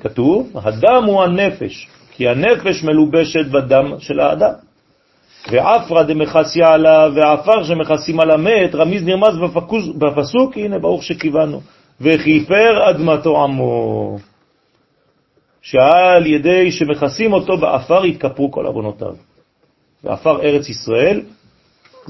כתוב, 0.00 0.50
הדם 0.54 1.04
הוא 1.06 1.22
הנפש, 1.22 1.88
כי 2.12 2.28
הנפש 2.28 2.84
מלובשת 2.84 3.46
בדם 3.52 3.94
של 3.98 4.20
האדם. 4.20 4.52
ועפרא 5.50 6.02
דמחסיה 6.02 6.68
עליו, 6.68 7.12
ועפר 7.14 7.64
שמחסים 7.64 8.20
על 8.20 8.30
המת, 8.30 8.74
רמיז 8.74 9.02
נרמז 9.02 9.38
בפקוס, 9.38 9.84
בפסוק, 9.98 10.56
הנה 10.56 10.78
ברוך 10.78 11.04
שכיוונו, 11.04 11.60
וכיפר 12.00 12.90
אדמתו 12.90 13.44
עמו, 13.44 14.18
שעל 15.62 16.26
ידי 16.26 16.72
שמחסים 16.72 17.32
אותו 17.32 17.56
בעפר 17.56 18.06
יתכפרו 18.06 18.50
כל 18.50 18.66
עוונותיו. 18.66 19.14
ואפר 20.04 20.42
ארץ 20.42 20.68
ישראל 20.68 21.20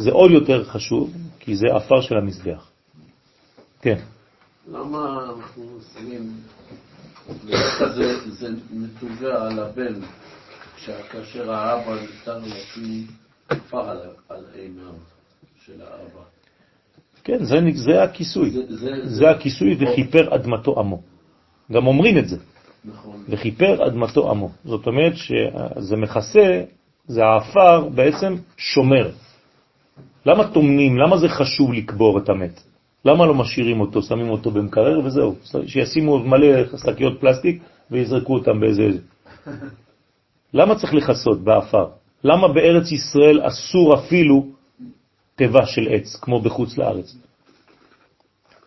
זה 0.01 0.11
עוד 0.11 0.31
יותר 0.31 0.65
חשוב, 0.65 1.13
כי 1.39 1.57
זה 1.57 1.67
אפר 1.77 2.01
של 2.01 2.17
המזבח. 2.17 2.71
כן. 3.83 3.99
למה 4.73 5.25
אנחנו 5.25 5.63
שמים, 5.95 6.33
זה, 7.95 8.31
זה 8.31 8.49
מתוגע 8.73 9.43
על 9.43 9.59
הבן, 9.59 10.01
כאשר 11.11 11.53
האבא 11.53 11.95
ניתן 12.01 12.39
לשים 12.43 13.07
עפר 13.49 13.91
על, 13.91 13.99
על 14.29 14.45
עיניו 14.55 14.93
של 15.67 15.83
האבא? 15.83 16.23
כן, 17.25 17.45
זה, 17.45 17.57
זה 17.75 18.03
הכיסוי. 18.03 18.51
זה, 18.51 18.77
זה, 18.77 18.91
זה 19.05 19.31
הכיסוי 19.31 19.77
וכיפר 19.81 20.35
אדמתו 20.35 20.81
עמו. 20.81 21.03
גם 21.73 21.87
אומרים 21.87 22.19
את 22.19 22.29
זה. 22.29 22.37
נכון. 22.85 23.25
וכיפר 23.29 23.87
אדמתו 23.87 24.31
עמו. 24.31 24.51
זאת 24.65 24.87
אומרת 24.87 25.13
שזה 25.17 25.97
מכסה, 25.97 26.63
זה 27.07 27.21
העפר 27.25 27.89
בעצם 27.89 28.35
שומר. 28.57 29.11
למה 30.27 30.49
טומנים? 30.53 30.99
למה 30.99 31.17
זה 31.17 31.29
חשוב 31.29 31.73
לקבור 31.73 32.19
את 32.19 32.29
המת? 32.29 32.63
למה 33.05 33.27
לא 33.27 33.35
משאירים 33.35 33.81
אותו, 33.81 34.03
שמים 34.03 34.31
אותו 34.31 34.51
במקרר 34.51 35.01
וזהו? 35.05 35.35
שישימו 35.67 36.19
מלא 36.19 36.77
שקיות 36.77 37.21
פלסטיק 37.21 37.63
ויזרקו 37.91 38.35
אותם 38.35 38.61
באיזה... 38.61 38.89
למה 40.55 40.75
צריך 40.75 40.95
לחסות 40.95 41.41
בעפר? 41.41 41.87
למה 42.25 42.49
בארץ 42.49 42.93
ישראל 42.93 43.41
אסור 43.47 43.95
אפילו 43.95 44.47
תיבה 45.35 45.67
של 45.67 45.89
עץ, 45.91 46.17
כמו 46.17 46.41
בחוץ 46.41 46.79
לארץ? 46.79 47.17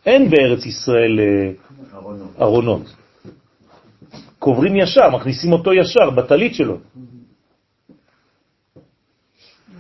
אין 0.06 0.30
בארץ 0.30 0.66
ישראל 0.66 1.20
אה, 1.20 1.52
ארונות. 2.42 2.96
קוברים 4.40 4.76
ישר, 4.76 5.10
מכניסים 5.10 5.54
אותו 5.54 5.74
ישר 5.74 6.10
בטלית 6.10 6.56
שלו. 6.56 6.78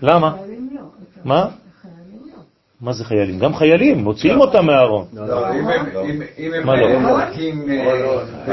למה? 0.01 0.37
מה? 1.23 1.49
מה 2.83 2.93
זה 2.93 3.03
חיילים? 3.03 3.39
גם 3.39 3.55
חיילים, 3.55 3.97
מוציאים 3.97 4.39
אותם 4.39 4.65
מהארון. 4.65 5.05
לא, 5.13 5.49
אם 6.37 6.53
הם 6.53 6.65
מה 6.65 6.75
לא? 6.75 7.17
חלקים... 7.17 7.65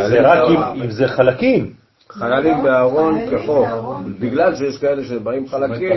זה 0.09 0.21
רק 0.21 0.39
אם- 0.51 0.83
אם 0.83 0.91
זה 0.91 1.09
חלקים. 1.09 1.73
חיילים 2.09 2.63
בארון 2.63 3.19
כחוק. 3.31 3.67
בגלל 4.19 4.55
שיש 4.57 4.79
כאלה 4.79 5.05
שבאים 5.05 5.49
חלקים. 5.49 5.93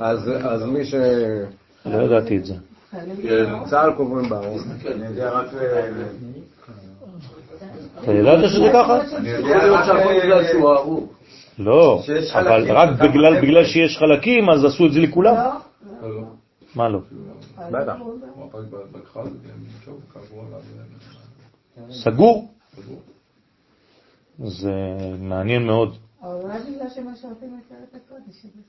אז 0.00 0.30
אז 0.44 0.64
מי 0.64 0.84
ש... 0.84 0.94
לא 1.86 2.02
ידעתי 2.02 2.36
את 2.36 2.44
זה. 2.44 2.54
כן. 3.22 3.44
צה"ל 3.70 3.92
קוברים 3.96 4.28
בארון. 4.28 4.58
אני 4.94 5.06
יודע 5.06 5.30
רק... 5.30 5.46
אה, 5.60 5.88
אתה 8.02 8.12
ידעת 8.12 8.50
שזה 8.50 8.70
ככה? 8.72 9.00
אני 9.16 9.30
יכול 9.30 9.50
יודע 9.50 9.64
להיות 9.64 9.78
רק... 9.78 9.84
שהכל 9.86 10.08
אה, 10.08 10.20
בגלל 10.24 10.44
שהוא 10.44 10.70
ההרוג. 10.72 11.06
לא, 11.58 12.02
אבל 12.34 12.70
רק 12.72 12.88
בגלל 13.42 13.64
שיש 13.64 13.98
חלקים 13.98 14.50
אז 14.50 14.64
עשו 14.64 14.86
את 14.86 14.92
זה 14.92 15.00
לכולם. 15.00 15.34
מה 16.76 16.88
לא? 16.88 16.98
בטח. 17.70 17.92
סגור? 21.90 22.48
זה 24.38 24.72
מעניין 25.20 25.66
מאוד, 25.66 25.96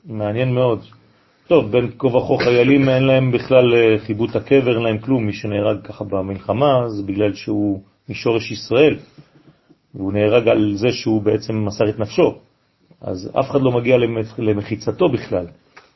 מעניין 0.06 0.54
מאוד. 0.54 0.80
טוב, 1.48 1.72
בין 1.72 1.92
כה 1.98 2.08
וכה 2.08 2.44
חיילים 2.44 2.90
אין 2.90 3.04
להם 3.04 3.32
בכלל 3.32 3.74
אה, 3.74 4.00
חיבוט 4.00 4.36
הקבר, 4.36 4.76
אין 4.76 4.84
להם 4.84 4.98
כלום. 4.98 5.26
מי 5.26 5.34
שנהרג 5.34 5.82
ככה 5.88 6.04
במלחמה 6.04 6.90
זה 6.90 7.04
בגלל 7.04 7.34
שהוא 7.34 7.82
משורש 8.10 8.52
ישראל, 8.52 8.98
והוא 9.96 10.14
נהרג 10.14 10.48
על 10.48 10.74
זה 10.76 10.88
שהוא 10.92 11.22
בעצם 11.22 11.66
מסר 11.66 11.90
את 11.90 12.00
נפשו. 12.00 12.36
אז 13.02 13.30
אף 13.40 13.50
אחד 13.52 13.62
לא 13.62 13.72
מגיע 13.72 13.98
למח- 13.98 14.40
למחיצתו 14.40 15.10
בכלל. 15.10 15.46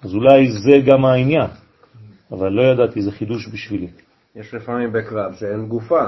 אז 0.03 0.13
אולי 0.13 0.51
זה 0.51 0.71
גם 0.85 1.05
העניין. 1.05 1.47
אבל 2.32 2.49
לא 2.49 2.62
ידעתי, 2.62 3.02
זה 3.02 3.12
חידוש 3.12 3.48
בשבילי. 3.54 3.88
יש 4.36 4.54
לפעמים 4.54 4.91
בקרב 4.91 5.34
שאין 5.34 5.66
גופה. 5.66 6.06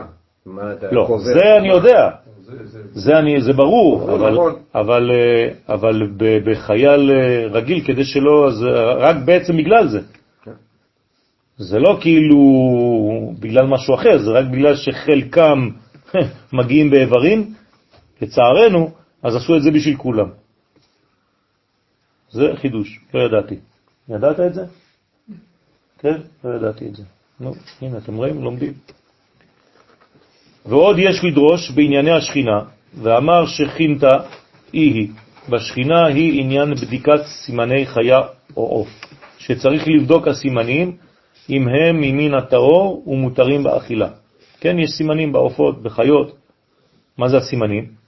לא? 0.91 1.17
זה 1.23 1.57
אני 1.57 1.69
יודע. 1.69 2.09
זה, 2.41 2.65
זה, 2.65 2.81
זה 2.93 3.19
אני, 3.19 3.41
זה 3.41 3.53
ברור, 3.53 4.15
אבל, 4.15 4.33
נכון. 4.33 4.53
אבל, 4.75 5.11
אה, 5.11 5.73
אבל 5.75 6.11
בחייל 6.45 7.11
אה, 7.11 7.47
רגיל, 7.51 7.85
כדי 7.85 8.03
שלא, 8.03 8.47
אז 8.47 8.63
אה, 8.63 8.93
רק 8.93 9.15
בעצם 9.25 9.57
בגלל 9.57 9.87
זה. 9.87 9.99
כן. 10.43 10.51
זה 11.57 11.79
לא 11.79 11.97
כאילו 12.01 12.39
בגלל 13.39 13.67
משהו 13.67 13.95
אחר, 13.95 14.17
זה 14.17 14.31
רק 14.31 14.45
בגלל 14.45 14.75
שחלקם 14.75 15.69
מגיעים 16.53 16.89
באיברים, 16.89 17.53
לצערנו, 18.21 18.91
אז 19.23 19.35
עשו 19.35 19.57
את 19.57 19.63
זה 19.63 19.71
בשביל 19.71 19.95
כולם. 19.97 20.29
זה 22.31 22.43
חידוש, 22.55 22.99
לא 23.13 23.19
ידעתי. 23.19 23.55
ידעת 24.09 24.39
את 24.39 24.53
זה? 24.53 24.65
כן, 25.99 26.17
לא 26.43 26.55
ידעתי 26.55 26.87
את 26.87 26.95
זה. 26.95 27.03
נו, 27.39 27.53
הנה, 27.81 27.97
אתם 27.97 28.15
רואים, 28.15 28.43
לומדים. 28.43 28.73
ועוד 30.65 30.95
יש 30.99 31.23
לדרוש 31.23 31.71
בענייני 31.71 32.11
השכינה, 32.11 32.59
ואמר 33.01 33.45
שכינתה 33.45 34.17
היא 34.73 34.93
היא. 34.93 35.09
בשכינה 35.49 36.05
היא 36.05 36.41
עניין 36.41 36.73
בדיקת 36.75 37.25
סימני 37.25 37.85
חיה 37.85 38.19
או 38.57 38.63
עוף, 38.63 38.89
שצריך 39.37 39.87
לבדוק 39.87 40.27
הסימנים 40.27 40.97
אם 41.49 41.67
הם 41.67 41.95
ממין 41.95 42.33
הטהור 42.33 43.03
ומותרים 43.07 43.63
באכילה. 43.63 44.09
כן, 44.59 44.79
יש 44.79 44.89
סימנים 44.91 45.31
בעופות, 45.31 45.83
בחיות. 45.83 46.35
מה 47.17 47.29
זה 47.29 47.37
הסימנים? 47.37 47.98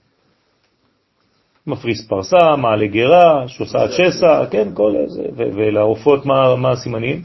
מפריס 1.66 2.06
פרסה, 2.06 2.56
מעלה 2.56 2.86
גרה, 2.86 3.48
שוסעת 3.48 3.90
שסע, 3.92 4.46
כן, 4.50 4.68
כל 4.74 4.92
זה. 5.06 5.22
ולעופות 5.36 6.26
מה, 6.26 6.72
הסימנים? 6.72 7.22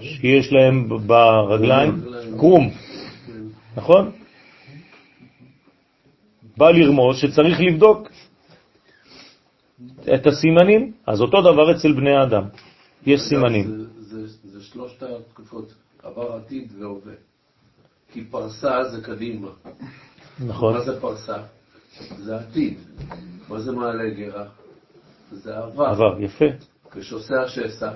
שיש 0.00 0.52
להם 0.52 0.88
ברגליים 1.06 2.02
קרום, 2.38 2.70
נכון? 3.76 4.10
בא 6.56 6.70
לרמוז 6.70 7.16
שצריך 7.16 7.60
לבדוק 7.60 8.08
את 10.14 10.26
הסימנים, 10.26 10.92
אז 11.06 11.20
אותו 11.20 11.40
דבר 11.42 11.76
אצל 11.76 11.92
בני 11.92 12.16
האדם, 12.16 12.44
יש 13.06 13.20
סימנים. 13.20 13.86
זה 14.44 14.62
שלושת 14.62 15.02
התקופות, 15.02 15.74
עבר 16.02 16.32
עתיד 16.32 16.72
והווה. 16.78 17.12
כי 18.12 18.24
פרסה 18.24 18.84
זה 18.84 19.02
קדימה. 19.02 19.48
נכון, 20.46 20.74
מה 20.74 20.80
זה 20.80 21.00
פרסה? 21.00 21.36
זה 22.18 22.36
עתיד. 22.36 22.78
מה 23.48 23.60
זה 23.60 23.72
מעלה 23.72 24.10
גרה? 24.10 24.44
זה 25.32 25.56
עבר. 25.58 25.86
עבר, 25.86 26.20
יפה, 26.20 26.44
ושוסע 26.96 27.48
שסע 27.48 27.90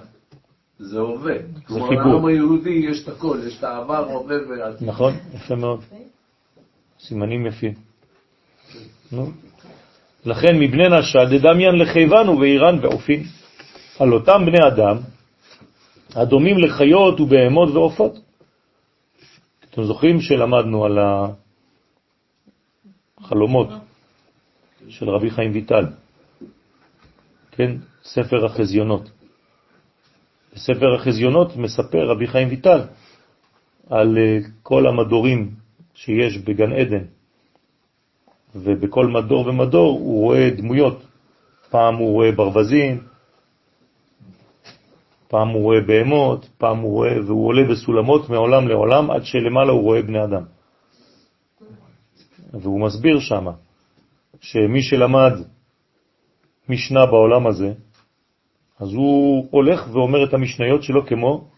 זה 0.78 0.98
הווה. 0.98 1.34
כלומר, 1.66 1.88
חיבור. 1.88 2.12
לעם 2.12 2.26
היהודי 2.26 2.70
יש 2.90 3.02
את 3.02 3.08
הכל, 3.08 3.38
יש 3.46 3.58
את 3.58 3.64
העבר, 3.64 4.10
הווה 4.10 4.36
ועתיד. 4.48 4.88
נכון, 4.88 5.12
יפה 5.34 5.54
מאוד. 5.54 5.80
סימנים 7.00 7.46
יפים. 7.46 7.74
נו. 9.12 9.30
לכן 10.24 10.58
מבני 10.58 10.88
נשא 10.88 11.24
דדמיין 11.24 11.74
לחייבן 11.74 12.28
ובאירן 12.28 12.78
ועופין, 12.82 13.22
על 13.98 14.12
אותם 14.12 14.46
בני 14.46 14.58
אדם 14.68 14.96
הדומים 16.14 16.58
לחיות 16.58 17.20
ובהמות 17.20 17.68
ועופות. 17.68 18.18
אתם 19.70 19.84
זוכרים 19.84 20.20
שלמדנו 20.20 20.84
על 20.84 20.98
החלומות 23.20 23.68
של 24.88 25.10
רבי 25.10 25.30
חיים 25.30 25.52
ויטל, 25.52 25.84
כן? 27.52 27.76
ספר 28.04 28.44
החזיונות. 28.44 29.10
בספר 30.54 30.94
החזיונות 30.94 31.56
מספר 31.56 32.10
רבי 32.10 32.26
חיים 32.26 32.48
ויטל 32.48 32.80
על 33.90 34.18
אה, 34.18 34.38
כל 34.62 34.86
המדורים 34.86 35.50
שיש 35.94 36.38
בגן 36.38 36.72
עדן, 36.72 37.04
ובכל 38.54 39.06
מדור 39.06 39.46
ומדור 39.46 39.98
הוא 39.98 40.20
רואה 40.20 40.50
דמויות. 40.50 41.02
פעם 41.70 41.96
הוא 41.96 42.12
רואה 42.12 42.32
ברווזים, 42.32 43.02
פעם 45.28 45.48
הוא 45.48 45.62
רואה 45.62 45.80
בהמות, 45.80 46.48
פעם 46.58 46.78
הוא 46.78 46.92
רואה, 46.92 47.20
והוא 47.26 47.46
עולה 47.46 47.62
בסולמות 47.70 48.30
מעולם 48.30 48.68
לעולם 48.68 49.10
עד 49.10 49.24
שלמעלה 49.24 49.72
הוא 49.72 49.82
רואה 49.82 50.02
בני 50.02 50.24
אדם. 50.24 50.42
והוא 52.52 52.80
מסביר 52.80 53.20
שמה 53.20 53.52
שמי 54.44 54.82
שלמד 54.82 55.32
משנה 56.68 57.06
בעולם 57.06 57.46
הזה, 57.46 57.72
אז 58.78 58.88
הוא 58.92 59.48
הולך 59.50 59.88
ואומר 59.92 60.24
את 60.24 60.34
המשניות 60.34 60.82
שלו 60.82 61.06
כמו 61.06 61.48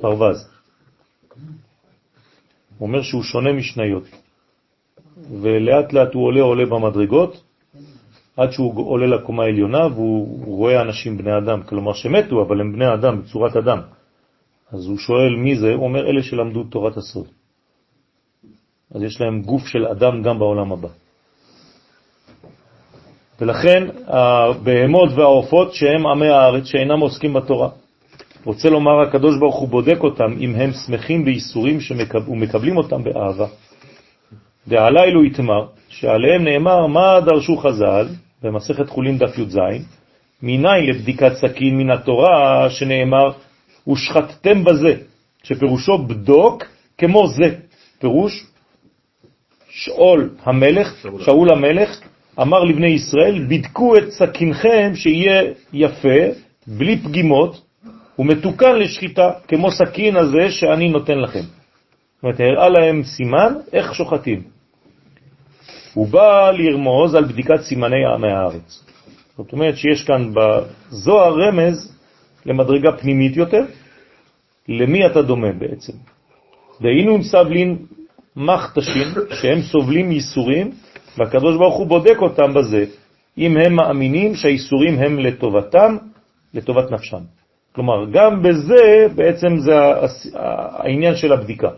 פרווז. 0.00 0.48
הוא 2.78 2.88
אומר 2.88 3.02
שהוא 3.02 3.22
שונה 3.22 3.52
משניות, 3.52 4.04
ולאט 5.40 5.92
לאט 5.92 6.14
הוא 6.14 6.24
עולה 6.26 6.40
עולה 6.40 6.66
במדרגות, 6.66 7.44
עד 8.36 8.50
שהוא 8.52 8.88
עולה 8.88 9.06
לקומה 9.06 9.42
העליונה 9.42 9.86
והוא 9.86 10.44
רואה 10.56 10.82
אנשים 10.82 11.18
בני 11.18 11.38
אדם, 11.38 11.62
כלומר 11.62 11.92
שמתו, 11.92 12.42
אבל 12.42 12.60
הם 12.60 12.72
בני 12.72 12.94
אדם, 12.94 13.22
בצורת 13.22 13.56
אדם. 13.56 13.80
אז 14.72 14.86
הוא 14.86 14.98
שואל 14.98 15.36
מי 15.36 15.56
זה, 15.56 15.74
הוא 15.74 15.84
אומר 15.84 16.10
אלה 16.10 16.22
שלמדו 16.22 16.64
תורת 16.64 16.96
הסוד. 16.96 17.41
אז 18.94 19.02
יש 19.02 19.20
להם 19.20 19.42
גוף 19.42 19.66
של 19.66 19.86
אדם 19.86 20.22
גם 20.22 20.38
בעולם 20.38 20.72
הבא. 20.72 20.88
ולכן 23.40 23.88
הבהמות 24.06 25.10
והעופות 25.14 25.74
שהם 25.74 26.06
עמי 26.06 26.28
הארץ 26.28 26.64
שאינם 26.64 27.00
עוסקים 27.00 27.32
בתורה. 27.32 27.68
רוצה 28.44 28.70
לומר, 28.70 29.00
הקדוש 29.00 29.38
ברוך 29.38 29.56
הוא 29.56 29.68
בודק 29.68 29.98
אותם 30.00 30.32
אם 30.40 30.54
הם 30.54 30.70
שמחים 30.72 31.24
בייסורים. 31.24 31.78
ומקבלים 32.28 32.76
אותם 32.76 33.04
באהבה. 33.04 33.46
דעלי 34.68 35.10
לו 35.12 35.24
יתמר, 35.24 35.66
שעליהם 35.88 36.44
נאמר 36.44 36.86
מה 36.86 37.20
דרשו 37.20 37.56
חז"ל 37.56 38.06
במסכת 38.42 38.88
חולין 38.88 39.18
דף 39.18 39.38
י"ז, 39.38 39.58
מניין 40.42 40.86
לבדיקת 40.86 41.32
סכין 41.34 41.78
מן 41.78 41.90
התורה 41.90 42.70
שנאמר 42.70 43.30
ושחטתם 43.88 44.64
בזה, 44.64 44.94
שפירושו 45.42 45.98
בדוק 45.98 46.64
כמו 46.98 47.26
זה, 47.28 47.54
פירוש 47.98 48.46
שאול 49.74 50.30
המלך, 50.42 51.06
שאול 51.24 51.52
המלך, 51.52 52.00
אמר 52.40 52.64
לבני 52.64 52.86
ישראל, 52.86 53.46
בדקו 53.48 53.96
את 53.96 54.10
סכינכם 54.10 54.92
שיהיה 54.94 55.42
יפה, 55.72 56.18
בלי 56.66 56.98
פגימות, 56.98 57.62
ומתוקן 58.18 58.76
לשחיטה, 58.76 59.30
כמו 59.48 59.70
סכין 59.70 60.16
הזה 60.16 60.50
שאני 60.50 60.88
נותן 60.88 61.18
לכם. 61.18 61.40
זאת 61.40 62.22
אומרת, 62.22 62.40
הראה 62.40 62.68
להם 62.68 63.02
סימן 63.02 63.54
איך 63.72 63.94
שוחטים. 63.94 64.42
הוא 65.94 66.08
בא 66.08 66.50
לרמוז 66.50 67.14
על 67.14 67.24
בדיקת 67.24 67.60
סימני 67.60 68.04
עמי 68.14 68.32
הארץ. 68.32 68.84
זאת 69.36 69.52
אומרת 69.52 69.76
שיש 69.76 70.04
כאן 70.04 70.30
בזוהר 70.34 71.34
רמז 71.40 71.96
למדרגה 72.46 72.92
פנימית 72.92 73.36
יותר, 73.36 73.64
למי 74.68 75.06
אתה 75.06 75.22
דומה 75.22 75.52
בעצם. 75.52 75.92
דהיינו 76.80 77.22
סבלין 77.22 77.76
מחתשים, 78.36 79.06
שהם 79.30 79.62
סובלים 79.62 80.12
ייסורים, 80.12 80.70
והקדוש 81.18 81.56
ברוך 81.56 81.76
הוא 81.76 81.86
בודק 81.86 82.16
אותם 82.18 82.54
בזה, 82.54 82.84
אם 83.38 83.56
הם 83.56 83.74
מאמינים 83.74 84.34
שהייסורים 84.34 84.98
הם 84.98 85.18
לטובתם, 85.18 85.96
לטובת 86.54 86.90
נפשם. 86.90 87.20
כלומר, 87.74 88.10
גם 88.12 88.42
בזה 88.42 89.06
בעצם 89.14 89.58
זה 89.58 89.72
העניין 90.78 91.16
של 91.16 91.32
הבדיקה. 91.32 91.68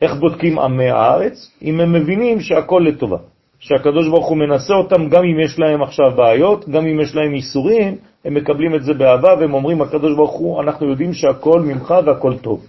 איך 0.00 0.14
בודקים 0.14 0.58
עמי 0.58 0.90
הארץ? 0.90 1.50
אם 1.62 1.80
הם 1.80 1.92
מבינים 1.92 2.40
שהכל 2.40 2.82
לטובה, 2.86 3.16
שהקדוש 3.58 4.08
ברוך 4.08 4.26
הוא 4.26 4.36
מנסה 4.36 4.74
אותם 4.74 5.08
גם 5.08 5.22
אם 5.24 5.40
יש 5.40 5.58
להם 5.58 5.82
עכשיו 5.82 6.10
בעיות, 6.16 6.68
גם 6.68 6.86
אם 6.86 7.00
יש 7.00 7.14
להם 7.14 7.34
איסורים, 7.34 7.96
הם 8.24 8.34
מקבלים 8.34 8.74
את 8.74 8.82
זה 8.82 8.94
באהבה 8.94 9.34
והם 9.40 9.54
אומרים, 9.54 9.82
הקדוש 9.82 10.16
ברוך 10.16 10.32
הוא, 10.32 10.62
אנחנו 10.62 10.90
יודעים 10.90 11.12
שהכל 11.12 11.60
ממך 11.60 11.94
והכל 12.06 12.36
טוב. 12.36 12.66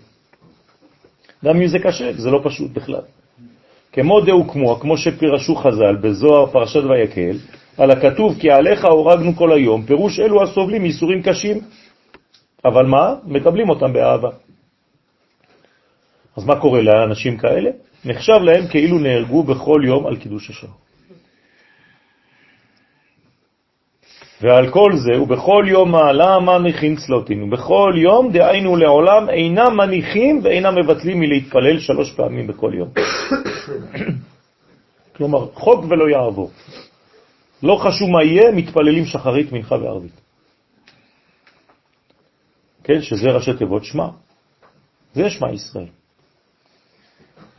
גם 1.46 1.62
אם 1.62 1.68
זה 1.68 1.80
קשה, 1.80 2.14
זה 2.14 2.30
לא 2.30 2.42
פשוט 2.44 2.72
בכלל. 2.72 3.02
כמו 3.92 4.22
דאו 4.22 4.48
כמו, 4.50 4.76
כמו 4.76 4.98
שפירשו 4.98 5.56
חז"ל 5.56 5.96
בזוהר 6.02 6.46
פרשת 6.46 6.84
ויקל, 6.84 7.38
על 7.78 7.92
הכתוב 7.92 8.40
כי 8.40 8.52
עליך 8.52 8.86
הורגנו 8.86 9.36
כל 9.36 9.52
היום, 9.52 9.86
פירוש 9.86 10.20
אלו 10.20 10.44
הסובלים 10.44 10.84
איסורים 10.84 11.22
קשים. 11.22 11.58
אבל 12.66 12.86
מה? 12.86 13.16
מקבלים 13.26 13.70
אותם 13.70 13.94
באהבה. 13.94 14.30
אז 16.38 16.46
מה 16.46 16.62
קורה 16.62 16.82
לאנשים 16.82 17.38
כאלה? 17.38 17.70
נחשב 18.06 18.40
להם 18.42 18.68
כאילו 18.68 19.00
נהרגו 19.00 19.44
בכל 19.44 19.82
יום 19.86 20.06
על 20.08 20.16
קידוש 20.16 20.50
השם. 20.50 20.85
ועל 24.42 24.72
כל 24.72 24.92
זה, 24.96 25.22
ובכל 25.22 25.66
יום 25.68 25.92
מעלה 25.92 26.40
מניחים 26.40 26.96
צלוטין, 26.96 27.44
ובכל 27.44 27.94
יום 27.96 28.32
דהיינו 28.32 28.76
לעולם 28.76 29.30
אינם 29.30 29.78
מניחים 29.78 30.40
ואינם 30.44 30.76
מבטלים 30.76 31.20
מלהתפלל 31.20 31.80
שלוש 31.80 32.12
פעמים 32.12 32.48
בכל 32.48 32.72
יום. 32.74 32.90
כלומר, 35.16 35.48
חוק 35.54 35.86
ולא 35.90 36.10
יעבור. 36.10 36.52
לא 37.64 37.76
חשוב 37.76 38.10
מה 38.10 38.24
יהיה, 38.24 38.52
מתפללים 38.52 39.06
שחרית, 39.06 39.52
מנחה 39.52 39.76
וערבית. 39.76 40.22
כן, 42.84 43.02
שזה 43.02 43.30
ראשי 43.30 43.54
תיבות 43.54 43.86
שמע. 43.86 44.08
זה 45.14 45.30
שמע 45.30 45.54
ישראל. 45.54 45.88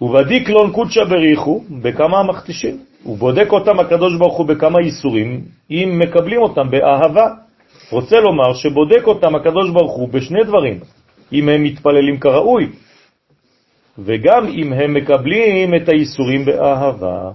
ובדיק 0.00 0.48
לון 0.48 0.72
קודשא 0.72 1.04
בריחו 1.04 1.64
בכמה 1.82 2.22
מכתישים. 2.22 2.84
הוא 3.06 3.18
בודק 3.18 3.52
אותם 3.52 3.80
הקדוש 3.80 4.16
ברוך 4.18 4.36
הוא 4.38 4.46
בכמה 4.46 4.78
איסורים, 4.78 5.44
אם 5.70 5.98
מקבלים 6.02 6.40
אותם 6.42 6.70
באהבה. 6.70 7.26
רוצה 7.90 8.20
לומר 8.20 8.54
שבודק 8.54 9.06
אותם 9.06 9.34
הקדוש 9.34 9.70
ברוך 9.70 9.92
הוא 9.92 10.08
בשני 10.08 10.44
דברים, 10.44 10.80
אם 11.32 11.48
הם 11.48 11.62
מתפללים 11.62 12.18
כראוי, 12.18 12.66
וגם 13.98 14.46
אם 14.46 14.72
הם 14.72 14.94
מקבלים 14.94 15.74
את 15.74 15.88
האיסורים 15.88 16.44
באהבה. 16.44 17.30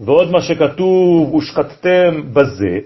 ועוד 0.00 0.30
מה 0.30 0.42
שכתוב, 0.42 1.34
ושחטתם 1.34 2.22
בזה, 2.32 2.78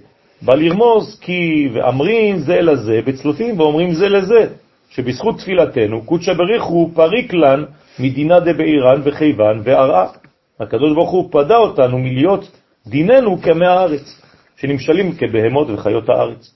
בא 0.43 0.55
לרמוז 0.55 1.19
כי 1.21 1.69
ואמרים 1.73 2.39
זה 2.39 2.61
לזה 2.61 3.01
בצלופים 3.07 3.61
ואומרים 3.61 3.95
זה 3.95 4.09
לזה, 4.09 4.47
שבזכות 4.91 5.39
תפילתנו 5.39 6.05
קודשא 6.05 6.33
בריחו 6.33 6.91
פריק 6.95 7.33
לן 7.35 7.65
מדינה 7.99 8.41
דבעירן 8.41 9.01
וחייבן 9.05 9.61
וערעה. 9.65 10.22
הקדוש 10.63 10.95
ברוך 10.95 11.11
הוא 11.11 11.29
פדה 11.33 11.57
אותנו 11.57 11.99
מלהיות 11.99 12.45
דיננו 12.87 13.43
כמי 13.43 13.67
הארץ, 13.67 14.23
שנמשלים 14.57 15.17
כבהמות 15.17 15.69
וחיות 15.71 16.09
הארץ. 16.09 16.55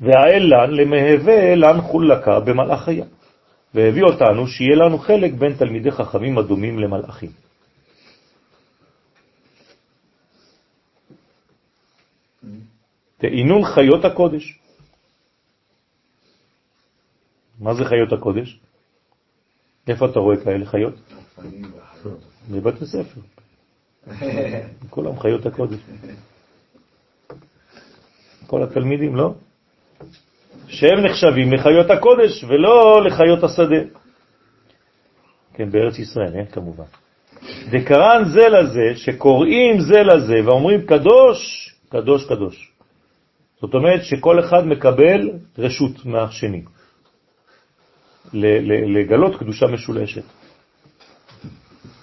והאל 0.00 0.42
לן 0.42 0.70
למהווה 0.70 1.54
לן 1.54 1.80
חולקה 1.80 2.40
במלאך 2.40 2.88
היה, 2.88 3.04
והביא 3.74 4.02
אותנו 4.02 4.46
שיהיה 4.46 4.76
לנו 4.76 4.98
חלק 4.98 5.32
בין 5.32 5.52
תלמידי 5.54 5.90
חכמים 5.90 6.38
הדומים 6.38 6.78
למלאכים. 6.78 7.30
תעינון 13.18 13.64
חיות 13.64 14.04
הקודש. 14.04 14.58
מה 17.60 17.74
זה 17.74 17.84
חיות 17.84 18.12
הקודש? 18.12 18.58
איפה 19.88 20.06
אתה 20.06 20.18
רואה 20.18 20.36
כאלה 20.44 20.66
חיות? 20.66 20.94
בבתי 22.50 22.86
ספר. 22.86 23.20
כולם 24.90 25.18
חיות 25.18 25.46
הקודש. 25.46 25.78
כל 28.46 28.62
התלמידים, 28.62 29.16
לא? 29.16 29.34
שהם 30.68 30.98
נחשבים 31.04 31.52
לחיות 31.52 31.90
הקודש 31.90 32.44
ולא 32.44 33.04
לחיות 33.04 33.44
השדה. 33.44 33.80
כן, 35.54 35.70
בארץ 35.70 35.98
ישראל, 35.98 36.32
כן, 36.32 36.44
כמובן. 36.44 36.84
דקרן 37.70 38.24
זה 38.24 38.48
לזה, 38.48 38.96
שקוראים 38.96 39.80
זה 39.80 40.02
לזה 40.02 40.34
ואומרים 40.44 40.86
קדוש, 40.86 41.70
קדוש, 41.88 42.24
קדוש. 42.28 42.72
זאת 43.60 43.74
אומרת 43.74 44.04
שכל 44.04 44.40
אחד 44.40 44.66
מקבל 44.66 45.30
רשות 45.58 46.06
מהשני. 46.06 46.62
לגלות 48.32 49.38
קדושה 49.38 49.66
משולשת. 49.66 50.22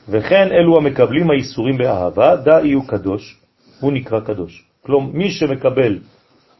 וכן 0.10 0.52
אלו 0.52 0.78
המקבלים 0.78 1.32
האיסורים 1.32 1.78
באהבה, 1.78 2.36
דא 2.36 2.60
יהיו 2.64 2.88
קדוש, 2.88 3.38
הוא 3.80 3.94
נקרא 3.94 4.20
קדוש. 4.20 4.66
כלומר, 4.86 5.12
מי 5.12 5.32
שמקבל 5.32 6.00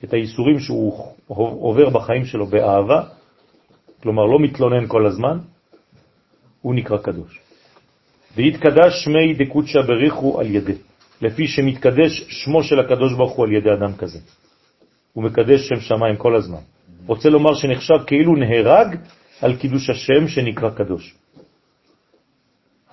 את 0.04 0.14
האיסורים 0.14 0.60
שהוא 0.60 1.14
עובר 1.62 1.90
בחיים 1.90 2.26
שלו 2.26 2.46
באהבה, 2.46 3.02
כלומר 4.04 4.26
לא 4.26 4.40
מתלונן 4.40 4.88
כל 4.88 5.06
הזמן, 5.06 5.38
הוא 6.62 6.76
נקרא 6.76 6.98
קדוש. 6.98 7.40
והתקדש 8.36 9.04
שמי 9.04 9.34
דקודשא 9.34 9.82
בריחו 9.82 10.40
על 10.40 10.56
ידי, 10.56 10.76
לפי 11.22 11.48
שמתקדש 11.48 12.26
שמו 12.30 12.64
של 12.64 12.80
הקדוש 12.80 13.14
ברוך 13.14 13.32
הוא 13.32 13.46
על 13.46 13.52
ידי 13.52 13.70
אדם 13.74 13.94
כזה. 13.98 14.20
הוא 15.14 15.24
מקדש 15.24 15.68
שם 15.68 15.80
שמיים 15.80 16.16
כל 16.18 16.36
הזמן. 16.36 16.62
רוצה 17.06 17.30
לומר 17.30 17.54
שנחשב 17.54 18.04
כאילו 18.08 18.36
נהרג 18.36 18.96
על 19.42 19.56
קידוש 19.56 19.90
השם 19.90 20.28
שנקרא 20.28 20.70
קדוש. 20.70 21.16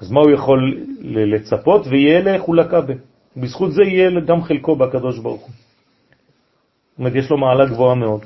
אז 0.01 0.11
מה 0.11 0.21
הוא 0.21 0.31
יכול 0.31 0.87
לצפות? 1.03 1.87
ויהיה 1.87 2.21
לחולקה 2.21 2.81
ב. 2.81 2.93
בזכות 3.37 3.73
זה 3.73 3.83
יהיה 3.83 4.21
גם 4.27 4.43
חלקו 4.43 4.77
בקדוש 4.77 5.19
ברוך 5.19 5.43
הוא. 5.43 5.51
זאת 5.51 6.99
אומרת, 6.99 7.13
יש 7.15 7.31
לו 7.31 7.39
מעלה 7.39 7.67
גבוהה 7.67 7.95
מאוד. 7.95 8.25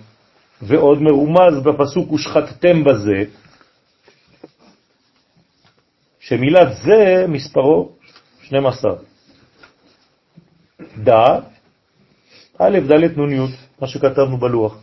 ועוד 0.63 1.03
מרומז 1.03 1.63
בפסוק 1.65 2.13
ושחטתם 2.13 2.85
בזה, 2.85 3.25
שמילת 6.21 6.69
זה 6.85 7.25
מספרו 7.29 7.93
12. 8.43 8.93
דא, 10.99 11.39
א', 12.59 12.79
ד', 12.79 13.19
נ', 13.19 13.33
י', 13.33 13.39
מה 13.81 13.87
שכתבנו 13.89 14.37
בלוח. 14.37 14.77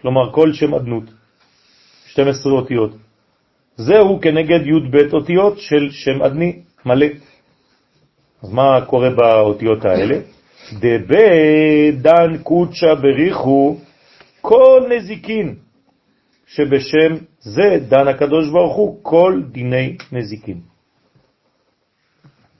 כלומר, 0.00 0.32
כל 0.32 0.52
שם 0.52 0.74
אדנות. 0.74 1.04
12 2.06 2.52
אותיות. 2.52 2.90
זהו 3.76 4.20
כנגד 4.20 4.66
י"ב 4.66 5.14
אותיות 5.14 5.58
של 5.58 5.90
שם 5.90 6.22
אדני 6.22 6.62
מלא. 6.86 7.06
אז 8.42 8.52
מה 8.52 8.86
קורה 8.86 9.10
באותיות 9.10 9.84
האלה? 9.84 10.18
דבי 10.72 11.92
דן 11.92 12.38
קודשה 12.42 12.94
בריחו 12.94 13.76
כל 14.40 14.82
נזיקין 14.90 15.54
שבשם 16.46 17.14
זה 17.40 17.78
דן 17.88 18.08
הקדוש 18.08 18.50
ברוך 18.50 18.76
הוא 18.76 18.98
כל 19.02 19.42
דיני 19.52 19.96
נזיקין. 20.12 20.60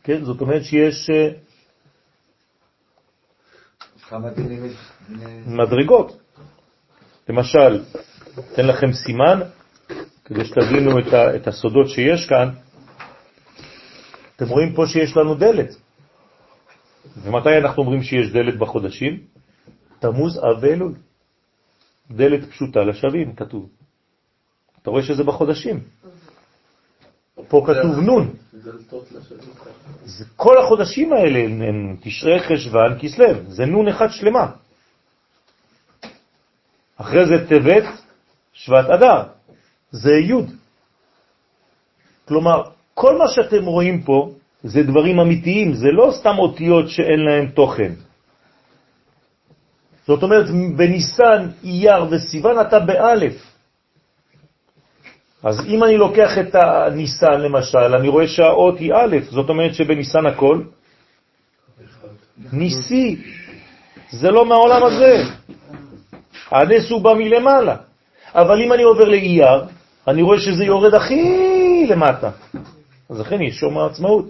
כן, 0.05 0.25
זאת 0.25 0.41
אומרת 0.41 0.65
שיש 0.65 1.11
אה, 1.11 1.31
מדרגות. 5.47 6.17
למשל, 7.29 7.83
אתן 8.53 8.67
לכם 8.67 8.93
סימן, 8.93 9.41
כדי 10.27 10.45
שתבינו 10.45 10.99
את, 10.99 11.13
ה, 11.13 11.37
את 11.37 11.47
הסודות 11.47 11.89
שיש 11.89 12.27
כאן. 12.29 12.51
אתם 14.37 14.49
רואים 14.49 14.75
פה 14.75 14.87
שיש 14.87 15.17
לנו 15.17 15.35
דלת. 15.35 15.77
ומתי 17.23 17.59
אנחנו 17.59 17.83
אומרים 17.83 18.03
שיש 18.03 18.33
דלת 18.33 18.59
בחודשים? 18.59 19.21
תמוז 19.99 20.39
אב 20.39 20.59
ואלול. 20.61 20.95
דלת 22.11 22.51
פשוטה 22.51 22.81
לשווים, 22.81 23.35
כתוב. 23.35 23.69
אתה 24.83 24.91
רואה 24.91 25.03
שזה 25.03 25.25
בחודשים. 25.25 25.81
פה 27.49 27.67
כתוב 27.67 27.99
נון. 27.99 28.35
זה 30.05 30.25
כל 30.37 30.59
החודשים 30.59 31.13
האלה 31.13 31.39
הם 31.39 31.97
תשרי 32.01 32.41
חשבן 32.41 32.99
כסלו, 33.01 33.27
זה 33.49 33.67
נון 33.67 33.89
אחד 33.89 34.09
שלמה. 34.11 34.47
אחרי 36.97 37.27
זה 37.27 37.49
טבת, 37.49 37.85
שבט 38.53 38.85
אדר, 38.91 39.36
זה 39.97 40.13
י'. 40.13 40.45
כלומר, 42.29 42.63
כל 42.95 43.19
מה 43.19 43.29
שאתם 43.29 43.65
רואים 43.65 44.03
פה 44.03 44.31
זה 44.63 44.83
דברים 44.83 45.21
אמיתיים, 45.21 45.75
זה 45.75 45.89
לא 45.93 46.13
סתם 46.13 46.39
אותיות 46.39 46.89
שאין 46.89 47.21
להם 47.21 47.47
תוכן. 47.55 47.93
זאת 50.07 50.23
אומרת, 50.23 50.47
בניסן, 50.77 51.49
אייר 51.65 52.07
וסיוון 52.11 52.61
אתה 52.61 52.79
באלף. 52.79 53.37
אז 55.43 55.67
אם 55.67 55.85
אני 55.85 55.97
לוקח 55.97 56.39
את 56.39 56.55
הניסן 56.55 57.41
למשל, 57.41 57.95
אני 57.95 58.09
רואה 58.09 58.29
שהאות 58.29 58.79
היא 58.79 58.93
א', 58.95 59.17
זאת 59.31 59.49
אומרת 59.49 59.75
שבניסן 59.75 60.27
הכל 60.27 60.63
ניסי, 62.53 63.17
זה 64.11 64.31
לא 64.31 64.47
מהעולם 64.47 64.83
הזה. 64.83 65.23
הנס 66.51 66.91
הוא 66.91 67.03
בא 67.03 67.15
מלמעלה. 67.15 67.77
אבל 68.35 68.63
אם 68.63 68.73
אני 68.73 68.83
עובר 68.83 69.05
לאייר, 69.05 69.76
אני 70.09 70.23
רואה 70.23 70.39
שזה 70.41 70.65
יורד 70.65 70.95
הכי 70.95 71.87
למטה. 71.89 72.31
אז 73.11 73.21
לכן 73.21 73.43
יש 73.43 73.63
יום 73.63 73.79
העצמאות. 73.79 74.25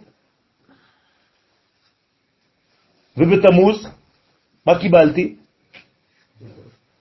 ובתמוז, 3.17 3.87
מה 4.67 4.79
קיבלתי? 4.81 5.37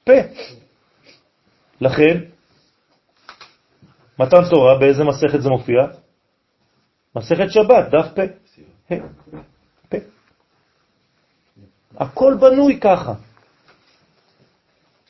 פה. 0.03 0.13
לכן, 1.81 2.17
מתן 4.19 4.49
תורה, 4.49 4.79
באיזה 4.79 5.03
מסכת 5.03 5.41
זה 5.41 5.49
מופיע? 5.49 5.87
מסכת 7.15 7.51
שבת, 7.51 7.85
דף 7.91 8.07
פה. 8.15 8.95
פה. 9.89 9.97
הכל 11.97 12.37
בנוי 12.39 12.79
ככה. 12.79 13.13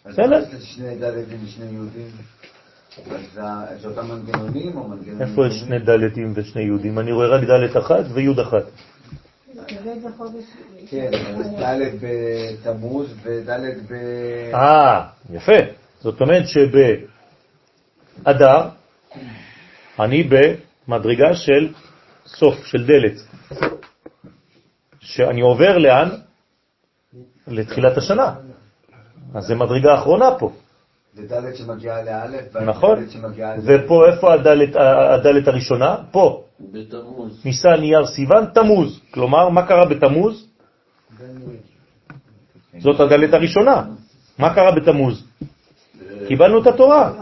בסדר? 0.06 0.60
שני 0.60 0.98
דלתים 0.98 1.46
ושני 1.46 1.66
יהודים. 1.66 2.08
אז 2.98 3.04
זה- 3.34 3.42
זה 3.82 3.88
אותם 3.88 4.08
מנגנונים 4.08 4.78
או 4.78 4.88
מנגנונים... 4.88 5.22
איפה 5.22 5.48
יש? 5.48 5.54
שני 5.60 5.80
דלתים 5.80 6.34
ושני 6.36 6.62
יהודים? 6.62 7.00
אני 7.00 7.12
רואה 7.12 7.28
רק 7.28 7.44
דלת 7.44 7.78
אחת 7.78 8.06
ויוד 8.14 8.40
אחת. 8.40 8.64
כן, 10.90 11.12
אז 11.40 11.48
ד' 11.48 11.80
בתמוז 12.02 13.14
וד' 13.24 13.50
ב... 13.90 13.94
אה, 14.54 15.08
יפה. 15.34 15.52
זאת 16.00 16.22
אומרת 16.22 16.44
שבאדר 16.48 17.00
אני 20.00 20.30
במדרגה 20.88 21.36
של 21.36 21.74
סוף, 22.26 22.66
של 22.66 22.86
דלת. 22.88 23.14
שאני 25.00 25.42
עובר 25.42 25.78
לאן? 25.78 26.10
לתחילת 27.48 27.98
השנה. 27.98 28.34
אז 29.36 29.44
זה 29.46 29.56
מדרגה 29.56 29.94
אחרונה 29.96 30.26
פה. 30.40 30.52
ד' 31.20 31.56
שמגיעה 31.56 32.04
לאלף, 32.04 32.56
נכון. 32.56 33.06
ופה 33.66 34.06
איפה 34.08 34.34
הדלת, 34.34 34.76
הדלת 34.76 35.48
הראשונה? 35.48 35.96
פה. 36.12 36.44
בתמוז. 36.60 37.46
ניסן, 37.46 37.82
אייר, 37.82 38.06
סיוון, 38.06 38.46
תמוז. 38.54 39.00
כלומר, 39.12 39.50
מה 39.50 39.68
קרה 39.68 39.86
בתמוז? 39.86 40.48
זאת 42.78 43.00
הדלת 43.00 43.34
הראשונה. 43.34 43.84
מה 44.40 44.56
קרה 44.56 44.72
בתמוז? 44.72 45.24
קיבלנו 46.28 46.62
את 46.62 46.68
התורה. 46.68 47.14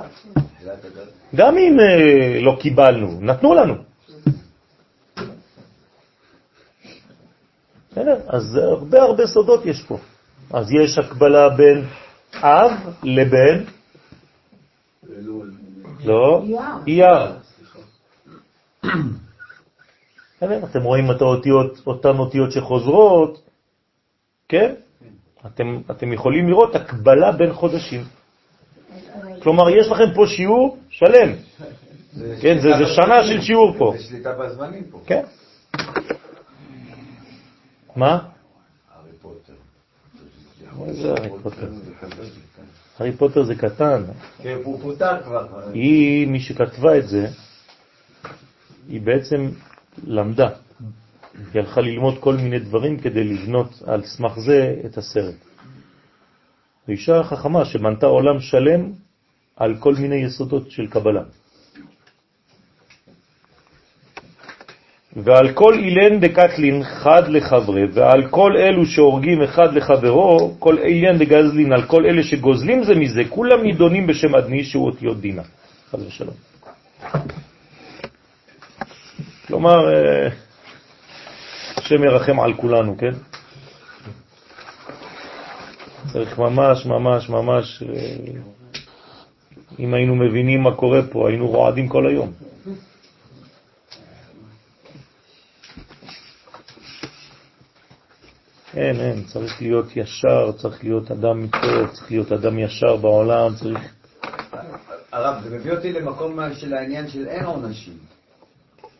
גם 1.35 1.57
אם 1.57 1.79
אה, 1.79 2.41
לא 2.41 2.57
קיבלנו, 2.59 3.17
נתנו 3.21 3.53
לנו. 3.53 3.75
אז 8.27 8.55
הרבה 8.55 9.01
הרבה 9.01 9.27
סודות 9.27 9.65
יש 9.65 9.83
פה. 9.87 9.97
אז 10.53 10.71
יש 10.71 10.97
הקבלה 10.97 11.49
בין 11.49 11.85
אב 12.41 12.71
לבין. 13.03 13.65
לא, 16.05 16.43
אייר. 16.43 16.61
אייר. 16.87 17.37
אתם 20.63 20.83
רואים 20.83 21.11
את 21.11 21.21
האותיות, 21.21 21.81
אותן 21.87 22.17
אותיות 22.17 22.51
שחוזרות, 22.51 23.41
כן? 24.49 24.73
אתם, 25.45 25.81
אתם 25.91 26.13
יכולים 26.13 26.47
לראות 26.47 26.75
הקבלה 26.75 27.31
בין 27.31 27.53
חודשים. 27.53 28.03
כלומר, 29.43 29.69
יש 29.69 29.87
לכם 29.91 30.13
פה 30.15 30.27
שיעור 30.27 30.77
שלם. 30.89 31.29
כן, 32.41 32.59
זה- 32.61 32.77
זה 32.77 32.85
שנה. 32.95 33.23
של 33.27 33.41
שיעור 33.41 33.75
פה. 33.77 33.93
זה 33.97 34.03
שליטה 34.03 34.33
בזמנים 34.33 34.83
פה. 34.91 35.01
כן. 35.05 35.23
מה? 37.95 38.19
הארי 38.91 39.11
פוטר. 39.21 39.53
הארי 42.99 43.11
פוטר 43.11 43.43
זה 43.43 43.55
קטן. 43.55 44.03
כן, 44.41 44.57
הוא 44.63 44.79
פוטר 44.81 45.23
כבר. 45.23 45.47
היא, 45.73 46.27
מי 46.27 46.39
שכתבה 46.39 46.97
את 46.97 47.07
זה, 47.07 47.27
היא 48.87 49.01
בעצם 49.01 49.49
למדה. 50.03 50.49
היא 51.53 51.61
הלכה 51.61 51.81
ללמוד 51.81 52.17
כל 52.19 52.35
מיני 52.35 52.59
דברים 52.59 52.99
כדי 52.99 53.23
לבנות 53.23 53.83
על 53.85 54.05
סמך 54.05 54.39
זה 54.39 54.75
את 54.85 54.97
הסרט. 54.97 55.35
זו 56.87 56.91
אישה 56.91 57.23
חכמה 57.23 57.65
שבנתה 57.65 58.05
עולם 58.05 58.39
שלם 58.39 58.91
על 59.55 59.75
כל 59.79 59.95
מיני 59.95 60.15
יסודות 60.15 60.71
של 60.71 60.87
קבלה. 60.87 61.23
ועל 65.15 65.53
כל 65.53 65.73
אילן 65.73 66.19
דקטלין 66.19 66.83
חד 66.83 67.27
לחברה, 67.27 67.81
ועל 67.93 68.27
כל 68.29 68.57
אלו 68.57 68.85
שהורגים 68.85 69.41
אחד 69.41 69.73
לחברו, 69.73 70.55
כל 70.59 70.77
אילן 70.77 71.17
דגזלין, 71.17 71.73
על 71.73 71.83
כל 71.83 72.05
אלה 72.05 72.23
שגוזלים 72.23 72.83
זה 72.83 72.95
מזה, 72.95 73.21
כולם 73.29 73.63
נידונים 73.63 74.07
בשם 74.07 74.35
אדני 74.35 74.63
שהוא 74.63 74.85
אותיות 74.85 75.21
דינה. 75.21 75.41
חד 75.91 75.97
ושלום. 76.07 76.35
כלומר, 79.47 79.93
אה, 79.93 80.29
השם 81.77 82.03
ירחם 82.03 82.39
על 82.39 82.53
כולנו, 82.53 82.97
כן? 82.97 83.13
צריך 86.13 86.39
ממש, 86.39 86.85
ממש, 86.85 87.29
ממש, 87.29 87.83
אה, 87.83 88.15
אם 89.79 89.93
היינו 89.93 90.15
מבינים 90.15 90.61
מה 90.61 90.75
קורה 90.75 91.01
פה, 91.11 91.29
היינו 91.29 91.47
רועדים 91.47 91.87
כל 91.87 92.07
היום. 92.07 92.31
אין, 98.75 98.99
אין, 98.99 99.23
צריך 99.23 99.61
להיות 99.61 99.97
ישר, 99.97 100.51
צריך 100.51 100.83
להיות 100.83 101.11
אדם 101.11 101.47
טוב, 101.47 101.87
צריך 101.93 102.11
להיות 102.11 102.31
אדם 102.31 102.59
ישר 102.59 102.95
בעולם, 102.95 103.53
צריך... 103.55 103.79
הרב, 105.11 105.43
זה 105.43 105.55
מביא 105.57 105.71
אותי 105.71 105.93
למקום 105.93 106.39
של 106.53 106.73
העניין 106.73 107.07
של 107.07 107.27
אין 107.27 107.45
עונשים. 107.45 107.93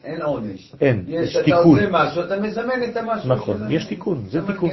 אין 0.04 0.22
עונש. 0.22 0.72
אין, 0.82 1.06
יש 1.08 1.36
אתה 1.36 1.44
תיקון. 1.46 1.80
עושה 1.80 1.88
משהו, 1.92 2.22
אתה 2.24 2.40
מזמן 2.40 2.84
את 2.92 2.98
המשהו. 2.98 3.30
נכון, 3.30 3.58
של- 3.58 3.72
יש 3.72 3.86
תיקון, 3.86 4.24
זה 4.30 4.40
תיקון. 4.48 4.70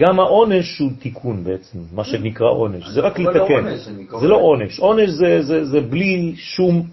גם 0.00 0.20
העונש 0.20 0.78
הוא 0.78 0.90
תיקון 0.98 1.44
בעצם, 1.44 1.78
מה 1.92 2.04
שנקרא 2.04 2.46
עונש, 2.46 2.88
זה 2.88 3.00
רק 3.00 3.18
לו 3.18 3.30
לתקן, 3.30 3.76
זה 4.20 4.26
לא 4.28 4.36
עונש, 4.36 4.78
עונש 4.78 5.10
זה, 5.10 5.42
זה, 5.42 5.64
זה 5.64 5.80
בלי 5.80 6.34
שום 6.36 6.86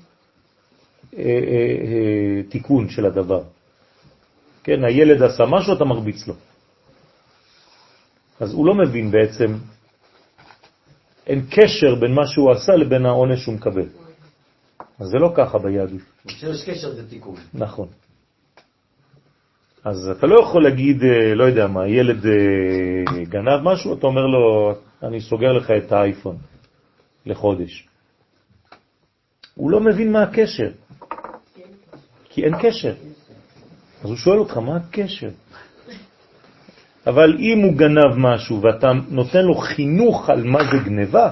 אה, 1.17 1.23
אה, 1.23 1.27
אה, 1.27 2.43
תיקון 2.49 2.89
של 2.89 3.05
הדבר. 3.05 3.41
כן, 4.63 4.83
הילד 4.83 5.23
עשה 5.23 5.43
משהו, 5.45 5.73
אתה 5.73 5.85
מרביץ 5.85 6.27
לו. 6.27 6.33
אז 8.39 8.53
הוא 8.53 8.65
לא 8.65 8.75
מבין 8.75 9.11
בעצם, 9.11 9.53
אין 11.27 11.45
קשר 11.49 11.95
בין 11.99 12.13
מה 12.13 12.27
שהוא 12.27 12.51
עשה 12.51 12.75
לבין 12.75 13.05
העונש 13.05 13.39
שהוא 13.39 13.55
מקבל. 13.55 13.87
אז 14.99 15.07
זה 15.07 15.17
לא 15.17 15.31
ככה 15.35 15.57
ביהדות. 15.57 16.01
כשיש 16.27 16.69
קשר 16.69 16.95
זה 16.95 17.09
תיקון. 17.09 17.35
נכון. 17.53 17.87
אז 19.83 20.09
אתה 20.17 20.27
לא 20.27 20.39
יכול 20.41 20.63
להגיד, 20.63 21.03
אה, 21.03 21.35
לא 21.35 21.43
יודע 21.43 21.67
מה, 21.67 21.87
ילד 21.87 22.25
אה, 22.25 23.23
גנב 23.23 23.61
משהו, 23.63 23.93
אתה 23.93 24.07
אומר 24.07 24.25
לו, 24.25 24.73
אני 25.03 25.21
סוגר 25.21 25.53
לך 25.53 25.71
את 25.71 25.91
האייפון 25.91 26.37
לחודש. 27.25 27.87
הוא 29.55 29.71
לא 29.71 29.79
מבין 29.79 30.11
מה 30.11 30.23
הקשר, 30.23 30.69
כי 32.29 32.43
אין 32.43 32.53
קשר. 32.61 32.93
אז 34.01 34.09
הוא 34.09 34.15
שואל 34.15 34.39
אותך, 34.39 34.57
מה 34.57 34.75
הקשר? 34.75 35.29
אבל 37.07 37.35
אם 37.39 37.59
הוא 37.59 37.73
גנב 37.73 38.13
משהו 38.17 38.61
ואתה 38.61 38.91
נותן 39.09 39.45
לו 39.45 39.55
חינוך 39.55 40.29
על 40.29 40.43
מה 40.43 40.59
זה 40.71 40.77
גניבה, 40.85 41.29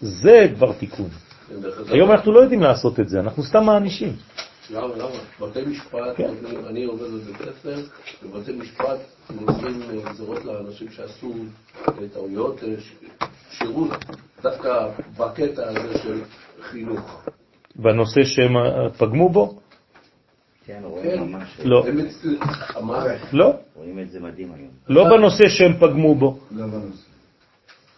זה 0.00 0.46
כבר 0.54 0.72
תיקון. 0.72 1.08
היום 1.88 2.10
אנחנו 2.10 2.32
לא 2.32 2.40
יודעים 2.40 2.60
לעשות 2.62 3.00
את 3.00 3.08
זה, 3.08 3.20
אנחנו 3.20 3.42
סתם 3.42 3.64
מענישים. 3.64 4.12
למה, 4.70 4.86
למה? 4.96 5.08
בתי 5.40 5.60
משפט, 5.66 5.98
כן. 6.16 6.30
נותנים- 6.42 6.66
אני 6.66 6.84
עובד 6.84 7.02
בבית 7.10 7.36
ספר, 7.36 7.76
בבתי 8.22 8.52
משפט 8.52 8.98
מוסרים 9.30 9.82
אה, 9.82 10.12
גזירות 10.12 10.44
לאנשים 10.44 10.90
שעשו 10.90 11.32
אה, 11.88 12.08
טעויות, 12.12 12.60
אה, 12.64 12.68
שירות, 13.50 13.90
דווקא 14.42 14.88
בקטע 15.18 15.62
הזה 15.68 15.98
של 15.98 16.20
חינוך. 16.62 17.28
בנושא 17.76 18.24
שהם 18.24 18.52
פגמו 18.98 19.28
בו? 19.28 19.59
כן. 20.70 20.80
רואים 20.84 21.20
ממש, 21.20 21.60
לא. 21.64 21.84
לא. 23.32 23.54
רואים 23.74 23.98
את 23.98 24.10
זה 24.10 24.20
מדהים 24.20 24.52
היום. 24.54 24.68
לא 24.88 25.04
בנושא 25.04 25.48
שהם 25.48 25.72
פגמו 25.80 26.14
בו. 26.14 26.38
לא. 26.50 26.66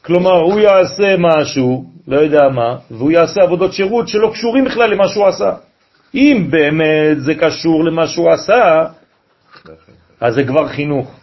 כלומר, 0.05 0.41
הוא 0.41 0.61
יעשה 0.61 1.17
משהו, 1.19 1.85
לא 2.09 2.17
יודע 2.17 2.49
מה, 2.49 2.77
והוא 2.91 3.11
יעשה 3.11 3.43
עבודות 3.43 3.73
שירות 3.73 4.09
שלא 4.09 4.31
קשורים 4.35 4.65
בכלל 4.65 4.91
למה 4.95 5.09
שהוא 5.09 5.27
עשה. 5.27 5.57
אם 6.15 6.47
באמת 6.51 7.17
זה 7.21 7.35
קשור 7.35 7.85
למה 7.85 8.07
שהוא 8.07 8.31
עשה, 8.31 8.85
אז 10.21 10.35
זה 10.35 10.45
כבר 10.45 10.69
חינוך. 10.69 11.21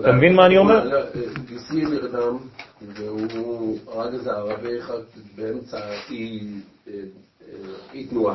אתה 0.00 0.12
מבין 0.12 0.34
מה 0.34 0.46
אני 0.46 0.58
אומר? 0.58 0.92
אה, 0.94 1.02
גיסי 1.46 1.84
נרדם, 1.84 2.36
והוא 2.82 3.78
הרג 3.86 4.14
איזה 4.14 4.30
ערבי 4.30 4.78
אחד 4.80 5.02
באמצע 5.36 5.78
אי 6.10 6.40
אה, 6.88 6.92
אה, 6.92 7.54
אי 7.94 8.06
תנועה. 8.06 8.34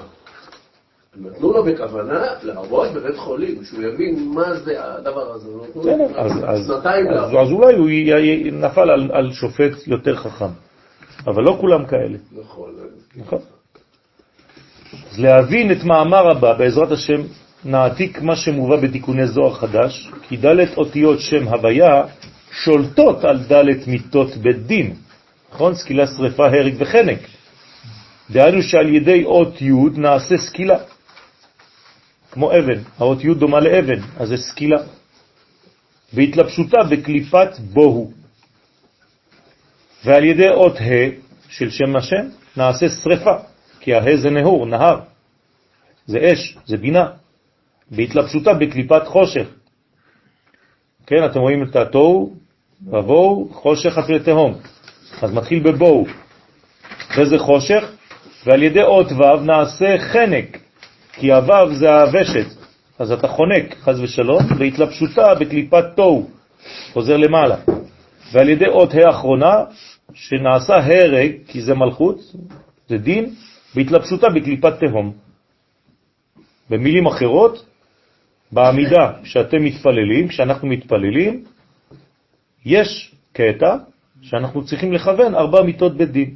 נתנו 1.22 1.54
לו 1.54 1.64
בכוונה 1.64 2.26
לעבוד 2.44 2.94
בבית 2.94 3.18
חולים, 3.18 3.64
שהוא 3.64 3.82
יבין 3.82 4.32
מה 4.34 4.54
זה 4.54 4.74
הדבר 4.84 5.32
הזה. 5.34 5.50
שנתיים 6.68 7.08
אז, 7.08 7.14
לעבוד. 7.16 7.36
אז 7.36 7.52
אולי 7.52 7.76
הוא 7.76 7.90
נפל 8.52 8.90
על, 8.90 9.10
על 9.14 9.32
שופט 9.32 9.88
יותר 9.88 10.16
חכם. 10.16 10.52
אבל 11.28 11.44
לא 11.44 11.58
כולם 11.62 11.86
כאלה. 11.86 12.18
נכון. 12.42 12.70
נכון. 13.16 13.40
אז 15.12 15.20
להבין 15.20 15.72
את 15.72 15.84
מאמר 15.84 16.32
הבא, 16.32 16.54
בעזרת 16.54 16.92
השם, 16.92 17.22
נעתיק 17.66 18.22
מה 18.22 18.36
שמובא 18.36 18.76
בתיקוני 18.76 19.28
זוהר 19.28 19.54
חדש, 19.54 20.12
כי 20.22 20.38
ד' 20.38 20.78
אותיות 20.78 21.20
שם 21.20 21.48
הוויה 21.48 22.04
שולטות 22.52 23.24
על 23.24 23.38
ד' 23.38 23.88
מיטות 23.88 24.38
בית 24.38 24.68
דין, 24.68 24.94
נכון? 25.54 25.76
סקילה, 25.76 26.08
שריפה, 26.08 26.46
הרג 26.46 26.74
וחנק. 26.78 27.20
דהיינו 28.32 28.62
שעל 28.62 28.96
ידי 28.96 29.24
אות 29.26 29.62
י' 29.62 29.72
נעשה 29.96 30.38
סקילה, 30.38 30.78
כמו 32.38 32.52
אבן, 32.52 32.82
האות 32.98 33.24
י' 33.24 33.34
דומה 33.34 33.60
לאבן, 33.60 34.00
אז 34.18 34.30
זה 34.30 34.38
סקילה. 34.38 34.78
בהתלבשותה 36.14 36.78
בקליפת 36.90 37.50
בוהו. 37.74 38.12
ועל 40.06 40.24
ידי 40.24 40.50
אות 40.50 40.76
ה' 40.78 41.10
של 41.50 41.70
שם 41.70 41.96
השם 41.96 42.30
נעשה 42.58 42.90
שריפה, 42.90 43.36
כי 43.80 43.94
הה 43.94 44.18
זה 44.18 44.30
נהור, 44.30 44.66
נהר, 44.66 45.00
זה 46.06 46.20
אש, 46.34 46.58
זה 46.66 46.78
בינה, 46.78 47.06
בהתלבשותה 47.92 48.54
בקליפת 48.54 49.02
חושך. 49.06 49.48
כן, 51.08 51.26
אתם 51.26 51.40
רואים 51.40 51.64
את 51.64 51.76
התוהו, 51.76 52.36
ובואו, 52.88 53.50
חושך 53.52 53.98
אחרי 53.98 54.20
תהום. 54.20 54.54
אז 55.22 55.34
מתחיל 55.34 55.60
בבואו, 55.60 56.06
וזה 57.18 57.40
חושך, 57.40 57.84
ועל 58.46 58.64
ידי 58.64 58.84
אות 58.84 59.12
ו' 59.12 59.42
נעשה 59.42 59.98
חנק, 59.98 60.67
כי 61.20 61.34
הו' 61.34 61.74
זה 61.74 61.90
הוושת, 61.90 62.48
אז 63.00 63.12
אתה 63.12 63.28
חונק, 63.28 63.76
חז 63.76 64.02
ושלום, 64.02 64.44
בהתלבשותה 64.60 65.36
בקליפת 65.40 65.84
תוהו, 65.96 66.30
חוזר 66.94 67.18
למעלה. 67.18 67.56
ועל 68.32 68.50
ידי 68.50 68.68
אות 68.68 68.94
ה' 68.94 69.08
האחרונה, 69.08 69.54
שנעשה 70.14 70.74
הרג, 70.76 71.32
כי 71.48 71.62
זה 71.62 71.74
מלכות, 71.74 72.18
זה 72.90 72.98
דין, 72.98 73.34
בהתלבשותה 73.76 74.28
בקליפת 74.36 74.74
תהום. 74.80 75.14
במילים 76.70 77.06
אחרות, 77.06 77.66
בעמידה 78.52 79.12
שאתם 79.24 79.64
מתפללים, 79.64 80.28
כשאנחנו 80.28 80.68
מתפללים, 80.68 81.44
יש 82.66 83.16
קטע 83.34 83.76
שאנחנו 84.22 84.66
צריכים 84.66 84.94
לכוון 84.94 85.36
ארבע 85.36 85.62
מיטות 85.62 85.98
בית 85.98 86.12
דין, 86.12 86.36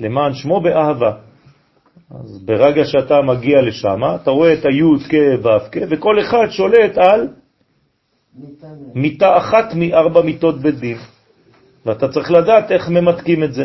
למען 0.00 0.34
שמו 0.34 0.60
באהבה. 0.60 1.12
אז 2.20 2.44
ברגע 2.44 2.84
שאתה 2.84 3.22
מגיע 3.22 3.62
לשם, 3.62 4.00
אתה 4.22 4.30
רואה 4.30 4.52
את 4.52 4.64
היוד 4.64 5.00
כו' 5.10 5.86
וכל 5.90 6.20
אחד 6.20 6.50
שולט 6.50 6.98
על 6.98 7.28
מיטה 8.94 9.36
אחת 9.36 9.74
מארבע 9.74 10.22
מיטות 10.22 10.60
בית 10.60 10.74
דין, 10.74 10.98
ואתה 11.86 12.08
צריך 12.08 12.30
לדעת 12.30 12.72
איך 12.72 12.88
ממתקים 12.88 13.44
את 13.44 13.52
זה. 13.54 13.64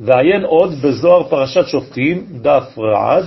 ועיין 0.00 0.44
עוד 0.44 0.70
בזוהר 0.82 1.28
פרשת 1.28 1.66
שופטים, 1.66 2.26
דף 2.42 2.78
רעד, 2.78 3.24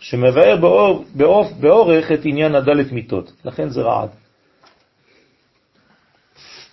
שמבאר 0.00 0.56
באור, 0.60 1.04
באור, 1.14 1.44
באורך 1.60 2.12
את 2.12 2.20
עניין 2.24 2.54
הדלת 2.54 2.92
מיטות, 2.92 3.32
לכן 3.44 3.68
זה 3.68 3.80
רעד. 3.82 4.08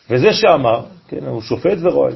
וזה 0.09 0.33
שאמר, 0.33 0.85
כן, 1.07 1.25
הוא 1.25 1.41
שופט 1.41 1.77
ורואה, 1.81 2.11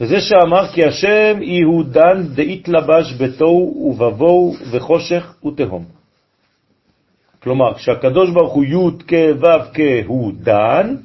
וזה 0.00 0.20
שאמר 0.20 0.66
כי 0.66 0.84
השם 0.84 1.38
הוא 1.66 1.84
דן 1.84 2.22
דאית 2.34 2.68
לבש 2.68 3.14
בתוהו 3.20 3.90
ובבוהו 3.90 4.54
וחושך 4.70 5.34
ותהום. 5.46 5.84
כלומר, 7.42 7.74
כשהקדוש 7.74 8.30
ברוך 8.30 8.52
הוא 8.52 8.64
י' 8.64 9.04
כ' 9.06 9.12
ו' 9.40 9.74
כ' 9.74 9.80
הוא 10.06 10.32
דן, 10.40 10.96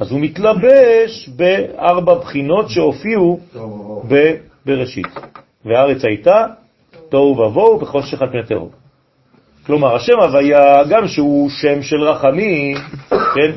אז 0.00 0.12
הוא 0.12 0.20
מתלבש 0.20 1.28
בארבע 1.36 2.14
בחינות 2.14 2.70
שהופיעו 2.70 3.40
בראשית. 4.66 5.06
והארץ 5.64 6.04
הייתה 6.04 6.46
תוהו 7.08 7.38
ובוהו 7.38 7.80
וחושך 7.80 8.22
על 8.22 8.28
פני 8.30 8.42
תהום. 8.42 8.68
כלומר, 9.66 9.94
השם 9.94 10.20
הוויה, 10.20 10.84
גם 10.90 11.08
שהוא 11.08 11.50
שם 11.50 11.82
של 11.82 12.02
רחמים, 12.02 12.76
כן, 13.08 13.50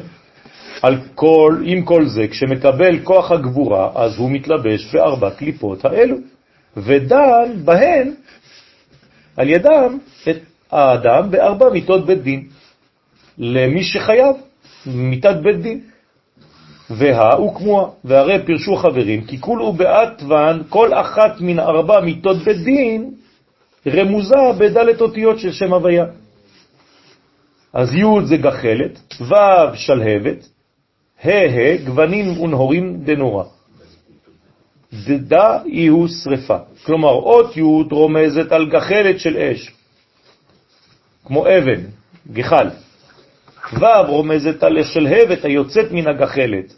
על 0.82 0.98
כל, 1.16 1.56
עם 1.64 1.82
כל 1.82 2.06
זה, 2.06 2.28
כשמקבל 2.28 3.00
כוח 3.04 3.32
הגבורה, 3.32 3.92
אז 3.96 4.18
הוא 4.18 4.32
מתלבש 4.32 4.94
בארבע 4.94 5.30
קליפות 5.32 5.86
האלו, 5.86 6.18
ודן 6.78 7.52
בהן, 7.66 8.14
על 9.38 9.50
ידם, 9.50 9.98
את 10.30 10.38
האדם 10.72 11.32
בארבע 11.32 11.70
מיטות 11.70 12.06
בית 12.06 12.22
דין, 12.22 12.44
למי 13.38 13.84
שחייב, 13.84 14.36
מיטת 14.86 15.36
בית 15.44 15.62
דין. 15.62 15.82
והא 16.90 17.36
הוא 17.36 17.56
כמוה, 17.56 17.90
והרי 18.04 18.46
פרשו 18.46 18.76
חברים, 18.76 19.24
כי 19.24 19.42
כול 19.42 19.60
הוא 19.60 19.74
באטוון, 19.74 20.64
כל 20.70 20.94
אחת 20.94 21.42
מן 21.42 21.60
ארבע 21.60 22.00
מיטות 22.00 22.38
בית 22.38 22.58
דין, 22.58 23.12
רמוזה 23.88 24.36
בדלת 24.58 25.02
אותיות 25.02 25.40
של 25.40 25.52
שם 25.52 25.74
הוויה. 25.74 26.06
אז 27.74 27.94
י' 27.94 28.26
זה 28.26 28.38
גחלת, 28.38 29.00
ו' 29.22 29.76
שלהבת, 29.76 30.48
ה' 31.24 31.30
ה' 31.30 31.78
גוונים 31.86 32.42
ונהורים 32.42 32.98
דנורה. 33.04 33.44
דדה 34.94 35.60
יהיו 35.66 36.08
שריפה. 36.08 36.58
כלומר, 36.86 37.10
אות 37.10 37.58
י' 37.58 37.62
רומזת 37.92 38.52
על 38.52 38.70
גחלת 38.70 39.20
של 39.20 39.38
אש, 39.38 39.72
כמו 41.26 41.46
אבן, 41.48 41.82
גחל. 42.32 42.68
ו' 43.74 44.08
רומזת 44.08 44.64
על 44.64 44.78
השלהבת 44.78 45.46
היוצאת 45.46 45.92
מן 45.92 46.08
הגחלת. 46.08 46.74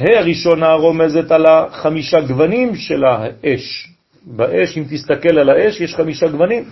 ה' 0.00 0.18
הראשונה 0.18 0.72
רומזת 0.72 1.30
על 1.30 1.46
החמישה 1.46 2.20
גוונים 2.20 2.76
של 2.76 3.04
האש. 3.04 3.88
באש, 4.26 4.78
אם 4.78 4.84
תסתכל 4.90 5.38
על 5.38 5.50
האש, 5.50 5.80
יש 5.80 5.94
חמישה 5.94 6.28
גוונים. 6.28 6.64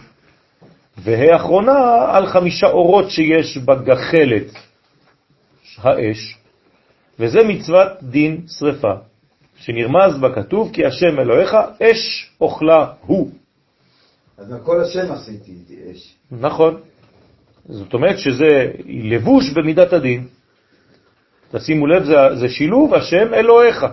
וה' 0.98 1.32
האחרונה 1.32 2.06
על 2.12 2.26
חמישה 2.26 2.66
אורות 2.66 3.10
שיש 3.10 3.58
בגחלת, 3.58 4.46
האש, 5.78 6.38
וזה 7.18 7.38
מצוות 7.44 7.88
דין 8.02 8.40
שריפה, 8.58 8.92
שנרמז 9.56 10.18
בכתוב 10.20 10.70
כי 10.72 10.86
השם 10.86 11.20
אלוהיך 11.20 11.56
אש 11.82 12.30
אוכלה 12.40 12.86
הוא. 13.00 13.30
אז 14.38 14.54
כל 14.64 14.80
השם 14.80 15.12
עשיתי 15.12 15.52
אש. 15.92 16.14
נכון. 16.30 16.80
זאת 17.64 17.94
אומרת 17.94 18.18
שזה 18.18 18.70
לבוש 18.86 19.50
במידת 19.50 19.92
הדין. 19.92 20.26
תשימו 21.52 21.86
לב, 21.86 22.04
זה, 22.04 22.14
זה 22.34 22.48
שילוב 22.48 22.94
השם 22.94 23.34
אלוהיך, 23.34 23.86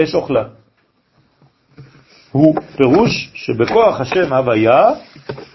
אש 0.00 0.14
אוכלה. 0.14 0.44
הוא 2.32 2.54
פירוש 2.76 3.30
שבכוח 3.34 4.00
השם 4.00 4.32
הוויה 4.32 4.90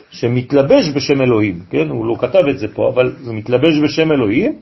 שמתלבש 0.10 0.90
בשם 0.96 1.22
אלוהים, 1.22 1.60
כן? 1.70 1.90
הוא 1.90 2.06
לא 2.06 2.16
כתב 2.20 2.48
את 2.50 2.60
זה 2.60 2.68
פה, 2.68 2.90
אבל 2.94 3.16
זה 3.24 3.34
מתלבש 3.34 3.80
בשם 3.84 4.12
אלוהים, 4.12 4.62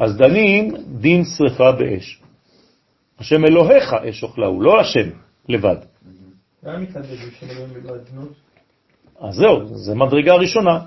אז 0.00 0.16
דנים 0.16 0.74
דין 1.00 1.24
שריפה 1.24 1.72
באש. 1.72 2.20
השם 3.18 3.44
אלוהיך 3.44 3.94
אש 3.94 4.22
אוכלה, 4.22 4.46
הוא 4.46 4.62
לא 4.62 4.80
השם 4.80 5.08
לבד. 5.48 5.76
אז 9.20 9.34
זהו, 9.34 9.66
זה 9.66 9.94
מדרגה 9.94 10.34
ראשונה. 10.34 10.78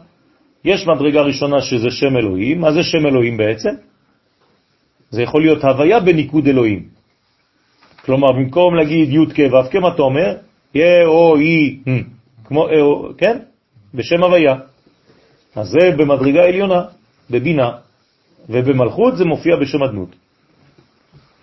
יש 0.65 0.87
מדרגה 0.87 1.21
ראשונה 1.21 1.61
שזה 1.61 1.89
שם 1.91 2.17
אלוהים. 2.17 2.61
מה 2.61 2.71
זה 2.71 2.83
שם 2.83 3.05
אלוהים 3.05 3.37
בעצם? 3.37 3.69
זה 5.09 5.21
יכול 5.21 5.41
להיות 5.41 5.63
הוויה 5.63 5.99
בניקוד 5.99 6.47
אלוהים. 6.47 6.87
כלומר, 8.05 8.31
במקום 8.31 8.75
להגיד 8.75 9.13
י' 9.13 9.33
כ' 9.33 9.53
ו' 9.53 9.69
כ', 9.71 9.75
מה 9.75 9.93
אתה 9.93 10.01
אומר? 10.01 10.37
יה 10.75 11.05
או 11.05 11.37
אי, 11.37 11.79
כמו, 12.45 12.67
כן? 13.17 13.37
בשם 13.93 14.23
הוויה. 14.23 14.55
אז 15.55 15.67
זה 15.69 15.91
במדרגה 15.97 16.43
עליונה, 16.43 16.81
בבינה. 17.29 17.82
ובמלכות 18.49 19.17
זה 19.17 19.25
מופיע 19.25 19.55
בשם 19.55 19.83
אדנות. 19.83 20.15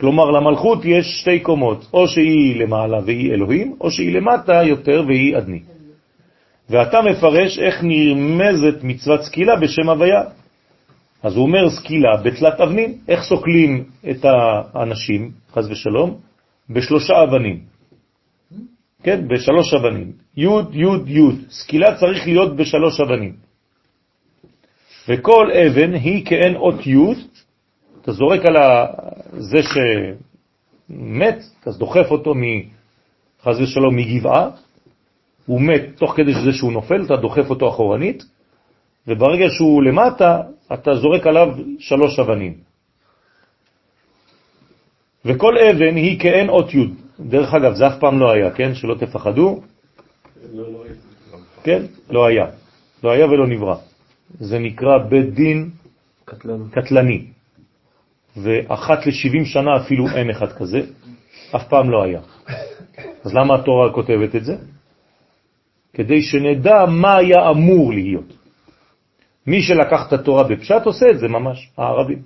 כלומר, 0.01 0.31
למלכות 0.31 0.85
יש 0.85 1.07
שתי 1.21 1.41
קומות, 1.41 1.87
או 1.93 2.09
שהיא 2.09 2.61
למעלה 2.61 2.99
והיא 3.05 3.33
אלוהים, 3.33 3.77
או 3.81 3.91
שהיא 3.91 4.15
למטה 4.15 4.63
יותר 4.63 5.05
והיא 5.07 5.39
אדני. 5.39 5.61
ואתה 6.71 6.99
מפרש 7.03 7.59
איך 7.59 7.83
נרמזת 7.83 8.83
מצוות 8.83 9.23
סקילה 9.23 9.57
בשם 9.57 9.89
הוויה. 9.89 10.23
אז 11.23 11.37
הוא 11.37 11.47
אומר 11.47 11.71
סקילה 11.71 12.17
בתלת 12.25 12.61
אבנים, 12.61 12.99
איך 13.09 13.23
סוקלים 13.23 13.85
את 14.11 14.25
האנשים, 14.25 15.31
חז 15.53 15.71
ושלום, 15.71 16.17
בשלושה 16.71 17.23
אבנים. 17.23 17.61
כן, 19.03 19.29
בשלוש 19.29 19.75
אבנים. 19.75 20.13
י' 20.37 20.47
י' 20.73 21.19
י', 21.19 21.51
סקילה 21.51 21.97
צריך 21.97 22.27
להיות 22.27 22.57
בשלוש 22.57 23.01
אבנים. 23.01 23.33
וכל 25.11 25.51
אבן 25.51 25.95
היא 25.95 26.27
כאין 26.27 26.57
אות 26.57 26.87
י', 26.87 26.97
אתה 28.03 28.13
זורק 28.13 28.41
על 28.47 28.57
זה 29.33 29.59
שמת, 29.63 31.39
אתה 31.61 31.71
דוחף 31.71 32.11
אותו 32.11 32.35
חז 33.43 33.61
ושלום 33.61 33.97
מגבעה, 33.97 34.51
הוא 35.47 35.61
מת 35.61 35.83
תוך 35.97 36.13
כדי 36.17 36.33
שזה 36.33 36.53
שהוא 36.53 36.73
נופל, 36.73 37.05
אתה 37.05 37.17
דוחף 37.17 37.51
אותו 37.51 37.69
אחורנית, 37.69 38.23
וברגע 39.07 39.47
שהוא 39.51 39.83
למטה, 39.83 40.41
אתה 40.73 40.95
זורק 40.95 41.27
עליו 41.27 41.49
שלוש 41.79 42.19
אבנים. 42.19 42.55
וכל 45.25 45.59
אבן 45.59 45.97
היא 45.97 46.21
כאין 46.21 46.49
אות 46.49 46.75
י'. 46.75 46.87
דרך 47.21 47.55
אגב, 47.55 47.75
זה 47.75 47.87
אף 47.87 47.99
פעם 48.01 48.21
לא 48.21 48.31
היה, 48.31 48.51
כן? 48.51 48.75
שלא 48.75 48.95
תפחדו. 48.95 49.61
לא, 50.53 50.73
לא, 50.73 50.85
כן? 51.63 51.83
לא 52.11 52.27
היה. 52.27 52.47
לא 53.05 53.11
היה 53.11 53.27
ולא 53.27 53.47
נברא. 53.47 53.90
זה 54.39 54.59
נקרא 54.59 54.99
בית 54.99 55.35
דין 55.35 55.71
קטלני. 56.25 56.65
קטלני. 56.71 57.27
ואחת 58.37 59.07
ל-70 59.07 59.45
שנה 59.45 59.77
אפילו 59.77 60.09
אין 60.09 60.31
אחד 60.31 60.53
כזה, 60.53 60.81
אף 61.57 61.69
פעם 61.69 61.91
לא 61.91 62.03
היה. 62.03 62.21
אז 63.25 63.35
למה 63.35 63.55
התורה 63.55 63.93
כותבת 63.93 64.37
את 64.37 64.45
זה? 64.45 64.57
כדי 65.93 66.23
שנדע 66.23 66.85
מה 66.87 67.17
היה 67.17 67.51
אמור 67.51 67.93
להיות. 67.93 68.33
מי 69.47 69.63
שלקח 69.63 70.09
את 70.09 70.13
התורה 70.13 70.43
בפשט 70.43 70.83
עושה 70.85 71.07
את 71.11 71.19
זה 71.19 71.29
ממש, 71.29 71.71
הערבים. 71.79 72.23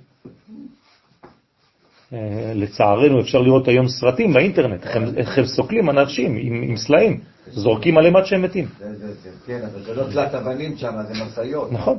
אה, 2.15 2.51
לצערנו 2.55 3.21
אפשר 3.21 3.41
לראות 3.41 3.67
היום 3.67 3.87
סרטים 3.87 4.33
באינטרנט, 4.33 4.85
איך 5.17 5.37
הם, 5.37 5.45
סוקלים 5.45 5.89
אנשים 5.89 6.37
עם, 6.41 6.61
עם 6.63 6.77
סלעים, 6.77 7.19
זורקים 7.51 7.97
עליהם 7.97 8.15
עד 8.15 8.25
שהם 8.25 8.41
מתים. 8.41 8.65
זה- 8.79 8.95
זה- 8.95 9.13
זה- 9.13 9.29
כן, 9.47 9.61
אבל 9.73 9.83
זה 9.83 9.93
לא 9.93 10.03
תלת 10.03 10.33
אבנים 10.35 10.77
שם, 10.77 10.93
זה 11.07 11.23
משאיות. 11.25 11.71
נכון. 11.71 11.97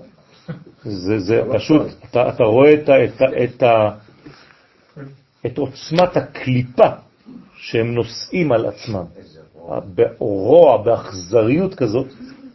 זה, 0.84 1.18
זה 1.18 1.42
פשוט, 1.54 1.82
אתה, 2.10 2.28
אתה 2.28 2.44
רואה 2.44 2.74
את, 2.74 2.88
את, 2.90 3.22
את, 3.44 3.62
את 5.46 5.58
עוצמת 5.58 6.16
הקליפה 6.16 6.88
שהם 7.56 7.94
נושאים 7.94 8.52
על 8.52 8.66
עצמם. 8.66 9.04
ברוע, 9.94 10.82
באכזריות 10.82 11.74
כזאת, 11.74 12.06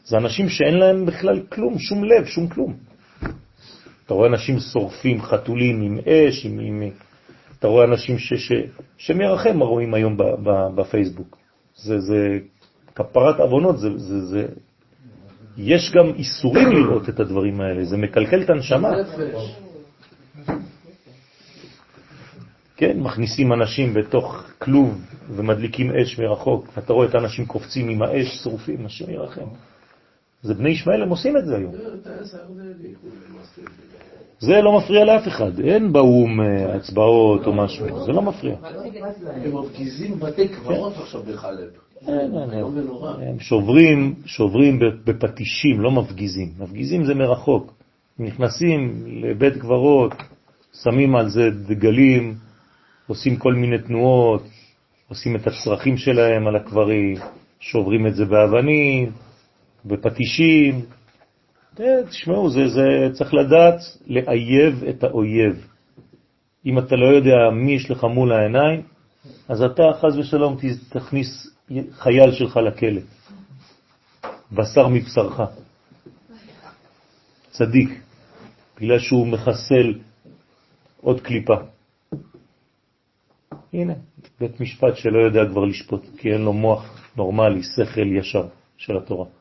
זה 0.05 0.17
אנשים 0.17 0.49
שאין 0.49 0.73
להם 0.77 1.05
בכלל 1.05 1.39
כלום, 1.49 1.79
שום 1.79 2.03
לב, 2.03 2.25
שום 2.25 2.47
כלום. 2.47 2.73
אתה 4.05 4.13
רואה 4.13 4.27
אנשים 4.29 4.59
שורפים 4.59 5.21
חתולים 5.21 5.81
עם 5.81 5.99
אש, 6.05 6.45
עם, 6.45 6.59
עם, 6.59 6.83
אתה 7.61 7.69
רואה 7.69 7.85
אנשים 7.85 8.17
ש, 8.19 8.33
ש, 8.33 8.51
שמרחם 8.97 9.59
רואים 9.59 9.93
היום 9.93 10.17
בפייסבוק. 10.75 11.37
זה, 11.75 11.99
זה 11.99 12.39
כפרת 12.95 13.39
אבונות, 13.39 13.79
זה, 13.79 13.97
זה, 13.97 14.25
זה, 14.25 14.45
יש 15.57 15.91
גם 15.91 16.07
איסורים 16.07 16.71
לראות 16.71 17.09
את 17.09 17.19
הדברים 17.19 17.61
האלה, 17.61 17.85
זה 17.85 17.97
מקלקל 17.97 18.41
את 18.41 18.49
הנשמה. 18.49 18.91
כן, 22.75 22.99
מכניסים 22.99 23.53
אנשים 23.53 23.93
בתוך 23.93 24.43
כלוב 24.57 25.01
ומדליקים 25.29 25.95
אש 25.95 26.19
מרחוק, 26.19 26.65
אתה 26.77 26.93
רואה 26.93 27.07
את 27.07 27.15
האנשים 27.15 27.45
קופצים 27.45 27.89
עם 27.89 28.01
האש, 28.01 28.43
שורפים, 28.43 28.85
השם 28.85 29.11
ירחם. 29.11 29.47
זה 30.41 30.53
בני 30.53 30.69
ישמעאל, 30.69 31.01
הם 31.01 31.09
עושים 31.09 31.37
את 31.37 31.45
זה 31.45 31.55
היום. 31.57 31.73
זה. 34.41 34.61
לא 34.61 34.77
מפריע 34.77 35.05
לאף 35.05 35.27
אחד, 35.27 35.59
אין 35.59 35.93
באו"ם 35.93 36.41
אה, 36.41 36.75
הצבעות 36.75 37.47
או 37.47 37.53
משהו, 37.53 38.05
זה 38.05 38.11
לא 38.11 38.21
מפריע. 38.21 38.55
הם 39.43 39.57
מפגיזים 39.57 40.19
בתי 40.19 40.47
קברות 40.47 40.93
עכשיו 40.97 41.23
בחלב. 41.23 41.69
אין, 42.07 42.31
אין, 42.53 42.59
לא. 42.87 43.15
הם 43.21 43.39
שוברים, 43.39 44.15
שוברים 44.25 44.79
בפטישים, 45.05 45.81
לא 45.81 45.91
מפגיזים. 45.91 46.51
מפגיזים 46.59 47.05
זה 47.05 47.13
מרחוק. 47.13 47.73
נכנסים 48.19 49.03
לבית 49.07 49.57
קברות, 49.57 50.13
שמים 50.83 51.15
על 51.15 51.29
זה 51.29 51.49
דגלים, 51.49 52.35
עושים 53.07 53.35
כל 53.35 53.53
מיני 53.53 53.77
תנועות, 53.77 54.43
עושים 55.09 55.35
את 55.35 55.47
הצרכים 55.47 55.97
שלהם 55.97 56.47
על 56.47 56.55
הקברים, 56.55 57.17
שוברים 57.59 58.07
את 58.07 58.15
זה 58.15 58.25
באבנים, 58.25 59.11
בפטישים. 59.85 60.81
אה, 61.81 62.07
תשמעו, 62.09 62.49
זה, 62.49 62.67
זה 62.67 62.83
צריך 63.13 63.33
לדעת 63.33 63.79
לאייב 64.07 64.83
את 64.89 65.03
האויב. 65.03 65.67
אם 66.65 66.79
אתה 66.79 66.95
לא 66.95 67.15
יודע 67.15 67.49
מי 67.53 67.71
יש 67.71 67.91
לך 67.91 68.03
מול 68.03 68.31
העיניים, 68.33 68.81
אז 69.49 69.61
אתה 69.61 69.83
חז 70.01 70.17
ושלום 70.17 70.57
תכניס 70.89 71.47
חייל 71.91 72.31
שלך 72.31 72.57
לכלא. 72.57 73.01
בשר 74.51 74.87
מבשרך. 74.87 75.41
צדיק, 77.49 78.01
בגלל 78.77 78.99
שהוא 78.99 79.27
מחסל 79.27 79.93
עוד 81.01 81.21
קליפה. 81.21 81.55
הנה, 83.73 83.93
בית 84.39 84.59
משפט 84.59 84.95
שלא 84.95 85.19
יודע 85.19 85.41
כבר 85.51 85.65
לשפוט, 85.65 86.05
כי 86.17 86.33
אין 86.33 86.41
לו 86.41 86.53
מוח 86.53 87.11
נורמלי, 87.17 87.63
שכל 87.63 88.07
ישר 88.17 88.47
של 88.77 88.97
התורה. 88.97 89.40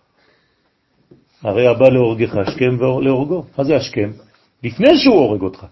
הרי 1.42 1.66
הבא 1.66 1.88
להורגך 1.88 2.36
השכם 2.36 2.76
ולהורגו. 2.78 3.44
מה 3.58 3.64
זה 3.64 3.76
השכם? 3.76 4.10
לפני 4.64 4.98
שהוא 4.98 5.14
הורג 5.14 5.42
אותך. 5.42 5.66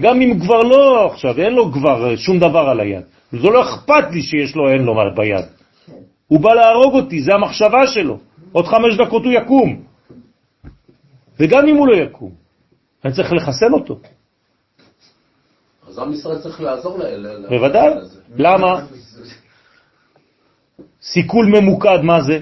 גם 0.00 0.20
אם 0.20 0.40
כבר 0.40 0.60
לא, 0.62 1.06
עכשיו 1.12 1.38
אין 1.38 1.52
לו 1.52 1.72
כבר 1.72 2.16
שום 2.16 2.38
דבר 2.38 2.58
על 2.68 2.80
היד. 2.80 3.04
זה 3.32 3.48
לא 3.48 3.62
אכפת 3.62 4.04
לי 4.12 4.22
שיש 4.22 4.56
לו, 4.56 4.68
אין 4.68 4.82
לו 4.82 4.94
מה 4.94 5.10
ביד. 5.16 5.44
הוא 6.26 6.40
בא 6.40 6.54
להרוג 6.54 6.94
אותי, 6.94 7.22
זה 7.22 7.34
המחשבה 7.34 7.86
שלו. 7.86 8.18
עוד 8.52 8.66
חמש 8.66 8.96
דקות 8.98 9.24
הוא 9.24 9.32
יקום. 9.32 9.82
וגם 11.40 11.68
אם 11.68 11.76
הוא 11.76 11.88
לא 11.88 11.96
יקום, 11.96 12.30
אני 13.04 13.12
צריך 13.12 13.32
לחסל 13.32 13.72
אותו. 13.72 13.98
אז 15.88 15.98
עם 15.98 16.12
ישראל 16.12 16.38
צריך 16.38 16.60
לעזור 16.60 16.98
ל... 16.98 17.02
ל- 17.02 17.46
בוודאי. 17.48 17.88
למה? 18.36 18.86
סיכול 21.02 21.46
ממוקד, 21.46 21.98
מה 22.02 22.22
זה? 22.22 22.40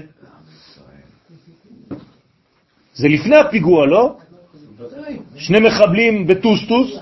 זה 2.93 3.07
לפני 3.07 3.35
הפיגוע, 3.35 3.87
לא? 3.87 4.15
שני 5.37 5.59
מחבלים 5.59 6.27
בטוסטוס, 6.27 6.99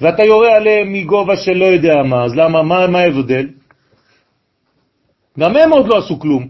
ואתה 0.00 0.24
יורה 0.24 0.56
עליהם 0.56 0.92
מגובה 0.92 1.34
לא 1.54 1.64
יודע 1.64 1.94
מה, 2.02 2.24
אז 2.24 2.34
למה, 2.34 2.62
מה, 2.62 2.98
ההבדל? 2.98 3.48
גם 5.38 5.56
הם 5.56 5.70
עוד 5.70 5.86
לא 5.86 5.98
עשו 5.98 6.20
כלום. 6.20 6.48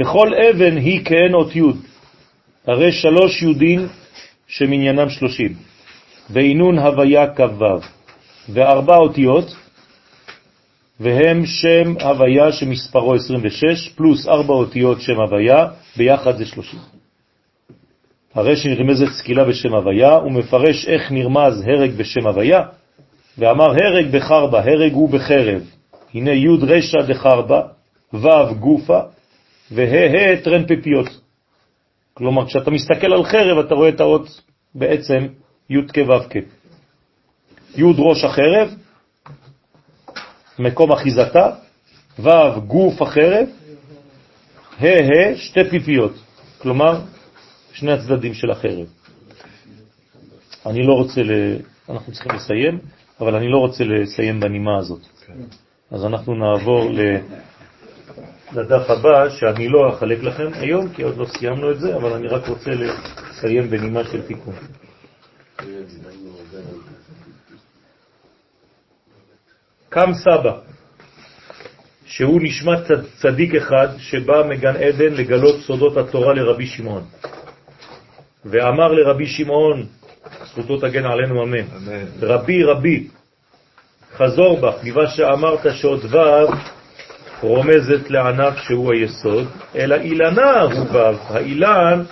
וכל 0.00 0.34
אבן 0.34 0.76
היא 0.76 1.04
כאין 1.04 1.34
אות 1.34 1.56
י', 1.56 1.62
הרי 2.66 2.92
שלוש 2.92 3.42
יודין 3.42 3.88
שמניינם 4.46 5.08
שלושים, 5.08 5.52
ועינון 6.30 6.78
הוויה 6.78 7.34
כ"ו, 7.34 7.64
וארבע 8.48 8.96
אותיות, 8.96 9.56
והם 11.00 11.46
שם 11.46 11.94
הוויה 12.00 12.52
שמספרו 12.52 13.14
26, 13.14 13.88
פלוס 13.88 14.28
ארבע 14.28 14.54
אותיות 14.54 15.00
שם 15.00 15.20
הוויה, 15.20 15.66
ביחד 15.96 16.36
זה 16.36 16.46
30. 16.46 16.80
הרי 18.34 18.56
שנרמזת 18.56 19.12
סקילה 19.12 19.44
בשם 19.44 19.74
הוויה, 19.74 20.14
הוא 20.14 20.32
מפרש 20.32 20.88
איך 20.88 21.12
נרמז 21.12 21.64
הרג 21.66 21.90
בשם 21.90 22.26
הוויה, 22.26 22.62
ואמר 23.38 23.70
הרג 23.70 24.06
בחרבה, 24.10 24.60
הרג 24.60 24.92
הוא 24.92 25.08
בחרב. 25.08 25.62
הנה 26.14 26.30
י' 26.30 26.48
רשע 26.62 27.02
דחרבה, 27.02 27.62
ו' 28.12 28.54
גופה, 28.58 29.00
וה' 29.70 30.06
ה' 30.06 30.36
טרן 30.44 30.64
פפיות. 30.66 31.20
כלומר, 32.14 32.46
כשאתה 32.46 32.70
מסתכל 32.70 33.12
על 33.12 33.24
חרב, 33.24 33.58
אתה 33.58 33.74
רואה 33.74 33.88
את 33.88 34.00
האות 34.00 34.40
בעצם 34.74 35.26
י' 35.70 35.78
כו' 35.94 36.20
כ'. 36.30 36.36
י' 37.76 37.84
ראש 37.98 38.24
החרב, 38.24 38.74
מקום 40.60 40.92
אחיזתה, 40.92 41.50
ו' 42.18 42.60
גוף 42.66 43.02
החרב, 43.02 43.48
ה' 44.80 44.86
ה' 44.86 45.36
שתי 45.36 45.70
פיפיות, 45.70 46.12
כלומר 46.58 47.00
שני 47.72 47.92
הצדדים 47.92 48.34
של 48.34 48.50
החרב. 48.50 48.86
אני 50.66 50.86
לא 50.86 50.92
רוצה, 50.92 51.22
ל... 51.22 51.32
אנחנו 51.88 52.12
צריכים 52.12 52.32
לסיים, 52.32 52.78
אבל 53.20 53.34
אני 53.34 53.48
לא 53.48 53.58
רוצה 53.58 53.84
לסיים 53.84 54.40
בנימה 54.40 54.78
הזאת. 54.78 55.00
אז 55.90 56.04
אנחנו 56.04 56.34
נעבור 56.34 56.90
ל... 56.90 57.00
לדף 58.52 58.90
הבא, 58.90 59.28
שאני 59.28 59.68
לא 59.68 59.94
אחלק 59.94 60.22
לכם 60.22 60.48
היום, 60.54 60.88
כי 60.88 61.02
עוד 61.02 61.16
לא 61.16 61.26
סיימנו 61.26 61.70
את 61.70 61.80
זה, 61.80 61.96
אבל 61.96 62.12
אני 62.12 62.28
רק 62.28 62.48
רוצה 62.48 62.70
לסיים 62.70 63.70
בנימה 63.70 64.04
של 64.04 64.22
תיקון. 64.22 64.54
קם 69.90 70.10
סבא, 70.14 70.52
שהוא 72.06 72.40
נשמע 72.42 72.82
צד, 72.82 73.02
צדיק 73.22 73.54
אחד 73.54 73.88
שבא 73.98 74.42
מגן 74.48 74.76
עדן 74.76 75.12
לגלות 75.12 75.60
סודות 75.60 75.96
התורה 75.96 76.34
לרבי 76.34 76.66
שמעון. 76.66 77.04
ואמר 78.44 78.92
לרבי 78.92 79.26
שמעון, 79.26 79.86
זכותו 80.46 80.76
תגן 80.76 81.04
עלינו 81.04 81.42
אמן, 81.42 81.64
רבי 82.22 82.64
רבי, 82.64 83.08
חזור 84.16 84.60
בך, 84.60 84.74
מכיוון 84.80 85.06
שאמרת 85.06 85.66
שעוד 85.74 86.14
ו' 86.14 86.18
רומזת 87.42 88.10
לענף 88.10 88.56
שהוא 88.56 88.92
היסוד, 88.92 89.48
אלא 89.74 89.96
אילנה 89.96 90.60
הוא 90.60 90.86
ו', 90.92 90.98
האילן 91.28 92.02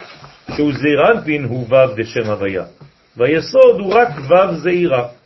שהוא 0.56 0.72
זעירנפין 0.72 1.44
הוא 1.44 1.66
ו' 1.70 1.94
דשם 1.96 2.30
הוויה, 2.30 2.64
והיסוד 3.16 3.80
הוא 3.80 3.94
רק 3.94 4.08
ו' 4.28 4.54
זעירה. 4.56 5.17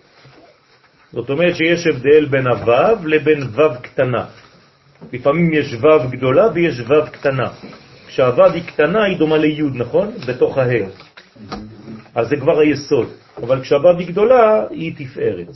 זאת 1.12 1.31
אומרת 1.31 1.57
שיש 1.57 1.86
הבדל 1.86 2.24
בין 2.24 2.47
הו' 2.47 2.97
לבין 3.05 3.42
ו' 3.42 3.82
קטנה. 3.82 4.24
לפעמים 5.12 5.52
יש 5.52 5.74
ו' 5.74 6.08
גדולה 6.10 6.49
ויש 6.55 6.81
ו' 6.81 7.10
קטנה. 7.12 7.49
כשהו' 8.07 8.44
היא 8.55 8.62
קטנה 8.66 9.05
היא 9.05 9.18
דומה 9.18 9.39
לי', 9.39 9.62
נכון? 9.74 10.12
בתוך 10.26 10.58
ה'. 10.58 10.70
אז 12.15 12.28
זה 12.28 12.36
כבר 12.36 12.58
היסוד. 12.58 13.08
אבל 13.36 13.60
כשהבא 13.60 13.92
בגדולה 13.92 14.66
היא 14.70 14.92
תפארת. 14.97 15.49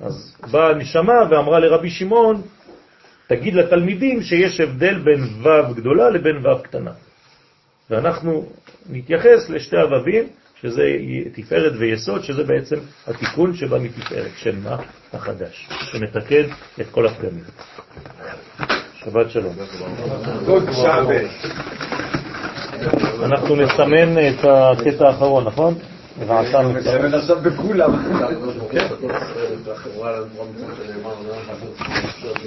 אז 0.00 0.36
באה 0.50 0.70
הנשמה 0.70 1.14
ואמרה 1.30 1.58
לרבי 1.58 1.90
שמעון, 1.90 2.42
תגיד 3.26 3.54
לתלמידים 3.54 4.22
שיש 4.22 4.60
הבדל 4.60 4.98
בין 4.98 5.20
ו' 5.42 5.74
גדולה 5.74 6.10
לבין 6.10 6.46
ו' 6.46 6.62
קטנה. 6.62 6.92
ואנחנו 7.90 8.48
נתייחס 8.90 9.50
לשתי 9.50 9.76
אבבים, 9.82 10.24
שזה 10.66 10.82
תפארת 11.34 11.72
ויסוד, 11.78 12.24
שזה 12.24 12.44
בעצם 12.44 12.76
התיקון 13.06 13.54
שבא 13.54 13.78
מתפארת, 13.78 14.30
שם 14.36 14.64
מה 14.64 14.76
החדש, 15.12 15.68
שמתקן 15.92 16.42
את 16.80 16.86
כל 16.90 17.06
הפגמים. 17.06 17.44
שבת 18.94 19.30
שלום. 19.30 19.54
אנחנו 23.22 23.56
נסמן 23.56 24.18
את 24.28 24.44
הקטע 24.44 25.06
האחרון, 25.08 25.44
נכון? 25.44 25.74
מצוות. 26.72 26.76
נסמן 26.76 27.14
עכשיו 27.14 27.36
בכולם. 27.42 27.92